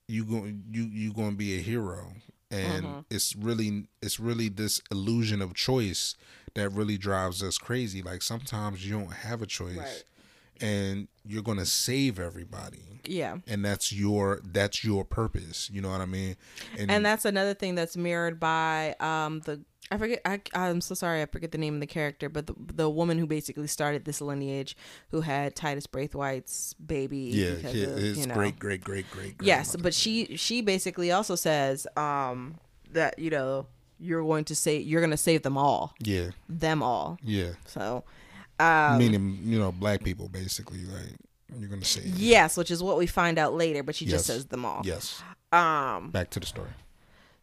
you 0.08 0.24
going 0.24 0.62
you 0.70 0.84
you 0.84 1.12
going 1.12 1.30
to 1.30 1.36
be 1.36 1.56
a 1.56 1.60
hero 1.62 2.12
and 2.50 2.84
Mm-hmm. 2.84 3.00
it's 3.10 3.34
really 3.34 3.86
it's 4.02 4.20
really 4.20 4.48
this 4.48 4.80
illusion 4.90 5.40
of 5.40 5.54
choice 5.54 6.16
that 6.54 6.68
really 6.70 6.98
drives 6.98 7.42
us 7.42 7.56
crazy 7.56 8.02
like 8.02 8.20
sometimes 8.20 8.84
you 8.86 8.92
don't 8.98 9.12
have 9.12 9.40
a 9.40 9.46
choice 9.46 9.76
Right. 9.78 10.04
And 10.62 11.08
you're 11.26 11.42
going 11.42 11.58
to 11.58 11.66
save 11.66 12.18
everybody 12.18 12.78
yeah 13.04 13.38
and 13.48 13.64
that's 13.64 13.92
your 13.92 14.40
that's 14.44 14.84
your 14.84 15.04
purpose 15.04 15.68
you 15.72 15.80
know 15.80 15.90
what 15.90 16.00
i 16.00 16.06
mean 16.06 16.36
and 16.78 17.04
that's 17.04 17.24
another 17.24 17.52
thing 17.52 17.74
that's 17.74 17.96
mirrored 17.96 18.38
by 18.38 18.94
um 19.00 19.40
the 19.40 19.60
I 19.90 19.98
forget. 19.98 20.22
I, 20.24 20.40
I'm 20.54 20.80
so 20.80 20.94
sorry. 20.94 21.20
I 21.20 21.26
forget 21.26 21.52
the 21.52 21.58
name 21.58 21.74
of 21.74 21.80
the 21.80 21.86
character, 21.86 22.30
but 22.30 22.46
the 22.46 22.54
the 22.56 22.88
woman 22.88 23.18
who 23.18 23.26
basically 23.26 23.66
started 23.66 24.06
this 24.06 24.22
lineage, 24.22 24.74
who 25.10 25.20
had 25.20 25.54
Titus 25.54 25.86
Braithwhite's 25.86 26.72
baby. 26.74 27.18
yeah 27.18 27.54
because 27.56 27.72
his, 27.72 27.90
of, 27.90 27.98
his 27.98 28.18
you 28.18 28.26
know, 28.26 28.34
great 28.34 28.58
great 28.58 28.82
great 28.82 29.10
great 29.10 29.34
Yes, 29.42 29.76
but 29.76 29.92
she 29.92 30.36
she 30.36 30.62
basically 30.62 31.12
also 31.12 31.34
says 31.34 31.86
um 31.96 32.54
that 32.92 33.18
you 33.18 33.28
know 33.28 33.66
you're 33.98 34.22
going 34.22 34.44
to 34.44 34.54
say 34.54 34.78
you're 34.78 35.02
going 35.02 35.10
to 35.10 35.16
save 35.16 35.42
them 35.42 35.58
all, 35.58 35.92
yeah 35.98 36.30
them 36.48 36.82
all. 36.82 37.18
yeah 37.22 37.50
So, 37.66 38.04
um, 38.60 38.98
meaning 38.98 39.38
you 39.42 39.58
know 39.58 39.72
black 39.72 40.02
people 40.04 40.28
basically 40.28 40.84
like 40.84 41.16
you're 41.58 41.68
going 41.68 41.80
to 41.82 41.86
say 41.86 42.02
yes, 42.04 42.56
which 42.56 42.70
is 42.70 42.82
what 42.82 42.96
we 42.96 43.06
find 43.06 43.38
out 43.38 43.54
later, 43.54 43.82
but 43.82 43.94
she 43.94 44.06
just 44.06 44.26
says 44.26 44.46
them 44.46 44.64
all. 44.64 44.82
yes 44.84 45.22
Um, 45.52 46.10
back 46.10 46.30
to 46.30 46.40
the 46.40 46.46
story 46.46 46.70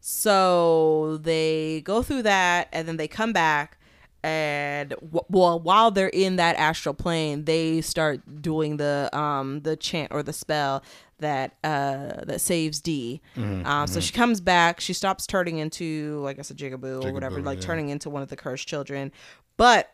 so 0.01 1.17
they 1.17 1.81
go 1.81 2.01
through 2.01 2.23
that, 2.23 2.69
and 2.71 2.87
then 2.87 2.97
they 2.97 3.07
come 3.07 3.33
back. 3.33 3.77
And 4.21 4.89
w- 4.89 5.25
well, 5.29 5.59
while 5.59 5.91
they're 5.91 6.07
in 6.09 6.37
that 6.37 6.57
astral 6.57 6.93
plane, 6.93 7.45
they 7.45 7.81
start 7.81 8.41
doing 8.41 8.77
the 8.77 9.09
um 9.17 9.61
the 9.61 9.77
chant 9.77 10.11
or 10.11 10.23
the 10.23 10.33
spell 10.33 10.83
that 11.19 11.55
uh 11.63 12.25
that 12.25 12.41
saves 12.41 12.81
Dee. 12.81 13.21
Mm-hmm, 13.37 13.65
um, 13.65 13.87
so 13.87 13.99
she 14.01 14.11
comes 14.11 14.41
back. 14.41 14.81
She 14.81 14.91
stops 14.93 15.25
turning 15.25 15.57
into 15.57 16.25
I 16.27 16.33
guess 16.33 16.51
a 16.51 16.53
jigaboo, 16.53 17.05
or 17.05 17.13
whatever, 17.13 17.41
like 17.41 17.59
yeah. 17.59 17.65
turning 17.65 17.89
into 17.89 18.09
one 18.09 18.21
of 18.21 18.29
the 18.29 18.35
cursed 18.35 18.67
children. 18.67 19.11
But 19.55 19.93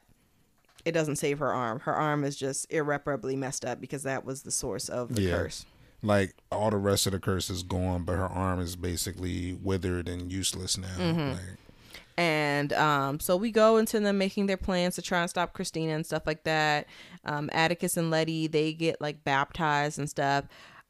it 0.85 0.91
doesn't 0.93 1.15
save 1.17 1.39
her 1.39 1.51
arm. 1.53 1.79
Her 1.81 1.93
arm 1.93 2.23
is 2.23 2.35
just 2.35 2.71
irreparably 2.71 3.35
messed 3.35 3.65
up 3.65 3.81
because 3.81 4.03
that 4.03 4.23
was 4.23 4.43
the 4.43 4.51
source 4.51 4.87
of 4.89 5.15
the 5.15 5.21
Yeah. 5.23 5.31
curse. 5.37 5.65
like 6.03 6.35
all 6.51 6.69
the 6.69 6.77
rest 6.77 7.07
of 7.07 7.13
the 7.13 7.19
curse 7.19 7.49
is 7.49 7.63
gone, 7.63 8.03
but 8.03 8.13
her 8.13 8.27
arm 8.27 8.59
is 8.59 8.75
basically 8.75 9.53
withered 9.53 10.07
and 10.07 10.31
useless 10.31 10.77
now. 10.77 10.87
Mm-hmm. 10.99 11.31
Like, 11.31 11.57
And 12.17 12.71
um, 12.73 13.19
so 13.19 13.35
we 13.35 13.49
go 13.51 13.77
into 13.77 13.99
them 13.99 14.17
making 14.19 14.45
their 14.45 14.57
plans 14.57 14.95
to 14.95 15.01
try 15.01 15.21
and 15.21 15.29
stop 15.29 15.53
Christina 15.53 15.93
and 15.93 16.05
stuff 16.05 16.23
like 16.27 16.43
that. 16.43 16.85
Um, 17.25 17.49
Atticus 17.53 17.97
and 17.97 18.11
Letty, 18.11 18.45
they 18.47 18.71
get 18.73 19.01
like 19.01 19.23
baptized 19.23 19.97
and 19.97 20.07
stuff. 20.09 20.45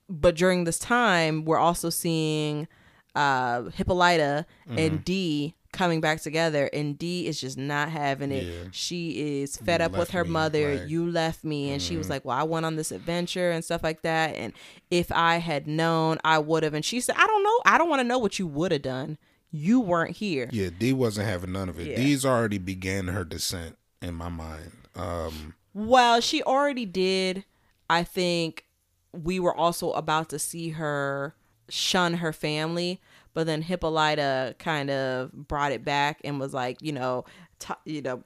But 0.09 0.35
during 0.35 0.65
this 0.65 0.77
time, 0.79 1.45
we're 1.45 1.57
also 1.59 1.89
seeing 1.89 2.67
uh, 3.15 3.63
Hippolyta 3.69 4.45
Mm-hmm. 4.67 4.77
and 4.79 5.05
Dee 5.05 5.55
coming 5.75 6.01
back 6.01 6.21
together. 6.21 6.69
And 6.73 6.97
Dee 6.97 7.27
is 7.27 7.39
just 7.39 7.57
not 7.57 7.89
having 7.89 8.31
it. 8.31 8.43
Yeah. 8.45 8.69
She 8.71 9.41
is 9.41 9.57
fed 9.57 9.81
You 9.81 9.85
up 9.87 9.91
with 9.97 10.11
her 10.11 10.23
me, 10.23 10.29
mother. 10.31 10.77
mm-hmm. 10.77 10.87
you 10.89 11.09
left 11.09 11.43
me. 11.43 11.71
And 11.71 11.81
she 11.81 11.97
was 11.97 12.09
like, 12.09 12.25
Well, 12.25 12.37
I 12.37 12.43
went 12.43 12.65
on 12.65 12.75
this 12.75 12.91
adventure 12.91 13.51
and 13.51 13.63
stuff 13.63 13.83
like 13.83 14.01
that. 14.01 14.35
And 14.35 14.53
if 14.89 15.11
I 15.11 15.37
had 15.37 15.67
known, 15.67 16.17
I 16.23 16.39
would 16.39 16.63
have. 16.63 16.73
And 16.73 16.83
she 16.85 16.99
said, 16.99 17.15
I 17.17 17.27
don't 17.27 17.43
know. 17.43 17.59
I 17.65 17.77
don't 17.77 17.89
want 17.89 17.99
to 17.99 18.07
know 18.07 18.17
what 18.17 18.39
you 18.39 18.47
would 18.47 18.71
have 18.71 18.81
done. 18.81 19.17
You 19.51 19.79
weren't 19.79 20.17
here. 20.17 20.49
yeah, 20.51 20.69
Dee 20.77 20.91
wasn't 20.93 21.27
having 21.29 21.53
none 21.53 21.69
of 21.69 21.79
it. 21.79 21.87
Yeah. 21.87 21.95
Dee's 21.95 22.25
already 22.25 22.57
began 22.57 23.07
her 23.07 23.23
descent 23.23 23.77
in 24.01 24.13
my 24.13 24.27
mind. 24.29 24.71
Um, 24.95 25.53
Well, 25.73 26.19
she 26.19 26.43
already 26.43 26.85
did. 26.85 27.45
I 27.89 28.03
think 28.03 28.65
we 29.13 29.39
were 29.39 29.55
also 29.55 29.91
about 29.93 30.27
to 30.29 30.39
see 30.39 30.69
her 30.71 31.35
shun 31.69 32.15
her 32.15 32.33
family, 32.33 32.99
but 33.35 33.45
then 33.45 33.61
Hippolyta 33.61 34.55
kind 34.57 34.89
of 34.89 35.31
brought 35.31 35.71
it 35.71 35.85
back 35.85 36.19
and 36.23 36.39
was 36.39 36.53
like, 36.53 36.81
you 36.81 36.91
know, 36.91 37.25
t- 37.59 37.73
you 37.85 38.01
know, 38.01 38.23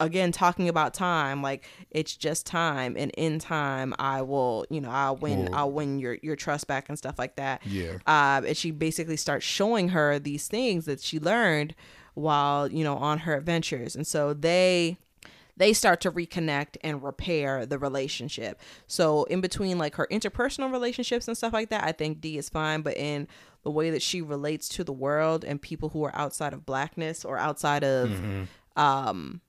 again 0.00 0.32
talking 0.32 0.68
about 0.68 0.94
time, 0.94 1.42
like 1.42 1.64
it's 1.92 2.16
just 2.16 2.44
time, 2.46 2.96
and 2.98 3.12
in 3.16 3.38
time, 3.38 3.94
I 3.98 4.22
will, 4.22 4.66
you 4.70 4.80
know, 4.80 4.90
I'll 4.90 5.16
win, 5.16 5.44
Well- 5.44 5.54
I'll 5.54 5.70
win 5.70 5.98
your 6.00 6.18
your 6.22 6.34
trust 6.36 6.66
back 6.66 6.88
and 6.88 6.98
stuff 6.98 7.18
like 7.18 7.36
that. 7.36 7.64
Yeah. 7.64 7.98
Um, 8.06 8.44
and 8.46 8.56
she 8.56 8.72
basically 8.72 9.16
starts 9.16 9.44
showing 9.46 9.90
her 9.90 10.18
these 10.18 10.48
things 10.48 10.86
that 10.86 11.00
she 11.00 11.20
learned 11.20 11.74
while 12.14 12.66
you 12.72 12.82
know 12.82 12.96
on 12.96 13.18
her 13.18 13.36
adventures, 13.36 13.94
and 13.94 14.04
so 14.06 14.34
they 14.34 14.96
they 15.56 15.72
start 15.72 16.00
to 16.00 16.10
reconnect 16.12 16.76
and 16.84 17.02
repair 17.02 17.66
the 17.66 17.78
relationship. 17.78 18.60
So 18.86 19.24
in 19.24 19.40
between 19.40 19.76
like 19.76 19.96
her 19.96 20.06
interpersonal 20.08 20.70
relationships 20.70 21.26
and 21.26 21.36
stuff 21.36 21.52
like 21.52 21.70
that, 21.70 21.82
I 21.82 21.90
think 21.90 22.20
Dee 22.20 22.38
is 22.38 22.48
fine, 22.48 22.82
but 22.82 22.96
in 22.96 23.26
the 23.62 23.70
way 23.70 23.90
that 23.90 24.02
she 24.02 24.22
relates 24.22 24.68
to 24.70 24.84
the 24.84 24.92
world 24.92 25.44
and 25.44 25.60
people 25.60 25.88
who 25.90 26.04
are 26.04 26.14
outside 26.14 26.52
of 26.52 26.64
blackness 26.64 27.24
or 27.24 27.36
outside 27.38 27.84
of 27.84 28.10
um 28.76 29.40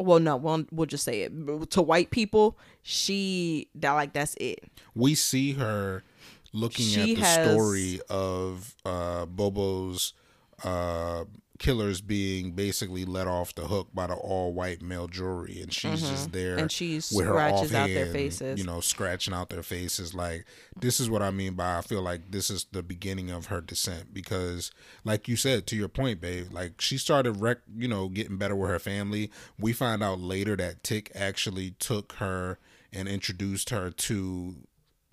well 0.00 0.20
no, 0.20 0.36
we'll, 0.36 0.64
we'll 0.70 0.86
just 0.86 1.04
say 1.04 1.22
it 1.22 1.70
to 1.70 1.82
white 1.82 2.10
people, 2.10 2.56
she 2.82 3.68
that 3.74 3.92
like 3.92 4.12
that's 4.12 4.34
it. 4.40 4.62
we 4.94 5.14
see 5.16 5.52
her 5.54 6.04
looking 6.52 6.86
She 6.86 7.00
at 7.14 7.18
the 7.18 7.24
has- 7.24 7.50
story 7.50 8.00
of 8.08 8.76
uh, 8.84 9.26
Bobo's 9.26 10.14
uh, 10.62 11.24
killers 11.58 12.00
being 12.00 12.52
basically 12.52 13.04
let 13.04 13.26
off 13.26 13.54
the 13.54 13.66
hook 13.66 13.88
by 13.92 14.06
the 14.06 14.14
all 14.14 14.52
white 14.52 14.80
male 14.80 15.08
jury, 15.08 15.60
and 15.60 15.72
she's 15.72 16.08
just 16.08 16.32
there 16.32 16.52
Mm-hmm. 16.52 16.58
And 16.60 16.72
she 16.72 16.94
her 16.96 17.00
scratches 17.00 17.74
out 17.74 17.88
their 17.88 18.06
faces. 18.06 18.58
you 18.58 18.64
know, 18.64 18.80
scratching 18.80 19.34
out 19.34 19.50
their 19.50 19.62
faces. 19.62 20.14
Like 20.14 20.44
this 20.80 21.00
is 21.00 21.10
what 21.10 21.22
I 21.22 21.30
mean 21.30 21.54
by 21.54 21.78
I 21.78 21.80
feel 21.82 22.02
like 22.02 22.30
this 22.30 22.50
is 22.50 22.66
the 22.72 22.82
beginning 22.82 23.30
of 23.30 23.46
her 23.46 23.60
descent 23.60 24.14
because, 24.14 24.70
like 25.04 25.28
you 25.28 25.36
said, 25.36 25.66
to 25.68 25.76
your 25.76 25.88
point, 25.88 26.20
babe, 26.20 26.46
like 26.52 26.80
she 26.80 26.96
started 26.98 27.32
rec, 27.32 27.58
you 27.76 27.88
know, 27.88 28.08
getting 28.08 28.36
better 28.36 28.56
with 28.56 28.70
her 28.70 28.78
family. 28.78 29.30
We 29.58 29.72
find 29.72 30.02
out 30.02 30.20
later 30.20 30.56
that 30.56 30.82
Tick 30.82 31.10
actually 31.14 31.72
took 31.78 32.12
her 32.14 32.58
and 32.92 33.08
introduced 33.08 33.70
her 33.70 33.90
to 33.90 34.56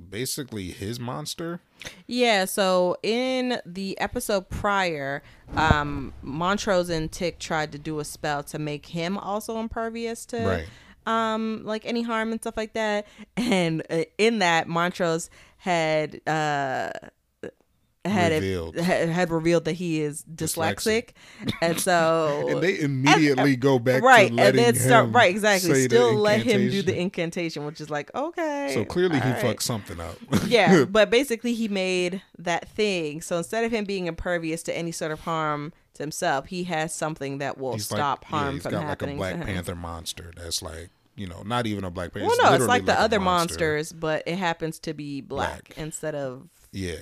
basically 0.09 0.71
his 0.71 0.99
monster. 0.99 1.59
Yeah, 2.07 2.45
so 2.45 2.97
in 3.03 3.59
the 3.65 3.99
episode 3.99 4.49
prior, 4.49 5.21
um, 5.55 6.13
Montrose 6.21 6.89
and 6.89 7.11
Tick 7.11 7.39
tried 7.39 7.71
to 7.73 7.77
do 7.77 7.99
a 7.99 8.05
spell 8.05 8.43
to 8.43 8.59
make 8.59 8.87
him 8.87 9.17
also 9.17 9.59
impervious 9.59 10.25
to 10.27 10.39
Right. 10.45 10.67
um 11.05 11.61
like 11.63 11.85
any 11.85 12.01
harm 12.01 12.31
and 12.31 12.41
stuff 12.41 12.57
like 12.57 12.73
that. 12.73 13.05
And 13.37 13.83
uh, 13.89 14.03
in 14.17 14.39
that, 14.39 14.67
Montrose 14.67 15.29
had 15.57 16.21
uh 16.27 16.91
had 18.11 18.31
Revealed. 18.31 18.75
It, 18.77 18.83
had, 18.83 19.31
revealed 19.31 19.65
that 19.65 19.73
he 19.73 20.01
is 20.01 20.23
dyslexic, 20.23 21.09
Dyslexic. 21.43 21.53
and 21.61 21.79
so 21.79 22.47
And 22.49 22.61
they 22.61 22.79
immediately 22.79 23.55
go 23.55 23.79
back 23.79 24.03
right, 24.03 24.31
to 24.31 24.41
and 24.41 24.57
then 24.57 24.75
start 24.75 25.11
right 25.11 25.29
exactly. 25.29 25.83
Still 25.85 26.13
let 26.15 26.41
him 26.41 26.69
do 26.69 26.81
the 26.81 26.97
incantation. 26.97 27.65
which 27.65 27.81
is 27.81 27.89
like 27.89 28.13
okay. 28.15 28.71
So 28.73 28.85
clearly 28.85 29.19
he 29.19 29.29
right. 29.29 29.41
fucked 29.41 29.63
something 29.63 29.99
up. 29.99 30.17
yeah, 30.47 30.85
but 30.89 31.09
basically 31.09 31.53
he 31.53 31.67
made 31.67 32.21
that 32.37 32.67
thing. 32.69 33.21
So 33.21 33.37
instead 33.37 33.63
of 33.63 33.71
him 33.71 33.85
being 33.85 34.07
impervious 34.07 34.63
to 34.63 34.77
any 34.77 34.91
sort 34.91 35.11
of 35.11 35.21
harm 35.21 35.73
to 35.95 36.03
himself, 36.03 36.47
he 36.47 36.65
has 36.65 36.93
something 36.93 37.39
that 37.39 37.57
will 37.57 37.73
He's 37.73 37.85
stop 37.85 38.23
like, 38.23 38.31
yeah, 38.31 38.37
harm 38.37 38.53
he's 38.55 38.63
from 38.63 38.71
got 38.71 38.87
like 38.87 39.01
a 39.01 39.15
Black. 39.15 39.41
Panther 39.41 39.75
monster 39.75 40.31
that's 40.35 40.61
like, 40.61 40.89
you 41.15 41.25
know, 41.27 41.41
not 41.43 41.65
even 41.65 41.83
a 41.83 41.89
Black 41.91 42.13
Panther. 42.13 42.27
Well, 42.27 42.37
no, 42.37 42.43
it's 42.43 42.51
literally 42.51 42.67
like 42.67 42.85
the 42.85 42.99
other 42.99 43.19
monster. 43.19 43.53
monsters, 43.53 43.93
but 43.93 44.23
it 44.25 44.35
happens 44.37 44.79
to 44.79 44.93
be 44.93 45.21
black, 45.21 45.69
Black. 45.69 45.77
instead 45.77 46.13
of 46.15 46.47
Yeah. 46.71 46.97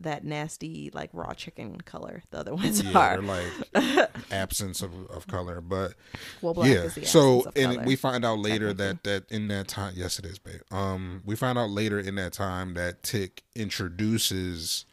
That 0.00 0.22
nasty 0.24 0.90
like 0.94 1.10
raw 1.12 1.32
chicken 1.34 1.80
color. 1.80 2.22
The 2.30 2.38
other 2.38 2.54
ones 2.54 2.80
Yeah, 2.82 3.16
are. 3.16 3.20
like 3.20 4.10
absence 4.30 4.80
of, 4.80 4.92
of 5.10 5.26
color, 5.26 5.60
but 5.60 5.94
Well, 6.40 6.54
black 6.54 6.68
yeah. 6.68 6.74
is 6.84 6.94
the 6.94 7.04
So 7.04 7.44
and 7.56 7.74
color. 7.74 7.84
we 7.86 7.96
find 7.96 8.24
out 8.24 8.38
later 8.38 8.72
that 8.74 9.02
that 9.02 9.24
in 9.30 9.48
that 9.48 9.66
time, 9.66 9.94
yes, 9.96 10.18
it 10.20 10.24
is, 10.24 10.38
babe. 10.38 10.60
Um, 10.70 11.22
we 11.24 11.34
find 11.34 11.58
out 11.58 11.70
later 11.70 11.98
in 11.98 12.14
that 12.14 12.32
time 12.32 12.74
that 12.74 13.02
Tick 13.02 13.42
introduces 13.56 14.84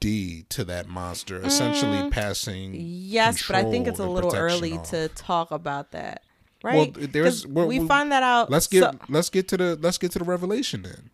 Dee 0.00 0.44
to 0.50 0.64
that 0.64 0.88
monster, 0.88 1.40
essentially 1.40 2.10
passing. 2.10 2.72
Mm. 2.72 2.78
Yes, 2.84 3.46
but 3.46 3.56
I 3.56 3.62
think 3.70 3.86
it's 3.86 4.00
a 4.00 4.06
little 4.06 4.34
early 4.34 4.74
off. 4.74 4.90
to 4.90 5.08
talk 5.08 5.50
about 5.50 5.92
that. 5.92 6.22
Well, 6.62 6.74
Right? 6.74 7.12
there's- 7.12 7.42
'Cause 7.44 7.46
we 7.46 7.78
we- 7.78 7.86
find 7.88 8.10
that 8.12 8.22
out. 8.22 8.50
Let's 8.50 8.66
get 8.66 8.82
so- 8.82 8.98
let's 9.08 9.30
get 9.30 9.48
to 9.48 9.56
the 9.56 9.76
let's 9.80 9.96
get 9.98 10.10
to 10.12 10.18
the 10.18 10.24
revelation 10.24 10.82
then. 10.82 11.10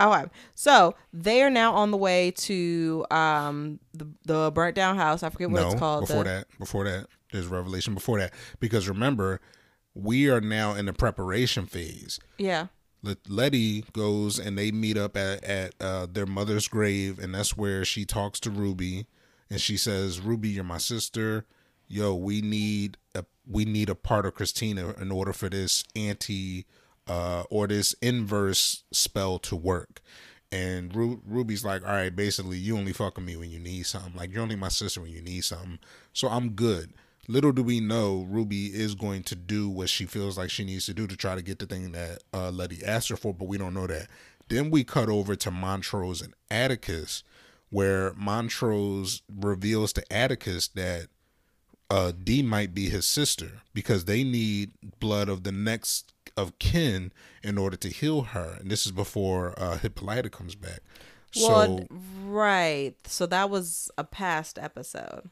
Okay, 0.00 0.24
so 0.54 0.94
they 1.12 1.42
are 1.42 1.50
now 1.50 1.74
on 1.74 1.90
the 1.90 1.96
way 1.96 2.30
to 2.32 3.04
um 3.10 3.78
the 3.92 4.08
the 4.24 4.50
burnt 4.54 4.74
down 4.74 4.96
house. 4.96 5.22
I 5.22 5.28
forget 5.30 5.50
what 5.50 5.60
no, 5.60 5.70
it's 5.70 5.78
called. 5.78 6.06
before 6.06 6.24
the, 6.24 6.30
that, 6.30 6.46
before 6.58 6.84
that, 6.84 7.06
there's 7.32 7.46
revelation 7.46 7.94
before 7.94 8.18
that 8.18 8.32
because 8.60 8.88
remember, 8.88 9.40
we 9.94 10.30
are 10.30 10.40
now 10.40 10.74
in 10.74 10.86
the 10.86 10.92
preparation 10.92 11.66
phase. 11.66 12.18
Yeah, 12.38 12.68
Letty 13.28 13.84
goes 13.92 14.38
and 14.38 14.56
they 14.56 14.70
meet 14.70 14.96
up 14.96 15.16
at 15.16 15.44
at 15.44 15.74
uh, 15.80 16.06
their 16.10 16.26
mother's 16.26 16.68
grave, 16.68 17.18
and 17.18 17.34
that's 17.34 17.56
where 17.56 17.84
she 17.84 18.04
talks 18.04 18.40
to 18.40 18.50
Ruby, 18.50 19.06
and 19.50 19.60
she 19.60 19.76
says, 19.76 20.20
"Ruby, 20.20 20.48
you're 20.48 20.64
my 20.64 20.78
sister. 20.78 21.44
Yo, 21.88 22.14
we 22.14 22.40
need 22.40 22.96
a 23.14 23.24
we 23.46 23.64
need 23.64 23.88
a 23.90 23.94
part 23.94 24.24
of 24.24 24.34
Christina 24.34 24.94
in 25.00 25.10
order 25.10 25.32
for 25.32 25.48
this 25.48 25.84
anti 25.96 26.66
uh, 27.06 27.44
or 27.50 27.66
this 27.66 27.94
inverse 28.02 28.84
spell 28.92 29.38
to 29.40 29.56
work." 29.56 30.00
And 30.52 30.94
Ru- 30.94 31.22
Ruby's 31.24 31.64
like, 31.64 31.82
"All 31.86 31.94
right, 31.94 32.14
basically, 32.14 32.58
you 32.58 32.76
only 32.76 32.92
fucking 32.92 33.24
me 33.24 33.36
when 33.36 33.50
you 33.50 33.58
need 33.60 33.86
something. 33.86 34.14
Like 34.16 34.32
you're 34.32 34.42
only 34.42 34.56
my 34.56 34.68
sister 34.68 35.00
when 35.00 35.12
you 35.12 35.22
need 35.22 35.44
something. 35.44 35.78
So 36.12 36.28
I'm 36.28 36.50
good." 36.50 36.92
Little 37.28 37.52
do 37.52 37.62
we 37.62 37.78
know, 37.78 38.26
Ruby 38.28 38.74
is 38.74 38.96
going 38.96 39.22
to 39.24 39.36
do 39.36 39.68
what 39.68 39.88
she 39.88 40.04
feels 40.04 40.36
like 40.36 40.50
she 40.50 40.64
needs 40.64 40.86
to 40.86 40.94
do 40.94 41.06
to 41.06 41.16
try 41.16 41.36
to 41.36 41.42
get 41.42 41.60
the 41.60 41.66
thing 41.66 41.92
that 41.92 42.24
uh, 42.34 42.50
Letty 42.50 42.84
asked 42.84 43.08
her 43.10 43.16
for, 43.16 43.32
but 43.32 43.46
we 43.46 43.56
don't 43.56 43.74
know 43.74 43.86
that. 43.86 44.08
Then 44.48 44.68
we 44.70 44.82
cut 44.82 45.08
over 45.08 45.36
to 45.36 45.50
Montrose 45.52 46.20
and 46.22 46.34
Atticus, 46.50 47.22
where 47.70 48.12
Montrose 48.14 49.22
reveals 49.32 49.92
to 49.92 50.12
Atticus 50.12 50.66
that 50.68 51.06
uh, 51.88 52.10
Dee 52.20 52.42
might 52.42 52.74
be 52.74 52.88
his 52.88 53.06
sister 53.06 53.62
because 53.74 54.06
they 54.06 54.24
need 54.24 54.72
blood 54.98 55.28
of 55.28 55.44
the 55.44 55.52
next 55.52 56.12
of 56.40 56.58
kin 56.58 57.12
in 57.42 57.58
order 57.58 57.76
to 57.76 57.88
heal 57.88 58.22
her, 58.22 58.56
and 58.60 58.70
this 58.70 58.86
is 58.86 58.92
before 58.92 59.54
uh, 59.58 59.78
Hippolyta 59.78 60.30
comes 60.30 60.54
back. 60.54 60.80
well, 61.36 61.78
so 61.78 61.86
right. 62.26 62.94
So 63.06 63.26
that 63.26 63.50
was 63.50 63.90
a 63.98 64.04
past 64.04 64.58
episode. 64.58 65.30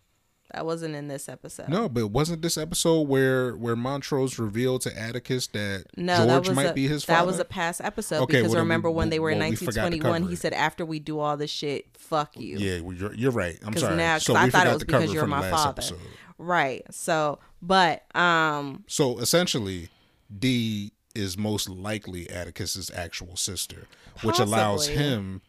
That 0.55 0.65
wasn't 0.65 0.95
in 0.95 1.09
this 1.09 1.29
episode. 1.29 1.69
no, 1.69 1.91
but 1.91 2.07
wasn't 2.07 2.41
this 2.41 2.57
episode 2.57 3.03
where 3.07 3.55
where 3.55 3.77
Montrose 3.77 4.39
revealed 4.39 4.81
to 4.83 4.99
Atticus 4.99 5.47
that 5.49 5.85
No, 5.95 6.17
George 6.17 6.29
that 6.29 6.41
was 6.49 6.57
might 6.57 6.67
a, 6.69 6.73
be 6.73 6.89
his 6.89 7.05
father? 7.05 7.19
That 7.21 7.27
was 7.27 7.39
a 7.39 7.45
past 7.45 7.83
episode 7.85 8.23
Okay, 8.23 8.39
because 8.39 8.45
well, 8.45 8.51
then 8.53 8.61
we- 8.61 8.61
remember 8.65 8.91
when 8.91 9.11
they 9.11 9.19
were 9.19 9.29
in 9.29 9.41
well, 9.41 9.51
we 9.51 9.57
to 9.57 9.65
1921, 9.67 10.21
cover 10.23 10.31
he 10.31 10.37
said, 10.37 10.55
"After 10.55 10.87
we 10.87 11.01
do 11.01 11.19
all 11.19 11.37
this 11.37 11.51
shit, 11.51 11.85
fuck 11.99 12.35
you." 12.39 12.57
Yeah, 12.57 12.81
well, 12.81 12.97
you're 12.97 13.13
you're 13.15 13.31
right. 13.31 13.59
I'm 13.63 13.77
sorry. 13.77 13.97
now- 13.97 14.17
so 14.17 14.35
I 14.35 14.49
thought 14.49 14.67
it 14.67 14.73
was 14.73 14.85
because 14.85 15.13
you're 15.13 15.27
my 15.27 15.51
father. 15.51 15.69
episode. 15.83 15.99
Right. 16.39 16.83
So, 16.95 17.41
but 17.61 18.05
um, 18.17 18.85
So 18.87 19.19
essentially, 19.19 19.91
Dee 20.39 20.93
is 21.19 21.37
most 21.37 21.69
likely 21.69 22.27
Atticus's 22.31 22.91
actual 22.95 23.37
sister, 23.37 23.87
which 24.23 24.39
allows 24.39 24.87
him 24.89 25.43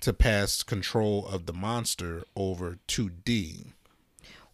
to 0.00 0.12
pass 0.12 0.62
control 0.62 1.26
of 1.28 1.46
the 1.46 1.52
monster 1.52 2.24
over 2.34 2.78
to 2.88 3.08
Dee. 3.08 3.66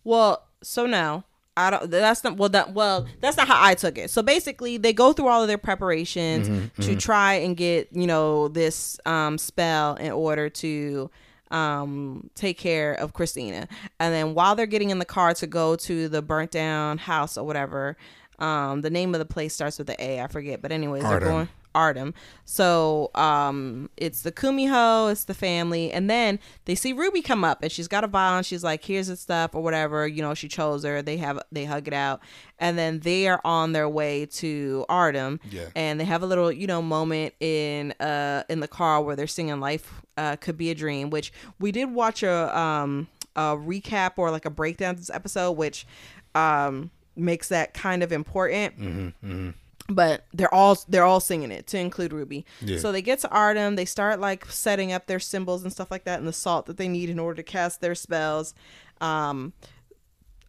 Well, 0.04 0.44
so 0.62 0.86
now 0.86 1.24
I 1.56 1.70
don't. 1.70 1.90
That's 1.90 2.22
not 2.22 2.36
well. 2.36 2.48
That 2.50 2.72
well, 2.74 3.06
that's 3.20 3.36
not 3.36 3.48
how 3.48 3.62
I 3.62 3.74
took 3.74 3.98
it. 3.98 4.10
So 4.10 4.22
basically, 4.22 4.76
they 4.76 4.92
go 4.92 5.12
through 5.12 5.28
all 5.28 5.42
of 5.42 5.48
their 5.48 5.58
preparations 5.58 6.48
Mm-hmm, 6.48 6.82
to 6.82 6.96
try 6.96 7.34
and 7.34 7.56
get 7.56 7.88
you 7.92 8.06
know 8.06 8.48
this 8.48 9.00
um, 9.06 9.38
spell 9.38 9.94
in 9.96 10.12
order 10.12 10.48
to 10.50 11.10
um 11.50 12.28
take 12.34 12.58
care 12.58 12.92
of 12.92 13.14
Christina. 13.14 13.66
And 13.98 14.14
then 14.14 14.34
while 14.34 14.54
they're 14.54 14.66
getting 14.66 14.90
in 14.90 14.98
the 14.98 15.04
car 15.06 15.32
to 15.34 15.46
go 15.46 15.76
to 15.76 16.08
the 16.08 16.20
burnt 16.22 16.50
down 16.50 16.98
house 16.98 17.36
or 17.38 17.44
whatever, 17.46 17.96
um, 18.38 18.82
the 18.82 18.90
name 18.90 19.14
of 19.14 19.18
the 19.18 19.26
place 19.26 19.54
starts 19.54 19.78
with 19.78 19.86
the 19.86 20.02
A. 20.02 20.20
I 20.20 20.28
forget, 20.28 20.62
but 20.62 20.72
anyways, 20.72 21.02
Ardham. 21.02 21.10
they're 21.10 21.20
going. 21.20 21.48
Ardham. 21.74 22.14
So 22.44 23.10
um 23.14 23.88
it's 23.96 24.22
the 24.22 24.32
Kumiho, 24.32 25.12
it's 25.12 25.24
the 25.24 25.34
family, 25.34 25.92
and 25.92 26.10
then 26.10 26.40
they 26.64 26.74
see 26.74 26.92
Ruby 26.92 27.22
come 27.22 27.44
up 27.44 27.62
and 27.62 27.70
she's 27.70 27.86
got 27.86 28.02
a 28.02 28.08
vial 28.08 28.38
and 28.38 28.46
she's 28.46 28.64
like, 28.64 28.82
here's 28.84 29.06
the 29.06 29.16
stuff 29.16 29.54
or 29.54 29.62
whatever, 29.62 30.06
you 30.08 30.22
know, 30.22 30.34
she 30.34 30.48
chose 30.48 30.82
her. 30.82 31.02
They 31.02 31.18
have 31.18 31.38
they 31.52 31.66
hug 31.66 31.86
it 31.86 31.94
out. 31.94 32.20
And 32.58 32.76
then 32.76 33.00
they 33.00 33.28
are 33.28 33.40
on 33.44 33.72
their 33.72 33.88
way 33.88 34.26
to 34.26 34.84
Ardham. 34.88 35.38
Yeah. 35.50 35.68
And 35.76 36.00
they 36.00 36.04
have 36.04 36.22
a 36.22 36.26
little, 36.26 36.50
you 36.50 36.66
know, 36.66 36.82
moment 36.82 37.34
in 37.38 37.92
uh 38.00 38.42
in 38.48 38.60
the 38.60 38.68
car 38.68 39.00
where 39.02 39.14
they're 39.14 39.26
singing 39.28 39.60
Life 39.60 40.02
uh 40.16 40.36
Could 40.36 40.56
Be 40.56 40.70
a 40.70 40.74
Dream, 40.74 41.10
which 41.10 41.32
we 41.60 41.70
did 41.70 41.92
watch 41.92 42.22
a 42.22 42.58
um 42.58 43.06
a 43.36 43.54
recap 43.56 44.12
or 44.16 44.30
like 44.32 44.46
a 44.46 44.50
breakdown 44.50 44.94
of 44.94 44.98
this 44.98 45.10
episode, 45.10 45.52
which 45.52 45.86
um 46.34 46.90
makes 47.18 47.48
that 47.48 47.74
kind 47.74 48.02
of 48.02 48.12
important 48.12 48.78
Mm-hmm, 48.78 49.50
but 49.88 50.26
they're 50.34 50.52
all 50.52 50.76
they're 50.88 51.04
all 51.04 51.20
singing 51.20 51.50
it 51.50 51.66
to 51.68 51.78
include 51.78 52.12
Ruby. 52.12 52.44
Yeah. 52.60 52.78
So 52.78 52.92
they 52.92 53.02
get 53.02 53.20
to 53.20 53.28
Ardham, 53.28 53.76
they 53.76 53.84
start 53.84 54.20
like 54.20 54.46
setting 54.46 54.92
up 54.92 55.06
their 55.06 55.20
symbols 55.20 55.62
and 55.62 55.72
stuff 55.72 55.90
like 55.90 56.04
that, 56.04 56.18
and 56.18 56.28
the 56.28 56.32
salt 56.32 56.66
that 56.66 56.76
they 56.76 56.88
need 56.88 57.08
in 57.08 57.18
order 57.18 57.36
to 57.36 57.42
cast 57.42 57.80
their 57.80 57.94
spells. 57.94 58.54
Um, 59.00 59.52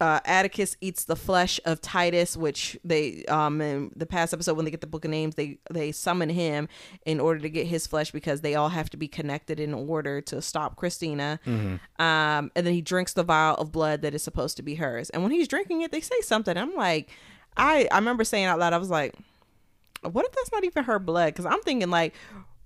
uh, 0.00 0.20
Atticus 0.24 0.76
eats 0.80 1.04
the 1.04 1.16
flesh 1.16 1.60
of 1.64 1.80
Titus, 1.80 2.36
which 2.36 2.78
they 2.82 3.24
um 3.26 3.60
in 3.60 3.90
the 3.94 4.06
past 4.06 4.32
episode 4.32 4.54
when 4.54 4.64
they 4.64 4.70
get 4.70 4.80
the 4.80 4.86
book 4.86 5.04
of 5.04 5.10
names, 5.10 5.34
they 5.34 5.58
they 5.70 5.92
summon 5.92 6.28
him 6.30 6.68
in 7.04 7.20
order 7.20 7.40
to 7.40 7.50
get 7.50 7.66
his 7.66 7.86
flesh 7.86 8.10
because 8.10 8.40
they 8.40 8.54
all 8.54 8.70
have 8.70 8.88
to 8.90 8.96
be 8.96 9.08
connected 9.08 9.60
in 9.60 9.74
order 9.74 10.20
to 10.22 10.40
stop 10.40 10.76
Christina. 10.76 11.38
Um, 11.98 12.50
and 12.56 12.66
then 12.66 12.72
he 12.72 12.80
drinks 12.80 13.12
the 13.12 13.22
vial 13.22 13.56
of 13.56 13.70
blood 13.72 14.02
that 14.02 14.14
is 14.14 14.22
supposed 14.22 14.56
to 14.56 14.62
be 14.62 14.76
hers. 14.76 15.10
And 15.10 15.22
when 15.22 15.32
he's 15.32 15.48
drinking 15.48 15.82
it, 15.82 15.92
they 15.92 16.00
say 16.00 16.20
something. 16.22 16.56
I'm 16.56 16.74
like, 16.74 17.10
I 17.56 17.88
I 17.92 17.96
remember 17.96 18.24
saying 18.24 18.46
out 18.46 18.58
loud, 18.58 18.72
I 18.72 18.78
was 18.78 18.90
like, 18.90 19.14
what 20.02 20.24
if 20.24 20.32
that's 20.32 20.52
not 20.52 20.64
even 20.64 20.84
her 20.84 20.98
blood? 20.98 21.26
Because 21.34 21.46
I'm 21.46 21.60
thinking 21.60 21.90
like 21.90 22.14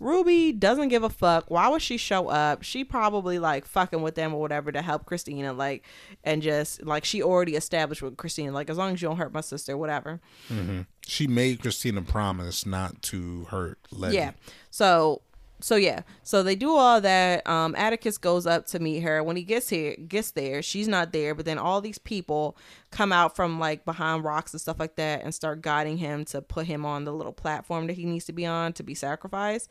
Ruby 0.01 0.53
doesn't 0.53 0.89
give 0.89 1.03
a 1.03 1.09
fuck. 1.09 1.51
Why 1.51 1.69
would 1.69 1.81
she 1.81 1.97
show 1.97 2.29
up? 2.29 2.63
She 2.63 2.85
probably 2.85 3.39
like 3.39 3.65
fucking 3.65 4.03
with 4.03 4.15
them 4.15 4.35
or 4.35 4.41
whatever 4.41 4.73
to 4.73 4.83
help 4.83 5.07
Christina, 5.07 5.53
like, 5.53 5.85
and 6.23 6.43
just 6.43 6.85
like 6.85 7.05
she 7.05 7.23
already 7.23 7.57
established 7.57 8.03
with 8.03 8.17
Christina, 8.17 8.53
like 8.53 8.69
as 8.69 8.77
long 8.77 8.93
as 8.93 9.01
you 9.01 9.09
don't 9.09 9.17
hurt 9.17 9.33
my 9.33 9.41
sister, 9.41 9.77
whatever. 9.77 10.21
Mm-hmm. 10.51 10.83
She 11.07 11.27
made 11.27 11.61
Christina 11.61 12.03
promise 12.03 12.67
not 12.67 13.03
to 13.03 13.45
hurt 13.51 13.79
Letty. 13.91 14.17
Yeah. 14.17 14.33
So 14.71 15.23
so 15.65 15.77
yeah. 15.77 16.03
So 16.23 16.43
they 16.43 16.57
do 16.57 16.77
all 16.77 17.01
that. 17.01 17.47
Um 17.49 17.75
Atticus 17.75 18.19
goes 18.19 18.47
up 18.47 18.67
to 18.67 18.79
meet 18.79 19.01
her. 19.01 19.23
When 19.23 19.35
he 19.35 19.43
gets 19.43 19.71
here 19.71 19.97
gets 19.97 20.33
there, 20.33 20.61
she's 20.61 20.87
not 20.87 21.13
there, 21.13 21.35
but 21.35 21.47
then 21.47 21.57
all 21.57 21.81
these 21.81 21.97
people 21.97 22.59
come 22.91 23.13
out 23.13 23.35
from 23.35 23.59
like 23.59 23.87
behind 23.87 24.25
rocks 24.25 24.53
and 24.53 24.61
stuff 24.61 24.79
like 24.79 24.97
that 24.97 25.23
and 25.25 25.35
start 25.35 25.63
guiding 25.63 25.97
him 25.97 26.27
to 26.27 26.43
put 26.43 26.67
him 26.67 26.85
on 26.85 27.05
the 27.05 27.15
little 27.15 27.33
platform 27.33 27.87
that 27.87 27.95
he 27.95 28.05
needs 28.05 28.27
to 28.27 28.33
be 28.35 28.45
on 28.45 28.75
to 28.75 28.83
be 28.83 28.95
sacrificed. 28.95 29.71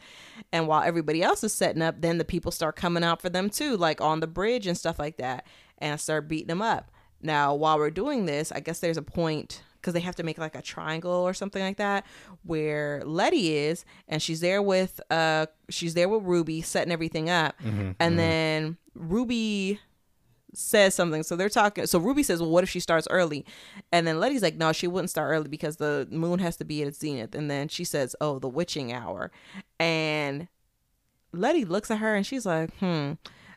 And 0.52 0.68
while 0.68 0.82
everybody 0.82 1.22
else 1.22 1.44
is 1.44 1.54
setting 1.54 1.84
up, 1.84 2.02
then 2.02 2.18
the 2.18 2.26
people 2.26 2.52
start 2.52 2.76
coming 2.76 3.04
out 3.04 3.22
for 3.22 3.30
them 3.30 3.52
too, 3.52 3.78
like 3.78 4.02
on 4.02 4.20
the 4.20 4.26
bridge 4.26 4.66
and 4.66 4.76
stuff 4.76 4.98
like 4.98 5.18
that, 5.18 5.46
and 5.78 6.02
start 6.02 6.28
beating 6.28 6.48
them 6.48 6.64
up. 6.64 6.90
Now, 7.22 7.54
while 7.54 7.78
we're 7.78 7.92
doing 7.92 8.26
this, 8.26 8.52
I 8.52 8.62
guess 8.62 8.80
there's 8.80 8.98
a 8.98 9.04
point 9.04 9.62
because 9.84 9.94
they 9.94 10.00
have 10.00 10.16
to 10.16 10.24
make 10.24 10.38
like 10.38 10.56
a 10.56 10.62
triangle 10.62 11.12
or 11.12 11.34
something 11.34 11.62
like 11.62 11.76
that 11.76 12.06
where 12.44 13.04
Letty 13.06 13.58
is 13.58 13.84
and 14.08 14.22
she's 14.22 14.40
there 14.40 14.62
with 14.62 15.02
uh 15.12 15.48
she's 15.70 15.94
there 15.94 16.08
with 16.08 16.24
Ruby 16.24 16.62
setting 16.62 16.94
everything 16.94 17.30
up. 17.30 17.56
And 18.00 18.18
then 18.18 18.78
Ruby 18.96 19.80
says 20.54 20.96
something. 20.96 21.24
So 21.24 21.36
they're 21.36 21.50
talking 21.50 21.86
so 21.86 22.00
Ruby 22.00 22.24
says 22.24 22.40
well 22.40 22.50
what 22.50 22.64
if 22.64 22.70
she 22.70 22.80
starts 22.80 23.08
early? 23.12 23.46
And 23.92 24.08
then 24.08 24.20
Letty's 24.22 24.42
like 24.42 24.56
no 24.56 24.72
she 24.72 24.88
wouldn't 24.88 25.10
start 25.10 25.30
early 25.32 25.50
because 25.50 25.76
the 25.76 26.08
moon 26.10 26.40
has 26.40 26.56
to 26.58 26.64
be 26.64 26.82
at 26.82 26.88
its 26.88 27.00
zenith. 27.00 27.36
And 27.36 27.52
then 27.52 27.68
she 27.68 27.84
says 27.84 28.16
oh 28.22 28.40
the 28.40 28.48
witching 28.48 28.94
hour. 28.94 29.32
And 29.80 30.48
Letty 31.34 31.66
looks 31.66 31.92
at 31.92 31.98
her 31.98 32.16
and 32.16 32.26
she's 32.26 32.46
like, 32.46 32.74
hmm. 32.78 33.14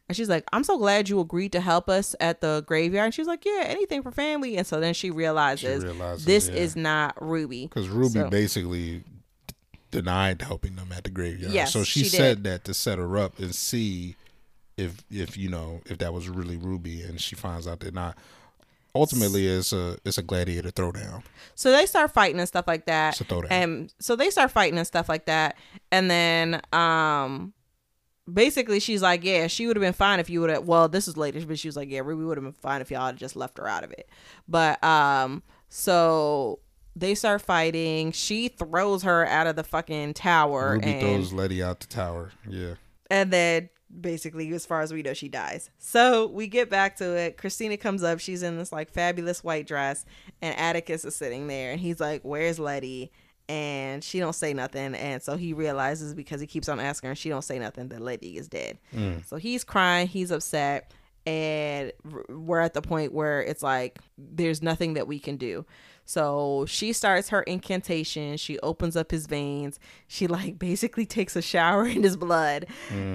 And 0.08 0.16
she's 0.16 0.28
like, 0.28 0.44
I'm 0.52 0.62
so 0.62 0.78
glad 0.78 1.08
you 1.08 1.18
agreed 1.18 1.52
to 1.52 1.60
help 1.60 1.88
us 1.88 2.14
at 2.20 2.40
the 2.40 2.62
graveyard. 2.66 3.06
And 3.06 3.14
she's 3.14 3.26
like, 3.26 3.44
yeah, 3.44 3.64
anything 3.64 4.02
for 4.02 4.12
family. 4.12 4.56
And 4.56 4.66
so 4.66 4.78
then 4.78 4.94
she 4.94 5.10
realizes, 5.10 5.84
realizes, 5.84 6.24
this 6.24 6.48
yeah. 6.48 6.54
is 6.54 6.76
not 6.76 7.20
Ruby. 7.20 7.66
Because 7.66 7.88
Ruby 7.88 8.20
So- 8.20 8.30
basically 8.30 9.02
d- 9.48 9.54
denied 9.90 10.42
helping 10.42 10.76
them 10.76 10.92
at 10.96 11.04
the 11.04 11.10
graveyard. 11.10 11.52
Yes, 11.52 11.72
so 11.72 11.82
she, 11.82 12.04
she 12.04 12.08
said 12.08 12.44
that 12.44 12.64
to 12.66 12.74
set 12.74 12.98
her 12.98 13.18
up 13.18 13.38
and 13.38 13.54
see 13.54 14.14
if 14.76 15.02
if 15.10 15.36
you 15.36 15.48
know 15.48 15.80
if 15.86 15.98
that 15.98 16.12
was 16.12 16.28
really 16.28 16.56
Ruby, 16.56 17.02
and 17.02 17.20
she 17.20 17.34
finds 17.34 17.66
out 17.66 17.80
they're 17.80 17.90
not. 17.90 18.16
Ultimately, 18.94 19.46
it's 19.46 19.72
a 19.72 19.98
it's 20.04 20.18
a 20.18 20.22
gladiator 20.22 20.70
throwdown. 20.70 21.22
So 21.54 21.72
they 21.72 21.84
start 21.86 22.12
fighting 22.12 22.38
and 22.38 22.48
stuff 22.48 22.66
like 22.66 22.86
that. 22.86 23.14
It's 23.14 23.20
a 23.20 23.24
throwdown. 23.24 23.46
And 23.50 23.94
so 23.98 24.16
they 24.16 24.30
start 24.30 24.50
fighting 24.50 24.78
and 24.78 24.86
stuff 24.86 25.08
like 25.08 25.26
that. 25.26 25.56
And 25.90 26.10
then 26.10 26.62
um 26.72 27.52
basically 28.32 28.80
she's 28.80 29.02
like, 29.02 29.24
Yeah, 29.24 29.46
she 29.46 29.66
would 29.66 29.76
have 29.76 29.82
been 29.82 29.92
fine 29.92 30.20
if 30.20 30.28
you 30.30 30.40
would 30.40 30.50
have 30.50 30.64
well, 30.64 30.88
this 30.88 31.08
is 31.08 31.16
later, 31.16 31.44
but 31.46 31.58
she 31.58 31.68
was 31.68 31.76
like, 31.76 31.90
Yeah, 31.90 32.00
Ruby 32.00 32.24
would 32.24 32.36
have 32.36 32.44
been 32.44 32.52
fine 32.52 32.80
if 32.80 32.90
y'all 32.90 33.06
had 33.06 33.16
just 33.16 33.36
left 33.36 33.58
her 33.58 33.68
out 33.68 33.84
of 33.84 33.92
it. 33.92 34.08
But 34.48 34.82
um 34.82 35.42
so 35.68 36.60
they 36.94 37.14
start 37.14 37.42
fighting. 37.42 38.12
She 38.12 38.48
throws 38.48 39.02
her 39.02 39.26
out 39.26 39.46
of 39.46 39.56
the 39.56 39.64
fucking 39.64 40.14
tower 40.14 40.72
Ruby 40.72 40.92
and 40.92 41.00
throws 41.00 41.32
Letty 41.32 41.62
out 41.62 41.80
the 41.80 41.86
tower. 41.86 42.30
Yeah, 42.48 42.74
and 43.10 43.32
then 43.32 43.68
basically 44.00 44.52
as 44.52 44.66
far 44.66 44.80
as 44.80 44.92
we 44.92 45.02
know 45.02 45.14
she 45.14 45.28
dies. 45.28 45.70
So 45.78 46.26
we 46.26 46.48
get 46.48 46.68
back 46.68 46.96
to 46.96 47.16
it. 47.16 47.36
Christina 47.36 47.76
comes 47.76 48.02
up. 48.02 48.20
She's 48.20 48.42
in 48.42 48.58
this 48.58 48.72
like 48.72 48.90
fabulous 48.90 49.44
white 49.44 49.66
dress. 49.66 50.04
And 50.42 50.58
atticus 50.58 51.04
is 51.04 51.14
sitting 51.14 51.46
there. 51.46 51.72
And 51.72 51.80
he's 51.80 52.00
like 52.00 52.22
where's 52.22 52.58
letty 52.58 53.12
and 53.48 54.02
she 54.02 54.18
don't 54.18 54.34
say 54.34 54.52
nothing. 54.54 54.94
And 54.94 55.22
so 55.22 55.36
he 55.36 55.52
realizes 55.52 56.14
because 56.14 56.40
he 56.40 56.46
keeps 56.46 56.68
on 56.68 56.80
asking 56.80 57.08
her 57.08 57.14
she 57.14 57.28
don't 57.28 57.42
say 57.42 57.58
nothing 57.58 57.88
that 57.88 58.00
letty 58.00 58.36
is 58.36 58.48
dead. 58.48 58.78
So 59.26 59.36
he's 59.36 59.64
crying 59.64 60.08
he's 60.08 60.30
upset 60.30 60.92
and 61.26 61.92
we're 62.28 62.60
at 62.60 62.72
the 62.74 62.82
point 62.82 63.12
where 63.12 63.42
it's 63.42 63.62
like 63.62 63.98
there's 64.16 64.62
nothing 64.62 64.94
that 64.94 65.06
we 65.08 65.18
can 65.18 65.36
do. 65.36 65.64
So 66.08 66.66
she 66.68 66.92
starts 66.92 67.30
her 67.30 67.42
incantation 67.42 68.36
she 68.36 68.60
opens 68.60 68.96
up 68.96 69.10
his 69.10 69.26
veins 69.26 69.80
she 70.06 70.28
like 70.28 70.56
basically 70.56 71.04
takes 71.04 71.34
a 71.34 71.42
shower 71.42 71.84
in 71.84 72.04
his 72.04 72.16
blood 72.16 72.66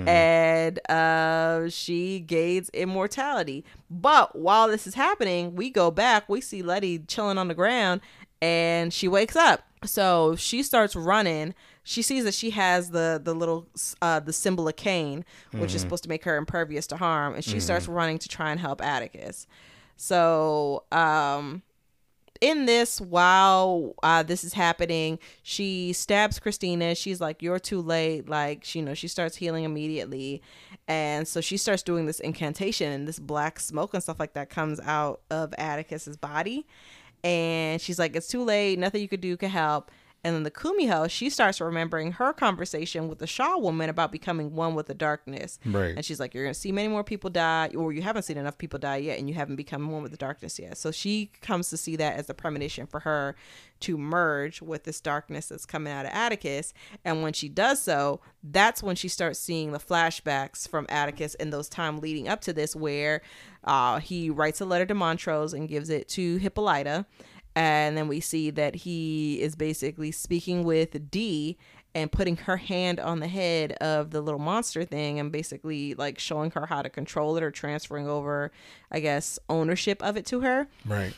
and 0.09 0.77
uh 0.89 1.69
she 1.69 2.19
gains 2.19 2.69
immortality. 2.69 3.63
But 3.89 4.37
while 4.37 4.67
this 4.67 4.87
is 4.87 4.93
happening 4.93 5.55
we 5.55 5.69
go 5.69 5.89
back 5.89 6.27
we 6.27 6.41
see 6.41 6.61
letty 6.61 6.99
chilling 6.99 7.37
on 7.37 7.47
the 7.47 7.53
ground 7.55 8.01
and 8.41 8.93
she 8.93 9.07
wakes 9.07 9.35
up. 9.35 9.63
So 9.85 10.35
she 10.35 10.63
starts 10.63 10.95
running. 10.95 11.53
She 11.83 12.01
sees 12.01 12.23
that 12.25 12.33
she 12.33 12.51
has 12.51 12.91
the 12.91 13.19
the 13.23 13.33
little 13.33 13.67
uh 14.01 14.19
the 14.19 14.33
symbol 14.33 14.67
of 14.67 14.75
cain 14.75 15.25
which 15.53 15.73
is 15.73 15.81
supposed 15.81 16.03
to 16.03 16.09
make 16.09 16.23
her 16.23 16.37
impervious 16.37 16.85
to 16.87 16.97
harm 16.97 17.33
and 17.33 17.43
she 17.43 17.59
starts 17.59 17.87
running 17.87 18.19
to 18.19 18.29
try 18.29 18.51
and 18.51 18.59
help 18.59 18.83
atticus. 18.83 19.47
So 19.97 20.83
um 20.91 21.63
in 22.39 22.65
this 22.65 22.99
while 22.99 23.93
uh, 24.01 24.23
this 24.23 24.43
is 24.43 24.53
happening 24.53 25.17
she 25.41 25.93
stabs 25.93 26.39
christina. 26.39 26.93
She's 26.93 27.19
like 27.19 27.41
you're 27.41 27.59
too 27.59 27.81
late. 27.81 28.29
Like 28.29 28.63
she, 28.63 28.79
you 28.79 28.85
know 28.85 28.93
she 28.93 29.07
starts 29.07 29.35
healing 29.35 29.63
immediately. 29.63 30.43
And 30.87 31.27
so 31.27 31.41
she 31.41 31.57
starts 31.57 31.81
doing 31.81 32.05
this 32.05 32.19
incantation 32.19 32.91
and 32.91 33.07
this 33.07 33.17
black 33.17 33.59
smoke 33.59 33.95
and 33.95 34.03
stuff 34.03 34.19
like 34.19 34.33
that 34.33 34.51
comes 34.51 34.79
out 34.81 35.21
of 35.31 35.53
atticus's 35.57 36.17
body 36.17 36.67
and 37.23 37.81
she's 37.81 37.99
like 37.99 38.15
it's 38.15 38.27
too 38.27 38.43
late. 38.43 38.79
Nothing 38.79 39.01
you 39.01 39.07
could 39.07 39.21
do 39.21 39.37
could 39.37 39.49
help 39.49 39.91
and 40.23 40.35
then 40.35 40.43
the 40.43 40.51
kumiho 40.51 41.09
she 41.09 41.29
starts 41.29 41.59
remembering 41.59 42.13
her 42.13 42.33
conversation 42.33 43.07
with 43.07 43.19
the 43.19 43.27
shaw 43.27 43.57
woman 43.57 43.89
about 43.89 44.11
becoming 44.11 44.53
one 44.53 44.75
with 44.75 44.87
the 44.87 44.93
darkness. 44.93 45.59
Right. 45.65 45.95
and 45.95 46.05
she's 46.05 46.19
like 46.19 46.33
you're 46.33 46.43
gonna 46.43 46.53
see 46.53 46.71
many 46.71 46.87
more 46.87 47.03
people 47.03 47.29
die 47.29 47.71
or 47.75 47.91
you 47.91 48.01
haven't 48.01 48.23
seen 48.23 48.37
enough 48.37 48.57
people 48.57 48.79
die 48.79 48.97
yet 48.97 49.19
and 49.19 49.27
you 49.27 49.35
haven't 49.35 49.55
become 49.55 49.89
one 49.89 50.03
with 50.03 50.11
the 50.11 50.17
darkness 50.17 50.59
yet. 50.59 50.77
So 50.77 50.91
she 50.91 51.31
comes 51.41 51.69
to 51.69 51.77
see 51.77 51.95
that 51.95 52.17
as 52.17 52.29
a 52.29 52.33
premonition 52.33 52.87
for 52.87 53.01
her 53.01 53.35
to 53.81 53.97
merge 53.97 54.61
with 54.61 54.83
this 54.83 55.01
darkness 55.01 55.47
that's 55.47 55.65
coming 55.65 55.91
out 55.91 56.05
of 56.05 56.11
atticus. 56.13 56.73
And 57.03 57.23
when 57.23 57.33
she 57.33 57.49
does 57.49 57.81
so 57.81 58.21
that's 58.43 58.81
when 58.81 58.95
she 58.95 59.07
starts 59.07 59.39
seeing 59.39 59.71
the 59.71 59.79
flashbacks 59.79 60.67
from 60.67 60.85
atticus 60.89 61.35
in 61.35 61.49
those 61.51 61.69
time 61.69 61.99
leading 61.99 62.27
up 62.27 62.41
to 62.41 62.53
this 62.53 62.75
where 62.75 63.21
uh, 63.63 63.99
he 63.99 64.29
writes 64.29 64.61
a 64.61 64.65
letter 64.65 64.85
to 64.85 64.95
montrose 64.95 65.53
and 65.53 65.69
gives 65.69 65.89
it 65.89 66.07
to 66.09 66.37
hippolyta 66.37 67.05
and 67.55 67.97
then 67.97 68.07
we 68.07 68.19
see 68.19 68.49
that 68.51 68.75
he 68.75 69.41
is 69.41 69.55
basically 69.55 70.11
speaking 70.11 70.63
with 70.63 71.11
Dee 71.11 71.57
and 71.93 72.11
putting 72.11 72.37
her 72.37 72.57
hand 72.57 72.99
on 72.99 73.19
the 73.19 73.27
head 73.27 73.73
of 73.73 74.11
the 74.11 74.21
little 74.21 74.39
monster 74.39 74.85
thing 74.85 75.19
and 75.19 75.31
basically 75.31 75.93
like 75.95 76.17
showing 76.19 76.51
her 76.51 76.65
how 76.65 76.81
to 76.81 76.89
control 76.89 77.35
it 77.35 77.43
or 77.43 77.51
transferring 77.51 78.07
over, 78.07 78.51
I 78.89 79.01
guess, 79.01 79.37
ownership 79.49 80.01
of 80.01 80.15
it 80.15 80.25
to 80.27 80.41
her. 80.41 80.67
right. 80.85 81.13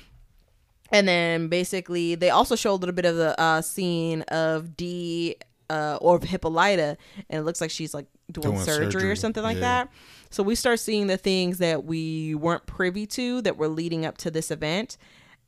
And 0.91 1.07
then 1.07 1.47
basically 1.47 2.13
they 2.15 2.29
also 2.29 2.55
show 2.55 2.73
a 2.73 2.75
little 2.75 2.93
bit 2.93 3.05
of 3.05 3.15
the 3.15 3.39
uh, 3.39 3.61
scene 3.61 4.21
of 4.23 4.77
Dee 4.77 5.35
uh, 5.69 5.97
or 6.01 6.17
of 6.17 6.23
Hippolyta, 6.23 6.97
and 7.29 7.39
it 7.39 7.43
looks 7.43 7.61
like 7.61 7.71
she's 7.71 7.93
like 7.93 8.05
doing, 8.31 8.51
Doing 8.51 8.59
surgery, 8.59 9.09
or 9.09 9.15
something 9.15 9.41
like 9.41 9.55
yeah. 9.55 9.61
that. 9.61 9.89
So 10.29 10.43
we 10.43 10.53
start 10.55 10.79
seeing 10.79 11.07
the 11.07 11.17
things 11.17 11.57
that 11.59 11.85
we 11.85 12.35
weren't 12.35 12.65
privy 12.67 13.07
to 13.07 13.41
that 13.41 13.57
were 13.57 13.67
leading 13.67 14.05
up 14.05 14.17
to 14.19 14.29
this 14.31 14.51
event. 14.51 14.97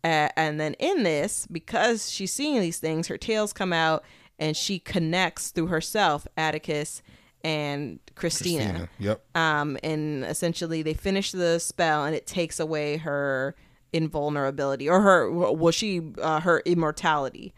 Uh, 0.06 0.30
and 0.38 0.60
then 0.60 0.76
in 0.76 1.02
this, 1.02 1.48
because 1.52 2.12
she's 2.12 2.32
seeing 2.32 2.62
these 2.62 2.78
things, 2.78 3.08
her 3.08 3.18
tails 3.18 3.52
come 3.52 3.74
out 3.74 4.04
and 4.38 4.56
she 4.56 4.78
connects 4.78 5.50
through 5.50 5.66
herself, 5.68 6.28
Atticus 6.38 7.02
and 7.44 8.00
Christina. 8.14 8.66
Christina. 8.66 8.90
Yep. 9.00 9.36
Um, 9.36 9.78
and 9.84 10.24
essentially 10.26 10.84
they 10.84 10.94
finish 10.94 11.32
the 11.32 11.58
spell 11.60 12.06
and 12.06 12.16
it 12.16 12.28
takes 12.28 12.60
away 12.60 12.98
her 12.98 13.56
invulnerability 13.94 14.88
or 14.88 15.02
her, 15.02 15.32
well, 15.32 15.72
she, 15.72 16.14
uh, 16.22 16.40
her 16.42 16.62
immortality. 16.66 17.54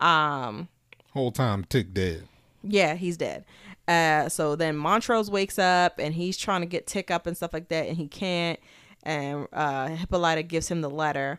Um, 0.00 0.68
Whole 1.12 1.30
time, 1.30 1.64
Tick 1.64 1.94
dead. 1.94 2.26
yeah, 2.64 2.94
he's 2.94 3.16
dead. 3.16 3.44
Uh, 3.86 4.28
so 4.28 4.56
then 4.56 4.76
Montrose 4.76 5.30
wakes 5.30 5.56
up 5.58 6.00
and 6.00 6.14
he's 6.14 6.36
trying 6.36 6.62
to 6.62 6.66
get 6.66 6.88
Tick 6.88 7.12
up 7.12 7.28
and 7.28 7.36
stuff 7.36 7.52
like 7.52 7.68
that, 7.68 7.86
and 7.86 7.96
he 7.96 8.08
can't. 8.08 8.58
And 9.04 9.46
uh, 9.52 9.88
Hippolyta 9.88 10.42
gives 10.42 10.68
him 10.68 10.80
the 10.80 10.90
letter, 10.90 11.38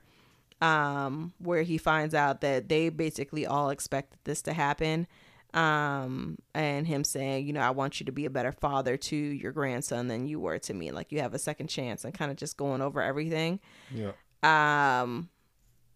um, 0.61 1.34
where 1.39 1.63
he 1.63 1.77
finds 1.77 2.13
out 2.13 2.41
that 2.41 2.69
they 2.69 2.89
basically 2.89 3.45
all 3.45 3.69
expected 3.69 4.19
this 4.23 4.41
to 4.43 4.53
happen. 4.53 5.07
Um, 5.53 6.38
and 6.53 6.85
him 6.85 7.03
saying, 7.03 7.47
you 7.47 7.53
know, 7.53 7.61
I 7.61 7.71
want 7.71 7.99
you 7.99 8.05
to 8.05 8.11
be 8.11 8.25
a 8.25 8.29
better 8.29 8.51
father 8.51 8.97
to 8.97 9.15
your 9.15 9.51
grandson 9.51 10.07
than 10.07 10.27
you 10.27 10.39
were 10.39 10.59
to 10.59 10.73
me. 10.73 10.91
Like 10.91 11.11
you 11.11 11.21
have 11.21 11.34
a 11.34 11.39
second 11.39 11.67
chance, 11.67 12.03
and 12.03 12.13
kind 12.13 12.29
of 12.29 12.38
just 12.38 12.57
going 12.57 12.81
over 12.81 13.01
everything. 13.01 13.59
Yeah. 13.91 14.11
Um, 14.43 15.29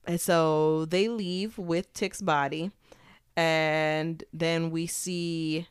and 0.05 0.19
so 0.19 0.85
they 0.85 1.09
leave 1.09 1.57
with 1.57 1.93
Tick's 1.93 2.21
body, 2.21 2.71
and 3.35 4.23
then 4.33 4.71
we 4.71 4.87
see 4.87 5.67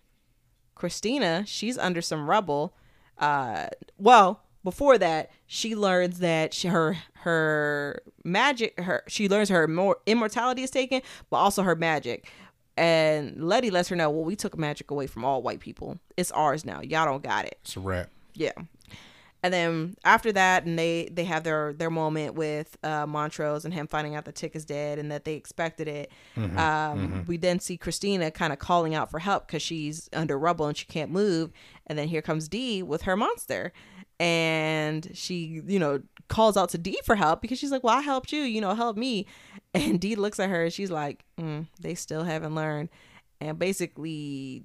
Christina. 0.75 1.45
She's 1.47 1.79
under 1.79 2.03
some 2.03 2.29
rubble. 2.29 2.77
Uh, 3.19 3.69
well, 3.99 4.43
before 4.65 4.99
that, 4.99 5.31
she 5.47 5.75
learns 5.75 6.19
that 6.21 6.53
she, 6.55 6.69
her 6.69 6.97
her 7.15 8.03
magic 8.25 8.79
her 8.81 9.03
she 9.09 9.29
learns 9.29 9.49
her 9.49 9.67
more 9.69 9.99
immortality 10.07 10.63
is 10.63 10.71
taken, 10.71 11.03
but 11.31 11.37
also 11.39 11.63
her 11.63 11.77
magic. 11.77 12.31
And 12.77 13.45
Letty 13.47 13.71
lets 13.71 13.89
her 13.91 13.97
know, 13.97 14.09
well, 14.11 14.25
we 14.25 14.37
took 14.37 14.57
magic 14.57 14.91
away 14.91 15.07
from 15.07 15.25
all 15.25 15.43
white 15.43 15.61
people. 15.61 15.99
It's 16.17 16.31
ours 16.31 16.65
now. 16.65 16.81
Y'all 16.81 17.05
don't 17.05 17.23
got 17.23 17.45
it. 17.45 17.59
It's 17.63 17.77
a 17.77 17.81
wrap. 17.81 18.09
Yeah. 18.35 18.53
And 19.43 19.55
then 19.55 19.97
after 20.05 20.33
that, 20.33 20.67
and 20.67 20.79
they 20.79 21.09
they 21.11 21.25
have 21.25 21.45
their 21.45 21.73
their 21.73 21.89
moment 21.91 22.35
with 22.35 22.77
uh, 22.85 23.07
Montrose 23.07 23.65
and 23.65 23.73
him 23.73 23.87
finding 23.87 24.15
out 24.15 24.27
that 24.27 24.35
Tick 24.35 24.55
is 24.55 24.67
dead 24.67 24.99
and 24.99 25.11
that 25.11 25.25
they 25.25 25.33
expected 25.35 25.89
it. 25.89 26.13
um, 26.59 27.25
We 27.27 27.39
then 27.39 27.59
see 27.59 27.79
Christina 27.79 28.31
kind 28.31 28.53
of 28.53 28.59
calling 28.59 28.95
out 28.95 29.11
for 29.11 29.19
help 29.19 29.47
because 29.47 29.63
she's 29.63 30.11
under 30.13 30.39
rubble 30.39 30.67
and 30.67 30.77
she 30.77 30.85
can't 30.85 31.11
move. 31.11 31.53
And 31.87 31.99
then 31.99 32.09
here 32.09 32.21
comes 32.23 32.49
Dee 32.49 32.83
with 32.83 33.03
her 33.03 33.17
monster, 33.17 33.73
and 34.21 35.11
she 35.15 35.63
you 35.67 35.79
know 35.79 36.01
calls 36.29 36.57
out 36.57 36.69
to 36.69 36.79
Dee 36.79 37.01
for 37.05 37.17
help 37.17 37.41
because 37.43 37.59
she's 37.59 37.73
like, 37.73 37.83
"Well, 37.83 37.97
I 37.97 38.03
helped 38.03 38.33
you, 38.33 38.43
you 38.43 38.61
know, 38.61 38.75
help 38.75 38.97
me." 38.97 39.27
And 39.73 40.01
Dee 40.01 40.17
looks 40.17 40.41
at 40.41 40.51
her 40.51 40.65
and 40.65 40.73
she's 40.73 40.91
like, 40.91 41.25
mm, 41.39 41.67
"They 41.81 41.95
still 41.95 42.25
haven't 42.25 42.57
learned," 42.57 42.89
and 43.41 43.57
basically 43.57 44.65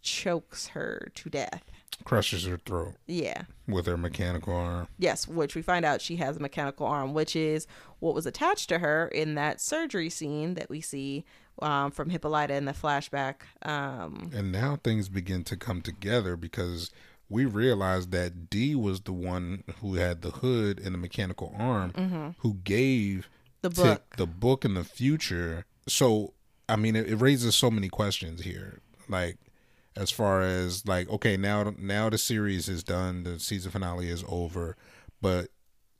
chokes 0.00 0.68
her 0.68 1.08
to 1.16 1.28
death. 1.30 1.64
Crushes 2.04 2.44
her 2.44 2.58
throat 2.58 2.94
Yeah. 3.06 3.42
with 3.66 3.86
her 3.86 3.96
mechanical 3.96 4.54
arm. 4.54 4.88
Yes, 4.98 5.26
which 5.26 5.54
we 5.56 5.62
find 5.62 5.84
out 5.84 6.00
she 6.02 6.16
has 6.16 6.36
a 6.36 6.40
mechanical 6.40 6.86
arm, 6.86 7.14
which 7.14 7.34
is 7.34 7.66
what 8.00 8.14
was 8.14 8.26
attached 8.26 8.68
to 8.68 8.78
her 8.80 9.08
in 9.08 9.34
that 9.36 9.60
surgery 9.60 10.10
scene 10.10 10.54
that 10.54 10.68
we 10.70 10.80
see 10.80 11.24
um, 11.62 11.90
from 11.90 12.10
Hippolyta 12.10 12.54
in 12.54 12.64
the 12.66 12.72
flashback. 12.72 13.36
Um, 13.62 14.30
And 14.34 14.52
now 14.52 14.76
things 14.82 15.08
begin 15.08 15.42
to 15.44 15.56
come 15.56 15.82
together 15.82 16.36
because 16.36 16.90
we 17.28 17.44
realized 17.44 18.10
that 18.12 18.50
Dee 18.50 18.74
was 18.74 19.00
the 19.02 19.12
one 19.12 19.64
who 19.80 19.94
had 19.94 20.22
the 20.22 20.30
hood 20.30 20.78
and 20.78 20.94
the 20.94 20.98
mechanical 20.98 21.54
arm 21.58 21.92
mm-hmm. 21.92 22.28
who 22.38 22.54
gave 22.64 23.28
The 23.62 23.70
book. 23.70 24.16
the 24.16 24.26
book 24.26 24.64
in 24.64 24.74
the 24.74 24.84
future. 24.84 25.64
So, 25.88 26.34
I 26.68 26.76
mean, 26.76 26.96
it, 26.96 27.08
it 27.08 27.16
raises 27.16 27.54
so 27.54 27.70
many 27.70 27.88
questions 27.88 28.42
here. 28.42 28.80
Like, 29.08 29.38
as 29.96 30.10
far 30.10 30.42
as 30.42 30.86
like, 30.86 31.08
okay, 31.08 31.36
now 31.36 31.72
now 31.78 32.10
the 32.10 32.18
series 32.18 32.68
is 32.68 32.82
done, 32.84 33.22
the 33.24 33.38
season 33.38 33.70
finale 33.70 34.08
is 34.08 34.24
over, 34.28 34.76
but 35.22 35.48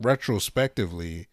retrospectively, 0.00 1.28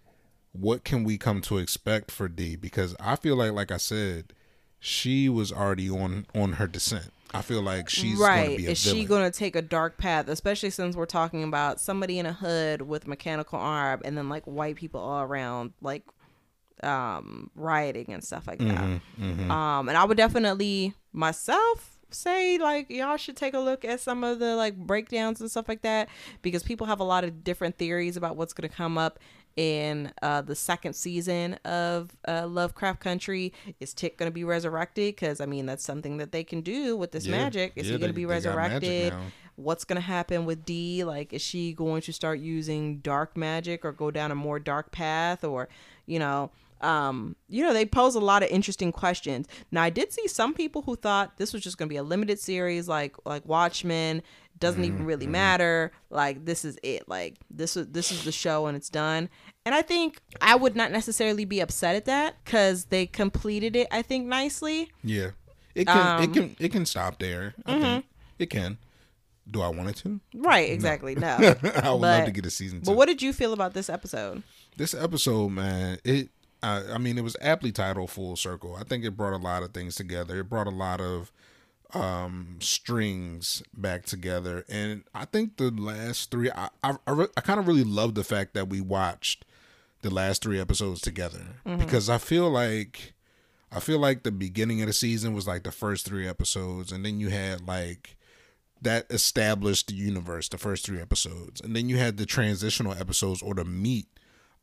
what 0.53 0.84
can 0.84 1.03
we 1.03 1.18
come 1.18 1.41
to 1.41 1.57
expect 1.57 2.11
for 2.11 2.27
Dee? 2.27 2.55
Because 2.55 2.95
I 2.99 3.15
feel 3.15 3.35
like, 3.35 3.53
like 3.53 3.72
I 3.72 3.77
said, 3.77 4.34
she 4.80 5.30
was 5.30 5.51
already 5.51 5.89
on 5.89 6.26
on 6.35 6.53
her 6.53 6.68
descent. 6.68 7.11
I 7.34 7.41
feel 7.41 7.62
like 7.62 7.90
she's 7.90 8.18
going 8.18 8.30
right. 8.30 8.49
to 8.52 8.58
be 8.58 8.68
a 8.68 8.72
Is 8.72 8.78
she 8.80 9.06
going 9.06 9.24
to 9.30 9.38
take 9.38 9.56
a 9.56 9.62
dark 9.62 9.98
path, 9.98 10.28
especially 10.28 10.70
since 10.70 10.95
we're 10.95 11.06
talking 11.06 11.44
about 11.44 11.80
somebody 11.80 12.20
in 12.20 12.26
a 12.26 12.34
hood 12.34 12.82
with 12.82 13.08
mechanical 13.08 13.58
arm 13.58 14.02
and 14.03 14.18
then 14.18 14.28
like 14.30 14.44
white 14.45 14.76
people 14.76 14.99
all 14.99 15.22
around, 15.24 15.74
like 15.82 16.03
um 16.84 17.49
rioting 17.56 18.08
and 18.10 18.24
stuff 18.24 18.48
like 18.48 18.60
that. 18.60 19.02
Mm-hmm, 19.20 19.52
Um, 19.52 19.88
and 19.88 19.98
I 19.98 20.03
would 20.03 20.18
definitely 20.18 20.94
myself 21.14 21.99
say 22.14 22.58
like 22.58 22.90
y'all 22.90 23.18
should 23.18 23.38
take 23.38 23.53
a 23.53 23.60
look 23.60 23.86
at 23.86 23.99
some 23.99 24.24
of 24.24 24.40
the 24.40 24.56
like 24.56 24.76
breakdowns 24.76 25.40
and 25.40 25.49
stuff 25.49 25.70
like 25.70 25.82
that 25.84 26.10
because 26.41 26.64
people 26.64 26.88
have 26.88 26.99
a 26.99 27.03
lot 27.03 27.24
of 27.24 27.44
different 27.44 27.78
theories 27.78 28.18
about 28.18 28.36
what's 28.36 28.53
going 28.53 28.70
to 28.70 28.76
come 28.76 28.98
up 28.98 29.20
in 29.57 30.11
uh 30.22 30.41
the 30.41 30.56
second 30.56 30.94
season 30.94 31.53
of 31.65 32.15
uh 32.28 32.48
Lovecraft 32.48 32.99
Country. 32.99 33.53
Is 33.80 33.94
Tick 33.94 34.18
going 34.18 34.30
to 34.30 34.34
be 34.34 34.44
resurrected? 34.44 35.18
Cuz 35.18 35.41
I 35.41 35.45
mean 35.45 35.65
that's 35.65 35.84
something 35.84 36.18
that 36.18 36.32
they 36.32 36.44
can 36.44 36.61
do 36.61 36.95
with 36.95 37.11
this 37.11 37.26
Yeah. 37.26 37.32
magic. 37.38 37.73
Is 37.76 37.88
Yeah, 37.88 37.94
he 37.94 37.99
going 37.99 38.10
to 38.10 38.14
be 38.14 38.26
they 38.26 38.40
got 38.41 38.56
magic 38.56 39.11
resurrected? 39.14 39.14
what's 39.57 39.84
going 39.84 39.98
to 39.98 40.02
happen 40.07 40.45
with 40.45 40.64
Dee 40.65 41.03
like 41.03 41.34
is 41.34 41.41
she 41.41 41.73
going 41.73 42.02
to 42.03 42.14
start 42.14 42.40
using 42.40 42.98
dark 42.99 43.36
magic 43.38 43.84
or 43.86 43.91
go 43.91 44.10
down 44.10 44.32
a 44.32 44.36
more 44.36 44.60
dark 44.60 44.91
path 44.91 45.44
or 45.44 45.68
you 46.06 46.18
know 46.19 46.49
um 46.80 47.36
you 47.48 47.64
know 47.64 47.73
they 47.73 47.86
pose 47.86 48.15
a 48.15 48.19
lot 48.19 48.41
of 48.41 48.49
interesting 48.49 48.91
questions. 48.91 49.48
Now 49.72 49.84
i 49.84 49.90
did 49.91 50.11
see 50.11 50.28
some 50.28 50.53
people 50.56 50.82
who 50.82 50.95
thought 50.95 51.38
this 51.38 51.53
was 51.53 51.61
just 51.61 51.78
going 51.78 51.88
to 51.90 51.94
be 51.94 51.98
a 51.98 52.03
limited 52.03 52.40
series 52.40 52.88
like 52.88 53.15
like 53.26 53.45
watchmen 53.45 54.23
doesn't 54.62 54.86
even 54.86 55.06
really 55.06 55.28
matter 55.28 55.92
like 56.10 56.46
this 56.46 56.64
is 56.64 56.80
it 56.84 57.08
like 57.10 57.36
this 57.50 57.76
is 57.76 57.88
this 57.88 58.12
is 58.12 58.24
the 58.24 58.32
show 58.32 58.68
and 58.68 58.78
it's 58.78 58.90
done 58.90 59.28
and 59.66 59.76
i 59.76 59.82
think 59.82 60.22
i 60.40 60.56
would 60.56 60.76
not 60.76 60.92
necessarily 60.92 61.44
be 61.44 61.60
upset 61.60 61.96
at 61.96 62.06
that 62.06 62.36
because 62.46 62.86
they 62.86 63.06
completed 63.06 63.76
it 63.76 63.88
i 63.92 64.02
think 64.02 64.26
nicely 64.26 64.90
Yeah, 65.04 65.32
it 65.76 65.86
can 65.86 65.98
Um, 65.98 66.24
it 66.24 66.34
can 66.34 66.56
it 66.60 66.72
can 66.72 66.86
stop 66.86 67.20
there. 67.20 67.54
I 67.66 67.72
mm-hmm. 67.72 67.82
think 67.82 68.06
it 68.40 68.50
can. 68.50 68.78
Do 69.50 69.62
I 69.62 69.68
want 69.68 69.90
it 69.90 69.96
to? 69.98 70.22
right 70.36 70.70
exactly 70.70 71.16
no, 71.16 71.28
I 71.84 71.92
would 71.92 72.02
love 72.02 72.26
to 72.26 72.32
get 72.32 72.46
a 72.46 72.50
season 72.50 72.80
two. 72.80 72.86
but 72.86 72.96
what 72.96 73.08
did 73.08 73.22
you 73.22 73.34
feel 73.34 73.54
about 73.54 73.74
this 73.74 73.90
episode 73.90 74.44
this 74.78 74.94
episode, 74.94 75.50
man, 75.52 76.00
it. 76.04 76.30
I, 76.64 76.94
I 76.94 76.98
mean, 76.98 77.18
it 77.18 77.24
was 77.24 77.36
aptly 77.42 77.72
titled 77.72 78.12
"Full 78.12 78.36
Circle." 78.36 78.76
I 78.76 78.84
think 78.84 79.04
it 79.04 79.18
brought 79.18 79.34
a 79.34 79.38
lot 79.38 79.64
of 79.64 79.74
things 79.74 79.96
together. 79.96 80.40
It 80.40 80.50
brought 80.50 80.68
a 80.68 80.72
lot 80.72 81.02
of 81.02 81.32
um 81.93 82.57
strings 82.59 83.63
back 83.73 84.05
together, 84.05 84.65
and 84.69 85.03
I 85.13 85.26
think 85.26 85.57
the 85.57 85.72
last 85.72 86.31
three. 86.31 86.49
I 86.51 86.69
I, 86.84 86.95
I, 87.07 87.11
re- 87.11 87.27
I 87.38 87.41
kind 87.41 87.59
of 87.59 87.68
really 87.68 87.84
love 87.84 88.15
the 88.15 88.23
fact 88.23 88.53
that 88.53 88.69
we 88.69 88.81
watched 88.81 89.45
the 90.01 90.09
last 90.09 90.41
three 90.41 90.59
episodes 90.59 91.01
together. 91.01 91.61
Because 91.77 92.09
I 92.09 92.18
feel 92.18 92.49
like 92.49 93.13
I 93.72 93.80
feel 93.80 93.99
like 93.99 94.23
the 94.23 94.31
beginning 94.31 94.81
of 94.81 94.88
the 94.88 94.93
season 94.93 95.34
was 95.34 95.47
like 95.47 95.63
the 95.63 95.72
first 95.72 96.05
three 96.05 96.27
episodes, 96.27 96.91
and 96.91 97.05
then 97.05 97.19
you 97.19 97.30
had 97.30 97.68
like 97.68 98.18
that 98.81 99.05
established 99.11 99.88
the 99.88 99.93
universe, 99.93 100.49
the 100.49 100.57
first 100.57 100.85
three 100.85 100.99
episodes, 100.99 101.61
and 101.61 101.76
then 101.76 101.88
you 101.88 101.97
had 101.97 102.18
the 102.18 102.26
transitional 102.26 102.93
episodes 102.93 103.41
or 103.41 103.53
the 103.53 103.65
meat 103.65 104.07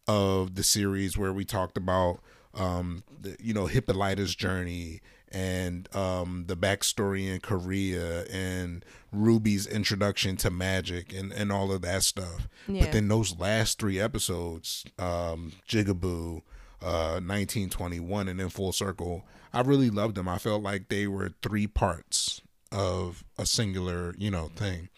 of 0.08 0.54
the 0.56 0.62
series 0.62 1.16
where 1.16 1.32
we 1.32 1.44
talked 1.44 1.76
about 1.76 2.20
um 2.54 3.04
the, 3.20 3.36
you 3.38 3.52
know 3.52 3.66
Hippolyta's 3.66 4.34
journey 4.34 5.00
and 5.32 5.94
um 5.94 6.44
the 6.46 6.56
backstory 6.56 7.26
in 7.32 7.40
Korea 7.40 8.24
and 8.24 8.84
Ruby's 9.12 9.66
introduction 9.66 10.36
to 10.38 10.50
magic 10.50 11.12
and 11.12 11.32
and 11.32 11.52
all 11.52 11.72
of 11.72 11.82
that 11.82 12.02
stuff. 12.02 12.48
Yeah. 12.66 12.84
But 12.84 12.92
then 12.92 13.08
those 13.08 13.38
last 13.38 13.78
three 13.78 14.00
episodes, 14.00 14.84
um 14.98 15.52
Jigaboo, 15.68 16.42
uh 16.82 17.20
1921 17.20 18.28
and 18.28 18.40
then 18.40 18.48
Full 18.48 18.72
Circle, 18.72 19.24
I 19.52 19.60
really 19.60 19.90
loved 19.90 20.14
them. 20.14 20.28
I 20.28 20.38
felt 20.38 20.62
like 20.62 20.88
they 20.88 21.06
were 21.06 21.32
three 21.42 21.66
parts 21.66 22.40
of 22.70 23.24
a 23.38 23.46
singular, 23.46 24.14
you 24.18 24.30
know, 24.30 24.50
thing 24.56 24.88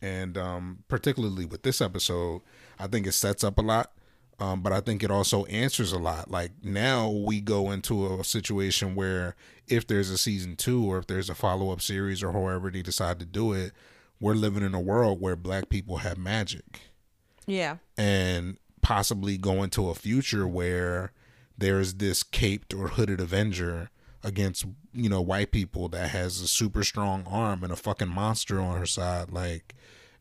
and 0.00 0.38
um, 0.38 0.84
particularly 0.88 1.44
with 1.44 1.62
this 1.62 1.80
episode, 1.80 2.42
I 2.78 2.86
think 2.86 3.06
it 3.06 3.12
sets 3.12 3.42
up 3.42 3.58
a 3.58 3.62
lot, 3.62 3.92
um, 4.40 4.62
but 4.62 4.72
I 4.72 4.80
think 4.80 5.02
it 5.02 5.10
also 5.10 5.44
answers 5.46 5.92
a 5.92 5.98
lot. 5.98 6.30
Like 6.30 6.52
now 6.62 7.10
we 7.10 7.40
go 7.40 7.70
into 7.70 8.20
a 8.20 8.24
situation 8.24 8.94
where 8.94 9.36
if 9.66 9.86
there's 9.86 10.10
a 10.10 10.18
season 10.18 10.56
two 10.56 10.84
or 10.84 10.98
if 10.98 11.06
there's 11.06 11.30
a 11.30 11.34
follow 11.34 11.70
up 11.72 11.80
series 11.80 12.22
or 12.22 12.32
however 12.32 12.70
they 12.70 12.82
decide 12.82 13.18
to 13.20 13.26
do 13.26 13.52
it, 13.52 13.72
we're 14.20 14.34
living 14.34 14.62
in 14.62 14.74
a 14.74 14.80
world 14.80 15.20
where 15.20 15.36
black 15.36 15.68
people 15.68 15.98
have 15.98 16.18
magic 16.18 16.80
yeah 17.46 17.76
and 17.96 18.58
possibly 18.82 19.36
go 19.36 19.62
into 19.62 19.88
a 19.88 19.94
future 19.94 20.46
where 20.46 21.12
there's 21.56 21.94
this 21.94 22.22
caped 22.22 22.72
or 22.74 22.88
hooded 22.88 23.20
avenger 23.20 23.90
against 24.22 24.66
you 24.92 25.08
know 25.08 25.20
white 25.20 25.50
people 25.50 25.88
that 25.88 26.10
has 26.10 26.40
a 26.40 26.48
super 26.48 26.84
strong 26.84 27.24
arm 27.28 27.62
and 27.64 27.72
a 27.72 27.76
fucking 27.76 28.08
monster 28.08 28.60
on 28.60 28.76
her 28.76 28.86
side 28.86 29.30
like 29.30 29.74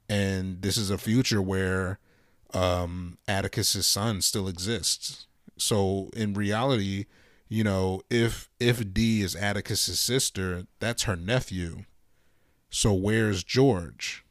and 0.10 0.62
this 0.62 0.78
is 0.78 0.90
a 0.90 0.98
future 0.98 1.42
where 1.42 2.00
um 2.54 3.18
atticus's 3.28 3.86
son 3.86 4.22
still 4.22 4.48
exists 4.48 5.28
so 5.58 6.10
in 6.16 6.34
reality 6.34 7.06
you 7.50 7.64
know 7.64 8.02
if 8.10 8.50
if 8.60 8.94
d 8.94 9.22
is 9.22 9.36
atticus's 9.36 10.00
sister 10.00 10.66
that's 10.80 11.04
her 11.04 11.16
nephew 11.16 11.84
so 12.70 12.94
where's 12.94 13.44
george 13.44 14.24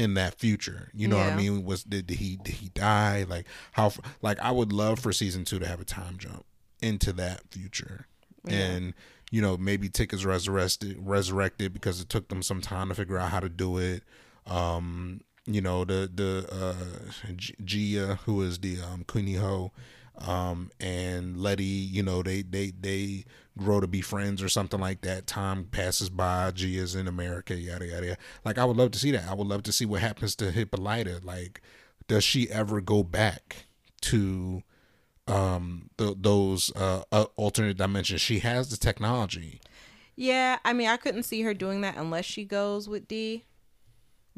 in 0.00 0.14
that 0.14 0.34
future. 0.34 0.90
You 0.94 1.08
know 1.08 1.18
what 1.18 1.26
I 1.26 1.36
mean? 1.36 1.62
Was 1.62 1.84
did, 1.84 2.06
did 2.06 2.16
he 2.16 2.36
did 2.36 2.54
he 2.54 2.70
die? 2.70 3.26
Like 3.28 3.46
how? 3.72 3.92
Like 4.22 4.40
I 4.40 4.50
would 4.50 4.72
love 4.72 4.98
for 4.98 5.12
season 5.12 5.44
two 5.44 5.58
to 5.58 5.66
have 5.66 5.78
a 5.78 5.84
time 5.84 6.16
jump 6.16 6.46
into 6.80 7.12
that 7.12 7.42
future, 7.50 8.06
and 8.48 8.94
you 9.30 9.42
know 9.42 9.58
maybe 9.58 9.90
Tick 9.90 10.14
is 10.14 10.24
resurrected 10.24 10.96
resurrected 10.98 11.74
because 11.74 12.00
it 12.00 12.08
took 12.08 12.28
them 12.28 12.42
some 12.42 12.62
time 12.62 12.88
to 12.88 12.94
figure 12.94 13.18
out 13.18 13.30
how 13.30 13.40
to 13.40 13.50
do 13.50 13.76
it. 13.76 14.02
Um, 14.46 15.20
you 15.46 15.60
know 15.60 15.84
the 15.84 16.10
the 16.12 16.46
uh, 16.52 17.32
Ji-ah 17.64 18.16
who 18.24 18.42
is 18.42 18.58
the 18.58 18.80
um, 18.80 19.04
Kumiho, 19.04 19.70
um, 20.18 20.70
and 20.78 21.36
Letty. 21.38 21.64
You 21.64 22.02
know 22.02 22.22
they 22.22 22.42
they 22.42 22.72
they 22.78 23.24
grow 23.58 23.80
to 23.80 23.86
be 23.86 24.00
friends 24.00 24.42
or 24.42 24.48
something 24.48 24.80
like 24.80 25.00
that. 25.02 25.26
Time 25.26 25.64
passes 25.64 26.10
by. 26.10 26.50
Ji-ah's 26.50 26.94
in 26.94 27.08
America. 27.08 27.54
Yada 27.54 27.86
yada. 27.86 28.06
yada. 28.06 28.18
Like 28.44 28.58
I 28.58 28.64
would 28.64 28.76
love 28.76 28.90
to 28.92 28.98
see 28.98 29.10
that. 29.12 29.28
I 29.28 29.34
would 29.34 29.46
love 29.46 29.62
to 29.64 29.72
see 29.72 29.86
what 29.86 30.00
happens 30.00 30.34
to 30.36 30.50
Hippolyta. 30.50 31.20
Like, 31.24 31.62
does 32.08 32.24
she 32.24 32.50
ever 32.50 32.80
go 32.80 33.02
back 33.02 33.66
to 34.02 34.62
um 35.26 35.90
th- 35.96 36.16
those 36.20 36.72
uh, 36.76 37.02
uh 37.12 37.26
alternate 37.36 37.76
dimensions? 37.76 38.20
She 38.20 38.40
has 38.40 38.70
the 38.70 38.76
technology. 38.76 39.60
Yeah, 40.16 40.58
I 40.66 40.74
mean, 40.74 40.88
I 40.88 40.98
couldn't 40.98 41.22
see 41.22 41.40
her 41.42 41.54
doing 41.54 41.80
that 41.80 41.96
unless 41.96 42.26
she 42.26 42.44
goes 42.44 42.86
with 42.90 43.08
Dee 43.08 43.44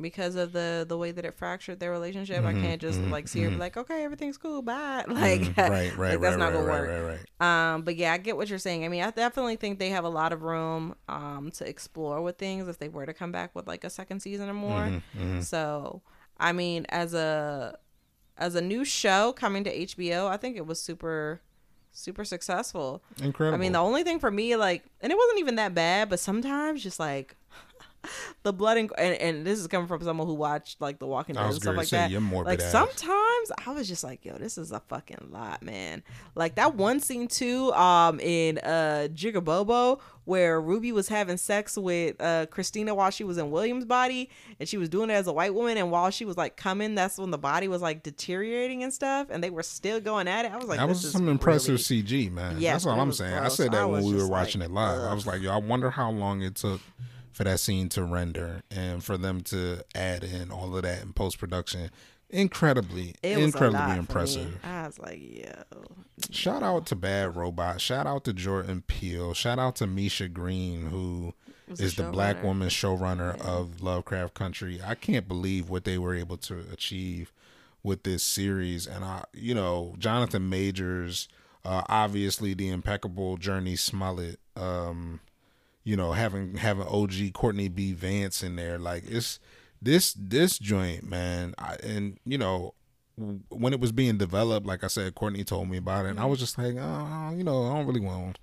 because 0.01 0.35
of 0.37 0.53
the 0.53 0.85
the 0.89 0.97
way 0.97 1.13
that 1.13 1.25
it 1.25 1.35
fractured 1.35 1.79
their 1.81 1.91
relationship. 1.91 2.45
I 2.45 2.53
can't 2.53 2.81
just 2.81 3.01
like 3.03 3.29
see 3.29 3.43
her 3.43 3.51
be 3.51 3.57
like, 3.57 3.77
okay, 3.77 4.05
everything's 4.05 4.39
cool, 4.39 4.63
bye. 4.63 5.05
Like, 5.09 5.41
Mm-hmm, 5.43 5.61
right, 5.61 5.71
right, 5.71 5.89
like, 5.91 5.99
right, 5.99 6.21
that's 6.21 6.37
not 6.39 6.53
gonna 6.53 6.65
right, 6.65 6.81
work. 6.81 6.89
right, 7.07 7.19
right. 7.41 7.75
Um, 7.75 7.83
but 7.83 7.97
yeah, 7.97 8.13
I 8.13 8.19
get 8.19 8.37
what 8.37 8.49
you're 8.49 8.59
saying. 8.59 8.85
I 8.85 8.89
mean, 8.89 9.03
I 9.03 9.11
definitely 9.11 9.57
think 9.57 9.79
they 9.79 9.91
have 9.91 10.05
a 10.05 10.09
lot 10.09 10.33
of 10.33 10.43
room 10.43 10.95
um 11.09 11.51
to 11.57 11.69
explore 11.69 12.23
with 12.23 12.39
things 12.39 12.69
if 12.69 12.79
they 12.79 12.89
were 12.89 13.07
to 13.07 13.13
come 13.15 13.33
back 13.33 13.55
with 13.55 13.67
like 13.69 13.85
a 13.85 13.91
second 13.91 14.21
season 14.21 14.49
or 14.49 14.55
more. 14.55 14.91
Mm-hmm, 15.19 15.41
So, 15.41 16.03
I 16.39 16.53
mean, 16.53 16.87
as 16.89 17.15
a 17.15 17.79
as 18.39 18.55
a 18.55 18.61
new 18.63 18.85
show 18.85 19.33
coming 19.33 19.63
to 19.65 19.71
HBO, 19.87 20.27
I 20.29 20.37
think 20.39 20.57
it 20.57 20.67
was 20.67 20.81
super 20.81 21.43
super 21.95 22.25
successful. 22.25 23.03
Incredible. 23.23 23.55
I 23.55 23.59
mean, 23.59 23.73
the 23.73 23.79
only 23.79 24.03
thing 24.03 24.19
for 24.19 24.31
me, 24.31 24.57
like, 24.57 24.83
and 25.03 25.13
it 25.13 25.17
wasn't 25.17 25.41
even 25.41 25.57
that 25.57 25.75
bad, 25.75 26.09
but 26.09 26.19
sometimes 26.19 26.83
just 26.83 26.99
like 26.99 27.37
the 28.43 28.53
blood 28.53 28.77
and, 28.77 28.91
and 28.99 29.15
and 29.17 29.47
this 29.47 29.59
is 29.59 29.67
coming 29.67 29.87
from 29.87 30.03
someone 30.03 30.27
who 30.27 30.35
watched 30.35 30.81
like 30.81 30.99
The 30.99 31.07
Walking 31.07 31.35
Dead 31.35 31.45
and 31.45 31.55
stuff 31.55 31.77
like 31.77 31.89
that. 31.89 32.11
Like 32.11 32.61
ass. 32.61 32.73
sometimes 32.73 33.53
I 33.67 33.73
was 33.73 33.89
just 33.89 34.05
like, 34.05 34.25
yo, 34.25 34.37
this 34.39 34.59
is 34.59 34.73
a 34.73 34.81
fucking 34.81 35.29
lot, 35.31 35.63
man. 35.63 36.03
Like 36.35 36.57
that 36.57 36.75
one 36.75 37.01
scene 37.01 37.29
too, 37.29 37.73
um, 37.73 38.21
in 38.21 38.59
uh 38.59 39.09
Jigabobo 39.15 40.01
where 40.25 40.61
Ruby 40.61 40.93
was 40.93 41.09
having 41.09 41.37
sex 41.37 41.77
with 41.77 42.21
uh 42.21 42.47
Christina 42.47 42.95
while 42.95 43.11
she 43.11 43.25
was 43.25 43.39
in 43.39 43.51
William's 43.51 43.85
body 43.85 44.31
and 44.61 44.69
she 44.69 44.77
was 44.77 44.89
doing 44.89 45.11
it 45.11 45.15
as 45.15 45.27
a 45.27 45.33
white 45.33 45.55
woman 45.55 45.77
and 45.77 45.91
while 45.91 46.11
she 46.11 46.25
was 46.25 46.37
like 46.37 46.57
coming, 46.57 46.95
that's 46.95 47.19
when 47.19 47.31
the 47.31 47.39
body 47.39 47.69
was 47.69 47.83
like 47.83 48.03
deteriorating 48.03 48.83
and 48.83 48.93
stuff 48.93 49.29
and 49.31 49.43
they 49.43 49.51
were 49.51 49.63
still 49.63 50.01
going 50.01 50.29
at 50.29 50.45
it. 50.45 50.53
I 50.53 50.57
was 50.57 50.67
like, 50.67 50.79
that 50.79 50.89
was 50.89 50.99
this 50.99 51.07
is 51.07 51.13
some 51.13 51.29
impressive 51.29 51.81
really- 51.91 52.03
CG, 52.03 52.33
man. 52.33 52.61
Yeah, 52.61 52.73
That's 52.73 52.87
all 52.87 53.01
I'm 53.01 53.13
saying. 53.13 53.35
I 53.35 53.49
said 53.49 53.73
that 53.73 53.83
I 53.83 53.85
when 53.85 54.05
we 54.05 54.15
were 54.15 54.29
watching 54.29 54.61
like, 54.61 54.71
it 54.71 54.73
live. 54.73 55.01
I 55.11 55.15
was 55.15 55.27
like, 55.27 55.41
yo, 55.41 55.53
I 55.53 55.59
wonder 55.59 55.91
how 55.91 56.11
long 56.11 56.43
it 56.43 56.55
took 56.55 56.81
for 57.33 57.45
that 57.45 57.61
scene 57.61 57.89
to 57.91 58.05
render 58.05 58.63
and 58.71 59.03
for 59.03 59.17
them 59.17 59.41
to 59.43 59.83
add 59.95 60.23
in 60.25 60.51
all 60.51 60.77
of 60.77 60.83
that 60.83 61.03
in 61.03 61.13
post 61.13 61.39
production. 61.39 61.91
Incredibly, 62.31 63.15
incredibly 63.23 63.99
impressive. 63.99 64.59
I 64.65 64.87
was 64.87 64.99
like, 64.99 65.21
yo. 65.21 65.53
Shout 66.31 66.63
out 66.63 66.87
to 66.87 66.97
Bad 66.97 67.37
Robot. 67.37 67.81
Shout 67.81 68.07
out 68.07 68.25
to 68.25 68.33
Jordan 68.33 68.83
Peele. 68.87 69.35
Shout 69.35 69.59
out 69.59 69.77
to 69.77 69.87
Misha 69.87 70.29
Green, 70.29 70.87
who 70.87 71.35
is 71.69 71.97
the 71.97 72.05
black 72.05 72.43
woman 72.43 72.69
showrunner 72.69 73.39
of 73.41 73.83
Lovecraft 73.83 74.33
Country. 74.35 74.81
I 74.85 74.95
can't 74.95 75.29
believe 75.29 75.69
what 75.69 75.85
they 75.85 75.99
were 75.99 76.15
able 76.15 76.39
to 76.39 76.65
achieve 76.73 77.33
with 77.83 78.03
this 78.05 78.23
series. 78.23 78.87
And 78.87 79.05
I, 79.05 79.25
you 79.35 79.55
know, 79.55 79.95
Jonathan 79.99 80.49
Majors, 80.49 81.29
uh, 81.65 81.83
obviously 81.89 82.55
the 82.55 82.69
impeccable 82.69 83.37
Jurnee 83.37 83.79
Smollett, 83.79 84.39
um, 84.57 85.21
you 85.85 85.97
know, 85.97 86.13
having 86.13 86.57
having 86.57 86.87
OG 86.87 87.33
Courtney 87.35 87.69
B. 87.69 87.93
Vance 87.93 88.43
in 88.43 88.57
there, 88.57 88.79
like 88.79 89.05
it's 89.07 89.39
this 89.81 90.15
this 90.15 90.59
joint, 90.59 91.09
man. 91.09 91.55
I, 91.59 91.77
and 91.83 92.19
you 92.25 92.39
know, 92.39 92.75
when 93.17 93.73
it 93.73 93.81
was 93.81 93.93
being 93.93 94.17
developed, 94.19 94.67
like 94.67 94.85
I 94.85 94.87
said, 94.87 95.15
Courtney 95.15 95.45
told 95.45 95.69
me 95.69 95.77
about 95.77 96.07
it, 96.07 96.11
and 96.11 96.21
I 96.21 96.25
was 96.25 96.39
just 96.39 96.57
like, 96.57 96.77
oh, 96.79 97.33
you 97.37 97.45
know, 97.45 97.71
I 97.71 97.75
don't 97.75 97.87
really 97.87 98.01
want. 98.01 98.39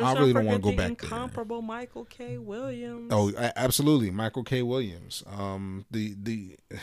I 0.00 0.12
really 0.14 0.32
don't 0.32 0.46
want 0.46 0.62
to 0.62 0.70
go 0.70 0.76
back 0.76 0.98
there. 0.98 1.08
Incomparable 1.10 1.62
Michael 1.62 2.04
K. 2.04 2.38
Williams. 2.38 3.10
Oh, 3.12 3.32
absolutely, 3.56 4.10
Michael 4.10 4.44
K. 4.44 4.62
Williams. 4.62 5.24
Um, 5.26 5.84
the 5.90 6.14
the 6.22 6.56
the 6.70 6.78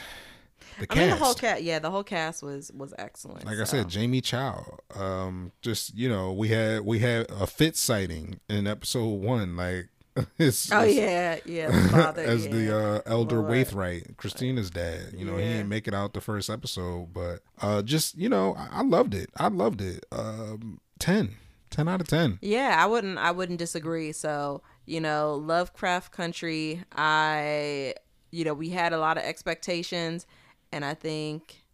I 0.90 0.95
mean, 0.95 1.10
the 1.10 1.11
cast. 1.11 1.22
whole 1.22 1.34
cast. 1.34 1.61
Yeah, 1.61 1.80
the 1.80 1.91
whole 1.91 2.03
cast 2.03 2.44
was 2.44 2.72
was 2.73 2.94
excellent. 2.98 3.45
like 3.45 3.60
I 3.60 3.64
said, 3.64 3.88
Jamie 3.88 4.22
Chow. 4.22 4.80
Um, 4.94 5.52
just 5.61 5.95
you 5.95 6.10
know, 6.10 6.34
we 6.34 6.49
had 6.49 6.82
we 6.82 6.99
had 6.99 7.27
a 7.32 7.48
fit 7.48 7.76
sighting 7.77 8.40
in 8.49 8.68
episode 8.68 9.22
one. 9.22 9.56
Like, 9.56 9.90
it's, 10.37 10.71
Oh 10.71 10.83
it's- 10.83 10.95
yeah, 10.95 11.39
yeah. 11.45 11.87
Father, 11.89 12.21
as 12.23 12.45
yeah. 12.45 12.51
the 12.51 12.77
uh, 12.79 13.01
elder 13.05 13.37
Lord. 13.39 13.51
Waithright, 13.51 14.17
Christina's 14.17 14.69
dad. 14.69 15.13
You 15.15 15.25
know, 15.25 15.37
he 15.37 15.43
didn't 15.43 15.69
make 15.69 15.87
it 15.87 15.93
out 15.93 16.13
the 16.13 16.21
first 16.21 16.49
episode, 16.49 17.13
but 17.13 17.39
uh, 17.61 17.81
just 17.81 18.17
you 18.17 18.29
know, 18.29 18.55
I, 18.55 18.79
I 18.79 18.81
loved 18.83 19.13
it. 19.13 19.29
I 19.37 19.47
loved 19.49 19.81
it. 19.81 20.05
Um, 20.11 20.79
10. 20.99 21.35
10 21.71 21.89
out 21.89 21.99
of 21.99 22.07
ten. 22.07 22.39
Yeah, 22.41 22.75
I 22.81 22.85
wouldn't 22.85 23.17
I 23.17 23.31
wouldn't 23.31 23.59
disagree. 23.59 24.13
So, 24.13 24.61
you 24.85 25.01
know, 25.01 25.35
Lovecraft 25.35 26.13
Country, 26.13 26.81
I 26.95 27.95
you 28.31 28.45
know, 28.45 28.53
we 28.53 28.69
had 28.69 28.93
a 28.93 28.97
lot 28.99 29.17
of 29.17 29.23
expectations 29.23 30.25
and 30.71 30.85
I 30.85 30.93
think 30.93 31.64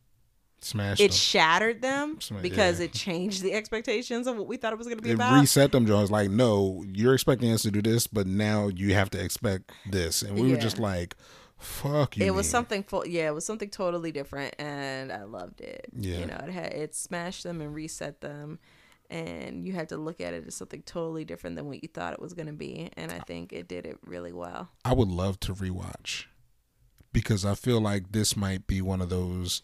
Smashed 0.64 1.02
it 1.02 1.10
them. 1.10 1.16
shattered 1.18 1.82
them 1.82 2.20
because 2.42 2.80
yeah. 2.80 2.86
it 2.86 2.94
changed 2.94 3.42
the 3.42 3.54
expectations 3.54 4.28
of 4.28 4.38
what 4.38 4.48
we 4.48 4.58
thought 4.58 4.74
it 4.74 4.78
was 4.78 4.88
going 4.88 4.98
to 5.00 5.04
be 5.04 5.10
It 5.10 5.14
about. 5.16 5.40
reset 5.40 5.72
them, 5.72 5.88
Jones. 5.88 6.12
Like, 6.12 6.30
no, 6.30 6.84
you're 6.88 7.14
expecting 7.16 7.52
us 7.52 7.64
to 7.64 7.72
do 7.72 7.82
this, 7.82 8.06
but 8.06 8.28
now 8.28 8.68
you 8.68 8.94
have 8.94 9.10
to 9.12 9.20
expect 9.24 9.72
this, 9.90 10.22
and 10.22 10.40
we 10.40 10.52
were 10.52 10.58
just 10.58 10.78
like, 10.78 11.16
"Fuck 11.58 12.18
you." 12.18 12.26
it 12.28 12.32
was 12.36 12.46
mean. 12.46 12.52
something 12.52 12.84
full 12.84 13.06
yeah 13.08 13.28
it 13.28 13.34
was 13.34 13.46
something 13.46 13.70
totally 13.70 14.12
different 14.12 14.56
and 14.60 15.12
i 15.12 15.24
loved 15.24 15.62
it 15.62 15.86
Yeah. 15.96 16.18
you 16.20 16.26
know 16.26 16.40
it 16.48 16.52
had 16.52 16.74
it 16.74 16.96
smashed 16.96 17.44
them 17.44 17.62
and 17.62 17.74
reset 17.74 18.20
them 18.22 18.58
and 19.12 19.64
you 19.66 19.74
had 19.74 19.90
to 19.90 19.98
look 19.98 20.20
at 20.22 20.34
it 20.34 20.48
as 20.48 20.56
something 20.56 20.82
totally 20.84 21.24
different 21.24 21.56
than 21.56 21.68
what 21.68 21.84
you 21.84 21.88
thought 21.94 22.14
it 22.14 22.20
was 22.20 22.34
going 22.34 22.48
to 22.48 22.54
be 22.54 22.90
and 22.98 23.12
i 23.12 23.20
think 23.20 23.54
it 23.54 23.68
did 23.68 23.86
it 23.86 23.98
really 24.06 24.32
well 24.34 24.70
I 24.84 24.94
would 24.94 25.10
love 25.10 25.40
to 25.42 25.54
rewatch 25.54 26.26
because 27.14 27.46
I 27.46 27.54
feel 27.56 27.80
like 27.82 28.12
this 28.12 28.36
might 28.36 28.66
be 28.68 28.82
one 28.82 29.02
of 29.02 29.10
those 29.10 29.62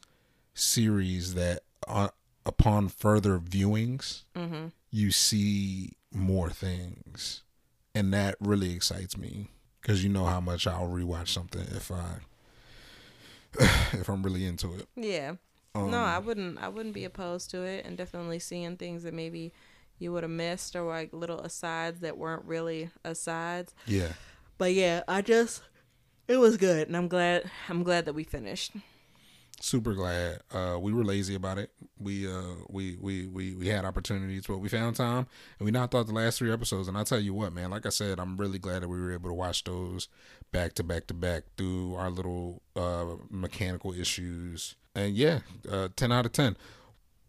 series 0.58 1.34
that, 1.36 1.62
uh, 1.88 2.10
upon 2.46 2.88
further 2.90 3.40
viewings, 3.40 4.24
mm-hmm. 4.36 4.68
you 4.92 5.12
see 5.12 5.94
more 6.14 6.50
things, 6.50 7.44
and 7.96 8.14
that 8.14 8.36
really 8.40 8.74
excites 8.74 9.18
me 9.18 9.48
because 9.82 10.04
you 10.04 10.10
know 10.10 10.26
how 10.26 10.40
much 10.40 10.66
I'll 10.68 10.88
rewatch 10.88 11.30
something 11.30 11.62
if 11.76 11.92
I 11.92 12.20
if 13.94 14.10
I'm 14.10 14.24
really 14.24 14.46
into 14.46 14.74
it. 14.76 14.88
yeah 14.96 15.34
Um, 15.76 15.90
no 15.92 16.00
i 16.00 16.18
wouldn't 16.20 16.58
i 16.60 16.68
wouldn't 16.68 16.94
be 16.94 17.06
opposed 17.06 17.50
to 17.52 17.62
it 17.64 17.86
and 17.86 17.98
definitely 17.98 18.40
seeing 18.40 18.78
things 18.78 19.04
that 19.04 19.14
maybe 19.14 19.54
you 20.00 20.12
would 20.12 20.24
have 20.24 20.32
missed 20.32 20.76
or 20.76 20.84
like 20.84 21.12
little 21.14 21.40
asides 21.42 22.02
that 22.02 22.18
weren't 22.18 22.44
really 22.46 22.90
asides 23.04 23.74
Yeah. 23.86 24.14
but 24.58 24.74
yeah 24.74 25.04
i 25.08 25.22
just 25.22 25.62
it 26.28 26.38
was 26.38 26.58
good 26.58 26.88
and 26.88 26.98
i'm 26.98 27.08
glad 27.08 27.50
i'm 27.70 27.84
glad 27.84 28.06
that 28.06 28.14
we 28.14 28.24
finished 28.24 28.74
super 29.62 29.94
glad. 29.94 30.42
Uh 30.54 30.78
we 30.80 30.94
were 30.94 31.04
lazy 31.04 31.36
about 31.36 31.58
it. 31.58 31.72
We 32.00 32.28
uh 32.32 32.56
we 32.70 32.98
we 33.00 33.28
we, 33.28 33.56
we 33.56 33.68
had 33.68 33.86
opportunities 33.86 34.46
but 34.48 34.58
we 34.60 34.70
found 34.70 34.96
time 34.96 35.28
and 35.60 35.66
we 35.66 35.72
knocked 35.72 35.96
out 35.96 36.08
the 36.08 36.14
last 36.14 36.40
three 36.40 36.52
episodes. 36.52 36.88
And 36.88 36.98
i'll 36.98 37.06
tell 37.06 37.20
you 37.20 37.34
what 37.34 37.54
man 37.54 37.72
like 37.72 37.86
i 37.86 37.90
said 37.90 38.20
i'm 38.20 38.38
really 38.38 38.60
glad 38.60 38.84
that 38.84 38.88
we 38.88 39.00
were 39.00 39.12
able 39.12 39.30
to 39.30 39.34
watch 39.34 39.64
those 39.64 40.08
back 40.52 40.74
to 40.74 40.84
back 40.84 41.08
to 41.08 41.14
back 41.14 41.44
through 41.58 41.96
our 41.96 42.10
little 42.10 42.62
uh 42.76 43.16
mechanical 43.30 43.94
issues. 43.94 44.76
And 44.96 45.16
yeah 45.16 45.40
uh 45.72 45.90
10 45.96 46.12
out 46.12 46.26
of 46.26 46.32
10 46.34 46.56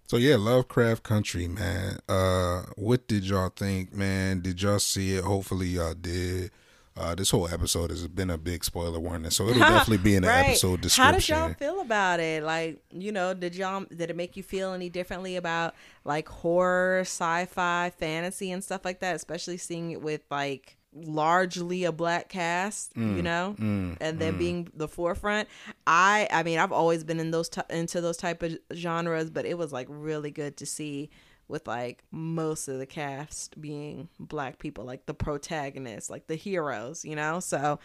so 0.06 0.16
yeah 0.16 0.36
lovecraft 0.36 1.02
country 1.02 1.48
man. 1.48 1.98
Uh 2.08 2.62
what 2.76 3.08
did 3.08 3.24
y'all 3.24 3.50
think 3.50 3.94
man? 3.94 4.40
Did 4.40 4.62
y'all 4.62 4.78
see 4.78 5.14
it? 5.14 5.24
Hopefully 5.24 5.68
y'all 5.68 5.94
did 5.94 6.50
uh, 6.98 7.14
this 7.14 7.30
whole 7.30 7.48
episode 7.48 7.90
has 7.90 8.06
been 8.08 8.30
a 8.30 8.36
big 8.38 8.64
spoiler 8.64 8.98
warning, 9.00 9.30
so 9.30 9.44
it'll 9.48 9.60
definitely 9.60 9.98
be 9.98 10.16
in 10.16 10.22
the 10.22 10.28
Right. 10.28 10.48
episode 10.48 10.84
How 10.92 11.12
did 11.12 11.28
y'all 11.28 11.54
feel 11.54 11.80
about 11.80 12.20
it? 12.20 12.42
Like, 12.42 12.82
you 12.92 13.12
know, 13.12 13.34
did 13.34 13.54
y'all 13.54 13.84
did 13.94 14.10
it 14.10 14.16
make 14.16 14.36
you 14.36 14.42
feel 14.42 14.72
any 14.72 14.88
differently 14.90 15.36
about 15.36 15.74
like 16.04 16.28
horror, 16.28 17.00
sci-fi, 17.02 17.90
fantasy, 17.96 18.50
and 18.50 18.62
stuff 18.64 18.84
like 18.84 19.00
that? 19.00 19.16
Especially 19.16 19.56
seeing 19.56 19.92
it 19.92 20.02
with 20.02 20.22
like 20.30 20.76
largely 20.94 21.84
a 21.84 21.92
black 21.92 22.28
cast, 22.28 22.94
Mm, 22.94 23.16
you 23.16 23.22
know, 23.22 23.54
and 24.00 24.18
then 24.18 24.38
being 24.38 24.68
the 24.74 24.88
forefront. 24.88 25.48
I, 25.86 26.26
I 26.30 26.42
mean, 26.42 26.58
I've 26.58 26.72
always 26.72 27.04
been 27.04 27.20
in 27.20 27.30
those 27.30 27.48
t- 27.48 27.60
into 27.70 28.00
those 28.00 28.16
type 28.16 28.42
of 28.42 28.58
genres, 28.74 29.30
but 29.30 29.44
it 29.46 29.56
was 29.58 29.72
like 29.72 29.86
really 29.90 30.30
good 30.30 30.56
to 30.58 30.66
see 30.66 31.10
with 31.48 31.66
like 31.66 32.04
most 32.10 32.68
of 32.68 32.78
the 32.78 32.86
cast 32.86 33.60
being 33.60 34.08
black 34.20 34.58
people, 34.58 34.84
like 34.84 35.06
the 35.06 35.14
protagonists, 35.14 36.10
like 36.10 36.26
the 36.26 36.36
heroes, 36.36 37.04
you 37.04 37.16
know. 37.16 37.40
So, 37.40 37.78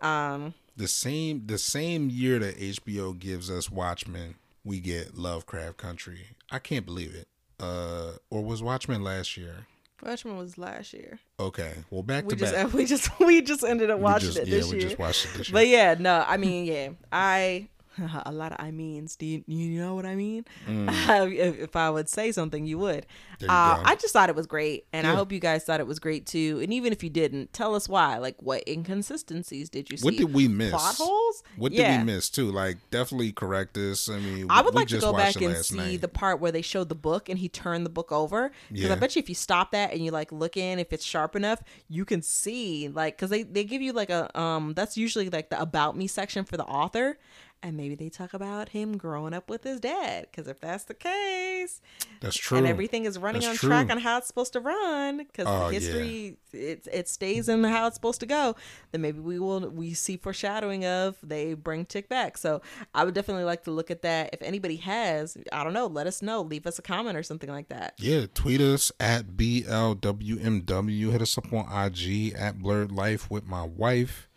um, 0.00 0.54
the 0.76 0.88
same 0.88 1.46
the 1.46 1.58
same 1.58 2.10
year 2.10 2.38
that 2.38 2.58
HBO 2.58 3.16
gives 3.18 3.50
us 3.50 3.70
Watchmen, 3.70 4.34
we 4.64 4.80
get 4.80 5.16
Lovecraft 5.16 5.76
Country. 5.76 6.28
I 6.50 6.58
can't 6.58 6.86
believe 6.86 7.14
it. 7.14 7.28
Uh, 7.60 8.12
or 8.30 8.42
was 8.42 8.62
Watchmen 8.62 9.04
last 9.04 9.36
year? 9.36 9.66
Watchmen 10.02 10.36
was 10.36 10.58
last 10.58 10.92
year. 10.92 11.18
Okay, 11.40 11.72
well 11.90 12.02
back 12.02 12.24
We 12.24 12.30
to 12.30 12.36
just 12.36 12.52
back. 12.52 12.72
we 12.74 12.84
just 12.84 13.20
we 13.20 13.42
just 13.42 13.64
ended 13.64 13.90
up 13.90 14.00
watching 14.00 14.28
just- 14.28 14.38
it 14.38 14.48
yeah, 14.48 14.56
this 14.56 14.72
we 14.72 14.80
just 14.80 14.98
watched 14.98 15.26
it 15.26 15.38
this 15.38 15.48
year. 15.48 15.54
But 15.54 15.68
yeah, 15.68 15.94
no, 15.98 16.24
I 16.26 16.36
mean, 16.36 16.64
yeah, 16.64 16.90
I 17.12 17.68
a 18.26 18.32
lot 18.32 18.52
of 18.52 18.58
I 18.60 18.70
means. 18.70 19.16
Do 19.16 19.26
you, 19.26 19.44
you 19.46 19.80
know 19.80 19.94
what 19.94 20.06
I 20.06 20.14
mean? 20.14 20.44
if, 20.66 21.58
if 21.58 21.76
I 21.76 21.90
would 21.90 22.08
say 22.08 22.32
something, 22.32 22.66
you 22.66 22.78
would. 22.78 23.06
Mm. 23.38 23.42
You 23.42 23.48
uh. 23.48 23.82
I 23.84 23.96
just 23.96 24.12
thought 24.12 24.28
it 24.28 24.36
was 24.36 24.46
great, 24.46 24.86
and 24.92 25.06
I 25.06 25.14
hope 25.14 25.32
you 25.32 25.40
guys 25.40 25.64
thought 25.64 25.80
it 25.80 25.86
was 25.86 25.98
great 25.98 26.26
too. 26.26 26.60
And 26.62 26.72
even 26.72 26.92
if 26.92 27.02
you 27.02 27.10
didn't, 27.10 27.52
tell 27.52 27.74
us 27.74 27.88
why. 27.88 28.18
Like, 28.18 28.36
what 28.40 28.62
inconsistencies 28.68 29.68
did 29.70 29.90
you 29.90 29.96
see? 29.96 30.04
what 30.04 30.16
did 30.16 30.32
we 30.32 30.48
miss? 30.48 30.70
Plot 30.70 30.94
holes? 30.96 31.42
What 31.56 31.72
did 31.72 31.98
we 31.98 32.04
miss 32.04 32.30
too? 32.30 32.50
Like 32.50 32.78
definitely 32.90 33.32
correct 33.32 33.74
this. 33.74 34.08
I 34.08 34.18
mean, 34.18 34.46
I 34.50 34.62
would 34.62 34.74
like 34.74 34.88
to 34.88 34.98
go 34.98 35.12
back 35.12 35.36
and 35.36 35.56
see 35.56 35.76
night. 35.76 36.00
the 36.00 36.08
part 36.08 36.40
where 36.40 36.52
they 36.52 36.62
showed 36.62 36.88
the 36.88 36.94
book 36.94 37.28
and 37.28 37.38
he 37.38 37.48
turned 37.48 37.84
the 37.84 37.90
book 37.90 38.12
over. 38.12 38.52
Because 38.70 38.86
Yeah. 38.86 38.92
I 38.92 38.96
bet 38.96 39.16
you 39.16 39.20
if 39.20 39.28
you 39.28 39.34
stop 39.34 39.72
that 39.72 39.92
and 39.92 40.04
you 40.04 40.10
like 40.10 40.32
look 40.32 40.56
in, 40.56 40.78
if 40.78 40.92
it's 40.92 41.04
sharp 41.04 41.36
enough, 41.36 41.62
you 41.88 42.04
can 42.04 42.22
see 42.22 42.88
like 42.88 43.16
because 43.16 43.30
they 43.30 43.42
they 43.42 43.64
give 43.64 43.82
you 43.82 43.92
like 43.92 44.10
a 44.10 44.36
um 44.38 44.74
that's 44.74 44.96
usually 44.96 45.30
like 45.30 45.50
the 45.50 45.60
about 45.60 45.96
me 45.96 46.06
section 46.06 46.44
for 46.44 46.56
the 46.56 46.64
author. 46.64 47.18
And 47.66 47.78
maybe 47.78 47.94
they 47.94 48.10
talk 48.10 48.34
about 48.34 48.68
him 48.68 48.98
growing 48.98 49.32
up 49.32 49.48
with 49.48 49.64
his 49.64 49.80
dad. 49.80 50.26
Because 50.30 50.46
if 50.48 50.60
that's 50.60 50.84
the 50.84 50.92
case, 50.92 51.80
That's 52.20 52.36
true. 52.36 52.58
and 52.58 52.66
everything 52.66 53.06
is 53.06 53.18
running 53.18 53.40
That's 53.40 53.52
on 53.52 53.56
true. 53.56 53.68
track 53.70 53.90
on 53.90 53.98
how 53.98 54.18
it's 54.18 54.26
supposed 54.26 54.52
to 54.52 54.60
run 54.60 55.16
because 55.16 55.46
Oh, 55.48 55.68
yeah. 55.70 55.78
history 55.78 56.36
it, 56.52 56.86
it 56.92 57.08
stays 57.08 57.48
in 57.48 57.64
how 57.64 57.86
it's 57.86 57.96
supposed 57.96 58.20
to 58.20 58.26
go 58.26 58.54
then 58.92 59.00
maybe 59.00 59.18
we 59.18 59.38
will 59.38 59.68
we 59.70 59.92
see 59.94 60.16
foreshadowing 60.16 60.84
of 60.84 61.16
they 61.22 61.54
bring 61.54 61.84
Tic 61.84 62.08
back 62.08 62.36
so 62.38 62.62
i 62.94 63.02
would 63.04 63.12
definitely 63.14 63.42
like 63.42 63.64
to 63.64 63.72
look 63.72 63.90
at 63.90 64.02
that 64.02 64.30
if 64.32 64.40
anybody 64.40 64.76
has 64.76 65.36
i 65.52 65.64
don't 65.64 65.72
know 65.72 65.86
let 65.86 66.06
us 66.06 66.22
know 66.22 66.42
leave 66.42 66.64
us 66.66 66.78
a 66.78 66.82
comment 66.82 67.16
or 67.16 67.24
something 67.24 67.50
like 67.50 67.68
that 67.70 67.94
Yeah, 67.98 68.26
tweet 68.34 68.60
us 68.60 68.92
at 69.00 69.36
BLWMW. 69.36 71.10
Hit 71.12 71.22
us 71.22 71.38
up 71.38 71.52
on 71.52 71.64
IG 71.66 72.34
at 72.34 72.58
Blerd 72.58 72.92
Life 72.94 73.30
with 73.30 73.46
my 73.46 73.62
wife. 73.64 74.28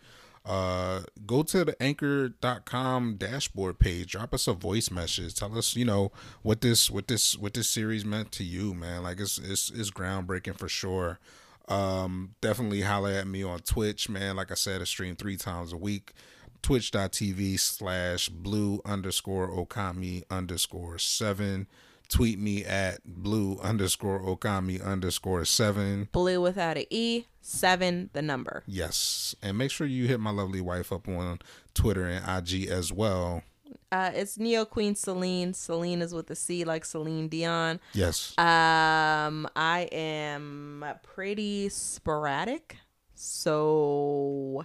Uh, 0.48 1.02
go 1.26 1.42
to 1.42 1.62
the 1.62 1.80
anchor.com 1.82 3.16
dashboard 3.16 3.78
page, 3.78 4.12
drop 4.12 4.32
us 4.32 4.48
a 4.48 4.54
voice 4.54 4.90
message. 4.90 5.34
Tell 5.34 5.56
us, 5.58 5.76
you 5.76 5.84
know, 5.84 6.10
what 6.40 6.62
this 6.62 6.90
what 6.90 7.06
this 7.06 7.36
what 7.36 7.52
this 7.52 7.68
series 7.68 8.06
meant 8.06 8.32
to 8.32 8.44
you, 8.44 8.72
man. 8.72 9.02
Like 9.02 9.20
it's 9.20 9.36
it's 9.36 9.70
it's 9.70 9.90
groundbreaking 9.90 10.58
for 10.58 10.68
sure. 10.68 11.18
Um, 11.68 12.34
definitely 12.40 12.80
holler 12.80 13.10
at 13.10 13.26
me 13.26 13.42
on 13.42 13.60
Twitch, 13.60 14.08
man. 14.08 14.36
Like 14.36 14.50
I 14.50 14.54
said, 14.54 14.80
I 14.80 14.84
stream 14.84 15.16
three 15.16 15.36
times 15.36 15.74
a 15.74 15.76
week. 15.76 16.14
Twitch.tv 16.62 17.60
slash 17.60 18.30
blue 18.30 18.80
underscore 18.86 19.50
okami 19.50 20.22
underscore 20.30 20.98
seven 20.98 21.66
tweet 22.08 22.38
me 22.38 22.64
at 22.64 23.00
blue 23.04 23.58
underscore 23.62 24.20
okami 24.20 24.84
underscore 24.84 25.44
seven. 25.44 26.08
Blue 26.12 26.40
without 26.40 26.76
a 26.76 26.86
E, 26.94 27.26
seven, 27.40 28.10
the 28.12 28.22
number. 28.22 28.62
Yes. 28.66 29.34
And 29.42 29.58
make 29.58 29.70
sure 29.70 29.86
you 29.86 30.06
hit 30.06 30.20
my 30.20 30.30
lovely 30.30 30.60
wife 30.60 30.92
up 30.92 31.08
on 31.08 31.38
Twitter 31.74 32.06
and 32.06 32.24
IG 32.26 32.66
as 32.68 32.92
well. 32.92 33.42
Uh, 33.90 34.10
it's 34.14 34.38
Neo 34.38 34.64
Queen 34.64 34.94
Celine. 34.94 35.54
Celine 35.54 36.02
is 36.02 36.12
with 36.12 36.30
a 36.30 36.34
C, 36.36 36.64
like 36.64 36.84
Celine 36.84 37.28
Dion. 37.28 37.80
Yes. 37.94 38.36
Um, 38.38 39.48
I 39.56 39.88
am 39.92 40.84
pretty 41.02 41.68
sporadic, 41.70 42.76
so 43.14 44.64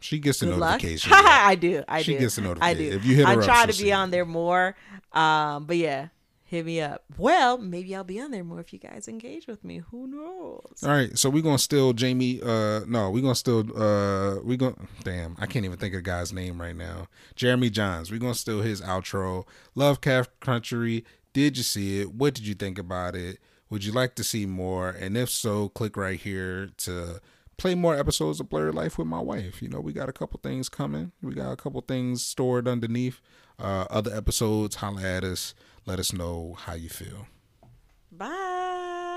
she 0.00 0.18
gets 0.18 0.40
good 0.40 0.56
luck. 0.56 0.82
notification. 0.82 1.12
I 1.14 1.54
do. 1.56 1.82
I 1.88 1.98
do. 1.98 2.04
She 2.04 2.12
do. 2.14 2.18
gets 2.20 2.36
the 2.36 2.42
I 2.42 2.44
notification. 2.44 2.90
do. 2.90 2.96
If 2.96 3.04
you 3.04 3.16
hit 3.16 3.26
her 3.26 3.40
I 3.40 3.44
try 3.44 3.66
to 3.66 3.82
be 3.82 3.92
on 3.92 4.10
there 4.10 4.24
more. 4.24 4.76
Um, 5.12 5.64
but 5.66 5.76
yeah, 5.76 6.08
hit 6.52 6.66
me 6.66 6.82
up. 6.82 7.02
Well, 7.16 7.56
maybe 7.56 7.96
I'll 7.96 8.04
be 8.04 8.20
on 8.20 8.30
there 8.30 8.44
more 8.44 8.60
if 8.60 8.74
you 8.74 8.78
guys 8.78 9.08
engage 9.08 9.46
with 9.46 9.64
me. 9.64 9.78
Who 9.90 10.06
knows? 10.06 10.82
All 10.82 10.90
right, 10.90 11.16
so 11.18 11.30
we're 11.30 11.42
gonna 11.42 11.58
steal 11.58 11.94
Jamie. 11.94 12.42
Uh, 12.42 12.80
no, 12.86 13.10
we're 13.10 13.22
gonna 13.22 13.34
steal. 13.34 13.60
Uh, 13.74 14.38
we 14.44 14.58
gonna. 14.58 14.76
Damn, 15.02 15.34
I 15.40 15.46
can't 15.46 15.64
even 15.64 15.78
think 15.78 15.94
of 15.94 15.98
the 15.98 16.02
guy's 16.02 16.30
name 16.30 16.60
right 16.60 16.76
now. 16.76 17.08
Jeremy 17.34 17.70
Jahns. 17.70 18.10
We're 18.10 18.20
gonna 18.20 18.34
steal 18.34 18.60
his 18.60 18.82
outro. 18.82 19.46
Lovecraft 19.74 20.40
Country. 20.40 21.06
Did 21.32 21.56
you 21.56 21.62
see 21.62 22.02
it? 22.02 22.12
What 22.12 22.34
did 22.34 22.46
you 22.46 22.54
think 22.54 22.78
about 22.78 23.16
it? 23.16 23.38
Would 23.70 23.86
you 23.86 23.92
like 23.92 24.14
to 24.16 24.24
see 24.24 24.44
more? 24.44 24.90
And 24.90 25.16
if 25.16 25.30
so, 25.30 25.70
click 25.70 25.96
right 25.96 26.20
here 26.20 26.68
to 26.78 27.20
play 27.56 27.74
more 27.74 27.96
episodes 27.96 28.40
of 28.40 28.50
Blurry 28.50 28.72
Life 28.72 28.98
with 28.98 29.06
my 29.06 29.20
wife. 29.20 29.62
You 29.62 29.70
know, 29.70 29.80
we 29.80 29.94
got 29.94 30.10
a 30.10 30.12
couple 30.12 30.38
things 30.42 30.68
coming. 30.68 31.12
We 31.22 31.32
got 31.32 31.52
a 31.52 31.56
couple 31.56 31.80
things 31.80 32.22
stored 32.22 32.68
underneath. 32.68 33.22
Uh, 33.58 33.86
other 33.88 34.14
episodes. 34.14 34.76
Holla 34.76 35.02
at 35.02 35.24
us. 35.24 35.54
Let 35.84 35.98
us 35.98 36.12
know 36.12 36.54
how 36.58 36.74
you 36.74 36.88
feel. 36.88 37.26
Bye. 38.10 39.11